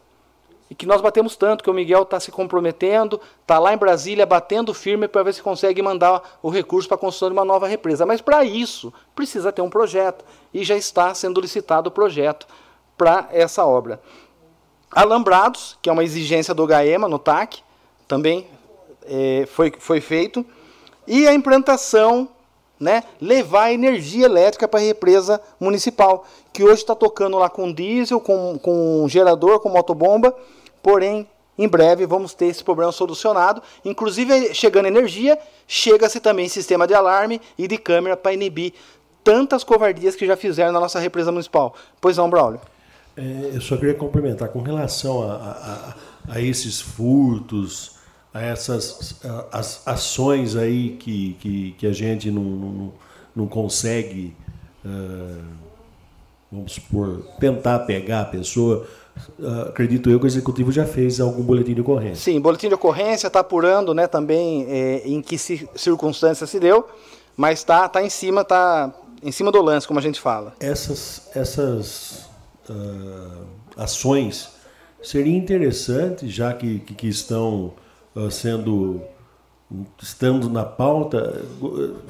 e 0.69 0.75
que 0.75 0.85
nós 0.85 1.01
batemos 1.01 1.35
tanto, 1.35 1.63
que 1.63 1.69
o 1.69 1.73
Miguel 1.73 2.03
está 2.03 2.19
se 2.19 2.31
comprometendo, 2.31 3.19
está 3.41 3.57
lá 3.57 3.73
em 3.73 3.77
Brasília 3.77 4.25
batendo 4.25 4.73
firme 4.73 5.07
para 5.07 5.23
ver 5.23 5.33
se 5.33 5.41
consegue 5.41 5.81
mandar 5.81 6.37
o 6.43 6.49
recurso 6.49 6.87
para 6.87 6.95
a 6.95 6.99
construção 6.99 7.29
de 7.29 7.33
uma 7.33 7.45
nova 7.45 7.67
represa. 7.67 8.05
Mas 8.05 8.21
para 8.21 8.43
isso 8.43 8.93
precisa 9.15 9.51
ter 9.51 9.63
um 9.63 9.69
projeto 9.69 10.23
e 10.53 10.63
já 10.63 10.77
está 10.77 11.13
sendo 11.15 11.41
licitado 11.41 11.89
o 11.89 11.91
projeto 11.91 12.47
para 12.95 13.27
essa 13.31 13.65
obra. 13.65 13.99
Alambrados, 14.91 15.77
que 15.81 15.89
é 15.89 15.93
uma 15.93 16.03
exigência 16.03 16.53
do 16.53 16.67
GAEMA 16.67 17.07
no 17.07 17.17
TAC, 17.17 17.61
também 18.07 18.47
é, 19.05 19.47
foi, 19.47 19.73
foi 19.77 20.01
feito, 20.01 20.45
e 21.07 21.27
a 21.27 21.33
implantação, 21.33 22.29
né, 22.79 23.03
levar 23.19 23.71
energia 23.71 24.25
elétrica 24.25 24.67
para 24.67 24.79
a 24.79 24.83
represa 24.83 25.41
municipal, 25.59 26.25
que 26.53 26.63
hoje 26.63 26.81
está 26.81 26.95
tocando 26.95 27.37
lá 27.37 27.49
com 27.49 27.71
diesel, 27.71 28.19
com, 28.19 28.59
com 28.59 29.05
gerador, 29.07 29.59
com 29.59 29.69
motobomba, 29.69 30.35
porém 30.81 31.27
em 31.57 31.67
breve 31.67 32.05
vamos 32.05 32.33
ter 32.33 32.45
esse 32.45 32.63
problema 32.63 32.91
solucionado. 32.91 33.61
Inclusive, 33.83 34.53
chegando 34.53 34.85
energia, 34.87 35.37
chega-se 35.67 36.19
também 36.21 36.47
sistema 36.47 36.87
de 36.87 36.93
alarme 36.93 37.41
e 37.57 37.67
de 37.67 37.77
câmera 37.77 38.15
para 38.15 38.33
inibir 38.33 38.73
tantas 39.23 39.63
covardias 39.63 40.15
que 40.15 40.25
já 40.25 40.37
fizeram 40.37 40.71
na 40.71 40.79
nossa 40.79 40.99
represa 40.99 41.31
municipal. 41.31 41.75
Pois 41.99 42.17
não, 42.17 42.29
Braulio? 42.29 42.61
É, 43.17 43.51
eu 43.53 43.59
só 43.59 43.75
queria 43.75 43.93
complementar 43.93 44.47
com 44.47 44.61
relação 44.61 45.29
a, 45.29 45.35
a, 45.35 46.35
a 46.35 46.41
esses 46.41 46.79
furtos, 46.79 47.97
a 48.33 48.41
essas 48.41 49.19
a, 49.25 49.59
as 49.59 49.85
ações 49.85 50.55
aí 50.55 50.91
que, 50.91 51.35
que, 51.41 51.71
que 51.77 51.87
a 51.87 51.91
gente 51.91 52.31
não, 52.31 52.41
não, 52.41 52.93
não 53.35 53.47
consegue, 53.47 54.33
uh, 54.85 55.43
vamos 56.49 56.71
supor, 56.71 57.25
tentar 57.39 57.79
pegar 57.79 58.21
a 58.21 58.25
pessoa. 58.25 58.87
Uh, 59.37 59.69
acredito 59.69 60.09
eu 60.09 60.19
que 60.19 60.25
o 60.25 60.27
executivo 60.27 60.71
já 60.71 60.85
fez 60.85 61.19
algum 61.19 61.43
boletim 61.43 61.73
de 61.73 61.81
ocorrência. 61.81 62.15
Sim, 62.15 62.39
boletim 62.39 62.67
de 62.67 62.73
ocorrência 62.73 63.27
está 63.27 63.39
apurando, 63.39 63.93
né, 63.93 64.07
também 64.07 64.65
é, 64.67 65.01
em 65.05 65.21
que 65.21 65.37
circunstância 65.37 66.45
se 66.45 66.59
deu, 66.59 66.87
mas 67.35 67.59
está 67.59 67.87
tá 67.87 68.03
em 68.03 68.09
cima, 68.09 68.43
tá 68.43 68.93
em 69.23 69.31
cima 69.31 69.51
do 69.51 69.61
lance, 69.61 69.87
como 69.87 69.99
a 69.99 70.01
gente 70.01 70.19
fala. 70.19 70.53
Essas 70.59 71.29
essas 71.35 72.29
uh, 72.69 73.45
ações 73.77 74.49
seria 75.01 75.35
interessante, 75.35 76.27
já 76.27 76.53
que, 76.53 76.79
que, 76.79 76.93
que 76.93 77.07
estão 77.07 77.73
uh, 78.15 78.29
sendo 78.29 79.01
estando 80.01 80.49
na 80.49 80.65
pauta, 80.65 81.43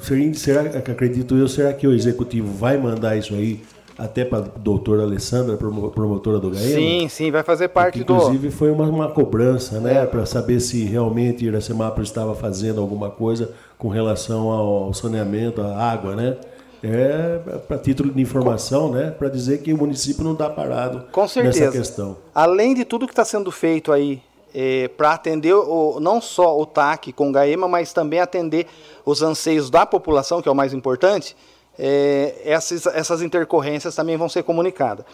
seria, 0.00 0.32
será 0.34 0.62
acredito 0.62 1.36
eu, 1.36 1.46
será 1.46 1.74
que 1.74 1.86
o 1.86 1.92
executivo 1.92 2.50
vai 2.52 2.78
mandar 2.78 3.16
isso 3.16 3.34
aí 3.34 3.62
até 3.98 4.24
para 4.24 4.38
a 4.38 4.42
doutora 4.42 5.02
Alessandra, 5.02 5.56
promotora 5.56 6.38
do 6.38 6.50
GAEMA? 6.50 6.74
Sim, 6.74 7.08
sim, 7.08 7.30
vai 7.30 7.42
fazer 7.42 7.68
parte 7.68 7.98
Porque, 7.98 8.12
inclusive, 8.12 8.30
do... 8.30 8.36
Inclusive 8.36 8.56
foi 8.56 8.70
uma, 8.70 8.84
uma 8.84 9.10
cobrança, 9.10 9.78
né, 9.80 10.02
é. 10.02 10.06
para 10.06 10.24
saber 10.24 10.60
se 10.60 10.84
realmente 10.84 11.44
Iracemápolis 11.44 12.08
estava 12.08 12.34
fazendo 12.34 12.80
alguma 12.80 13.10
coisa 13.10 13.52
com 13.78 13.88
relação 13.88 14.50
ao, 14.50 14.92
saneamento, 14.94 15.62
à 15.62 15.90
água, 15.90 16.14
né? 16.14 16.36
É 16.82 17.38
para 17.68 17.76
título 17.76 18.10
de 18.10 18.22
informação, 18.22 18.90
né? 18.90 19.10
Para 19.10 19.28
dizer 19.28 19.58
que 19.58 19.70
o 19.70 19.76
município 19.76 20.24
não 20.24 20.32
está 20.32 20.48
parado 20.48 21.04
Com 21.12 21.28
certeza. 21.28 21.66
nessa 21.66 21.76
questão. 21.76 22.16
Além 22.34 22.74
de 22.74 22.86
tudo 22.86 23.06
que 23.06 23.12
está 23.12 23.24
sendo 23.24 23.52
feito 23.52 23.92
aí 23.92 24.22
é, 24.54 24.88
para 24.88 25.12
atender 25.12 25.52
o, 25.52 26.00
não 26.00 26.20
só 26.20 26.58
o 26.58 26.66
TAC 26.66 27.12
com 27.12 27.28
o 27.28 27.32
GAEMA, 27.32 27.68
mas 27.68 27.92
também 27.92 28.20
atender 28.20 28.66
os 29.04 29.22
anseios 29.22 29.70
da 29.70 29.84
população, 29.84 30.40
que 30.40 30.48
é 30.48 30.52
o 30.52 30.54
mais 30.54 30.72
importante, 30.72 31.36
é, 31.82 32.42
essas, 32.44 32.86
essas 32.86 33.22
intercorrências 33.22 33.94
também 33.94 34.14
vão 34.14 34.28
ser 34.28 34.42
comunicadas. 34.42 35.06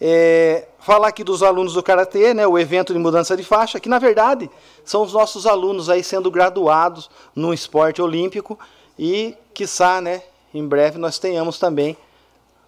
É, 0.00 0.66
falar 0.80 1.08
aqui 1.08 1.22
dos 1.22 1.44
alunos 1.44 1.74
do 1.74 1.82
Karatê, 1.82 2.34
né, 2.34 2.44
o 2.44 2.58
evento 2.58 2.92
de 2.92 2.98
mudança 2.98 3.36
de 3.36 3.44
faixa, 3.44 3.78
que 3.78 3.88
na 3.88 4.00
verdade 4.00 4.50
são 4.84 5.02
os 5.02 5.12
nossos 5.12 5.46
alunos 5.46 5.88
aí 5.88 6.02
sendo 6.02 6.28
graduados 6.28 7.08
no 7.34 7.54
esporte 7.54 8.02
olímpico 8.02 8.58
e, 8.98 9.36
quiçá, 9.54 10.00
né, 10.00 10.22
em 10.52 10.66
breve 10.66 10.98
nós 10.98 11.18
tenhamos 11.20 11.58
também 11.58 11.96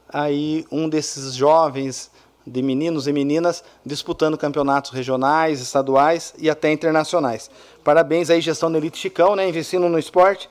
aí 0.08 0.64
um 0.70 0.88
desses 0.88 1.34
jovens 1.34 2.10
de 2.46 2.62
meninos 2.62 3.06
e 3.06 3.12
meninas 3.12 3.64
disputando 3.84 4.38
campeonatos 4.38 4.92
regionais, 4.92 5.60
estaduais 5.60 6.34
e 6.38 6.48
até 6.48 6.72
internacionais. 6.72 7.50
Parabéns 7.82 8.30
aí 8.30 8.40
gestão 8.40 8.70
da 8.70 8.78
Elite 8.78 8.98
Chicão, 8.98 9.34
né, 9.34 9.48
investindo 9.48 9.88
no 9.88 9.98
esporte 9.98 10.48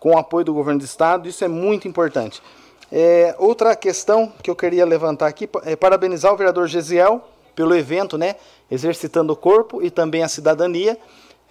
com 0.00 0.14
o 0.14 0.18
apoio 0.18 0.44
do 0.44 0.54
governo 0.54 0.80
do 0.80 0.84
estado, 0.84 1.28
isso 1.28 1.44
é 1.44 1.48
muito 1.48 1.86
importante. 1.86 2.42
É, 2.90 3.36
outra 3.38 3.76
questão 3.76 4.32
que 4.42 4.50
eu 4.50 4.56
queria 4.56 4.84
levantar 4.84 5.28
aqui 5.28 5.48
é 5.62 5.76
parabenizar 5.76 6.32
o 6.32 6.36
vereador 6.36 6.66
Gesiel 6.66 7.22
pelo 7.54 7.74
evento, 7.76 8.16
né, 8.16 8.36
exercitando 8.70 9.32
o 9.32 9.36
corpo 9.36 9.82
e 9.82 9.90
também 9.90 10.22
a 10.22 10.28
cidadania, 10.28 10.98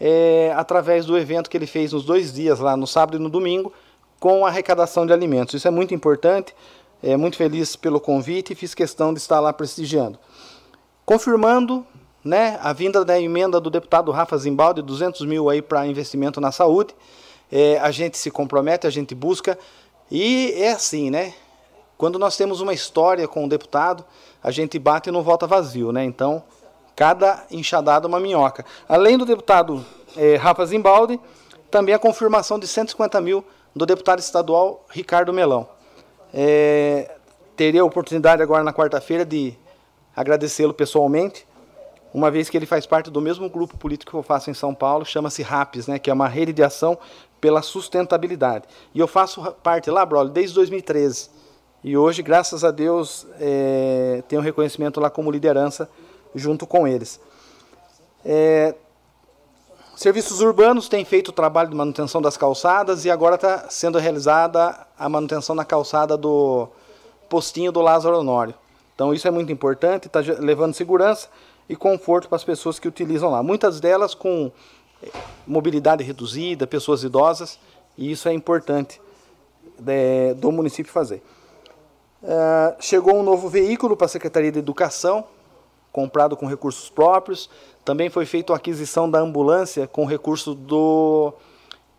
é, 0.01 0.51
através 0.57 1.05
do 1.05 1.17
evento 1.17 1.49
que 1.49 1.55
ele 1.55 1.67
fez 1.67 1.93
nos 1.93 2.03
dois 2.03 2.33
dias 2.33 2.59
lá, 2.59 2.75
no 2.75 2.87
sábado 2.87 3.17
e 3.17 3.21
no 3.21 3.29
domingo, 3.29 3.71
com 4.19 4.45
a 4.45 4.49
arrecadação 4.49 5.05
de 5.05 5.13
alimentos. 5.13 5.53
Isso 5.53 5.67
é 5.67 5.71
muito 5.71 5.93
importante, 5.93 6.53
é 7.03 7.15
muito 7.15 7.37
feliz 7.37 7.75
pelo 7.75 7.99
convite 7.99 8.53
e 8.53 8.55
fiz 8.55 8.73
questão 8.73 9.13
de 9.13 9.19
estar 9.19 9.39
lá 9.39 9.53
prestigiando. 9.53 10.17
Confirmando 11.05 11.85
né, 12.23 12.59
a 12.61 12.73
vinda 12.73 13.05
da 13.05 13.19
emenda 13.19 13.59
do 13.59 13.69
deputado 13.69 14.11
Rafa 14.11 14.37
Zimbaldi, 14.37 14.81
200 14.81 15.25
mil 15.25 15.49
aí 15.49 15.61
para 15.61 15.85
investimento 15.85 16.41
na 16.41 16.51
saúde. 16.51 16.93
É, 17.51 17.79
a 17.79 17.91
gente 17.91 18.17
se 18.17 18.29
compromete, 18.29 18.85
a 18.85 18.89
gente 18.89 19.15
busca. 19.15 19.57
E 20.11 20.53
é 20.55 20.71
assim, 20.71 21.09
né? 21.09 21.33
Quando 21.97 22.17
nós 22.17 22.37
temos 22.37 22.61
uma 22.61 22.73
história 22.73 23.27
com 23.27 23.45
o 23.45 23.49
deputado, 23.49 24.05
a 24.41 24.51
gente 24.51 24.79
bate 24.79 25.09
e 25.09 25.11
não 25.11 25.21
volta 25.21 25.45
vazio, 25.45 25.91
né? 25.91 26.03
Então, 26.03 26.41
cada 26.95 27.45
enxadada 27.51 28.07
uma 28.07 28.19
minhoca. 28.19 28.65
Além 28.87 29.17
do 29.17 29.25
deputado 29.25 29.85
é, 30.15 30.35
Rafa 30.35 30.65
Zimbaldi, 30.65 31.19
também 31.69 31.93
a 31.93 31.99
confirmação 31.99 32.57
de 32.57 32.67
150 32.67 33.19
mil 33.21 33.43
do 33.75 33.85
deputado 33.85 34.19
estadual 34.19 34.85
Ricardo 34.89 35.33
Melão. 35.33 35.67
É, 36.33 37.15
teria 37.55 37.81
a 37.81 37.85
oportunidade 37.85 38.41
agora 38.41 38.63
na 38.63 38.73
quarta-feira 38.73 39.25
de 39.25 39.53
agradecê-lo 40.15 40.73
pessoalmente, 40.73 41.47
uma 42.13 42.31
vez 42.31 42.49
que 42.49 42.57
ele 42.57 42.65
faz 42.65 42.85
parte 42.85 43.11
do 43.11 43.21
mesmo 43.21 43.49
grupo 43.49 43.77
político 43.77 44.11
que 44.11 44.17
eu 44.17 44.23
faço 44.23 44.49
em 44.49 44.53
São 44.53 44.73
Paulo, 44.73 45.05
chama-se 45.05 45.43
RAPS, 45.43 45.87
né, 45.87 45.99
que 45.99 46.09
é 46.09 46.13
uma 46.13 46.27
rede 46.27 46.51
de 46.51 46.63
ação 46.63 46.97
pela 47.39 47.61
sustentabilidade. 47.61 48.65
E 48.93 48.99
eu 48.99 49.07
faço 49.07 49.41
parte 49.63 49.89
lá, 49.89 50.05
Brolio, 50.05 50.31
desde 50.31 50.55
2013. 50.55 51.29
E 51.83 51.95
hoje, 51.95 52.21
graças 52.21 52.63
a 52.63 52.71
Deus, 52.71 53.25
é, 53.39 54.23
tenho 54.27 54.41
reconhecimento 54.41 54.99
lá 54.99 55.09
como 55.09 55.31
liderança 55.31 55.89
junto 56.35 56.67
com 56.67 56.87
eles. 56.87 57.19
É, 58.25 58.75
Serviços 59.99 60.39
urbanos 60.39 60.87
têm 60.87 61.03
feito 61.03 61.27
o 61.27 61.33
trabalho 61.33 61.69
de 61.69 61.75
manutenção 61.75 62.21
das 62.21 62.37
calçadas 62.37 63.03
e 63.03 63.11
agora 63.11 63.35
está 63.35 63.69
sendo 63.69 63.97
realizada 63.97 64.87
a 64.97 65.09
manutenção 65.09 65.53
na 65.53 65.65
calçada 65.65 66.15
do 66.15 66.69
postinho 67.27 67.69
do 67.69 67.81
Lázaro 67.81 68.17
Honório. 68.17 68.53
Então 68.95 69.13
isso 69.13 69.27
é 69.27 69.31
muito 69.31 69.51
importante, 69.51 70.07
está 70.07 70.21
levando 70.39 70.73
segurança 70.73 71.27
e 71.67 71.75
conforto 71.75 72.29
para 72.29 72.37
as 72.37 72.45
pessoas 72.45 72.79
que 72.79 72.87
utilizam 72.87 73.29
lá. 73.29 73.43
Muitas 73.43 73.81
delas 73.81 74.13
com 74.13 74.49
mobilidade 75.45 76.03
reduzida, 76.03 76.67
pessoas 76.67 77.03
idosas, 77.03 77.59
e 77.97 78.11
isso 78.11 78.27
é 78.29 78.33
importante 78.33 79.01
é, 79.87 80.33
do 80.33 80.51
município 80.51 80.91
fazer. 80.91 81.21
Uh, 82.21 82.75
chegou 82.81 83.15
um 83.15 83.23
novo 83.23 83.47
veículo 83.47 83.95
para 83.95 84.05
a 84.05 84.09
Secretaria 84.09 84.51
de 84.51 84.59
Educação, 84.59 85.23
comprado 85.91 86.35
com 86.35 86.45
recursos 86.45 86.89
próprios. 86.89 87.49
Também 87.85 88.09
foi 88.09 88.25
feita 88.25 88.53
a 88.53 88.57
aquisição 88.57 89.09
da 89.09 89.19
ambulância 89.19 89.87
com 89.87 90.05
recurso 90.05 90.53
do 90.53 91.33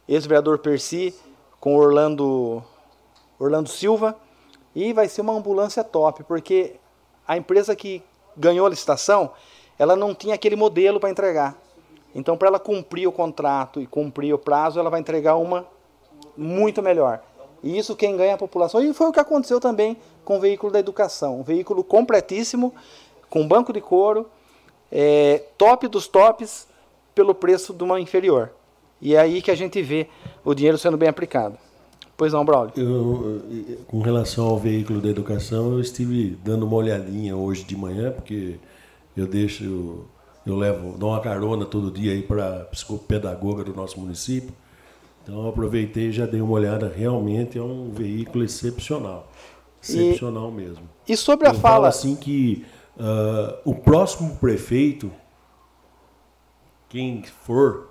ex-vereador 0.06 0.58
Percy, 0.58 1.14
com 1.58 1.76
Orlando, 1.76 2.62
Orlando 3.38 3.68
Silva. 3.68 4.16
E 4.74 4.92
vai 4.92 5.08
ser 5.08 5.22
uma 5.22 5.32
ambulância 5.32 5.82
top, 5.82 6.22
porque 6.24 6.76
a 7.26 7.36
empresa 7.36 7.74
que 7.74 8.02
ganhou 8.36 8.66
a 8.66 8.70
licitação, 8.70 9.32
ela 9.78 9.96
não 9.96 10.14
tinha 10.14 10.34
aquele 10.34 10.54
modelo 10.54 11.00
para 11.00 11.10
entregar. 11.10 11.56
Então, 12.14 12.36
para 12.36 12.48
ela 12.48 12.58
cumprir 12.58 13.06
o 13.06 13.12
contrato 13.12 13.80
e 13.80 13.86
cumprir 13.86 14.34
o 14.34 14.38
prazo, 14.38 14.80
ela 14.80 14.90
vai 14.90 15.00
entregar 15.00 15.36
uma 15.36 15.66
muito 16.36 16.82
melhor. 16.82 17.22
E 17.62 17.78
isso 17.78 17.94
quem 17.94 18.16
ganha 18.16 18.30
é 18.30 18.34
a 18.34 18.38
população. 18.38 18.82
E 18.82 18.92
foi 18.92 19.08
o 19.08 19.12
que 19.12 19.20
aconteceu 19.20 19.60
também 19.60 19.96
com 20.24 20.36
o 20.36 20.40
veículo 20.40 20.72
da 20.72 20.78
educação. 20.78 21.40
Um 21.40 21.42
veículo 21.42 21.84
completíssimo, 21.84 22.74
com 23.28 23.46
banco 23.46 23.72
de 23.72 23.80
couro, 23.80 24.28
é, 24.90 25.42
top 25.56 25.86
dos 25.86 26.08
tops, 26.08 26.66
pelo 27.14 27.34
preço 27.34 27.72
de 27.72 27.84
uma 27.84 28.00
inferior. 28.00 28.50
E 29.00 29.14
é 29.14 29.20
aí 29.20 29.40
que 29.40 29.50
a 29.50 29.54
gente 29.54 29.80
vê 29.82 30.08
o 30.44 30.54
dinheiro 30.54 30.78
sendo 30.78 30.96
bem 30.96 31.08
aplicado. 31.08 31.56
Pois 32.16 32.34
não, 32.34 32.44
Braulio? 32.44 32.72
Eu, 32.76 33.82
com 33.86 34.00
relação 34.00 34.46
ao 34.46 34.58
veículo 34.58 35.00
da 35.00 35.08
educação, 35.08 35.72
eu 35.72 35.80
estive 35.80 36.36
dando 36.44 36.66
uma 36.66 36.76
olhadinha 36.76 37.34
hoje 37.34 37.64
de 37.64 37.74
manhã, 37.74 38.12
porque 38.12 38.56
eu 39.16 39.26
deixo, 39.26 40.04
eu, 40.46 40.56
levo, 40.56 40.96
dou 40.96 41.10
uma 41.10 41.20
carona 41.20 41.64
todo 41.64 41.90
dia 41.90 42.12
aí 42.12 42.22
para 42.22 42.62
a 42.62 42.64
psicopedagoga 42.64 43.64
do 43.64 43.74
nosso 43.74 43.98
município. 44.00 44.52
Então 45.22 45.42
eu 45.42 45.48
aproveitei 45.48 46.08
e 46.08 46.12
já 46.12 46.26
dei 46.26 46.40
uma 46.40 46.52
olhada. 46.52 46.92
Realmente 46.94 47.58
é 47.58 47.62
um 47.62 47.90
veículo 47.90 48.44
excepcional. 48.44 49.30
Excepcional 49.82 50.50
e, 50.50 50.54
mesmo. 50.54 50.88
E 51.08 51.16
sobre 51.16 51.48
a 51.48 51.50
eu 51.50 51.54
fala. 51.54 51.88
assim 51.88 52.16
que 52.16 52.64
Uh, 53.00 53.56
o 53.64 53.74
próximo 53.74 54.36
prefeito, 54.36 55.10
quem 56.86 57.22
for, 57.22 57.88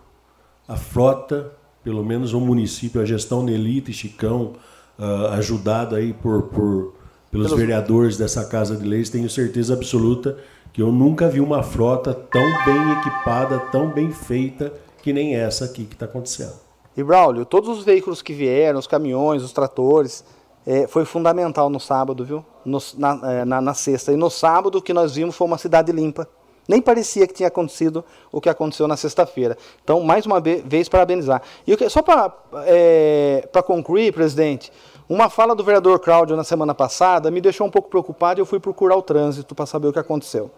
a 0.68 0.78
frota, 0.78 1.52
pelo 1.84 2.06
menos 2.06 2.34
o 2.34 2.40
município, 2.40 3.02
a 3.02 3.06
gestão 3.06 3.42
Nelita 3.42 3.90
e 3.90 3.94
Chicão, 3.94 4.54
uh, 5.00 5.28
ajudado 5.32 5.96
aí 5.96 6.14
por, 6.14 6.44
por, 6.44 6.94
pelos, 7.32 7.48
pelos 7.48 7.54
vereadores 7.54 8.18
dessa 8.18 8.46
Casa 8.46 8.78
de 8.78 8.86
Leis, 8.86 9.10
tenho 9.10 9.28
certeza 9.28 9.74
absoluta 9.74 10.38
que 10.72 10.82
eu 10.82 10.91
nunca 10.91 11.28
vi 11.28 11.40
uma 11.40 11.64
frota 11.64 12.14
tão 12.14 12.44
bem 12.66 12.91
equipada, 13.00 13.60
tão 13.72 13.90
bem 13.90 14.12
feita, 14.12 14.74
que 15.02 15.12
nem 15.14 15.36
essa 15.36 15.66
aqui 15.66 15.86
que 15.86 15.96
está 15.96 16.06
acontecendo. 16.06 16.54
E 16.96 17.04
Braulio, 17.04 17.46
todos 17.46 17.70
os 17.70 17.84
veículos 17.84 18.22
que 18.22 18.34
vieram, 18.34 18.80
os 18.80 18.88
caminhões, 18.88 19.44
os 19.44 19.54
tratores, 19.54 20.24
é, 20.66 20.86
foi 20.88 21.06
fundamental 21.06 21.70
no 21.70 21.80
sábado, 21.80 22.26
viu? 22.26 22.46
No, 22.66 22.78
na, 22.98 23.20
é, 23.24 23.46
na, 23.46 23.62
na, 23.62 23.74
sexta. 23.74 24.12
E 24.12 24.16
no 24.16 24.30
sábado 24.30 24.78
o 24.78 24.82
que 24.82 24.94
nós 24.94 25.16
vimos 25.16 25.36
foi 25.36 25.48
uma 25.48 25.58
cidade 25.58 25.91
limpa. 25.91 26.28
Nem 26.68 26.82
parecia 26.82 27.26
que 27.26 27.34
tinha 27.34 27.48
acontecido 27.48 28.06
o 28.32 28.40
que 28.40 28.48
aconteceu 28.48 28.88
na 28.88 28.96
sexta-feira. 28.96 29.58
Então, 29.84 30.02
mais 30.02 30.28
uma 30.28 30.40
vez, 30.40 30.88
parabenizar. 30.88 31.41
E 31.66 31.90
só 31.90 32.04
para 32.04 32.32
é, 32.68 33.50
concluir, 33.66 34.14
presidente, 34.14 34.72
uma 35.08 35.28
fala 35.28 35.56
do 35.56 35.64
vereador 35.64 36.00
Cláudio 36.00 36.38
na 36.38 36.44
semana 36.44 36.76
passada 36.76 37.32
me 37.32 37.41
deixou 37.41 37.66
um 37.66 37.72
pouco 37.72 37.90
preocupado 37.90 38.40
e 38.40 38.41
eu 38.41 38.46
fui 38.46 38.60
procurar 38.60 38.96
o 38.96 39.02
trânsito 39.02 39.56
para 39.56 39.66
saber 39.66 39.88
o 39.88 39.94
que 39.94 39.98
aconteceu. 39.98 40.52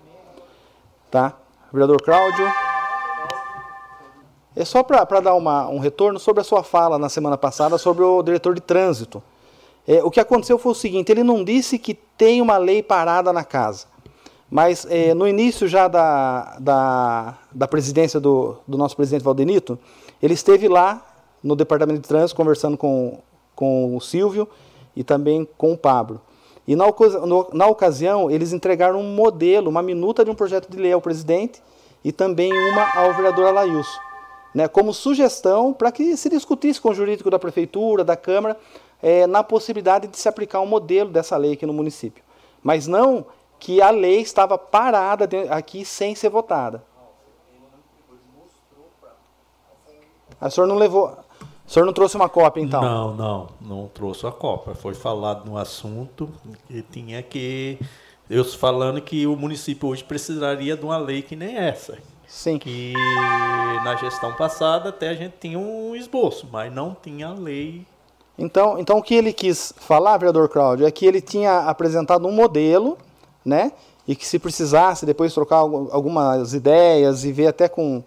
Tá? 1.11 1.37
Vereador 1.71 2.01
Cláudio. 2.01 2.47
É 4.55 4.65
só 4.65 4.81
para 4.81 5.19
dar 5.19 5.33
uma, 5.33 5.67
um 5.67 5.77
retorno 5.77 6.17
sobre 6.17 6.41
a 6.41 6.43
sua 6.43 6.63
fala 6.63 6.97
na 6.97 7.09
semana 7.09 7.37
passada 7.37 7.77
sobre 7.77 8.03
o 8.03 8.23
diretor 8.23 8.55
de 8.55 8.61
trânsito. 8.61 9.21
É, 9.87 10.03
o 10.03 10.09
que 10.09 10.19
aconteceu 10.19 10.57
foi 10.57 10.71
o 10.71 10.75
seguinte: 10.75 11.11
ele 11.11 11.23
não 11.23 11.43
disse 11.43 11.77
que 11.77 11.93
tem 11.93 12.41
uma 12.41 12.57
lei 12.57 12.81
parada 12.81 13.33
na 13.33 13.43
casa, 13.43 13.87
mas 14.49 14.85
é, 14.89 15.13
no 15.13 15.27
início 15.27 15.67
já 15.67 15.87
da, 15.87 16.57
da, 16.59 17.37
da 17.51 17.67
presidência 17.67 18.19
do, 18.19 18.57
do 18.67 18.77
nosso 18.77 18.95
presidente 18.95 19.23
Valdenito, 19.23 19.77
ele 20.21 20.33
esteve 20.33 20.67
lá 20.67 21.05
no 21.43 21.55
departamento 21.55 22.01
de 22.01 22.07
trânsito 22.07 22.35
conversando 22.35 22.77
com, 22.77 23.19
com 23.55 23.95
o 23.95 24.01
Silvio 24.01 24.47
e 24.95 25.03
também 25.03 25.47
com 25.57 25.73
o 25.73 25.77
Pablo. 25.77 26.21
E 26.67 26.75
na, 26.75 26.85
na 27.53 27.67
ocasião, 27.67 28.29
eles 28.29 28.53
entregaram 28.53 28.99
um 28.99 29.15
modelo, 29.15 29.69
uma 29.69 29.81
minuta 29.81 30.23
de 30.23 30.31
um 30.31 30.35
projeto 30.35 30.69
de 30.69 30.77
lei 30.77 30.93
ao 30.93 31.01
presidente 31.01 31.61
e 32.03 32.11
também 32.11 32.51
uma 32.53 32.95
ao 32.95 33.13
vereador 33.13 33.47
Alailson 33.47 34.11
né, 34.53 34.67
como 34.67 34.93
sugestão 34.93 35.73
para 35.73 35.91
que 35.91 36.15
se 36.17 36.29
discutisse 36.29 36.79
com 36.79 36.89
o 36.89 36.93
jurídico 36.93 37.29
da 37.29 37.39
prefeitura, 37.39 38.03
da 38.03 38.15
Câmara, 38.15 38.57
é, 39.01 39.25
na 39.25 39.43
possibilidade 39.43 40.07
de 40.07 40.17
se 40.17 40.27
aplicar 40.27 40.59
um 40.61 40.65
modelo 40.65 41.09
dessa 41.09 41.37
lei 41.37 41.53
aqui 41.53 41.65
no 41.65 41.73
município. 41.73 42.23
Mas 42.61 42.87
não 42.87 43.25
que 43.59 43.81
a 43.81 43.89
lei 43.89 44.21
estava 44.21 44.57
parada 44.57 45.27
aqui 45.49 45.85
sem 45.85 46.15
ser 46.15 46.29
votada. 46.29 46.83
A 50.39 50.49
senhor 50.49 50.67
não 50.67 50.75
levou. 50.75 51.15
O 51.71 51.73
senhor 51.73 51.85
não 51.85 51.93
trouxe 51.93 52.17
uma 52.17 52.27
cópia, 52.27 52.59
então? 52.59 52.81
Não, 52.81 53.15
não, 53.15 53.47
não 53.61 53.87
trouxe 53.93 54.27
a 54.27 54.31
cópia. 54.31 54.75
Foi 54.75 54.93
falado 54.93 55.49
no 55.49 55.57
assunto 55.57 56.29
e 56.69 56.81
tinha 56.81 57.23
que. 57.23 57.79
Eu 58.29 58.43
falando 58.43 58.99
que 58.99 59.25
o 59.25 59.37
município 59.37 59.87
hoje 59.87 60.03
precisaria 60.03 60.75
de 60.75 60.83
uma 60.83 60.97
lei 60.97 61.21
que 61.21 61.33
nem 61.33 61.55
essa. 61.55 61.97
Sim. 62.27 62.59
Que 62.59 62.91
na 63.85 63.95
gestão 63.95 64.33
passada 64.33 64.89
até 64.89 65.07
a 65.07 65.13
gente 65.13 65.35
tinha 65.39 65.57
um 65.57 65.95
esboço, 65.95 66.45
mas 66.51 66.69
não 66.73 66.93
tinha 67.01 67.29
lei. 67.29 67.87
Então, 68.37 68.77
então 68.77 68.97
o 68.97 69.01
que 69.01 69.15
ele 69.15 69.31
quis 69.31 69.73
falar, 69.77 70.17
vereador 70.17 70.49
Cláudio, 70.49 70.85
é 70.85 70.91
que 70.91 71.05
ele 71.05 71.21
tinha 71.21 71.59
apresentado 71.59 72.27
um 72.27 72.33
modelo, 72.33 72.97
né? 73.45 73.71
E 74.05 74.13
que 74.13 74.27
se 74.27 74.37
precisasse 74.37 75.05
depois 75.05 75.33
trocar 75.33 75.59
algumas 75.59 76.53
ideias 76.53 77.23
e 77.23 77.31
ver 77.31 77.47
até 77.47 77.69
com 77.69 78.03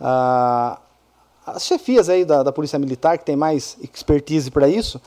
ah, 0.00 0.78
as 1.46 1.64
chefias 1.64 2.08
aí 2.08 2.24
da, 2.24 2.42
da 2.42 2.52
Polícia 2.52 2.78
Militar, 2.78 3.18
que 3.18 3.24
tem 3.24 3.36
mais 3.36 3.76
expertise 3.82 4.50
para 4.50 4.68
isso, 4.68 5.00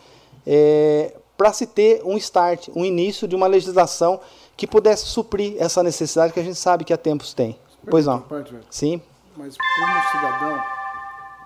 é, 0.45 1.15
para 1.37 1.51
se 1.53 1.65
ter 1.65 2.01
um 2.03 2.17
start, 2.17 2.69
um 2.75 2.85
início 2.85 3.27
de 3.27 3.35
uma 3.35 3.47
legislação 3.47 4.19
que 4.55 4.65
pudesse 4.67 5.05
suprir 5.05 5.55
essa 5.59 5.83
necessidade 5.83 6.33
que 6.33 6.39
a 6.39 6.43
gente 6.43 6.57
sabe 6.57 6.83
que 6.83 6.93
há 6.93 6.97
tempos 6.97 7.33
tem. 7.33 7.59
Pois 7.89 8.05
não. 8.05 8.21
Parte, 8.21 8.55
Sim. 8.69 9.01
Mas 9.35 9.55
como 9.57 10.11
cidadão, 10.11 10.63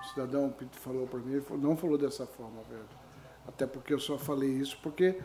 o 0.00 0.08
cidadão 0.08 0.46
o 0.46 0.52
Pito 0.52 0.78
falou 0.78 1.06
para 1.06 1.18
mim, 1.18 1.42
não 1.58 1.76
falou 1.76 1.98
dessa 1.98 2.24
forma, 2.24 2.62
velho. 2.70 2.84
Até 3.46 3.66
porque 3.66 3.92
eu 3.92 3.98
só 3.98 4.16
falei 4.16 4.48
isso 4.48 4.78
porque 4.82 5.18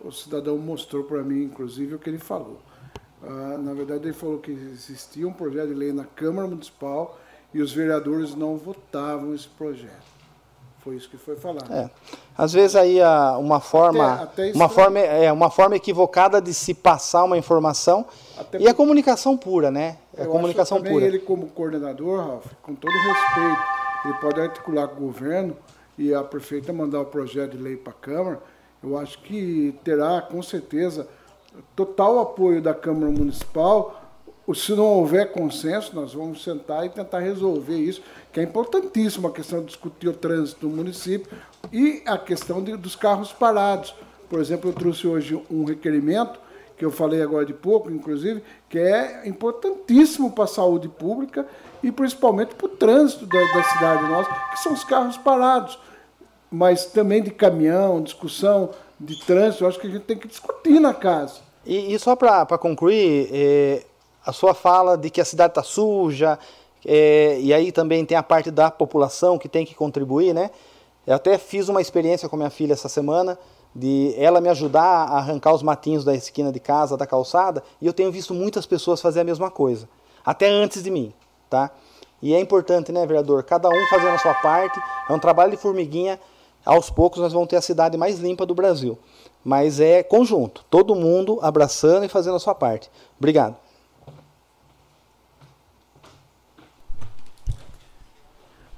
o 0.00 0.12
cidadão 0.12 0.56
mostrou 0.58 1.04
para 1.04 1.22
mim, 1.22 1.44
inclusive, 1.44 1.94
o 1.94 1.98
que 1.98 2.10
ele 2.10 2.18
falou. 2.18 2.60
Ah, 3.22 3.58
na 3.58 3.72
verdade, 3.74 4.04
ele 4.04 4.12
falou 4.12 4.38
que 4.38 4.50
existia 4.50 5.26
um 5.26 5.32
projeto 5.32 5.68
de 5.68 5.74
lei 5.74 5.92
na 5.92 6.04
Câmara 6.04 6.46
Municipal 6.46 7.18
e 7.52 7.60
os 7.60 7.72
vereadores 7.72 8.34
não 8.34 8.56
votavam 8.56 9.34
esse 9.34 9.48
projeto. 9.48 10.10
Foi 10.78 10.96
isso 10.96 11.10
que 11.10 11.18
foi 11.18 11.36
falado. 11.36 11.70
É. 11.72 11.90
Às 12.36 12.54
vezes 12.54 12.74
aí 12.74 12.98
uma 13.38 13.60
forma, 13.60 14.14
até, 14.14 14.48
até 14.48 14.56
uma 14.56 14.68
forma, 14.68 14.98
é 14.98 15.30
uma 15.30 15.50
forma 15.50 15.76
equivocada 15.76 16.40
de 16.40 16.54
se 16.54 16.72
passar 16.72 17.24
uma 17.24 17.36
informação 17.36 18.06
até 18.38 18.58
e 18.58 18.66
a 18.66 18.72
comunicação 18.72 19.36
pura, 19.36 19.70
né? 19.70 19.98
A 20.16 20.24
comunicação 20.24 20.78
acho 20.78 20.86
pura. 20.86 21.04
ele 21.04 21.18
como 21.18 21.48
coordenador, 21.48 22.26
Ralf, 22.26 22.46
com 22.62 22.74
todo 22.74 22.92
respeito, 22.92 23.62
ele 24.06 24.14
pode 24.14 24.40
articular 24.40 24.88
com 24.88 24.96
o 24.96 25.06
governo 25.06 25.54
e 25.98 26.14
a 26.14 26.24
prefeita 26.24 26.72
mandar 26.72 27.00
o 27.00 27.06
projeto 27.06 27.56
de 27.56 27.62
lei 27.62 27.76
para 27.76 27.92
a 27.92 27.96
Câmara. 27.96 28.40
Eu 28.82 28.96
acho 28.96 29.20
que 29.20 29.78
terá 29.84 30.22
com 30.22 30.42
certeza 30.42 31.06
total 31.76 32.18
apoio 32.20 32.62
da 32.62 32.72
Câmara 32.72 33.12
Municipal 33.12 33.99
se 34.54 34.72
não 34.72 34.84
houver 34.84 35.32
consenso, 35.32 35.94
nós 35.94 36.14
vamos 36.14 36.42
sentar 36.42 36.84
e 36.84 36.88
tentar 36.88 37.20
resolver 37.20 37.76
isso, 37.76 38.02
que 38.32 38.40
é 38.40 38.42
importantíssimo 38.42 39.28
a 39.28 39.32
questão 39.32 39.60
de 39.60 39.66
discutir 39.66 40.08
o 40.08 40.12
trânsito 40.12 40.66
no 40.66 40.76
município 40.76 41.30
e 41.72 42.02
a 42.06 42.18
questão 42.18 42.62
de, 42.62 42.76
dos 42.76 42.96
carros 42.96 43.32
parados. 43.32 43.94
Por 44.28 44.40
exemplo, 44.40 44.70
eu 44.70 44.74
trouxe 44.74 45.06
hoje 45.06 45.40
um 45.50 45.64
requerimento, 45.64 46.38
que 46.76 46.84
eu 46.84 46.90
falei 46.90 47.20
agora 47.22 47.44
de 47.44 47.52
pouco, 47.52 47.90
inclusive, 47.90 48.42
que 48.68 48.78
é 48.78 49.28
importantíssimo 49.28 50.32
para 50.32 50.44
a 50.44 50.46
saúde 50.46 50.88
pública 50.88 51.46
e 51.82 51.92
principalmente 51.92 52.54
para 52.54 52.66
o 52.66 52.70
trânsito 52.70 53.26
da, 53.26 53.38
da 53.38 53.62
cidade 53.62 54.02
nossa, 54.04 54.30
que 54.50 54.60
são 54.60 54.72
os 54.72 54.82
carros 54.82 55.18
parados. 55.18 55.78
Mas 56.50 56.86
também 56.86 57.22
de 57.22 57.30
caminhão, 57.30 58.02
discussão 58.02 58.70
de 58.98 59.14
trânsito, 59.24 59.64
eu 59.64 59.68
acho 59.68 59.78
que 59.78 59.86
a 59.86 59.90
gente 59.90 60.04
tem 60.04 60.16
que 60.16 60.26
discutir 60.26 60.80
na 60.80 60.94
casa. 60.94 61.40
E, 61.66 61.92
e 61.92 61.98
só 61.98 62.16
para 62.16 62.56
concluir, 62.56 63.28
é, 63.30 63.82
a 64.24 64.32
sua 64.32 64.54
fala 64.54 64.96
de 64.96 65.10
que 65.10 65.20
a 65.20 65.24
cidade 65.24 65.52
está 65.52 65.62
suja, 65.62 66.38
é, 66.84 67.38
e 67.40 67.52
aí 67.52 67.72
também 67.72 68.04
tem 68.04 68.16
a 68.16 68.22
parte 68.22 68.50
da 68.50 68.70
população 68.70 69.38
que 69.38 69.48
tem 69.48 69.64
que 69.64 69.74
contribuir, 69.74 70.34
né? 70.34 70.50
Eu 71.06 71.14
até 71.14 71.36
fiz 71.38 71.68
uma 71.68 71.80
experiência 71.80 72.28
com 72.28 72.36
minha 72.36 72.50
filha 72.50 72.72
essa 72.72 72.88
semana, 72.88 73.38
de 73.74 74.14
ela 74.16 74.40
me 74.40 74.48
ajudar 74.48 74.82
a 74.82 75.18
arrancar 75.18 75.54
os 75.54 75.62
matinhos 75.62 76.04
da 76.04 76.14
esquina 76.14 76.50
de 76.50 76.60
casa, 76.60 76.96
da 76.96 77.06
calçada, 77.06 77.62
e 77.80 77.86
eu 77.86 77.92
tenho 77.92 78.10
visto 78.10 78.34
muitas 78.34 78.66
pessoas 78.66 79.00
fazer 79.00 79.20
a 79.20 79.24
mesma 79.24 79.50
coisa, 79.50 79.88
até 80.24 80.48
antes 80.48 80.82
de 80.82 80.90
mim, 80.90 81.12
tá? 81.48 81.70
E 82.22 82.34
é 82.34 82.40
importante, 82.40 82.92
né, 82.92 83.06
vereador? 83.06 83.42
Cada 83.44 83.68
um 83.68 83.86
fazendo 83.88 84.14
a 84.14 84.18
sua 84.18 84.34
parte, 84.34 84.78
é 85.08 85.12
um 85.12 85.18
trabalho 85.18 85.52
de 85.52 85.56
formiguinha, 85.56 86.20
aos 86.64 86.90
poucos 86.90 87.20
nós 87.20 87.32
vamos 87.32 87.48
ter 87.48 87.56
a 87.56 87.62
cidade 87.62 87.96
mais 87.96 88.18
limpa 88.18 88.44
do 88.44 88.54
Brasil. 88.54 88.98
Mas 89.42 89.80
é 89.80 90.02
conjunto, 90.02 90.64
todo 90.68 90.94
mundo 90.94 91.38
abraçando 91.40 92.04
e 92.04 92.08
fazendo 92.08 92.36
a 92.36 92.40
sua 92.40 92.54
parte. 92.54 92.90
Obrigado. 93.18 93.56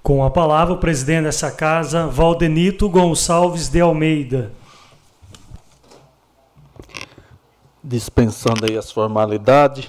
Com 0.03 0.25
a 0.25 0.31
palavra, 0.31 0.75
o 0.75 0.79
presidente 0.79 1.27
dessa 1.27 1.49
casa, 1.49 2.09
Valdenito 2.09 2.89
Gonçalves 2.89 3.69
de 3.69 3.81
Almeida. 3.81 4.51
Dispensando 7.85 8.67
aí 8.69 8.77
as 8.77 8.91
formalidades, 8.91 9.89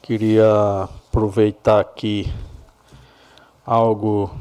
queria 0.00 0.88
aproveitar 1.08 1.78
aqui 1.78 2.32
algo 3.66 4.34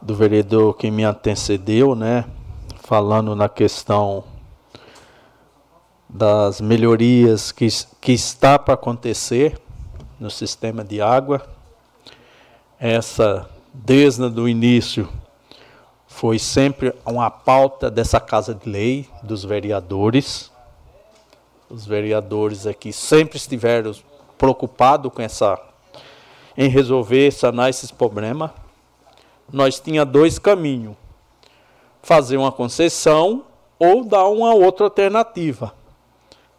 do 0.00 0.14
vereador 0.14 0.74
que 0.74 0.90
me 0.90 1.04
antecedeu, 1.04 1.94
né? 1.94 2.24
Falando 2.84 3.36
na 3.36 3.50
questão 3.50 4.24
das 6.08 6.58
melhorias 6.58 7.52
que, 7.52 7.68
que 8.00 8.12
está 8.12 8.58
para 8.58 8.72
acontecer 8.72 9.60
no 10.18 10.30
sistema 10.30 10.82
de 10.82 11.02
água 11.02 11.60
essa, 12.82 13.48
desde 13.72 14.24
o 14.24 14.48
início, 14.48 15.08
foi 16.08 16.36
sempre 16.36 16.92
uma 17.06 17.30
pauta 17.30 17.88
dessa 17.88 18.18
Casa 18.18 18.52
de 18.52 18.68
Lei, 18.68 19.08
dos 19.22 19.44
vereadores. 19.44 20.50
Os 21.70 21.86
vereadores 21.86 22.66
aqui 22.66 22.92
sempre 22.92 23.36
estiveram 23.36 23.94
preocupados 24.36 25.12
com 25.12 25.22
essa, 25.22 25.60
em 26.56 26.68
resolver, 26.68 27.30
sanar 27.30 27.70
esses 27.70 27.92
problemas. 27.92 28.50
Nós 29.52 29.78
tinha 29.78 30.04
dois 30.04 30.40
caminhos: 30.40 30.96
fazer 32.02 32.36
uma 32.36 32.50
concessão 32.50 33.44
ou 33.78 34.04
dar 34.04 34.26
uma 34.26 34.54
outra 34.54 34.86
alternativa. 34.86 35.72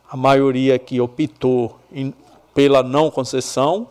A 0.10 0.16
maioria 0.16 0.76
aqui 0.76 1.02
optou 1.02 1.78
em, 1.92 2.14
pela 2.54 2.82
não 2.82 3.12
concessão 3.12 3.90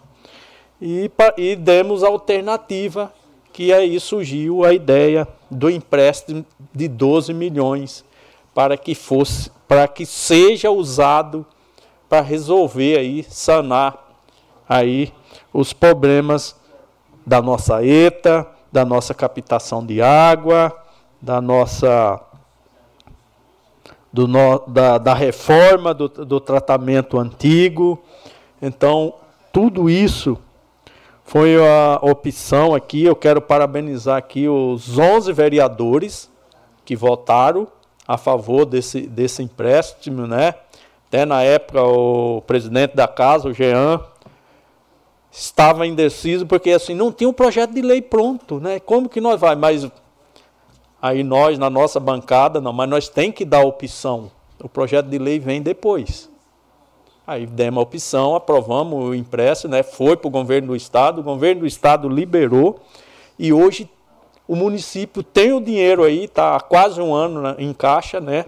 e, 0.85 1.09
e 1.37 1.55
demos 1.55 2.03
a 2.03 2.09
alternativa, 2.09 3.13
que 3.53 3.73
aí 3.73 4.01
surgiu 4.01 4.65
a 4.65 4.75
ideia 4.75 5.29
do 5.49 5.71
empréstimo 5.71 6.45
de 6.75 6.89
12 6.89 7.33
milhões 7.33 8.05
para 8.53 8.77
que 8.77 8.93
fosse, 8.93 9.49
para 9.69 9.87
que 9.87 10.05
seja 10.05 10.73
usado 10.73 11.47
para 12.09 12.21
resolver 12.21 12.99
aí, 12.99 13.23
sanar 13.23 13.97
aí 14.69 15.13
os 15.53 15.73
problemas 15.73 16.57
da 17.25 17.41
nossa 17.41 17.85
ETA, 17.85 18.45
da 18.73 18.85
nossa 18.85 19.15
captação 19.15 19.87
de 19.87 20.03
água, 20.03 20.77
da 21.21 21.41
nossa 21.41 22.21
do 24.13 24.27
no, 24.27 24.59
da, 24.67 24.99
da 24.99 25.15
reforma 25.15 25.95
do, 25.95 26.09
do 26.09 26.41
tratamento 26.41 27.19
antigo, 27.19 28.03
Então, 28.61 29.15
tudo 29.53 29.89
isso 29.89 30.39
foi 31.33 31.57
a 31.57 31.99
opção 32.03 32.75
aqui. 32.75 33.05
Eu 33.05 33.17
quero 33.17 33.41
parabenizar 33.41 34.19
aqui 34.19 34.47
os 34.47 34.99
11 34.99 35.33
vereadores 35.33 36.31
que 36.85 36.95
votaram 36.95 37.67
a 38.07 38.19
favor 38.19 38.67
desse, 38.67 39.07
desse 39.07 39.43
empréstimo, 39.43 40.27
né? 40.27 40.55
Até 41.09 41.25
na 41.25 41.43
época 41.43 41.83
o 41.83 42.43
presidente 42.43 42.95
da 42.95 43.09
casa, 43.09 43.49
o 43.49 43.55
Jean, 43.55 43.99
estava 45.31 45.87
indeciso 45.87 46.45
porque 46.45 46.71
assim 46.71 46.95
não 46.95 47.11
tinha 47.11 47.31
um 47.31 47.33
projeto 47.33 47.73
de 47.73 47.81
lei 47.81 48.03
pronto, 48.03 48.61
né? 48.61 48.79
Como 48.79 49.09
que 49.09 49.19
nós 49.19 49.41
vai? 49.41 49.57
Mas 49.57 49.91
aí 51.01 51.23
nós 51.23 51.59
na 51.59 51.71
nossa 51.71 51.99
bancada, 51.99 52.61
não, 52.61 52.75
mas 52.75 52.91
nós 52.91 53.09
tem 53.09 53.33
que 53.33 53.47
dar 53.47 53.63
opção. 53.63 54.31
O 54.63 54.69
projeto 54.69 55.07
de 55.07 55.17
lei 55.17 55.39
vem 55.39 55.63
depois. 55.63 56.31
Aí 57.25 57.47
demos 57.47 57.79
a 57.79 57.83
opção, 57.83 58.35
aprovamos 58.35 59.05
o 59.05 59.15
empréstimo, 59.15 59.73
né? 59.73 59.83
Foi 59.83 60.17
para 60.17 60.27
o 60.27 60.31
governo 60.31 60.69
do 60.69 60.77
estado, 60.77 61.21
o 61.21 61.25
governo 61.25 61.61
do 61.61 61.67
estado 61.67 62.09
liberou 62.09 62.81
e 63.39 63.53
hoje 63.53 63.89
o 64.49 64.57
município 64.57 65.23
tem 65.23 65.53
o 65.53 65.61
dinheiro 65.61 66.03
aí, 66.03 66.25
está 66.25 66.57
há 66.57 66.61
quase 66.61 67.01
um 67.01 67.15
ano 67.15 67.55
em 67.59 67.73
caixa, 67.73 68.21
né? 68.21 68.47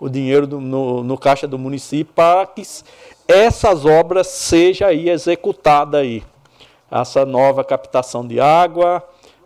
O 0.00 0.08
dinheiro 0.08 0.46
do, 0.46 0.60
no, 0.60 1.04
no 1.04 1.18
caixa 1.18 1.46
do 1.46 1.58
município 1.58 2.12
para 2.14 2.46
que 2.46 2.62
essas 3.28 3.84
obras 3.84 4.26
sejam 4.28 4.88
aí 4.88 5.10
executadas 5.10 6.00
aí. 6.00 6.22
Essa 6.90 7.26
nova 7.26 7.62
captação 7.64 8.26
de 8.26 8.40
água, 8.40 9.02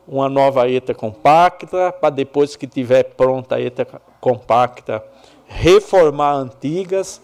uma 0.07 0.29
nova 0.29 0.71
ETA 0.71 0.95
compacta, 0.95 1.91
para 1.93 2.11
depois 2.11 2.55
que 2.55 2.69
tiver 2.69 3.03
pronta 3.03 3.57
a 3.57 3.61
ETA 3.61 3.87
compacta, 4.21 5.03
reformar 5.47 6.35
antigas 6.35 7.21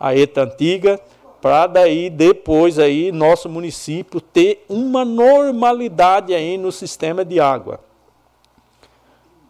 a 0.00 0.16
ETA 0.16 0.44
antiga, 0.44 0.98
para 1.42 1.66
daí 1.66 2.08
depois 2.08 2.78
aí 2.78 3.12
nosso 3.12 3.48
município 3.48 4.20
ter 4.20 4.64
uma 4.68 5.04
normalidade 5.04 6.34
aí 6.34 6.56
no 6.56 6.72
sistema 6.72 7.24
de 7.24 7.38
água. 7.38 7.80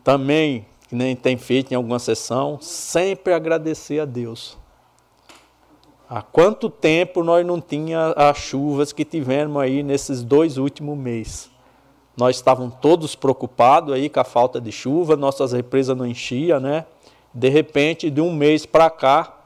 Também, 0.02 0.66
que 0.88 0.94
nem 0.96 1.14
tem 1.14 1.36
feito 1.36 1.70
em 1.70 1.76
alguma 1.76 2.00
sessão, 2.00 2.58
sempre 2.60 3.32
agradecer 3.32 4.00
a 4.00 4.04
Deus. 4.04 4.58
Há 6.08 6.22
quanto 6.22 6.68
tempo 6.68 7.22
nós 7.22 7.46
não 7.46 7.60
tinha 7.60 8.12
as 8.16 8.36
chuvas 8.38 8.92
que 8.92 9.04
tivemos 9.04 9.62
aí 9.62 9.84
nesses 9.84 10.24
dois 10.24 10.58
últimos 10.58 10.98
meses? 10.98 11.48
Nós 12.16 12.36
estávamos 12.36 12.74
todos 12.82 13.14
preocupados 13.14 13.94
aí 13.94 14.08
com 14.08 14.18
a 14.18 14.24
falta 14.24 14.60
de 14.60 14.72
chuva, 14.72 15.16
nossas 15.16 15.52
represas 15.52 15.96
não 15.96 16.04
enchiam, 16.04 16.58
né? 16.58 16.84
De 17.32 17.48
repente, 17.48 18.10
de 18.10 18.20
um 18.20 18.32
mês 18.32 18.66
para 18.66 18.90
cá, 18.90 19.39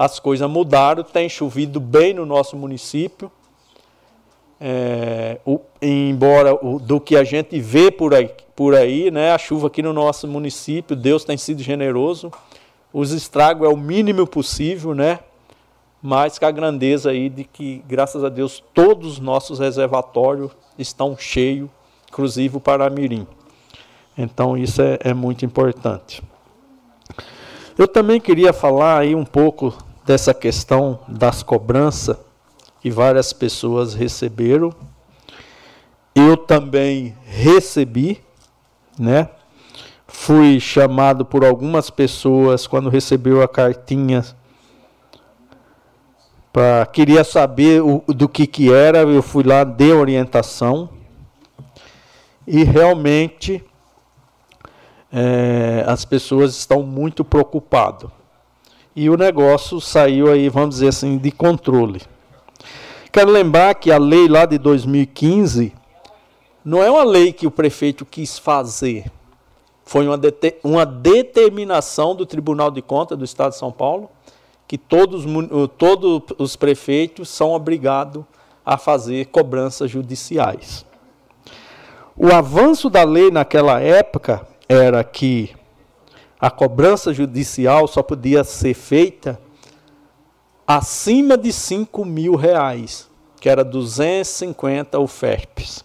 as 0.00 0.18
coisas 0.18 0.48
mudaram, 0.48 1.02
tem 1.02 1.28
chovido 1.28 1.78
bem 1.78 2.14
no 2.14 2.24
nosso 2.24 2.56
município. 2.56 3.30
É, 4.58 5.38
o, 5.44 5.60
embora 5.82 6.54
o, 6.54 6.78
do 6.78 6.98
que 6.98 7.14
a 7.14 7.22
gente 7.22 7.60
vê 7.60 7.90
por 7.90 8.14
aí, 8.14 8.30
por 8.56 8.74
aí, 8.74 9.10
né, 9.10 9.30
a 9.30 9.36
chuva 9.36 9.66
aqui 9.66 9.82
no 9.82 9.92
nosso 9.92 10.26
município, 10.26 10.96
Deus 10.96 11.22
tem 11.22 11.36
sido 11.36 11.62
generoso. 11.62 12.32
Os 12.90 13.12
estragos 13.12 13.68
é 13.68 13.70
o 13.70 13.76
mínimo 13.76 14.26
possível, 14.26 14.94
né? 14.94 15.18
Mas 16.00 16.38
com 16.38 16.46
a 16.46 16.50
grandeza 16.50 17.10
aí 17.10 17.28
de 17.28 17.44
que, 17.44 17.84
graças 17.86 18.24
a 18.24 18.30
Deus, 18.30 18.64
todos 18.72 19.12
os 19.12 19.18
nossos 19.18 19.58
reservatórios 19.58 20.50
estão 20.78 21.14
cheios, 21.14 21.68
inclusive 22.08 22.56
o 22.56 22.60
Paramirim. 22.60 23.26
Então 24.16 24.56
isso 24.56 24.80
é, 24.80 24.98
é 25.00 25.12
muito 25.12 25.44
importante. 25.44 26.22
Eu 27.76 27.86
também 27.86 28.18
queria 28.18 28.54
falar 28.54 28.98
aí 28.98 29.14
um 29.14 29.26
pouco 29.26 29.89
dessa 30.10 30.34
questão 30.34 30.98
das 31.06 31.40
cobranças 31.40 32.16
que 32.80 32.90
várias 32.90 33.32
pessoas 33.32 33.94
receberam. 33.94 34.74
Eu 36.12 36.36
também 36.36 37.16
recebi, 37.24 38.20
né? 38.98 39.28
Fui 40.08 40.58
chamado 40.58 41.24
por 41.24 41.44
algumas 41.44 41.90
pessoas 41.90 42.66
quando 42.66 42.90
recebeu 42.90 43.40
a 43.40 43.46
cartinha 43.46 44.24
para 46.52 46.84
queria 46.86 47.22
saber 47.22 47.80
o, 47.80 48.02
do 48.08 48.28
que 48.28 48.48
que 48.48 48.72
era, 48.72 49.02
eu 49.02 49.22
fui 49.22 49.44
lá 49.44 49.62
dei 49.62 49.92
orientação 49.92 50.90
e 52.44 52.64
realmente 52.64 53.64
é, 55.12 55.84
as 55.86 56.04
pessoas 56.04 56.56
estão 56.56 56.82
muito 56.82 57.24
preocupadas 57.24 58.10
e 58.94 59.08
o 59.08 59.16
negócio 59.16 59.80
saiu 59.80 60.30
aí, 60.30 60.48
vamos 60.48 60.76
dizer 60.76 60.88
assim, 60.88 61.18
de 61.18 61.30
controle. 61.30 62.02
Quero 63.12 63.30
lembrar 63.30 63.74
que 63.74 63.90
a 63.90 63.98
lei 63.98 64.28
lá 64.28 64.46
de 64.46 64.58
2015 64.58 65.72
não 66.64 66.82
é 66.82 66.90
uma 66.90 67.04
lei 67.04 67.32
que 67.32 67.46
o 67.46 67.50
prefeito 67.50 68.04
quis 68.04 68.38
fazer. 68.38 69.10
Foi 69.84 70.06
uma, 70.06 70.20
uma 70.62 70.86
determinação 70.86 72.14
do 72.14 72.24
Tribunal 72.24 72.70
de 72.70 72.82
Contas 72.82 73.18
do 73.18 73.24
Estado 73.24 73.50
de 73.50 73.58
São 73.58 73.72
Paulo 73.72 74.10
que 74.68 74.78
todos, 74.78 75.24
todos 75.76 76.22
os 76.38 76.54
prefeitos 76.54 77.28
são 77.28 77.50
obrigados 77.50 78.22
a 78.64 78.78
fazer 78.78 79.26
cobranças 79.26 79.90
judiciais. 79.90 80.86
O 82.16 82.32
avanço 82.32 82.88
da 82.88 83.02
lei 83.02 83.32
naquela 83.32 83.80
época 83.80 84.46
era 84.68 85.02
que 85.02 85.50
a 86.40 86.50
cobrança 86.50 87.12
judicial 87.12 87.86
só 87.86 88.02
podia 88.02 88.42
ser 88.42 88.72
feita 88.72 89.38
acima 90.66 91.36
de 91.36 91.52
5 91.52 92.04
mil 92.04 92.34
reais, 92.34 93.10
que 93.40 93.48
era 93.48 93.62
250 93.62 94.98
UFERPs. 94.98 95.84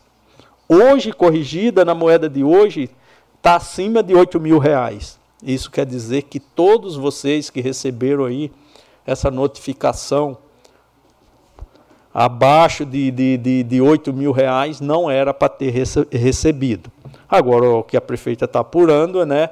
Hoje, 0.69 1.11
corrigida 1.11 1.84
na 1.84 1.94
moeda 1.94 2.30
de 2.30 2.44
hoje, 2.44 2.90
está 3.36 3.56
acima 3.56 4.02
de 4.02 4.15
8 4.15 4.40
mil 4.40 4.57
reais. 4.57 5.19
Isso 5.44 5.69
quer 5.69 5.86
dizer 5.86 6.23
que 6.23 6.40
todos 6.40 6.95
vocês 6.95 7.49
que 7.49 7.61
receberam 7.61 8.26
aí 8.26 8.52
essa 9.06 9.30
notificação 9.30 10.38
abaixo 12.14 12.86
de, 12.86 13.11
de, 13.11 13.38
de, 13.38 13.64
de 13.64 13.82
8 13.82 14.14
mil 14.14 14.32
reais 14.32 14.80
não 14.80 15.11
era 15.11 15.34
para 15.34 15.49
ter 15.49 15.72
recebido. 16.11 16.90
Agora, 17.27 17.69
o 17.69 17.84
que 17.84 17.98
a 17.98 18.02
prefeita 18.02 18.45
está 18.45 18.61
apurando, 18.61 19.26
né? 19.26 19.49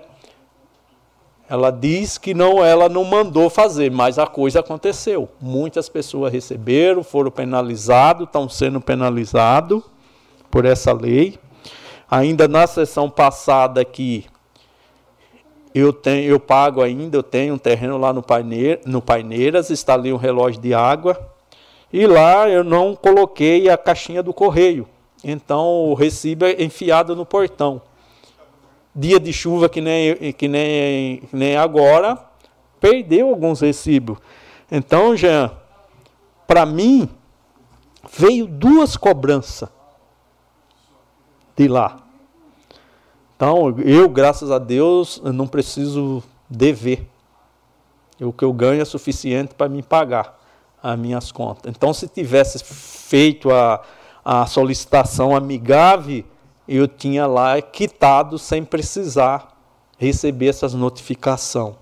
Ela 1.53 1.69
diz 1.69 2.17
que 2.17 2.33
não, 2.33 2.65
ela 2.65 2.89
não 2.89 3.03
mandou 3.03 3.47
fazer, 3.47 3.91
mas 3.91 4.17
a 4.17 4.25
coisa 4.25 4.61
aconteceu. 4.61 5.29
Muitas 5.39 5.87
pessoas 5.87 6.33
receberam, 6.33 7.03
foram 7.03 7.29
penalizados, 7.29 8.25
estão 8.25 8.49
sendo 8.49 8.81
penalizados 8.81 9.83
por 10.49 10.65
essa 10.65 10.91
lei. 10.91 11.37
Ainda 12.09 12.47
na 12.47 12.65
sessão 12.65 13.07
passada 13.07 13.79
aqui, 13.79 14.25
eu 15.75 15.93
tenho, 15.93 16.27
eu 16.27 16.39
pago 16.39 16.81
ainda, 16.81 17.17
eu 17.17 17.21
tenho 17.21 17.53
um 17.53 17.59
terreno 17.59 17.99
lá 17.99 18.11
no, 18.11 18.23
Paineira, 18.23 18.81
no 18.83 18.99
Paineiras, 18.99 19.69
está 19.69 19.93
ali 19.93 20.11
um 20.11 20.17
relógio 20.17 20.59
de 20.59 20.73
água. 20.73 21.19
E 21.93 22.07
lá 22.07 22.49
eu 22.49 22.63
não 22.63 22.95
coloquei 22.95 23.69
a 23.69 23.77
caixinha 23.77 24.23
do 24.23 24.33
correio. 24.33 24.87
Então 25.23 25.91
o 25.91 25.93
recibo 25.93 26.45
é 26.45 26.63
enfiado 26.63 27.15
no 27.15 27.27
portão 27.27 27.79
dia 28.95 29.19
de 29.19 29.33
chuva 29.33 29.67
que 29.67 29.81
nem, 29.81 30.33
que 30.33 30.47
nem, 30.47 31.17
que 31.17 31.35
nem 31.35 31.57
agora, 31.57 32.17
perdeu 32.79 33.29
alguns 33.29 33.61
recibos. 33.61 34.17
Então, 34.71 35.15
Jean, 35.15 35.51
para 36.47 36.65
mim, 36.65 37.09
veio 38.11 38.45
duas 38.45 38.97
cobranças 38.97 39.69
de 41.55 41.67
lá. 41.67 42.03
Então, 43.35 43.75
eu, 43.79 44.07
graças 44.09 44.51
a 44.51 44.59
Deus, 44.59 45.21
não 45.23 45.47
preciso 45.47 46.23
dever. 46.49 47.07
O 48.21 48.31
que 48.31 48.45
eu 48.45 48.53
ganho 48.53 48.81
é 48.81 48.85
suficiente 48.85 49.53
para 49.55 49.67
me 49.67 49.81
pagar 49.81 50.39
as 50.81 50.97
minhas 50.97 51.31
contas. 51.31 51.73
Então, 51.75 51.93
se 51.93 52.07
tivesse 52.07 52.63
feito 52.63 53.51
a, 53.51 53.81
a 54.23 54.45
solicitação 54.45 55.35
amigável, 55.35 56.23
eu 56.77 56.87
tinha 56.87 57.27
lá 57.27 57.61
quitado 57.61 58.39
sem 58.39 58.63
precisar 58.63 59.53
receber 59.97 60.47
essas 60.47 60.73
notificações. 60.73 61.75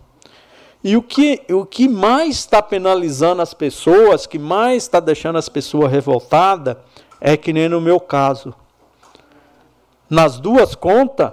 E 0.83 0.97
o 0.97 1.01
que, 1.01 1.41
o 1.49 1.65
que 1.65 1.87
mais 1.87 2.37
está 2.37 2.61
penalizando 2.61 3.41
as 3.41 3.53
pessoas, 3.53 4.25
que 4.25 4.39
mais 4.39 4.83
está 4.83 4.99
deixando 4.99 5.37
as 5.37 5.47
pessoas 5.47 5.91
revoltadas, 5.91 6.75
é 7.19 7.37
que 7.37 7.53
nem 7.53 7.69
no 7.69 7.79
meu 7.79 7.99
caso. 7.99 8.53
Nas 10.09 10.39
duas 10.39 10.73
contas, 10.73 11.31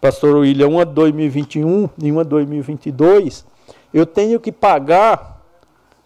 Pastor 0.00 0.36
William, 0.36 0.68
uma 0.68 0.86
de 0.86 0.92
2021 0.94 1.88
e 2.02 2.10
uma 2.10 2.24
de 2.24 2.30
2022, 2.30 3.46
eu 3.92 4.06
tenho 4.06 4.40
que 4.40 4.50
pagar 4.50 5.40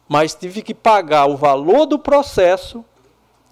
mas 0.07 0.33
tive 0.33 0.63
que 0.63 0.73
pagar 0.73 1.27
o 1.27 1.37
valor 1.37 1.85
do 1.85 1.99
processo, 1.99 2.83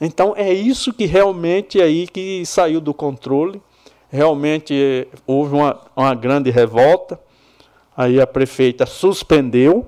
Então 0.00 0.34
é 0.36 0.52
isso 0.52 0.92
que 0.92 1.06
realmente 1.06 1.80
aí 1.80 2.06
que 2.06 2.44
saiu 2.46 2.80
do 2.80 2.94
controle. 2.94 3.62
Realmente 4.10 4.74
eh, 4.74 5.06
houve 5.26 5.54
uma, 5.54 5.80
uma 5.96 6.14
grande 6.14 6.50
revolta. 6.50 7.18
Aí 7.96 8.20
a 8.20 8.26
prefeita 8.26 8.86
suspendeu. 8.86 9.86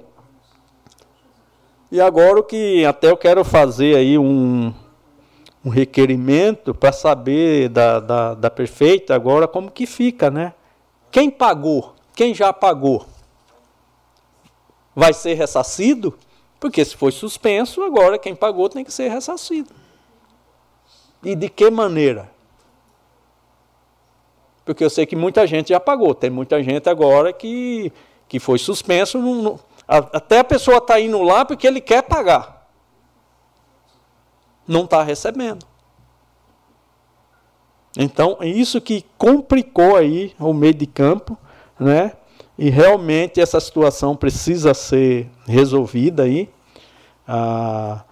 E 1.91 2.01
agora 2.01 2.41
o 2.41 2.43
que 2.43 2.85
até 2.85 3.11
eu 3.11 3.17
quero 3.17 3.45
fazer 3.45 3.97
aí 3.97 4.19
um, 4.19 4.73
um 5.67 5.69
requerimento 5.69 6.73
para 6.73 6.93
saber 6.93 7.69
da, 7.69 7.99
da, 7.99 8.35
da 8.35 8.49
prefeita 8.49 9.17
agora 9.17 9.49
como 9.49 9.69
que 9.69 9.85
fica, 9.85 10.31
né? 10.31 10.55
Quem 11.11 11.29
pagou? 11.29 11.93
Quem 12.15 12.33
já 12.33 12.53
pagou? 12.53 13.05
Vai 14.95 15.13
ser 15.13 15.35
ressarcido? 15.35 16.17
Porque 16.61 16.85
se 16.85 16.97
foi 16.97 17.11
suspenso, 17.11 17.83
agora 17.83 18.17
quem 18.17 18.33
pagou 18.33 18.69
tem 18.69 18.85
que 18.85 18.93
ser 18.93 19.09
ressarcido. 19.09 19.75
E 21.21 21.35
de 21.35 21.49
que 21.49 21.69
maneira? 21.69 22.31
Porque 24.65 24.85
eu 24.85 24.91
sei 24.91 25.05
que 25.05 25.17
muita 25.17 25.49
gente 25.49 25.71
já 25.71 25.81
pagou. 25.81 26.15
Tem 26.15 26.31
muita 26.31 26.63
gente 26.63 26.89
agora 26.89 27.33
que, 27.33 27.93
que 28.29 28.39
foi 28.39 28.59
suspenso. 28.59 29.59
até 29.89 30.39
a 30.39 30.45
pessoa 30.45 30.77
está 30.77 31.01
indo 31.01 31.21
lá 31.23 31.45
porque 31.45 31.67
ele 31.67 31.81
quer 31.81 32.03
pagar 32.03 32.56
não 34.67 34.85
está 34.85 35.03
recebendo. 35.03 35.67
Então, 37.97 38.37
é 38.41 38.47
isso 38.47 38.81
que 38.81 39.05
complicou 39.17 39.97
aí 39.97 40.35
o 40.39 40.53
meio 40.53 40.75
de 40.75 40.87
campo, 40.87 41.37
né? 41.81 42.13
E 42.59 42.71
realmente 42.71 43.41
essa 43.41 43.59
situação 43.61 44.15
precisa 44.15 44.75
ser 44.75 45.29
resolvida 45.47 46.25
aí. 46.25 46.49
A, 47.27 48.05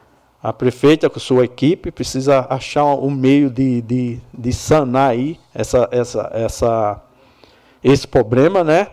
a 0.43 0.53
prefeita 0.53 1.09
com 1.09 1.21
sua 1.21 1.45
equipe 1.45 1.91
precisa 1.91 2.47
achar 2.51 2.85
um 2.85 3.11
meio 3.11 3.51
de, 3.51 3.81
de, 3.83 4.21
de 4.33 4.53
sanar 4.53 5.11
aí 5.11 5.39
essa, 5.55 5.89
essa, 5.91 6.31
essa, 6.33 7.03
esse 7.83 8.07
problema, 8.07 8.65
né? 8.65 8.89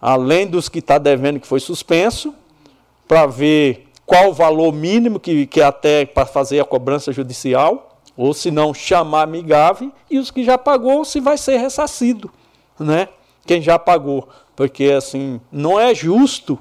Além 0.00 0.46
dos 0.46 0.68
que 0.68 0.78
está 0.78 0.96
devendo 0.98 1.40
que 1.40 1.46
foi 1.46 1.60
suspenso, 1.60 2.34
para 3.06 3.26
ver 3.26 3.87
qual 4.08 4.30
o 4.30 4.32
valor 4.32 4.72
mínimo 4.72 5.20
que, 5.20 5.46
que 5.46 5.60
até 5.60 6.06
para 6.06 6.24
fazer 6.24 6.58
a 6.58 6.64
cobrança 6.64 7.12
judicial, 7.12 8.00
ou 8.16 8.32
se 8.32 8.50
não 8.50 8.72
chamar 8.72 9.24
amigável, 9.24 9.92
e 10.10 10.18
os 10.18 10.30
que 10.30 10.42
já 10.42 10.56
pagou 10.56 11.04
se 11.04 11.20
vai 11.20 11.36
ser 11.36 11.58
ressarcido, 11.58 12.30
né? 12.80 13.08
Quem 13.46 13.60
já 13.60 13.78
pagou, 13.78 14.26
porque 14.56 14.84
assim, 14.84 15.38
não 15.52 15.78
é 15.78 15.94
justo 15.94 16.58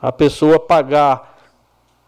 a 0.00 0.12
pessoa 0.12 0.60
pagar 0.60 1.40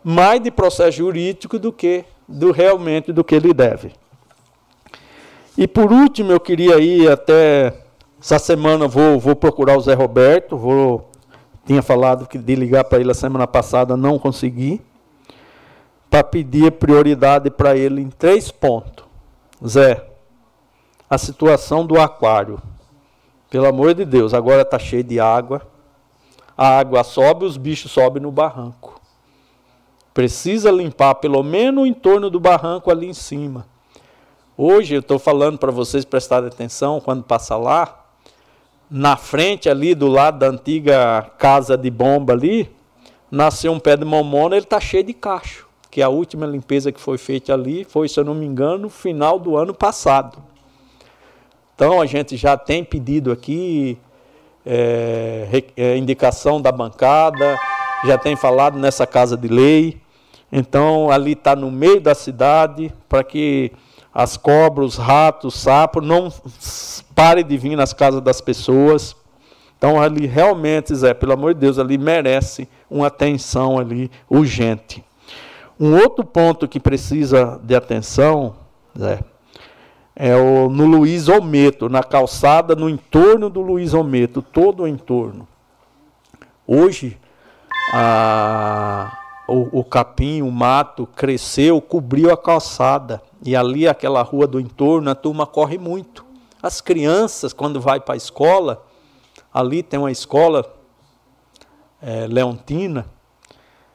mais 0.05 0.41
de 0.41 0.49
processo 0.53 0.99
jurídico 0.99 1.59
do 1.59 1.73
que 1.73 2.05
do 2.29 2.53
realmente 2.53 3.13
do 3.13 3.25
que 3.25 3.35
ele 3.35 3.53
deve. 3.53 3.91
E 5.59 5.67
por 5.67 5.93
último, 5.93 6.31
eu 6.31 6.39
queria 6.39 6.79
ir 6.79 7.11
até 7.11 7.75
essa 8.21 8.39
semana 8.39 8.87
vou, 8.87 9.19
vou 9.19 9.35
procurar 9.35 9.77
o 9.77 9.81
Zé 9.81 9.95
Roberto, 9.95 10.57
vou 10.57 11.11
tinha 11.65 11.83
falado 11.83 12.27
que 12.27 12.39
de 12.39 12.55
ligar 12.55 12.85
para 12.85 13.01
ele 13.01 13.11
a 13.11 13.15
semana 13.15 13.47
passada, 13.47 13.97
não 13.97 14.19
consegui. 14.19 14.81
Para 16.11 16.23
pedir 16.23 16.71
prioridade 16.73 17.51
para 17.51 17.77
ele 17.77 18.01
em 18.01 18.09
três 18.09 18.51
pontos. 18.51 19.05
Zé, 19.67 20.07
a 21.09 21.19
situação 21.19 21.85
do 21.85 21.99
aquário. 21.99 22.61
Pelo 23.51 23.67
amor 23.67 23.95
de 23.95 24.05
Deus, 24.05 24.35
agora 24.35 24.63
está 24.63 24.79
cheio 24.79 25.03
de 25.03 25.19
água. 25.19 25.63
A 26.57 26.79
água 26.79 27.03
sobe, 27.03 27.45
os 27.45 27.57
bichos 27.57 27.91
sobem 27.91 28.23
no 28.23 28.31
barranco. 28.31 29.01
Precisa 30.13 30.71
limpar 30.71 31.17
pelo 31.17 31.43
menos 31.43 31.83
o 31.83 31.87
entorno 31.87 32.31
do 32.31 32.39
barranco 32.39 32.91
ali 32.91 33.09
em 33.09 33.15
cima. 33.15 33.67
Hoje 34.57 34.95
eu 34.95 35.01
estou 35.01 35.19
falando 35.19 35.59
para 35.59 35.73
vocês 35.73 36.05
prestarem 36.05 36.47
atenção 36.47 37.01
quando 37.01 37.25
passa 37.25 37.57
lá 37.57 38.04
na 38.97 39.17
frente 39.17 39.69
ali, 39.69 39.93
do 39.93 40.07
lado 40.07 40.39
da 40.39 40.47
antiga 40.47 41.29
casa 41.37 41.77
de 41.77 41.91
bomba 41.91 42.33
ali, 42.33 42.71
nasceu 43.29 43.73
um 43.73 43.81
pé 43.81 43.97
de 43.97 44.05
mamona, 44.05 44.55
ele 44.55 44.63
está 44.65 44.79
cheio 44.79 45.03
de 45.03 45.13
cacho. 45.13 45.67
Que 45.91 46.01
a 46.01 46.09
última 46.09 46.47
limpeza 46.47 46.93
que 46.93 47.01
foi 47.01 47.19
feita 47.19 47.53
ali 47.53 47.83
foi, 47.83 48.09
se 48.09 48.21
eu 48.21 48.25
não 48.25 48.37
me 48.37 48.47
engano, 48.47 48.79
no 48.79 48.89
final 48.89 49.37
do 49.37 49.57
ano 49.57 49.75
passado. 49.75 50.39
Então 51.75 52.01
a 52.01 52.07
gente 52.07 52.37
já 52.37 52.57
tem 52.57 52.85
pedido 52.85 53.33
aqui 53.33 53.99
é, 54.65 55.65
é, 55.77 55.97
indicação 55.97 56.61
da 56.61 56.71
bancada, 56.71 57.59
já 58.05 58.17
tem 58.17 58.37
falado 58.37 58.79
nessa 58.79 59.05
casa 59.09 59.37
de 59.37 59.49
lei. 59.49 60.01
Então 60.53 61.11
ali 61.11 61.33
está 61.33 61.57
no 61.57 61.69
meio 61.69 62.01
da 62.01 62.15
cidade 62.15 62.95
para 63.09 63.25
que 63.25 63.73
as 64.15 64.37
cobras, 64.37 64.93
os 64.93 64.97
ratos, 64.97 65.55
os 65.55 65.61
sapos 65.61 66.07
não 66.07 66.33
parem 67.15 67.45
de 67.45 67.57
vir 67.57 67.75
nas 67.75 67.93
casas 67.93 68.21
das 68.21 68.41
pessoas. 68.41 69.17
Então 69.77 70.01
ali 70.01 70.27
realmente, 70.27 70.95
Zé, 70.95 71.13
pelo 71.13 71.33
amor 71.33 71.53
de 71.53 71.61
Deus, 71.61 71.79
ali 71.81 71.99
merece 71.99 72.69
uma 72.89 73.09
atenção 73.09 73.77
ali 73.77 74.09
urgente. 74.31 75.05
Um 75.79 75.97
outro 75.97 76.25
ponto 76.25 76.69
que 76.69 76.79
precisa 76.79 77.61
de 77.65 77.75
atenção, 77.75 78.55
Zé, 78.97 79.19
é 80.15 80.37
o, 80.37 80.71
no 80.71 80.87
Luiz 80.87 81.29
Ometo, 81.29 81.89
na 81.89 82.05
calçada, 82.05 82.77
no 82.77 82.89
entorno 82.89 83.51
do 83.51 83.61
Luiz 83.61 83.93
Ometo, 83.95 84.41
todo 84.41 84.85
o 84.85 84.89
entorno. 84.89 85.49
Hoje, 86.65 87.19
a, 87.93 89.24
o, 89.47 89.81
o 89.81 89.85
capim, 89.85 90.43
o 90.43 90.51
mato 90.51 91.07
cresceu, 91.07 91.81
cobriu 91.81 92.33
a 92.33 92.37
calçada. 92.37 93.23
E 93.45 93.55
ali, 93.55 93.87
aquela 93.87 94.23
rua 94.23 94.47
do 94.47 94.59
entorno, 94.59 95.11
a 95.11 95.15
turma 95.15 95.47
corre 95.47 95.79
muito. 95.79 96.25
As 96.63 96.81
crianças, 96.81 97.53
quando 97.53 97.81
vai 97.81 98.01
para 98.01 98.15
a 98.15 98.17
escola, 98.17 98.85
ali 99.53 99.83
tem 99.83 99.99
uma 99.99 100.11
escola 100.11 100.75
é, 102.01 102.27
leontina, 102.27 103.07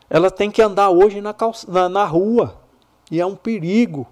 ela 0.07 0.29
tem 0.29 0.51
que 0.51 0.61
andar 0.61 0.89
hoje 0.89 1.19
na, 1.19 1.35
na, 1.67 1.89
na, 1.89 2.05
rua. 2.05 2.55
E 3.11 3.19
é 3.19 3.25
um 3.25 3.35
perigo. 3.35 4.05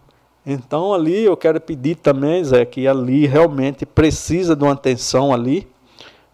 Então 0.46 0.94
ali 0.94 1.24
eu 1.24 1.38
quero 1.38 1.62
pedir 1.62 1.96
também, 1.96 2.44
Zé, 2.44 2.66
que 2.66 2.88
ali 2.88 3.28
realmente 3.28 3.86
precisa 3.86 4.56
de 4.56 4.64
uma 4.64 4.74
atenção 4.74 5.34
ali, 5.34 5.68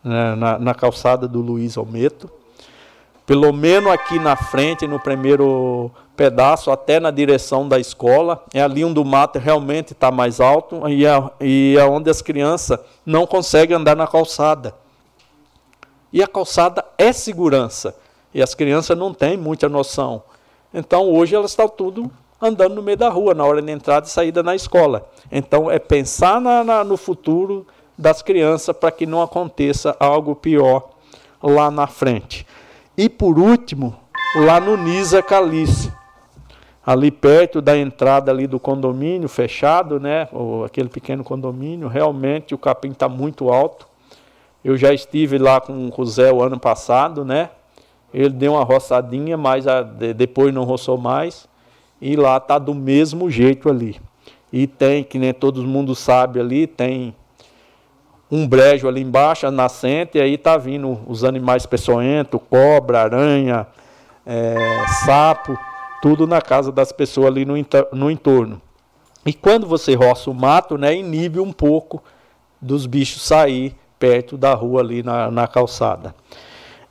né, 0.04 0.36
na, 0.36 0.60
na 0.60 0.74
calçada 0.74 1.28
do 1.28 1.42
Luiz 1.42 1.78
Almeto 1.78 2.30
pelo 3.26 3.54
menos 3.54 3.92
aqui 3.92 4.20
na 4.20 4.36
frente, 4.36 4.86
no 4.86 5.00
primeiro 5.00 5.90
pedaço, 6.16 6.72
até 6.72 7.00
na 7.00 7.10
direção 7.10 7.68
da 7.68 7.80
escola. 7.80 8.44
É 8.54 8.62
ali 8.62 8.84
onde 8.84 9.00
o 9.00 9.06
mato 9.06 9.40
realmente 9.40 9.94
está 9.94 10.12
mais 10.12 10.40
alto 10.40 10.88
e 10.88 11.06
é, 11.06 11.24
e 11.40 11.76
é 11.78 11.86
onde 11.86 12.10
as 12.10 12.22
crianças 12.22 12.80
não 13.06 13.26
conseguem 13.26 13.78
andar 13.78 13.96
na 13.96 14.08
calçada. 14.08 14.76
E 16.12 16.22
a 16.22 16.28
calçada 16.28 16.84
é 16.98 17.12
segurança. 17.14 17.96
E 18.34 18.42
as 18.42 18.54
crianças 18.54 18.98
não 18.98 19.14
têm 19.14 19.38
muita 19.38 19.70
noção. 19.70 20.24
Então 20.74 21.10
hoje 21.10 21.36
elas 21.36 21.52
estão 21.52 21.70
tudo 21.70 22.12
andando 22.42 22.76
no 22.76 22.82
meio 22.82 22.98
da 22.98 23.10
rua, 23.10 23.34
na 23.34 23.46
hora 23.46 23.62
de 23.62 23.72
entrada 23.72 24.06
e 24.06 24.10
saída 24.10 24.44
na 24.44 24.54
escola. 24.54 25.10
Então 25.32 25.72
é 25.72 25.80
pensar 25.80 26.42
na, 26.42 26.64
na, 26.64 26.84
no 26.84 26.98
futuro 26.98 27.66
das 27.98 28.22
crianças 28.22 28.76
para 28.76 28.92
que 28.92 29.06
não 29.06 29.22
aconteça 29.22 29.96
algo 30.00 30.36
pior 30.36 30.90
lá 31.42 31.72
na 31.72 31.88
frente. 31.88 32.46
E 32.96 33.10
por 33.10 33.40
último, 33.40 33.96
lá 34.36 34.60
no 34.60 34.78
Nisa 34.78 35.22
Calice, 35.24 35.92
ali 36.86 37.10
perto 37.10 37.60
da 37.60 37.76
entrada 37.76 38.30
ali 38.30 38.46
do 38.46 38.60
condomínio 38.60 39.28
fechado, 39.28 40.00
né, 40.00 40.28
ou 40.32 40.64
aquele 40.64 40.90
pequeno 40.90 41.24
condomínio, 41.24 41.88
realmente 41.88 42.54
o 42.54 42.58
capim 42.58 42.92
está 42.92 43.10
muito 43.10 43.50
alto. 43.50 43.88
Eu 44.64 44.78
já 44.78 44.94
estive 44.94 45.40
lá 45.40 45.60
com 45.60 45.92
o 45.96 46.06
Zé 46.06 46.32
o 46.32 46.42
ano 46.42 46.60
passado, 46.60 47.26
né? 47.26 47.50
Ele 48.14 48.30
deu 48.30 48.54
uma 48.54 48.64
roçadinha, 48.64 49.36
mas 49.36 49.68
a, 49.68 49.82
de, 49.82 50.14
depois 50.14 50.54
não 50.54 50.64
roçou 50.64 50.98
mais. 50.98 51.50
E 52.00 52.16
lá 52.16 52.38
está 52.38 52.60
do 52.60 52.76
mesmo 52.76 53.30
jeito 53.30 53.68
ali. 53.70 54.00
E 54.52 54.68
tem, 54.68 55.04
que 55.04 55.18
nem 55.18 55.34
todo 55.34 55.62
mundo 55.64 55.96
sabe 55.96 56.40
ali, 56.40 56.68
tem 56.68 57.16
um 58.34 58.48
brejo 58.48 58.88
ali 58.88 59.00
embaixo, 59.00 59.46
a 59.46 59.52
nascente, 59.52 60.18
e 60.18 60.22
aí 60.22 60.40
tá 60.40 60.58
vindo 60.58 61.00
os 61.06 61.24
animais 61.24 61.68
peçonhentos, 61.68 62.42
cobra, 62.50 63.04
aranha, 63.04 63.68
é, 64.26 64.56
sapo, 65.06 65.56
tudo 66.02 66.26
na 66.26 66.42
casa 66.42 66.72
das 66.72 66.92
pessoas 66.92 67.28
ali 67.28 67.46
no, 67.46 67.54
no 67.92 68.10
entorno. 68.10 68.60
E 69.24 69.34
quando 69.34 69.68
você 69.68 69.94
roça 69.94 70.32
o 70.32 70.34
mato, 70.34 70.80
né, 70.80 70.96
inibe 70.96 71.40
um 71.40 71.52
pouco 71.52 72.02
dos 72.60 72.88
bichos 72.88 73.22
sair 73.22 73.76
perto 74.00 74.36
da 74.36 74.56
rua 74.56 74.82
ali 74.82 75.04
na, 75.04 75.30
na 75.30 75.48
calçada. 75.48 76.16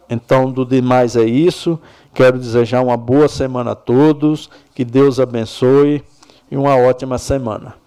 Então, 0.09 0.49
do 0.49 0.65
demais 0.65 1.17
é 1.17 1.25
isso. 1.25 1.77
Quero 2.15 2.39
desejar 2.39 2.83
uma 2.83 2.97
boa 2.97 3.27
semana 3.27 3.73
a 3.73 3.75
todos, 3.75 4.49
que 4.77 4.85
Deus 4.85 5.19
abençoe 5.19 6.05
e 6.49 6.57
uma 6.57 6.77
ótima 6.77 7.19
semana. 7.19 7.82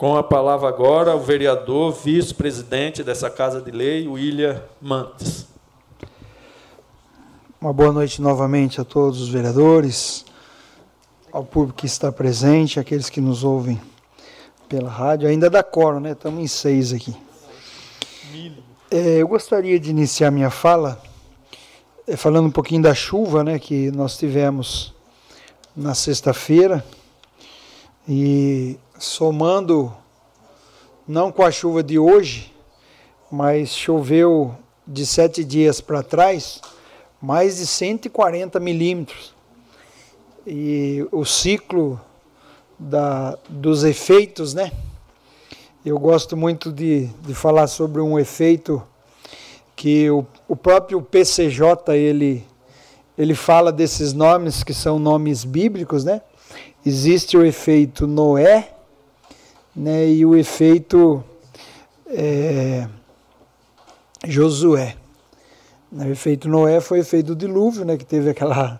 Com 0.00 0.16
a 0.16 0.22
palavra 0.22 0.66
agora, 0.66 1.14
o 1.14 1.20
vereador, 1.20 1.92
vice-presidente 1.92 3.04
dessa 3.04 3.28
Casa 3.28 3.60
de 3.60 3.70
Lei, 3.70 4.08
William 4.08 4.62
Mantes. 4.80 5.46
Uma 7.60 7.70
boa 7.70 7.92
noite 7.92 8.22
novamente 8.22 8.80
a 8.80 8.84
todos 8.84 9.20
os 9.20 9.28
vereadores, 9.28 10.24
ao 11.30 11.44
público 11.44 11.80
que 11.80 11.84
está 11.84 12.10
presente, 12.10 12.80
aqueles 12.80 13.10
que 13.10 13.20
nos 13.20 13.44
ouvem 13.44 13.78
pela 14.70 14.88
rádio, 14.88 15.28
ainda 15.28 15.50
da 15.50 15.62
Coro, 15.62 16.00
né? 16.00 16.12
Estamos 16.12 16.42
em 16.42 16.46
seis 16.46 16.94
aqui. 16.94 17.14
É, 18.90 19.20
eu 19.20 19.28
gostaria 19.28 19.78
de 19.78 19.90
iniciar 19.90 20.30
minha 20.30 20.48
fala 20.48 20.98
é, 22.08 22.16
falando 22.16 22.46
um 22.46 22.50
pouquinho 22.50 22.80
da 22.82 22.94
chuva, 22.94 23.44
né, 23.44 23.58
que 23.58 23.90
nós 23.90 24.16
tivemos 24.16 24.94
na 25.76 25.92
sexta-feira 25.92 26.82
e 28.08 28.78
somando, 29.00 29.90
não 31.08 31.32
com 31.32 31.42
a 31.42 31.50
chuva 31.50 31.82
de 31.82 31.98
hoje, 31.98 32.54
mas 33.32 33.74
choveu 33.74 34.54
de 34.86 35.06
sete 35.06 35.42
dias 35.42 35.80
para 35.80 36.02
trás, 36.02 36.60
mais 37.20 37.56
de 37.56 37.66
140 37.66 38.60
milímetros. 38.60 39.34
E 40.46 41.06
o 41.10 41.24
ciclo 41.24 41.98
da, 42.78 43.38
dos 43.48 43.84
efeitos, 43.84 44.52
né? 44.52 44.70
Eu 45.84 45.98
gosto 45.98 46.36
muito 46.36 46.70
de, 46.70 47.06
de 47.22 47.34
falar 47.34 47.68
sobre 47.68 48.02
um 48.02 48.18
efeito 48.18 48.82
que 49.74 50.10
o, 50.10 50.26
o 50.46 50.54
próprio 50.54 51.00
PCJ 51.00 51.96
ele, 51.96 52.44
ele 53.16 53.34
fala 53.34 53.72
desses 53.72 54.12
nomes 54.12 54.62
que 54.62 54.74
são 54.74 54.98
nomes 54.98 55.42
bíblicos, 55.42 56.04
né? 56.04 56.20
Existe 56.84 57.36
o 57.36 57.44
efeito 57.44 58.06
Noé, 58.06 58.74
né, 59.74 60.08
e 60.08 60.24
o 60.26 60.36
efeito 60.36 61.22
é, 62.06 62.88
Josué. 64.26 64.96
O 65.92 66.04
efeito 66.04 66.48
Noé 66.48 66.80
foi 66.80 66.98
o 66.98 67.02
efeito 67.02 67.34
do 67.34 67.36
dilúvio, 67.36 67.84
né, 67.84 67.96
que 67.96 68.04
teve 68.04 68.30
aquela 68.30 68.78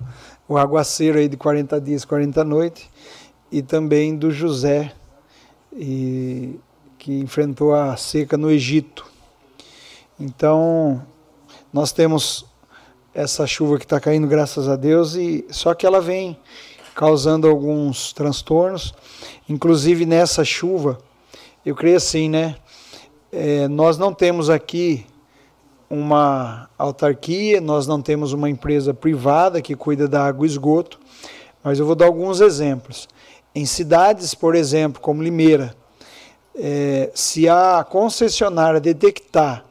o 0.48 0.58
aguaceiro 0.58 1.18
aí 1.18 1.28
de 1.28 1.36
40 1.36 1.80
dias, 1.80 2.04
40 2.04 2.42
noites, 2.42 2.88
e 3.52 3.62
também 3.62 4.16
do 4.16 4.32
José, 4.32 4.92
e, 5.72 6.58
que 6.98 7.20
enfrentou 7.20 7.72
a 7.72 7.96
seca 7.96 8.36
no 8.36 8.50
Egito. 8.50 9.06
Então, 10.18 11.06
nós 11.72 11.92
temos 11.92 12.44
essa 13.14 13.46
chuva 13.46 13.78
que 13.78 13.84
está 13.84 14.00
caindo, 14.00 14.26
graças 14.26 14.68
a 14.68 14.74
Deus, 14.74 15.14
e 15.14 15.46
só 15.50 15.72
que 15.72 15.86
ela 15.86 16.00
vem 16.00 16.36
causando 17.00 17.48
alguns 17.48 18.12
transtornos. 18.12 18.92
Inclusive 19.48 20.04
nessa 20.04 20.44
chuva, 20.44 20.98
eu 21.64 21.74
creio 21.74 21.96
assim, 21.96 22.28
né? 22.28 22.56
É, 23.32 23.66
nós 23.68 23.96
não 23.96 24.12
temos 24.12 24.50
aqui 24.50 25.06
uma 25.88 26.68
autarquia, 26.76 27.58
nós 27.58 27.86
não 27.86 28.02
temos 28.02 28.34
uma 28.34 28.50
empresa 28.50 28.92
privada 28.92 29.62
que 29.62 29.74
cuida 29.74 30.06
da 30.06 30.26
água 30.26 30.44
e 30.44 30.50
esgoto, 30.50 31.00
mas 31.64 31.78
eu 31.78 31.86
vou 31.86 31.94
dar 31.94 32.04
alguns 32.04 32.42
exemplos. 32.42 33.08
Em 33.54 33.64
cidades, 33.64 34.34
por 34.34 34.54
exemplo, 34.54 35.00
como 35.00 35.22
Limeira, 35.22 35.74
é, 36.54 37.10
se 37.14 37.48
a 37.48 37.82
concessionária 37.82 38.78
detectar 38.78 39.64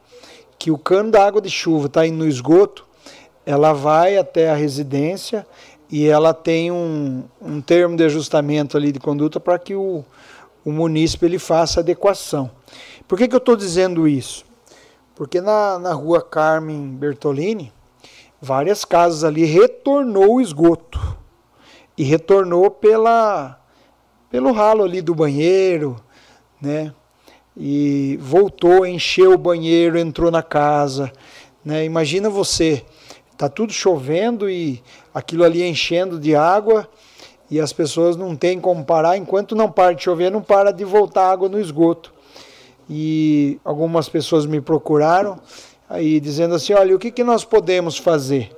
que 0.58 0.72
o 0.72 0.76
cano 0.76 1.12
da 1.12 1.24
água 1.24 1.40
de 1.40 1.48
chuva 1.48 1.86
está 1.86 2.04
indo 2.04 2.18
no 2.18 2.26
esgoto, 2.26 2.84
ela 3.46 3.72
vai 3.72 4.16
até 4.16 4.50
a 4.50 4.56
residência 4.56 5.46
e 5.90 6.06
ela 6.06 6.32
tem 6.32 6.70
um, 6.70 7.24
um 7.42 7.60
termo 7.60 7.96
de 7.96 8.04
ajustamento 8.04 8.76
ali 8.76 8.92
de 8.92 9.00
conduta 9.00 9.40
para 9.40 9.58
que 9.58 9.74
o, 9.74 10.04
o 10.64 10.70
munícipe 10.70 11.26
ele 11.26 11.38
faça 11.38 11.80
adequação. 11.80 12.50
Por 13.08 13.18
que, 13.18 13.26
que 13.26 13.34
eu 13.34 13.38
estou 13.38 13.56
dizendo 13.56 14.06
isso? 14.06 14.44
Porque 15.16 15.40
na, 15.40 15.78
na 15.78 15.92
rua 15.92 16.22
Carmen 16.22 16.88
Bertolini, 16.90 17.72
várias 18.40 18.84
casas 18.84 19.24
ali 19.24 19.44
retornou 19.44 20.36
o 20.36 20.40
esgoto. 20.40 21.18
E 21.98 22.04
retornou 22.04 22.70
pela, 22.70 23.60
pelo 24.30 24.52
ralo 24.52 24.84
ali 24.84 25.02
do 25.02 25.14
banheiro, 25.14 25.96
né? 26.62 26.94
E 27.54 28.16
voltou, 28.22 28.86
encheu 28.86 29.32
o 29.34 29.38
banheiro, 29.38 29.98
entrou 29.98 30.30
na 30.30 30.42
casa. 30.42 31.12
Né? 31.62 31.84
Imagina 31.84 32.30
você 32.30 32.86
Está 33.40 33.48
tudo 33.48 33.72
chovendo 33.72 34.50
e 34.50 34.82
aquilo 35.14 35.44
ali 35.44 35.62
enchendo 35.62 36.18
de 36.18 36.34
água 36.34 36.88
e 37.50 37.58
as 37.60 37.72
pessoas 37.72 38.16
não 38.16 38.36
têm 38.36 38.60
como 38.60 38.84
parar. 38.84 39.16
Enquanto 39.16 39.54
não 39.54 39.70
para 39.70 39.94
de 39.94 40.02
chover, 40.02 40.30
não 40.30 40.42
para 40.42 40.72
de 40.72 40.84
voltar 40.84 41.30
água 41.30 41.48
no 41.48 41.60
esgoto. 41.60 42.12
E 42.88 43.58
algumas 43.64 44.08
pessoas 44.08 44.46
me 44.46 44.60
procuraram 44.60 45.38
aí 45.88 46.20
dizendo 46.20 46.54
assim: 46.54 46.72
olha, 46.72 46.94
o 46.94 46.98
que, 46.98 47.10
que 47.10 47.24
nós 47.24 47.44
podemos 47.44 47.98
fazer? 47.98 48.56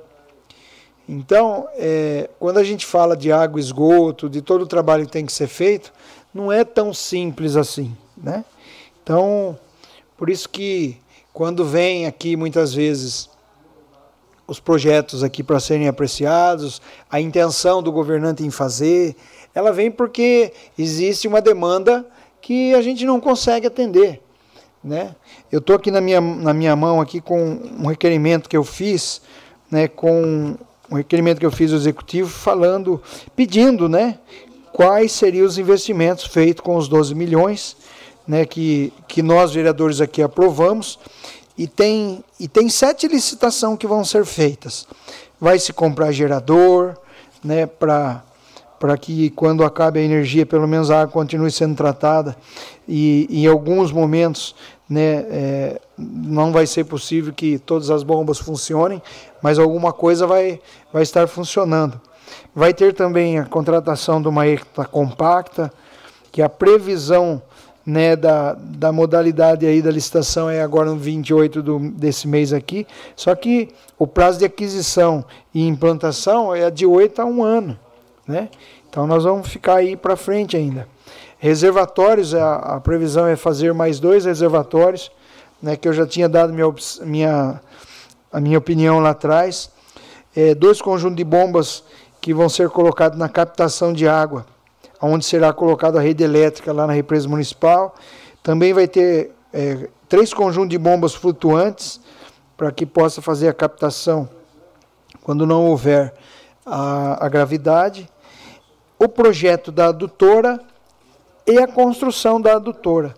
Então, 1.07 1.67
é, 1.75 2.29
quando 2.39 2.57
a 2.57 2.63
gente 2.63 2.85
fala 2.85 3.17
de 3.17 3.31
água, 3.31 3.59
esgoto, 3.59 4.29
de 4.29 4.41
todo 4.41 4.61
o 4.61 4.67
trabalho 4.67 5.05
que 5.05 5.11
tem 5.11 5.25
que 5.25 5.33
ser 5.33 5.47
feito, 5.47 5.91
não 6.33 6.51
é 6.51 6.63
tão 6.63 6.93
simples 6.93 7.55
assim, 7.55 7.95
né? 8.15 8.45
Então, 9.03 9.57
por 10.17 10.29
isso 10.29 10.47
que 10.47 10.97
quando 11.33 11.65
vem 11.65 12.05
aqui 12.05 12.37
muitas 12.37 12.73
vezes 12.73 13.29
os 14.47 14.59
projetos 14.59 15.23
aqui 15.23 15.41
para 15.41 15.59
serem 15.59 15.87
apreciados, 15.87 16.81
a 17.09 17.19
intenção 17.19 17.81
do 17.81 17.91
governante 17.91 18.43
em 18.43 18.51
fazer, 18.51 19.15
ela 19.55 19.71
vem 19.71 19.89
porque 19.89 20.51
existe 20.77 21.27
uma 21.27 21.41
demanda 21.41 22.05
que 22.41 22.73
a 22.73 22.81
gente 22.81 23.05
não 23.05 23.19
consegue 23.19 23.67
atender. 23.67 24.21
Né? 24.83 25.15
Eu 25.51 25.59
estou 25.59 25.75
aqui 25.75 25.89
na 25.89 26.01
minha, 26.01 26.19
na 26.19 26.53
minha 26.53 26.75
mão 26.75 26.99
aqui 26.99 27.21
com 27.21 27.41
um 27.79 27.87
requerimento 27.87 28.49
que 28.49 28.57
eu 28.57 28.65
fiz, 28.65 29.21
né, 29.71 29.87
com 29.87 30.57
um 30.91 30.95
requerimento 30.95 31.39
que 31.39 31.45
eu 31.45 31.51
fiz 31.51 31.71
ao 31.71 31.77
executivo 31.77 32.29
falando, 32.29 33.01
pedindo, 33.35 33.87
né, 33.87 34.19
quais 34.73 35.13
seriam 35.13 35.45
os 35.45 35.57
investimentos 35.57 36.25
feitos 36.25 36.61
com 36.63 36.75
os 36.75 36.89
12 36.89 37.15
milhões, 37.15 37.77
né, 38.27 38.45
que, 38.45 38.91
que 39.07 39.21
nós 39.21 39.53
vereadores 39.53 40.01
aqui 40.01 40.21
aprovamos 40.21 40.99
e 41.57 41.67
tem, 41.67 42.23
e 42.39 42.47
tem 42.47 42.69
sete 42.69 43.07
licitações 43.07 43.77
que 43.77 43.87
vão 43.87 44.03
ser 44.03 44.25
feitas. 44.25 44.87
Vai 45.39 45.59
se 45.59 45.71
comprar 45.73 46.11
gerador 46.11 46.97
né, 47.43 47.65
para 47.65 48.23
para 48.83 48.97
que 48.97 49.29
quando 49.29 49.63
acabe 49.63 50.01
a 50.01 50.03
energia, 50.03 50.45
pelo 50.45 50.67
menos 50.67 50.91
a 50.91 51.03
água 51.03 51.13
continue 51.13 51.49
sendo 51.49 51.73
tratada 51.73 52.35
e 52.85 53.29
em 53.29 53.47
alguns 53.47 53.93
momentos 53.93 54.53
né, 54.89 55.25
é, 55.29 55.81
não 55.97 56.51
vai 56.51 56.67
ser 56.67 56.83
possível 56.83 57.31
que 57.31 57.57
todas 57.57 57.89
as 57.89 58.03
bombas 58.03 58.39
funcionem, 58.39 59.01
mas 59.41 59.57
alguma 59.57 59.93
coisa 59.93 60.27
vai, 60.27 60.59
vai 60.91 61.01
estar 61.01 61.27
funcionando. 61.27 61.97
Vai 62.53 62.73
ter 62.73 62.93
também 62.93 63.39
a 63.39 63.45
contratação 63.45 64.21
de 64.21 64.27
uma 64.27 64.45
ECTA 64.45 64.83
compacta, 64.83 65.71
que 66.29 66.41
a 66.41 66.49
previsão 66.49 67.41
né, 67.85 68.15
da, 68.15 68.53
da 68.53 68.91
modalidade 68.91 69.65
aí 69.65 69.81
da 69.81 69.91
licitação 69.91 70.49
é 70.49 70.61
agora 70.61 70.89
no 70.89 70.97
28 70.97 71.61
do, 71.61 71.79
desse 71.91 72.27
mês 72.27 72.53
aqui, 72.53 72.87
só 73.15 73.35
que 73.35 73.69
o 73.99 74.07
prazo 74.07 74.39
de 74.39 74.45
aquisição 74.45 75.25
e 75.53 75.67
implantação 75.67 76.55
é 76.55 76.71
de 76.71 76.85
8 76.85 77.21
a 77.21 77.25
1 77.25 77.43
ano. 77.43 77.79
Né? 78.27 78.49
Então 78.89 79.05
nós 79.05 79.23
vamos 79.23 79.47
ficar 79.47 79.75
aí 79.75 79.97
para 79.97 80.15
frente 80.15 80.55
ainda. 80.55 80.87
Reservatórios, 81.37 82.33
a, 82.33 82.55
a, 82.55 82.79
previsão 82.79 83.27
é 83.27 83.35
fazer 83.35 83.73
mais 83.73 83.99
dois 83.99 84.23
reservatórios, 84.23 85.11
né, 85.61 85.75
que 85.75 85.87
eu 85.87 85.93
já 85.93 86.07
tinha 86.07 86.29
dado 86.29 86.53
minha, 86.53 86.73
minha, 87.01 87.61
a 88.31 88.39
minha 88.39 88.57
opinião 88.57 88.99
lá 88.99 89.09
atrás. 89.09 89.69
É, 90.33 90.55
dois 90.55 90.81
conjuntos 90.81 91.17
de 91.17 91.23
bombas 91.23 91.83
que 92.21 92.33
vão 92.33 92.47
ser 92.47 92.69
colocados 92.69 93.19
na 93.19 93.27
captação 93.27 93.91
de 93.91 94.07
água, 94.07 94.45
onde 95.05 95.25
será 95.25 95.51
colocada 95.51 95.99
a 95.99 96.01
rede 96.01 96.23
elétrica 96.23 96.71
lá 96.71 96.87
na 96.87 96.93
represa 96.93 97.27
municipal. 97.27 97.95
Também 98.41 98.73
vai 98.73 98.87
ter 98.87 99.31
é, 99.51 99.89
três 100.07 100.33
conjuntos 100.33 100.69
de 100.69 100.77
bombas 100.77 101.13
flutuantes 101.13 101.99
para 102.55 102.71
que 102.71 102.85
possa 102.85 103.21
fazer 103.21 103.49
a 103.49 103.53
captação 103.53 104.29
quando 105.21 105.45
não 105.45 105.65
houver 105.65 106.13
a, 106.65 107.25
a 107.25 107.29
gravidade. 107.29 108.09
O 108.97 109.09
projeto 109.09 109.71
da 109.71 109.87
adutora 109.87 110.59
e 111.45 111.57
a 111.57 111.67
construção 111.67 112.39
da 112.39 112.53
adutora, 112.53 113.13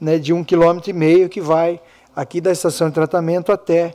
né, 0.00 0.18
de 0.18 0.32
um 0.32 0.42
quilômetro 0.42 0.88
e 0.88 0.94
meio 0.94 1.28
que 1.28 1.40
vai 1.40 1.80
aqui 2.14 2.40
da 2.40 2.50
estação 2.50 2.88
de 2.88 2.94
tratamento 2.94 3.52
até 3.52 3.94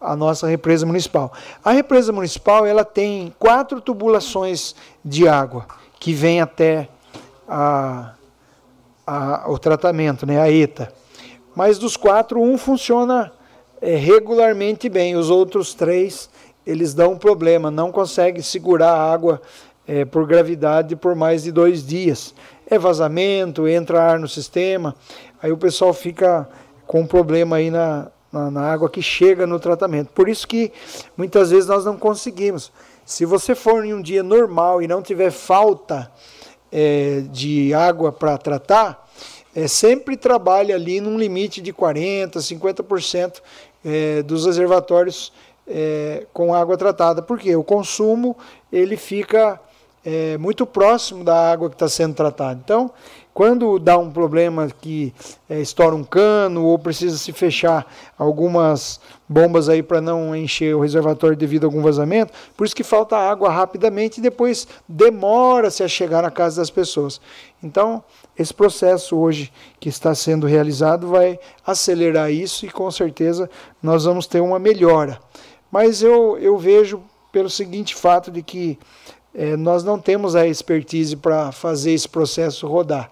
a 0.00 0.16
nossa 0.16 0.46
represa 0.46 0.86
municipal. 0.86 1.30
A 1.62 1.72
represa 1.72 2.12
municipal 2.12 2.64
ela 2.64 2.84
tem 2.84 3.34
quatro 3.38 3.78
tubulações 3.78 4.74
de 5.04 5.28
água 5.28 5.66
que 5.98 6.12
vem 6.12 6.40
até 6.40 6.88
a, 7.48 8.12
a, 9.06 9.50
o 9.50 9.58
tratamento, 9.58 10.26
né, 10.26 10.40
a 10.40 10.50
ETA. 10.50 10.92
Mas 11.54 11.78
dos 11.78 11.96
quatro, 11.96 12.40
um 12.40 12.56
funciona 12.56 13.32
é, 13.80 13.96
regularmente 13.96 14.88
bem, 14.88 15.16
os 15.16 15.30
outros 15.30 15.74
três 15.74 16.30
eles 16.66 16.92
dão 16.92 17.12
um 17.12 17.18
problema, 17.18 17.70
não 17.70 17.90
conseguem 17.90 18.42
segurar 18.42 18.92
a 18.92 19.12
água 19.12 19.40
é, 19.86 20.04
por 20.04 20.26
gravidade 20.26 20.94
por 20.94 21.14
mais 21.14 21.44
de 21.44 21.50
dois 21.50 21.86
dias 21.86 22.34
é 22.70 22.78
vazamento, 22.78 23.66
entra 23.66 24.02
ar 24.02 24.18
no 24.18 24.28
sistema, 24.28 24.94
aí 25.42 25.50
o 25.50 25.56
pessoal 25.56 25.92
fica 25.94 26.48
com 26.86 27.00
um 27.00 27.06
problema 27.06 27.56
aí 27.56 27.70
na, 27.70 28.08
na, 28.30 28.50
na, 28.50 28.62
água 28.62 28.90
que 28.90 29.02
chega 29.02 29.46
no 29.46 29.58
tratamento. 29.58 30.10
Por 30.12 30.28
isso 30.28 30.46
que 30.46 30.70
muitas 31.16 31.50
vezes 31.50 31.66
nós 31.66 31.84
não 31.84 31.96
conseguimos. 31.96 32.70
Se 33.08 33.24
você 33.24 33.54
for 33.54 33.86
em 33.86 33.94
um 33.94 34.02
dia 34.02 34.22
normal 34.22 34.82
e 34.82 34.86
não 34.86 35.00
tiver 35.00 35.30
falta 35.30 36.12
é, 36.70 37.22
de 37.30 37.72
água 37.72 38.12
para 38.12 38.36
tratar, 38.36 39.08
é, 39.56 39.66
sempre 39.66 40.14
trabalhe 40.14 40.74
ali 40.74 41.00
num 41.00 41.16
limite 41.18 41.62
de 41.62 41.72
40%, 41.72 42.32
50% 42.36 43.40
é, 43.82 44.22
dos 44.22 44.44
reservatórios 44.44 45.32
é, 45.66 46.26
com 46.34 46.54
água 46.54 46.76
tratada. 46.76 47.22
Porque 47.22 47.56
o 47.56 47.64
consumo 47.64 48.36
ele 48.70 48.98
fica 48.98 49.58
é, 50.04 50.36
muito 50.36 50.66
próximo 50.66 51.24
da 51.24 51.50
água 51.50 51.70
que 51.70 51.76
está 51.76 51.88
sendo 51.88 52.14
tratada. 52.14 52.60
Então, 52.62 52.90
quando 53.38 53.78
dá 53.78 53.96
um 53.96 54.10
problema 54.10 54.68
que 54.68 55.14
é, 55.48 55.60
estoura 55.60 55.94
um 55.94 56.02
cano 56.02 56.64
ou 56.64 56.76
precisa 56.76 57.16
se 57.16 57.32
fechar 57.32 57.86
algumas 58.18 59.00
bombas 59.28 59.68
aí 59.68 59.80
para 59.80 60.00
não 60.00 60.34
encher 60.34 60.74
o 60.74 60.80
reservatório 60.80 61.36
devido 61.36 61.62
a 61.62 61.68
algum 61.68 61.80
vazamento, 61.80 62.32
por 62.56 62.66
isso 62.66 62.74
que 62.74 62.82
falta 62.82 63.16
água 63.16 63.48
rapidamente 63.48 64.18
e 64.18 64.20
depois 64.20 64.66
demora-se 64.88 65.84
a 65.84 65.86
chegar 65.86 66.22
na 66.22 66.32
casa 66.32 66.60
das 66.60 66.68
pessoas. 66.68 67.20
Então, 67.62 68.02
esse 68.36 68.52
processo 68.52 69.16
hoje 69.16 69.52
que 69.78 69.88
está 69.88 70.16
sendo 70.16 70.44
realizado 70.44 71.06
vai 71.06 71.38
acelerar 71.64 72.32
isso 72.32 72.66
e 72.66 72.70
com 72.70 72.90
certeza 72.90 73.48
nós 73.80 74.02
vamos 74.04 74.26
ter 74.26 74.40
uma 74.40 74.58
melhora. 74.58 75.20
Mas 75.70 76.02
eu, 76.02 76.36
eu 76.38 76.58
vejo 76.58 77.00
pelo 77.30 77.48
seguinte 77.48 77.94
fato 77.94 78.32
de 78.32 78.42
que 78.42 78.76
é, 79.32 79.56
nós 79.56 79.84
não 79.84 79.96
temos 79.96 80.34
a 80.34 80.44
expertise 80.44 81.14
para 81.14 81.52
fazer 81.52 81.92
esse 81.92 82.08
processo 82.08 82.66
rodar. 82.66 83.08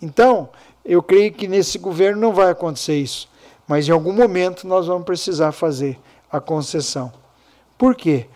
Então, 0.00 0.48
eu 0.84 1.02
creio 1.02 1.32
que 1.32 1.48
nesse 1.48 1.78
governo 1.78 2.20
não 2.20 2.32
vai 2.32 2.50
acontecer 2.50 2.96
isso, 2.96 3.28
mas 3.66 3.88
em 3.88 3.92
algum 3.92 4.12
momento 4.12 4.66
nós 4.66 4.86
vamos 4.86 5.04
precisar 5.04 5.52
fazer 5.52 5.98
a 6.30 6.40
concessão. 6.40 7.12
Por 7.76 7.94
quê? 7.94 8.26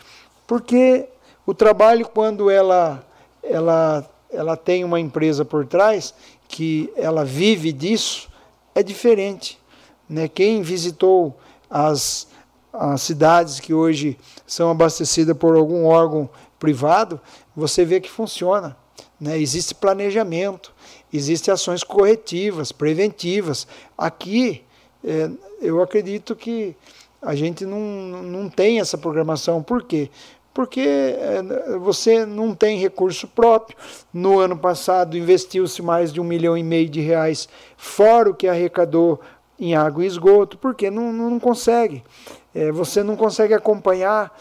Porque 0.47 1.09
o 1.47 1.55
trabalho, 1.55 2.09
quando 2.09 2.51
ela, 2.51 3.05
ela, 3.43 4.09
ela 4.31 4.57
tem 4.57 4.85
uma 4.85 5.01
empresa 5.01 5.45
por 5.45 5.67
trás, 5.67 6.15
que 6.49 6.93
ela 6.97 7.25
vive 7.25 7.73
disso, 7.73 8.29
é 8.75 8.83
diferente. 8.83 9.59
Né? 10.09 10.27
Quem 10.29 10.63
visitou 10.63 11.39
as, 11.71 12.27
as 12.73 13.03
cidades 13.03 13.61
que 13.61 13.73
hoje 13.73 14.19
são 14.47 14.71
abastecidas 14.71 15.37
por 15.37 15.57
algum 15.57 15.87
órgão 15.87 16.29
privado, 16.59 17.21
você 17.55 17.85
vê 17.85 18.01
que 18.01 18.11
funciona. 18.11 18.77
Né? 19.21 19.39
Existe 19.39 19.75
planejamento, 19.75 20.75
existem 21.13 21.53
ações 21.53 21.83
corretivas, 21.83 22.73
preventivas. 22.73 23.67
Aqui, 23.97 24.63
é, 25.05 25.31
eu 25.61 25.83
acredito 25.83 26.35
que 26.35 26.77
a 27.21 27.35
gente 27.35 27.67
não, 27.67 27.81
não 28.23 28.49
tem 28.49 28.81
essa 28.81 28.97
programação. 28.97 29.63
Por 29.63 29.83
quê? 29.83 30.11
Porque 30.53 30.81
é, 30.81 31.79
você 31.79 32.25
não 32.25 32.55
tem 32.55 32.79
recurso 32.79 33.29
próprio. 33.29 33.77
No 34.13 34.39
ano 34.39 34.57
passado 34.57 35.17
investiu-se 35.17 35.83
mais 35.83 36.13
de 36.13 36.21
um 36.21 36.25
milhão 36.25 36.57
e 36.57 36.63
meio 36.63 36.89
de 36.89 37.01
reais, 37.01 37.49
fora 37.77 38.31
o 38.31 38.35
que 38.35 38.49
arrecadou 38.49 39.21
em 39.59 39.75
água 39.75 40.03
e 40.03 40.07
esgoto, 40.07 40.57
porque 40.57 40.91
não, 40.91 41.13
não 41.13 41.39
consegue. 41.39 42.03
É, 42.55 42.73
você 42.73 43.03
não 43.03 43.15
consegue 43.15 43.53
acompanhar 43.53 44.35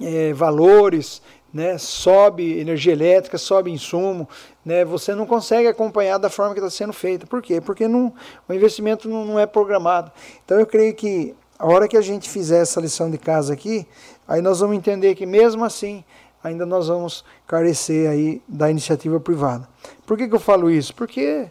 é, 0.00 0.32
valores, 0.32 1.20
né, 1.52 1.76
sobe 1.76 2.58
energia 2.58 2.92
elétrica, 2.92 3.36
sobe 3.36 3.70
insumo, 3.70 4.28
né, 4.64 4.84
você 4.84 5.14
não 5.14 5.26
consegue 5.26 5.68
acompanhar 5.68 6.18
da 6.18 6.30
forma 6.30 6.54
que 6.54 6.60
está 6.60 6.70
sendo 6.70 6.92
feita. 6.92 7.26
Por 7.26 7.42
quê? 7.42 7.60
Porque 7.60 7.86
não, 7.86 8.12
o 8.48 8.52
investimento 8.52 9.08
não, 9.08 9.24
não, 9.24 9.38
é 9.38 9.46
programado. 9.46 10.10
Então 10.44 10.58
eu 10.58 10.66
creio 10.66 10.94
que 10.94 11.34
a 11.58 11.66
hora 11.66 11.86
que 11.86 11.96
a 11.96 12.00
gente 12.00 12.28
fizer 12.28 12.62
essa 12.62 12.80
lição 12.80 13.10
de 13.10 13.18
casa 13.18 13.52
aqui, 13.52 13.86
aí 14.26 14.40
nós 14.40 14.60
vamos 14.60 14.76
entender 14.76 15.14
que 15.14 15.26
mesmo 15.26 15.64
assim 15.64 16.02
ainda 16.42 16.66
nós 16.66 16.88
vamos 16.88 17.24
carecer 17.46 18.08
aí 18.08 18.42
da 18.48 18.70
iniciativa 18.70 19.20
privada. 19.20 19.68
Por 20.12 20.18
que, 20.18 20.28
que 20.28 20.34
eu 20.34 20.40
falo 20.40 20.70
isso? 20.70 20.94
Porque 20.94 21.46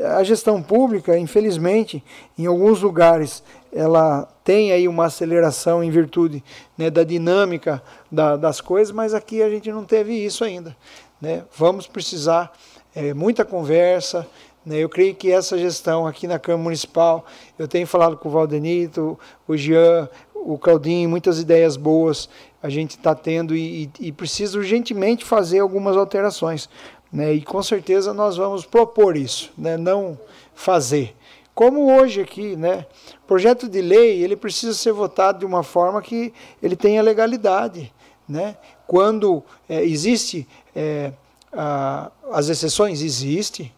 a 0.00 0.22
gestão 0.22 0.62
pública, 0.62 1.18
infelizmente, 1.18 2.00
em 2.38 2.46
alguns 2.46 2.80
lugares 2.80 3.42
ela 3.72 4.28
tem 4.44 4.70
aí 4.70 4.86
uma 4.86 5.06
aceleração 5.06 5.82
em 5.82 5.90
virtude 5.90 6.40
né, 6.78 6.90
da 6.90 7.02
dinâmica 7.02 7.82
da, 8.12 8.36
das 8.36 8.60
coisas, 8.60 8.94
mas 8.94 9.14
aqui 9.14 9.42
a 9.42 9.50
gente 9.50 9.68
não 9.72 9.84
teve 9.84 10.12
isso 10.14 10.44
ainda. 10.44 10.76
Né? 11.20 11.42
Vamos 11.56 11.88
precisar 11.88 12.52
é, 12.94 13.12
muita 13.12 13.44
conversa. 13.44 14.24
Né? 14.64 14.76
Eu 14.76 14.88
creio 14.88 15.16
que 15.16 15.32
essa 15.32 15.58
gestão 15.58 16.06
aqui 16.06 16.28
na 16.28 16.38
Câmara 16.38 16.62
Municipal, 16.62 17.26
eu 17.58 17.66
tenho 17.66 17.84
falado 17.88 18.16
com 18.16 18.28
o 18.28 18.32
Valdenito, 18.32 19.18
o 19.48 19.56
Jean, 19.56 20.08
o 20.32 20.56
Claudinho, 20.56 21.10
muitas 21.10 21.40
ideias 21.40 21.76
boas 21.76 22.28
a 22.62 22.68
gente 22.70 22.92
está 22.92 23.14
tendo 23.14 23.54
e, 23.54 23.90
e, 24.00 24.08
e 24.08 24.12
precisa 24.12 24.56
urgentemente 24.56 25.22
fazer 25.22 25.58
algumas 25.58 25.96
alterações. 25.96 26.68
Né? 27.14 27.34
E 27.34 27.42
com 27.42 27.62
certeza 27.62 28.12
nós 28.12 28.36
vamos 28.36 28.66
propor 28.66 29.16
isso, 29.16 29.52
né? 29.56 29.76
não 29.76 30.18
fazer. 30.52 31.14
Como 31.54 31.96
hoje 31.96 32.20
aqui, 32.20 32.56
né? 32.56 32.84
Projeto 33.28 33.68
de 33.68 33.80
lei, 33.80 34.20
ele 34.20 34.34
precisa 34.34 34.74
ser 34.74 34.92
votado 34.92 35.38
de 35.38 35.46
uma 35.46 35.62
forma 35.62 36.02
que 36.02 36.34
ele 36.60 36.74
tenha 36.74 37.00
legalidade, 37.00 37.92
né? 38.28 38.56
Quando 38.88 39.40
é, 39.68 39.84
existe 39.84 40.48
é, 40.74 41.12
a, 41.52 42.10
as 42.32 42.48
exceções, 42.48 43.00
existe, 43.00 43.72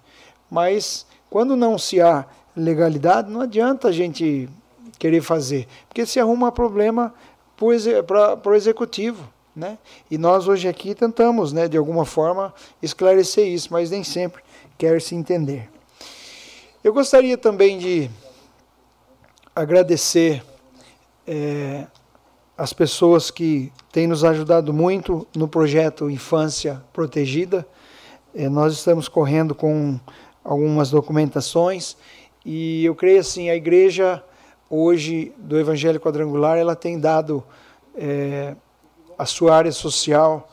mas 0.51 1.07
quando 1.29 1.55
não 1.55 1.77
se 1.77 2.01
há 2.01 2.25
legalidade, 2.57 3.31
não 3.31 3.43
adianta 3.43 3.89
a 3.89 3.93
gente 3.93 4.49
querer 4.99 5.21
fazer, 5.21 5.69
porque 5.87 6.07
se 6.07 6.19
arruma 6.19 6.51
problema 6.51 7.13
para 8.07 8.51
o 8.51 8.55
executivo. 8.55 9.36
Né? 9.57 9.79
E 10.11 10.19
nós 10.19 10.47
hoje 10.47 10.69
aqui 10.69 10.95
tentamos, 10.95 11.51
né, 11.51 11.67
de 11.67 11.79
alguma 11.79 12.05
forma, 12.05 12.53
esclarecer 12.83 13.49
isso, 13.49 13.73
mas 13.73 13.91
nem 13.91 14.05
sempre 14.05 14.43
quer 14.77 15.01
se 15.01 15.15
entender. 15.15 15.71
Eu 16.85 16.93
gostaria 16.93 17.39
também 17.39 17.79
de 17.79 18.11
agradecer 19.55 20.45
é, 21.27 21.87
as 22.57 22.75
pessoas 22.75 23.31
que 23.31 23.73
têm 23.91 24.07
nos 24.07 24.25
ajudado 24.25 24.75
muito 24.75 25.27
no 25.35 25.49
projeto 25.49 26.11
Infância 26.11 26.83
Protegida. 26.93 27.67
É, 28.35 28.51
nós 28.51 28.75
estamos 28.75 29.09
correndo 29.09 29.55
com 29.55 29.99
algumas 30.45 30.91
documentações 30.91 31.97
e 32.45 32.85
eu 32.85 32.95
creio 32.95 33.21
assim, 33.21 33.49
a 33.49 33.57
igreja 33.57 34.23
hoje 34.69 35.33
do 35.39 35.59
Evangelho 35.59 35.99
Quadrangular, 35.99 36.59
ela 36.59 36.77
tem 36.77 37.01
dado 37.01 37.43
é, 37.97 38.55
a 39.19 39.27
sua 39.27 39.55
área 39.55 39.73
social 39.73 40.49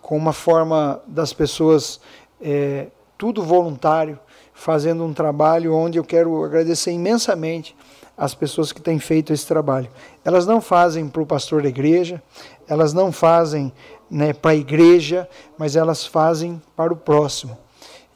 com 0.00 0.16
uma 0.16 0.32
forma 0.32 1.02
das 1.06 1.32
pessoas, 1.32 2.00
é, 2.40 2.86
tudo 3.18 3.42
voluntário, 3.42 4.18
fazendo 4.54 5.04
um 5.04 5.12
trabalho 5.12 5.74
onde 5.74 5.98
eu 5.98 6.04
quero 6.04 6.44
agradecer 6.44 6.92
imensamente 6.92 7.76
as 8.16 8.34
pessoas 8.34 8.72
que 8.72 8.80
têm 8.80 8.98
feito 8.98 9.32
esse 9.32 9.46
trabalho. 9.46 9.90
Elas 10.24 10.46
não 10.46 10.60
fazem 10.60 11.08
para 11.08 11.20
o 11.20 11.26
pastor 11.26 11.62
da 11.62 11.68
igreja, 11.68 12.22
elas 12.68 12.92
não 12.92 13.12
fazem 13.12 13.72
né, 14.10 14.32
para 14.32 14.52
a 14.52 14.54
igreja, 14.54 15.28
mas 15.58 15.76
elas 15.76 16.06
fazem 16.06 16.62
para 16.74 16.92
o 16.92 16.96
próximo. 16.96 17.58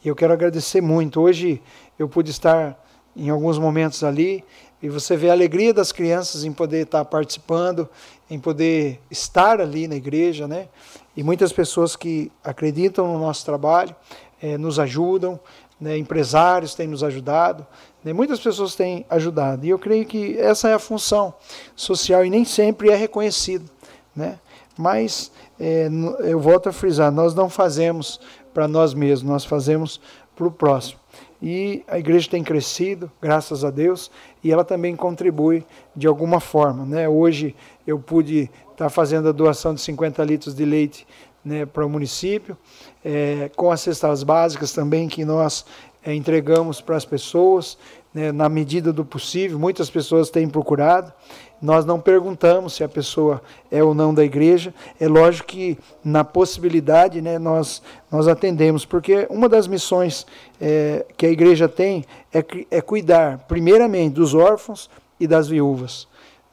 E 0.03 0.09
eu 0.09 0.17
quero 0.17 0.33
agradecer 0.33 0.81
muito. 0.81 1.21
Hoje 1.21 1.61
eu 1.99 2.09
pude 2.09 2.31
estar 2.31 2.83
em 3.15 3.29
alguns 3.29 3.59
momentos 3.59 4.03
ali 4.03 4.43
e 4.83 4.89
você 4.89 5.17
vê 5.17 5.29
a 5.29 5.33
alegria 5.33 5.75
das 5.75 5.93
crianças 5.93 6.45
em 6.45 6.53
poder 6.53 6.85
estar 6.85 7.05
participando, 7.05 7.87
em 8.31 8.39
poder 8.39 9.01
estar 9.11 9.61
ali 9.61 9.89
na 9.89 9.97
igreja, 9.97 10.47
né? 10.47 10.69
E 11.17 11.23
muitas 11.23 11.53
pessoas 11.53 11.97
que 11.97 12.31
acreditam 12.43 13.13
no 13.13 13.19
nosso 13.19 13.45
trabalho, 13.45 13.95
é, 14.41 14.57
nos 14.57 14.79
ajudam, 14.79 15.39
né? 15.81 15.97
empresários 15.99 16.75
têm 16.75 16.87
nos 16.87 17.03
ajudado, 17.03 17.67
né? 18.05 18.13
muitas 18.13 18.39
pessoas 18.39 18.75
têm 18.75 19.05
ajudado. 19.11 19.67
E 19.67 19.71
eu 19.71 19.79
creio 19.79 20.07
que 20.07 20.39
essa 20.39 20.69
é 20.69 20.75
a 20.75 20.79
função 20.79 21.35
social 21.75 22.25
e 22.25 22.31
nem 22.31 22.45
sempre 22.45 22.91
é 22.91 22.97
reconhecido, 22.97 23.69
né? 24.15 24.39
Mas 24.79 25.31
é, 25.59 25.89
eu 26.21 26.41
volto 26.41 26.69
a 26.69 26.73
frisar, 26.73 27.11
nós 27.13 27.35
não 27.35 27.51
fazemos 27.51 28.21
para 28.55 28.67
nós 28.67 28.95
mesmos, 28.95 29.31
nós 29.31 29.45
fazemos 29.45 30.01
para 30.35 30.47
o 30.47 30.51
próximo. 30.51 30.99
E 31.43 31.83
a 31.89 31.99
igreja 31.99 32.31
tem 32.31 32.43
crescido, 32.43 33.11
graças 33.21 33.65
a 33.65 33.71
Deus, 33.71 34.11
e 34.43 34.51
ela 34.51 34.65
também 34.65 34.97
contribui 34.97 35.65
de 35.95 36.07
alguma 36.07 36.41
forma. 36.41 36.85
Né? 36.85 37.09
Hoje 37.09 37.55
eu 37.87 37.99
pude 37.99 38.51
estar 38.71 38.89
fazendo 38.89 39.29
a 39.29 39.33
doação 39.33 39.75
de 39.75 39.81
50 39.81 40.23
litros 40.25 40.55
de 40.55 40.65
leite 40.65 41.07
né, 41.45 41.67
para 41.67 41.85
o 41.85 41.89
município, 41.89 42.57
é, 43.05 43.51
com 43.57 43.71
as 43.71 43.81
cestas 43.81 44.23
básicas 44.23 44.73
também 44.73 45.09
que 45.09 45.25
nós 45.25 45.65
é, 46.05 46.15
entregamos 46.15 46.81
para 46.81 46.97
as 46.97 47.05
pessoas, 47.05 47.79
né, 48.13 48.33
na 48.33 48.49
medida 48.49 48.93
do 48.93 49.05
possível. 49.05 49.59
Muitas 49.59 49.91
pessoas 49.91 50.31
têm 50.31 50.49
procurado 50.49 51.13
nós 51.61 51.85
não 51.85 52.01
perguntamos 52.01 52.75
se 52.75 52.83
a 52.83 52.89
pessoa 52.89 53.43
é 53.71 53.83
ou 53.83 53.95
não 53.95 54.15
da 54.15 54.25
igreja. 54.25 54.73
É 54.99 55.07
lógico 55.07 55.49
que, 55.49 55.79
na 56.03 56.25
possibilidade, 56.25 57.21
né, 57.21 57.39
nós, 57.39 57.83
nós 58.11 58.27
atendemos, 58.27 58.85
porque 58.85 59.27
uma 59.29 59.49
das 59.49 59.67
missões 59.67 60.27
é, 60.61 61.05
que 61.17 61.27
a 61.27 61.31
igreja 61.31 61.69
tem 61.69 62.05
é, 62.33 62.43
é 62.71 62.81
cuidar, 62.81 63.39
primeiramente, 63.47 64.15
dos 64.15 64.35
órfãos 64.35 64.89
e 65.19 65.27
das 65.27 65.49
viúvas. 65.49 66.09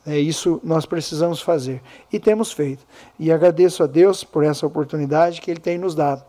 É, 0.06 0.18
isso 0.18 0.60
nós 0.64 0.86
precisamos 0.86 1.42
fazer. 1.42 1.82
E 2.12 2.20
temos 2.20 2.52
feito. 2.52 2.86
E 3.20 3.32
agradeço 3.32 3.84
a 3.84 3.88
Deus 3.88 4.24
por 4.24 4.44
essa 4.44 4.66
oportunidade 4.66 5.42
que 5.42 5.52
Ele 5.52 5.60
tem 5.60 5.78
nos 5.78 5.96
dado. 5.96 6.24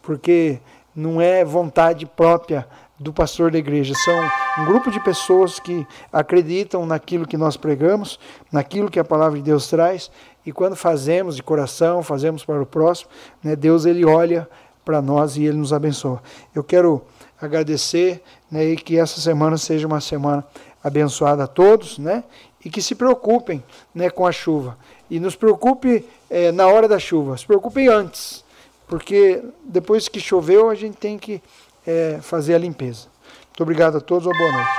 Porque 0.00 0.58
não 0.94 1.20
é 1.20 1.44
vontade 1.44 2.04
própria 2.04 2.66
do 3.02 3.12
pastor 3.12 3.50
da 3.50 3.58
igreja. 3.58 3.94
São 3.94 4.30
um 4.58 4.64
grupo 4.64 4.90
de 4.90 5.00
pessoas 5.00 5.58
que 5.58 5.86
acreditam 6.12 6.86
naquilo 6.86 7.26
que 7.26 7.36
nós 7.36 7.56
pregamos, 7.56 8.18
naquilo 8.50 8.90
que 8.90 8.98
a 8.98 9.04
palavra 9.04 9.38
de 9.38 9.44
Deus 9.44 9.66
traz, 9.68 10.10
e 10.46 10.52
quando 10.52 10.74
fazemos 10.74 11.36
de 11.36 11.42
coração, 11.42 12.02
fazemos 12.02 12.44
para 12.44 12.60
o 12.60 12.66
próximo, 12.66 13.10
né, 13.42 13.54
Deus 13.54 13.84
ele 13.84 14.04
olha 14.04 14.48
para 14.84 15.00
nós 15.00 15.36
e 15.36 15.44
ele 15.44 15.56
nos 15.56 15.72
abençoa. 15.72 16.22
Eu 16.54 16.64
quero 16.64 17.02
agradecer 17.40 18.22
né, 18.50 18.64
e 18.64 18.76
que 18.76 18.98
essa 18.98 19.20
semana 19.20 19.56
seja 19.56 19.86
uma 19.86 20.00
semana 20.00 20.44
abençoada 20.82 21.44
a 21.44 21.46
todos, 21.46 21.98
né, 21.98 22.24
e 22.64 22.70
que 22.70 22.82
se 22.82 22.94
preocupem 22.94 23.62
né, 23.94 24.10
com 24.10 24.26
a 24.26 24.32
chuva. 24.32 24.76
E 25.08 25.20
nos 25.20 25.36
preocupe 25.36 26.04
é, 26.30 26.50
na 26.50 26.66
hora 26.66 26.88
da 26.88 26.98
chuva, 26.98 27.36
se 27.36 27.46
preocupem 27.46 27.88
antes, 27.88 28.44
porque 28.88 29.42
depois 29.64 30.08
que 30.08 30.20
choveu 30.20 30.70
a 30.70 30.74
gente 30.74 30.96
tem 30.96 31.18
que 31.18 31.40
é, 31.86 32.18
fazer 32.22 32.54
a 32.54 32.58
limpeza. 32.58 33.08
Muito 33.48 33.62
obrigado 33.62 33.98
a 33.98 34.00
todos, 34.00 34.26
uma 34.26 34.36
boa 34.36 34.52
noite. 34.52 34.70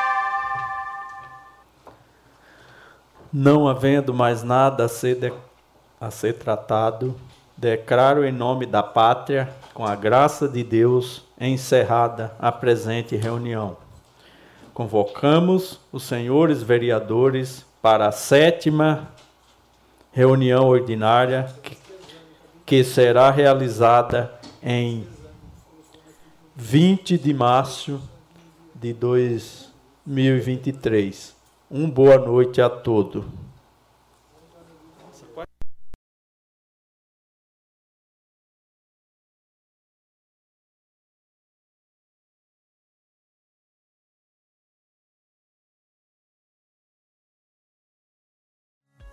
Não 3.31 3.67
havendo 3.67 4.13
mais 4.13 4.43
nada 4.43 4.85
a 4.85 4.87
ser, 4.87 5.15
de, 5.15 5.33
a 5.99 6.11
ser 6.11 6.33
tratado, 6.33 7.15
declaro 7.57 8.25
em 8.25 8.31
nome 8.31 8.65
da 8.65 8.83
pátria, 8.83 9.49
com 9.73 9.85
a 9.85 9.95
graça 9.95 10.47
de 10.47 10.63
Deus, 10.63 11.23
encerrada 11.39 12.33
a 12.39 12.51
presente 12.51 13.15
reunião. 13.15 13.77
Convocamos 14.73 15.79
os 15.91 16.03
senhores 16.03 16.63
vereadores 16.63 17.65
para 17.81 18.07
a 18.07 18.11
sétima 18.11 19.07
reunião 20.11 20.67
ordinária 20.67 21.47
que, 21.61 21.77
que 22.65 22.83
será 22.83 23.29
realizada 23.29 24.31
em 24.61 25.07
20 26.55 27.17
de 27.17 27.33
março 27.33 27.99
de 28.75 28.93
2023. 28.93 31.35
Um 31.69 31.89
boa 31.89 32.17
noite 32.19 32.61
a 32.61 32.69
todos. 32.69 33.25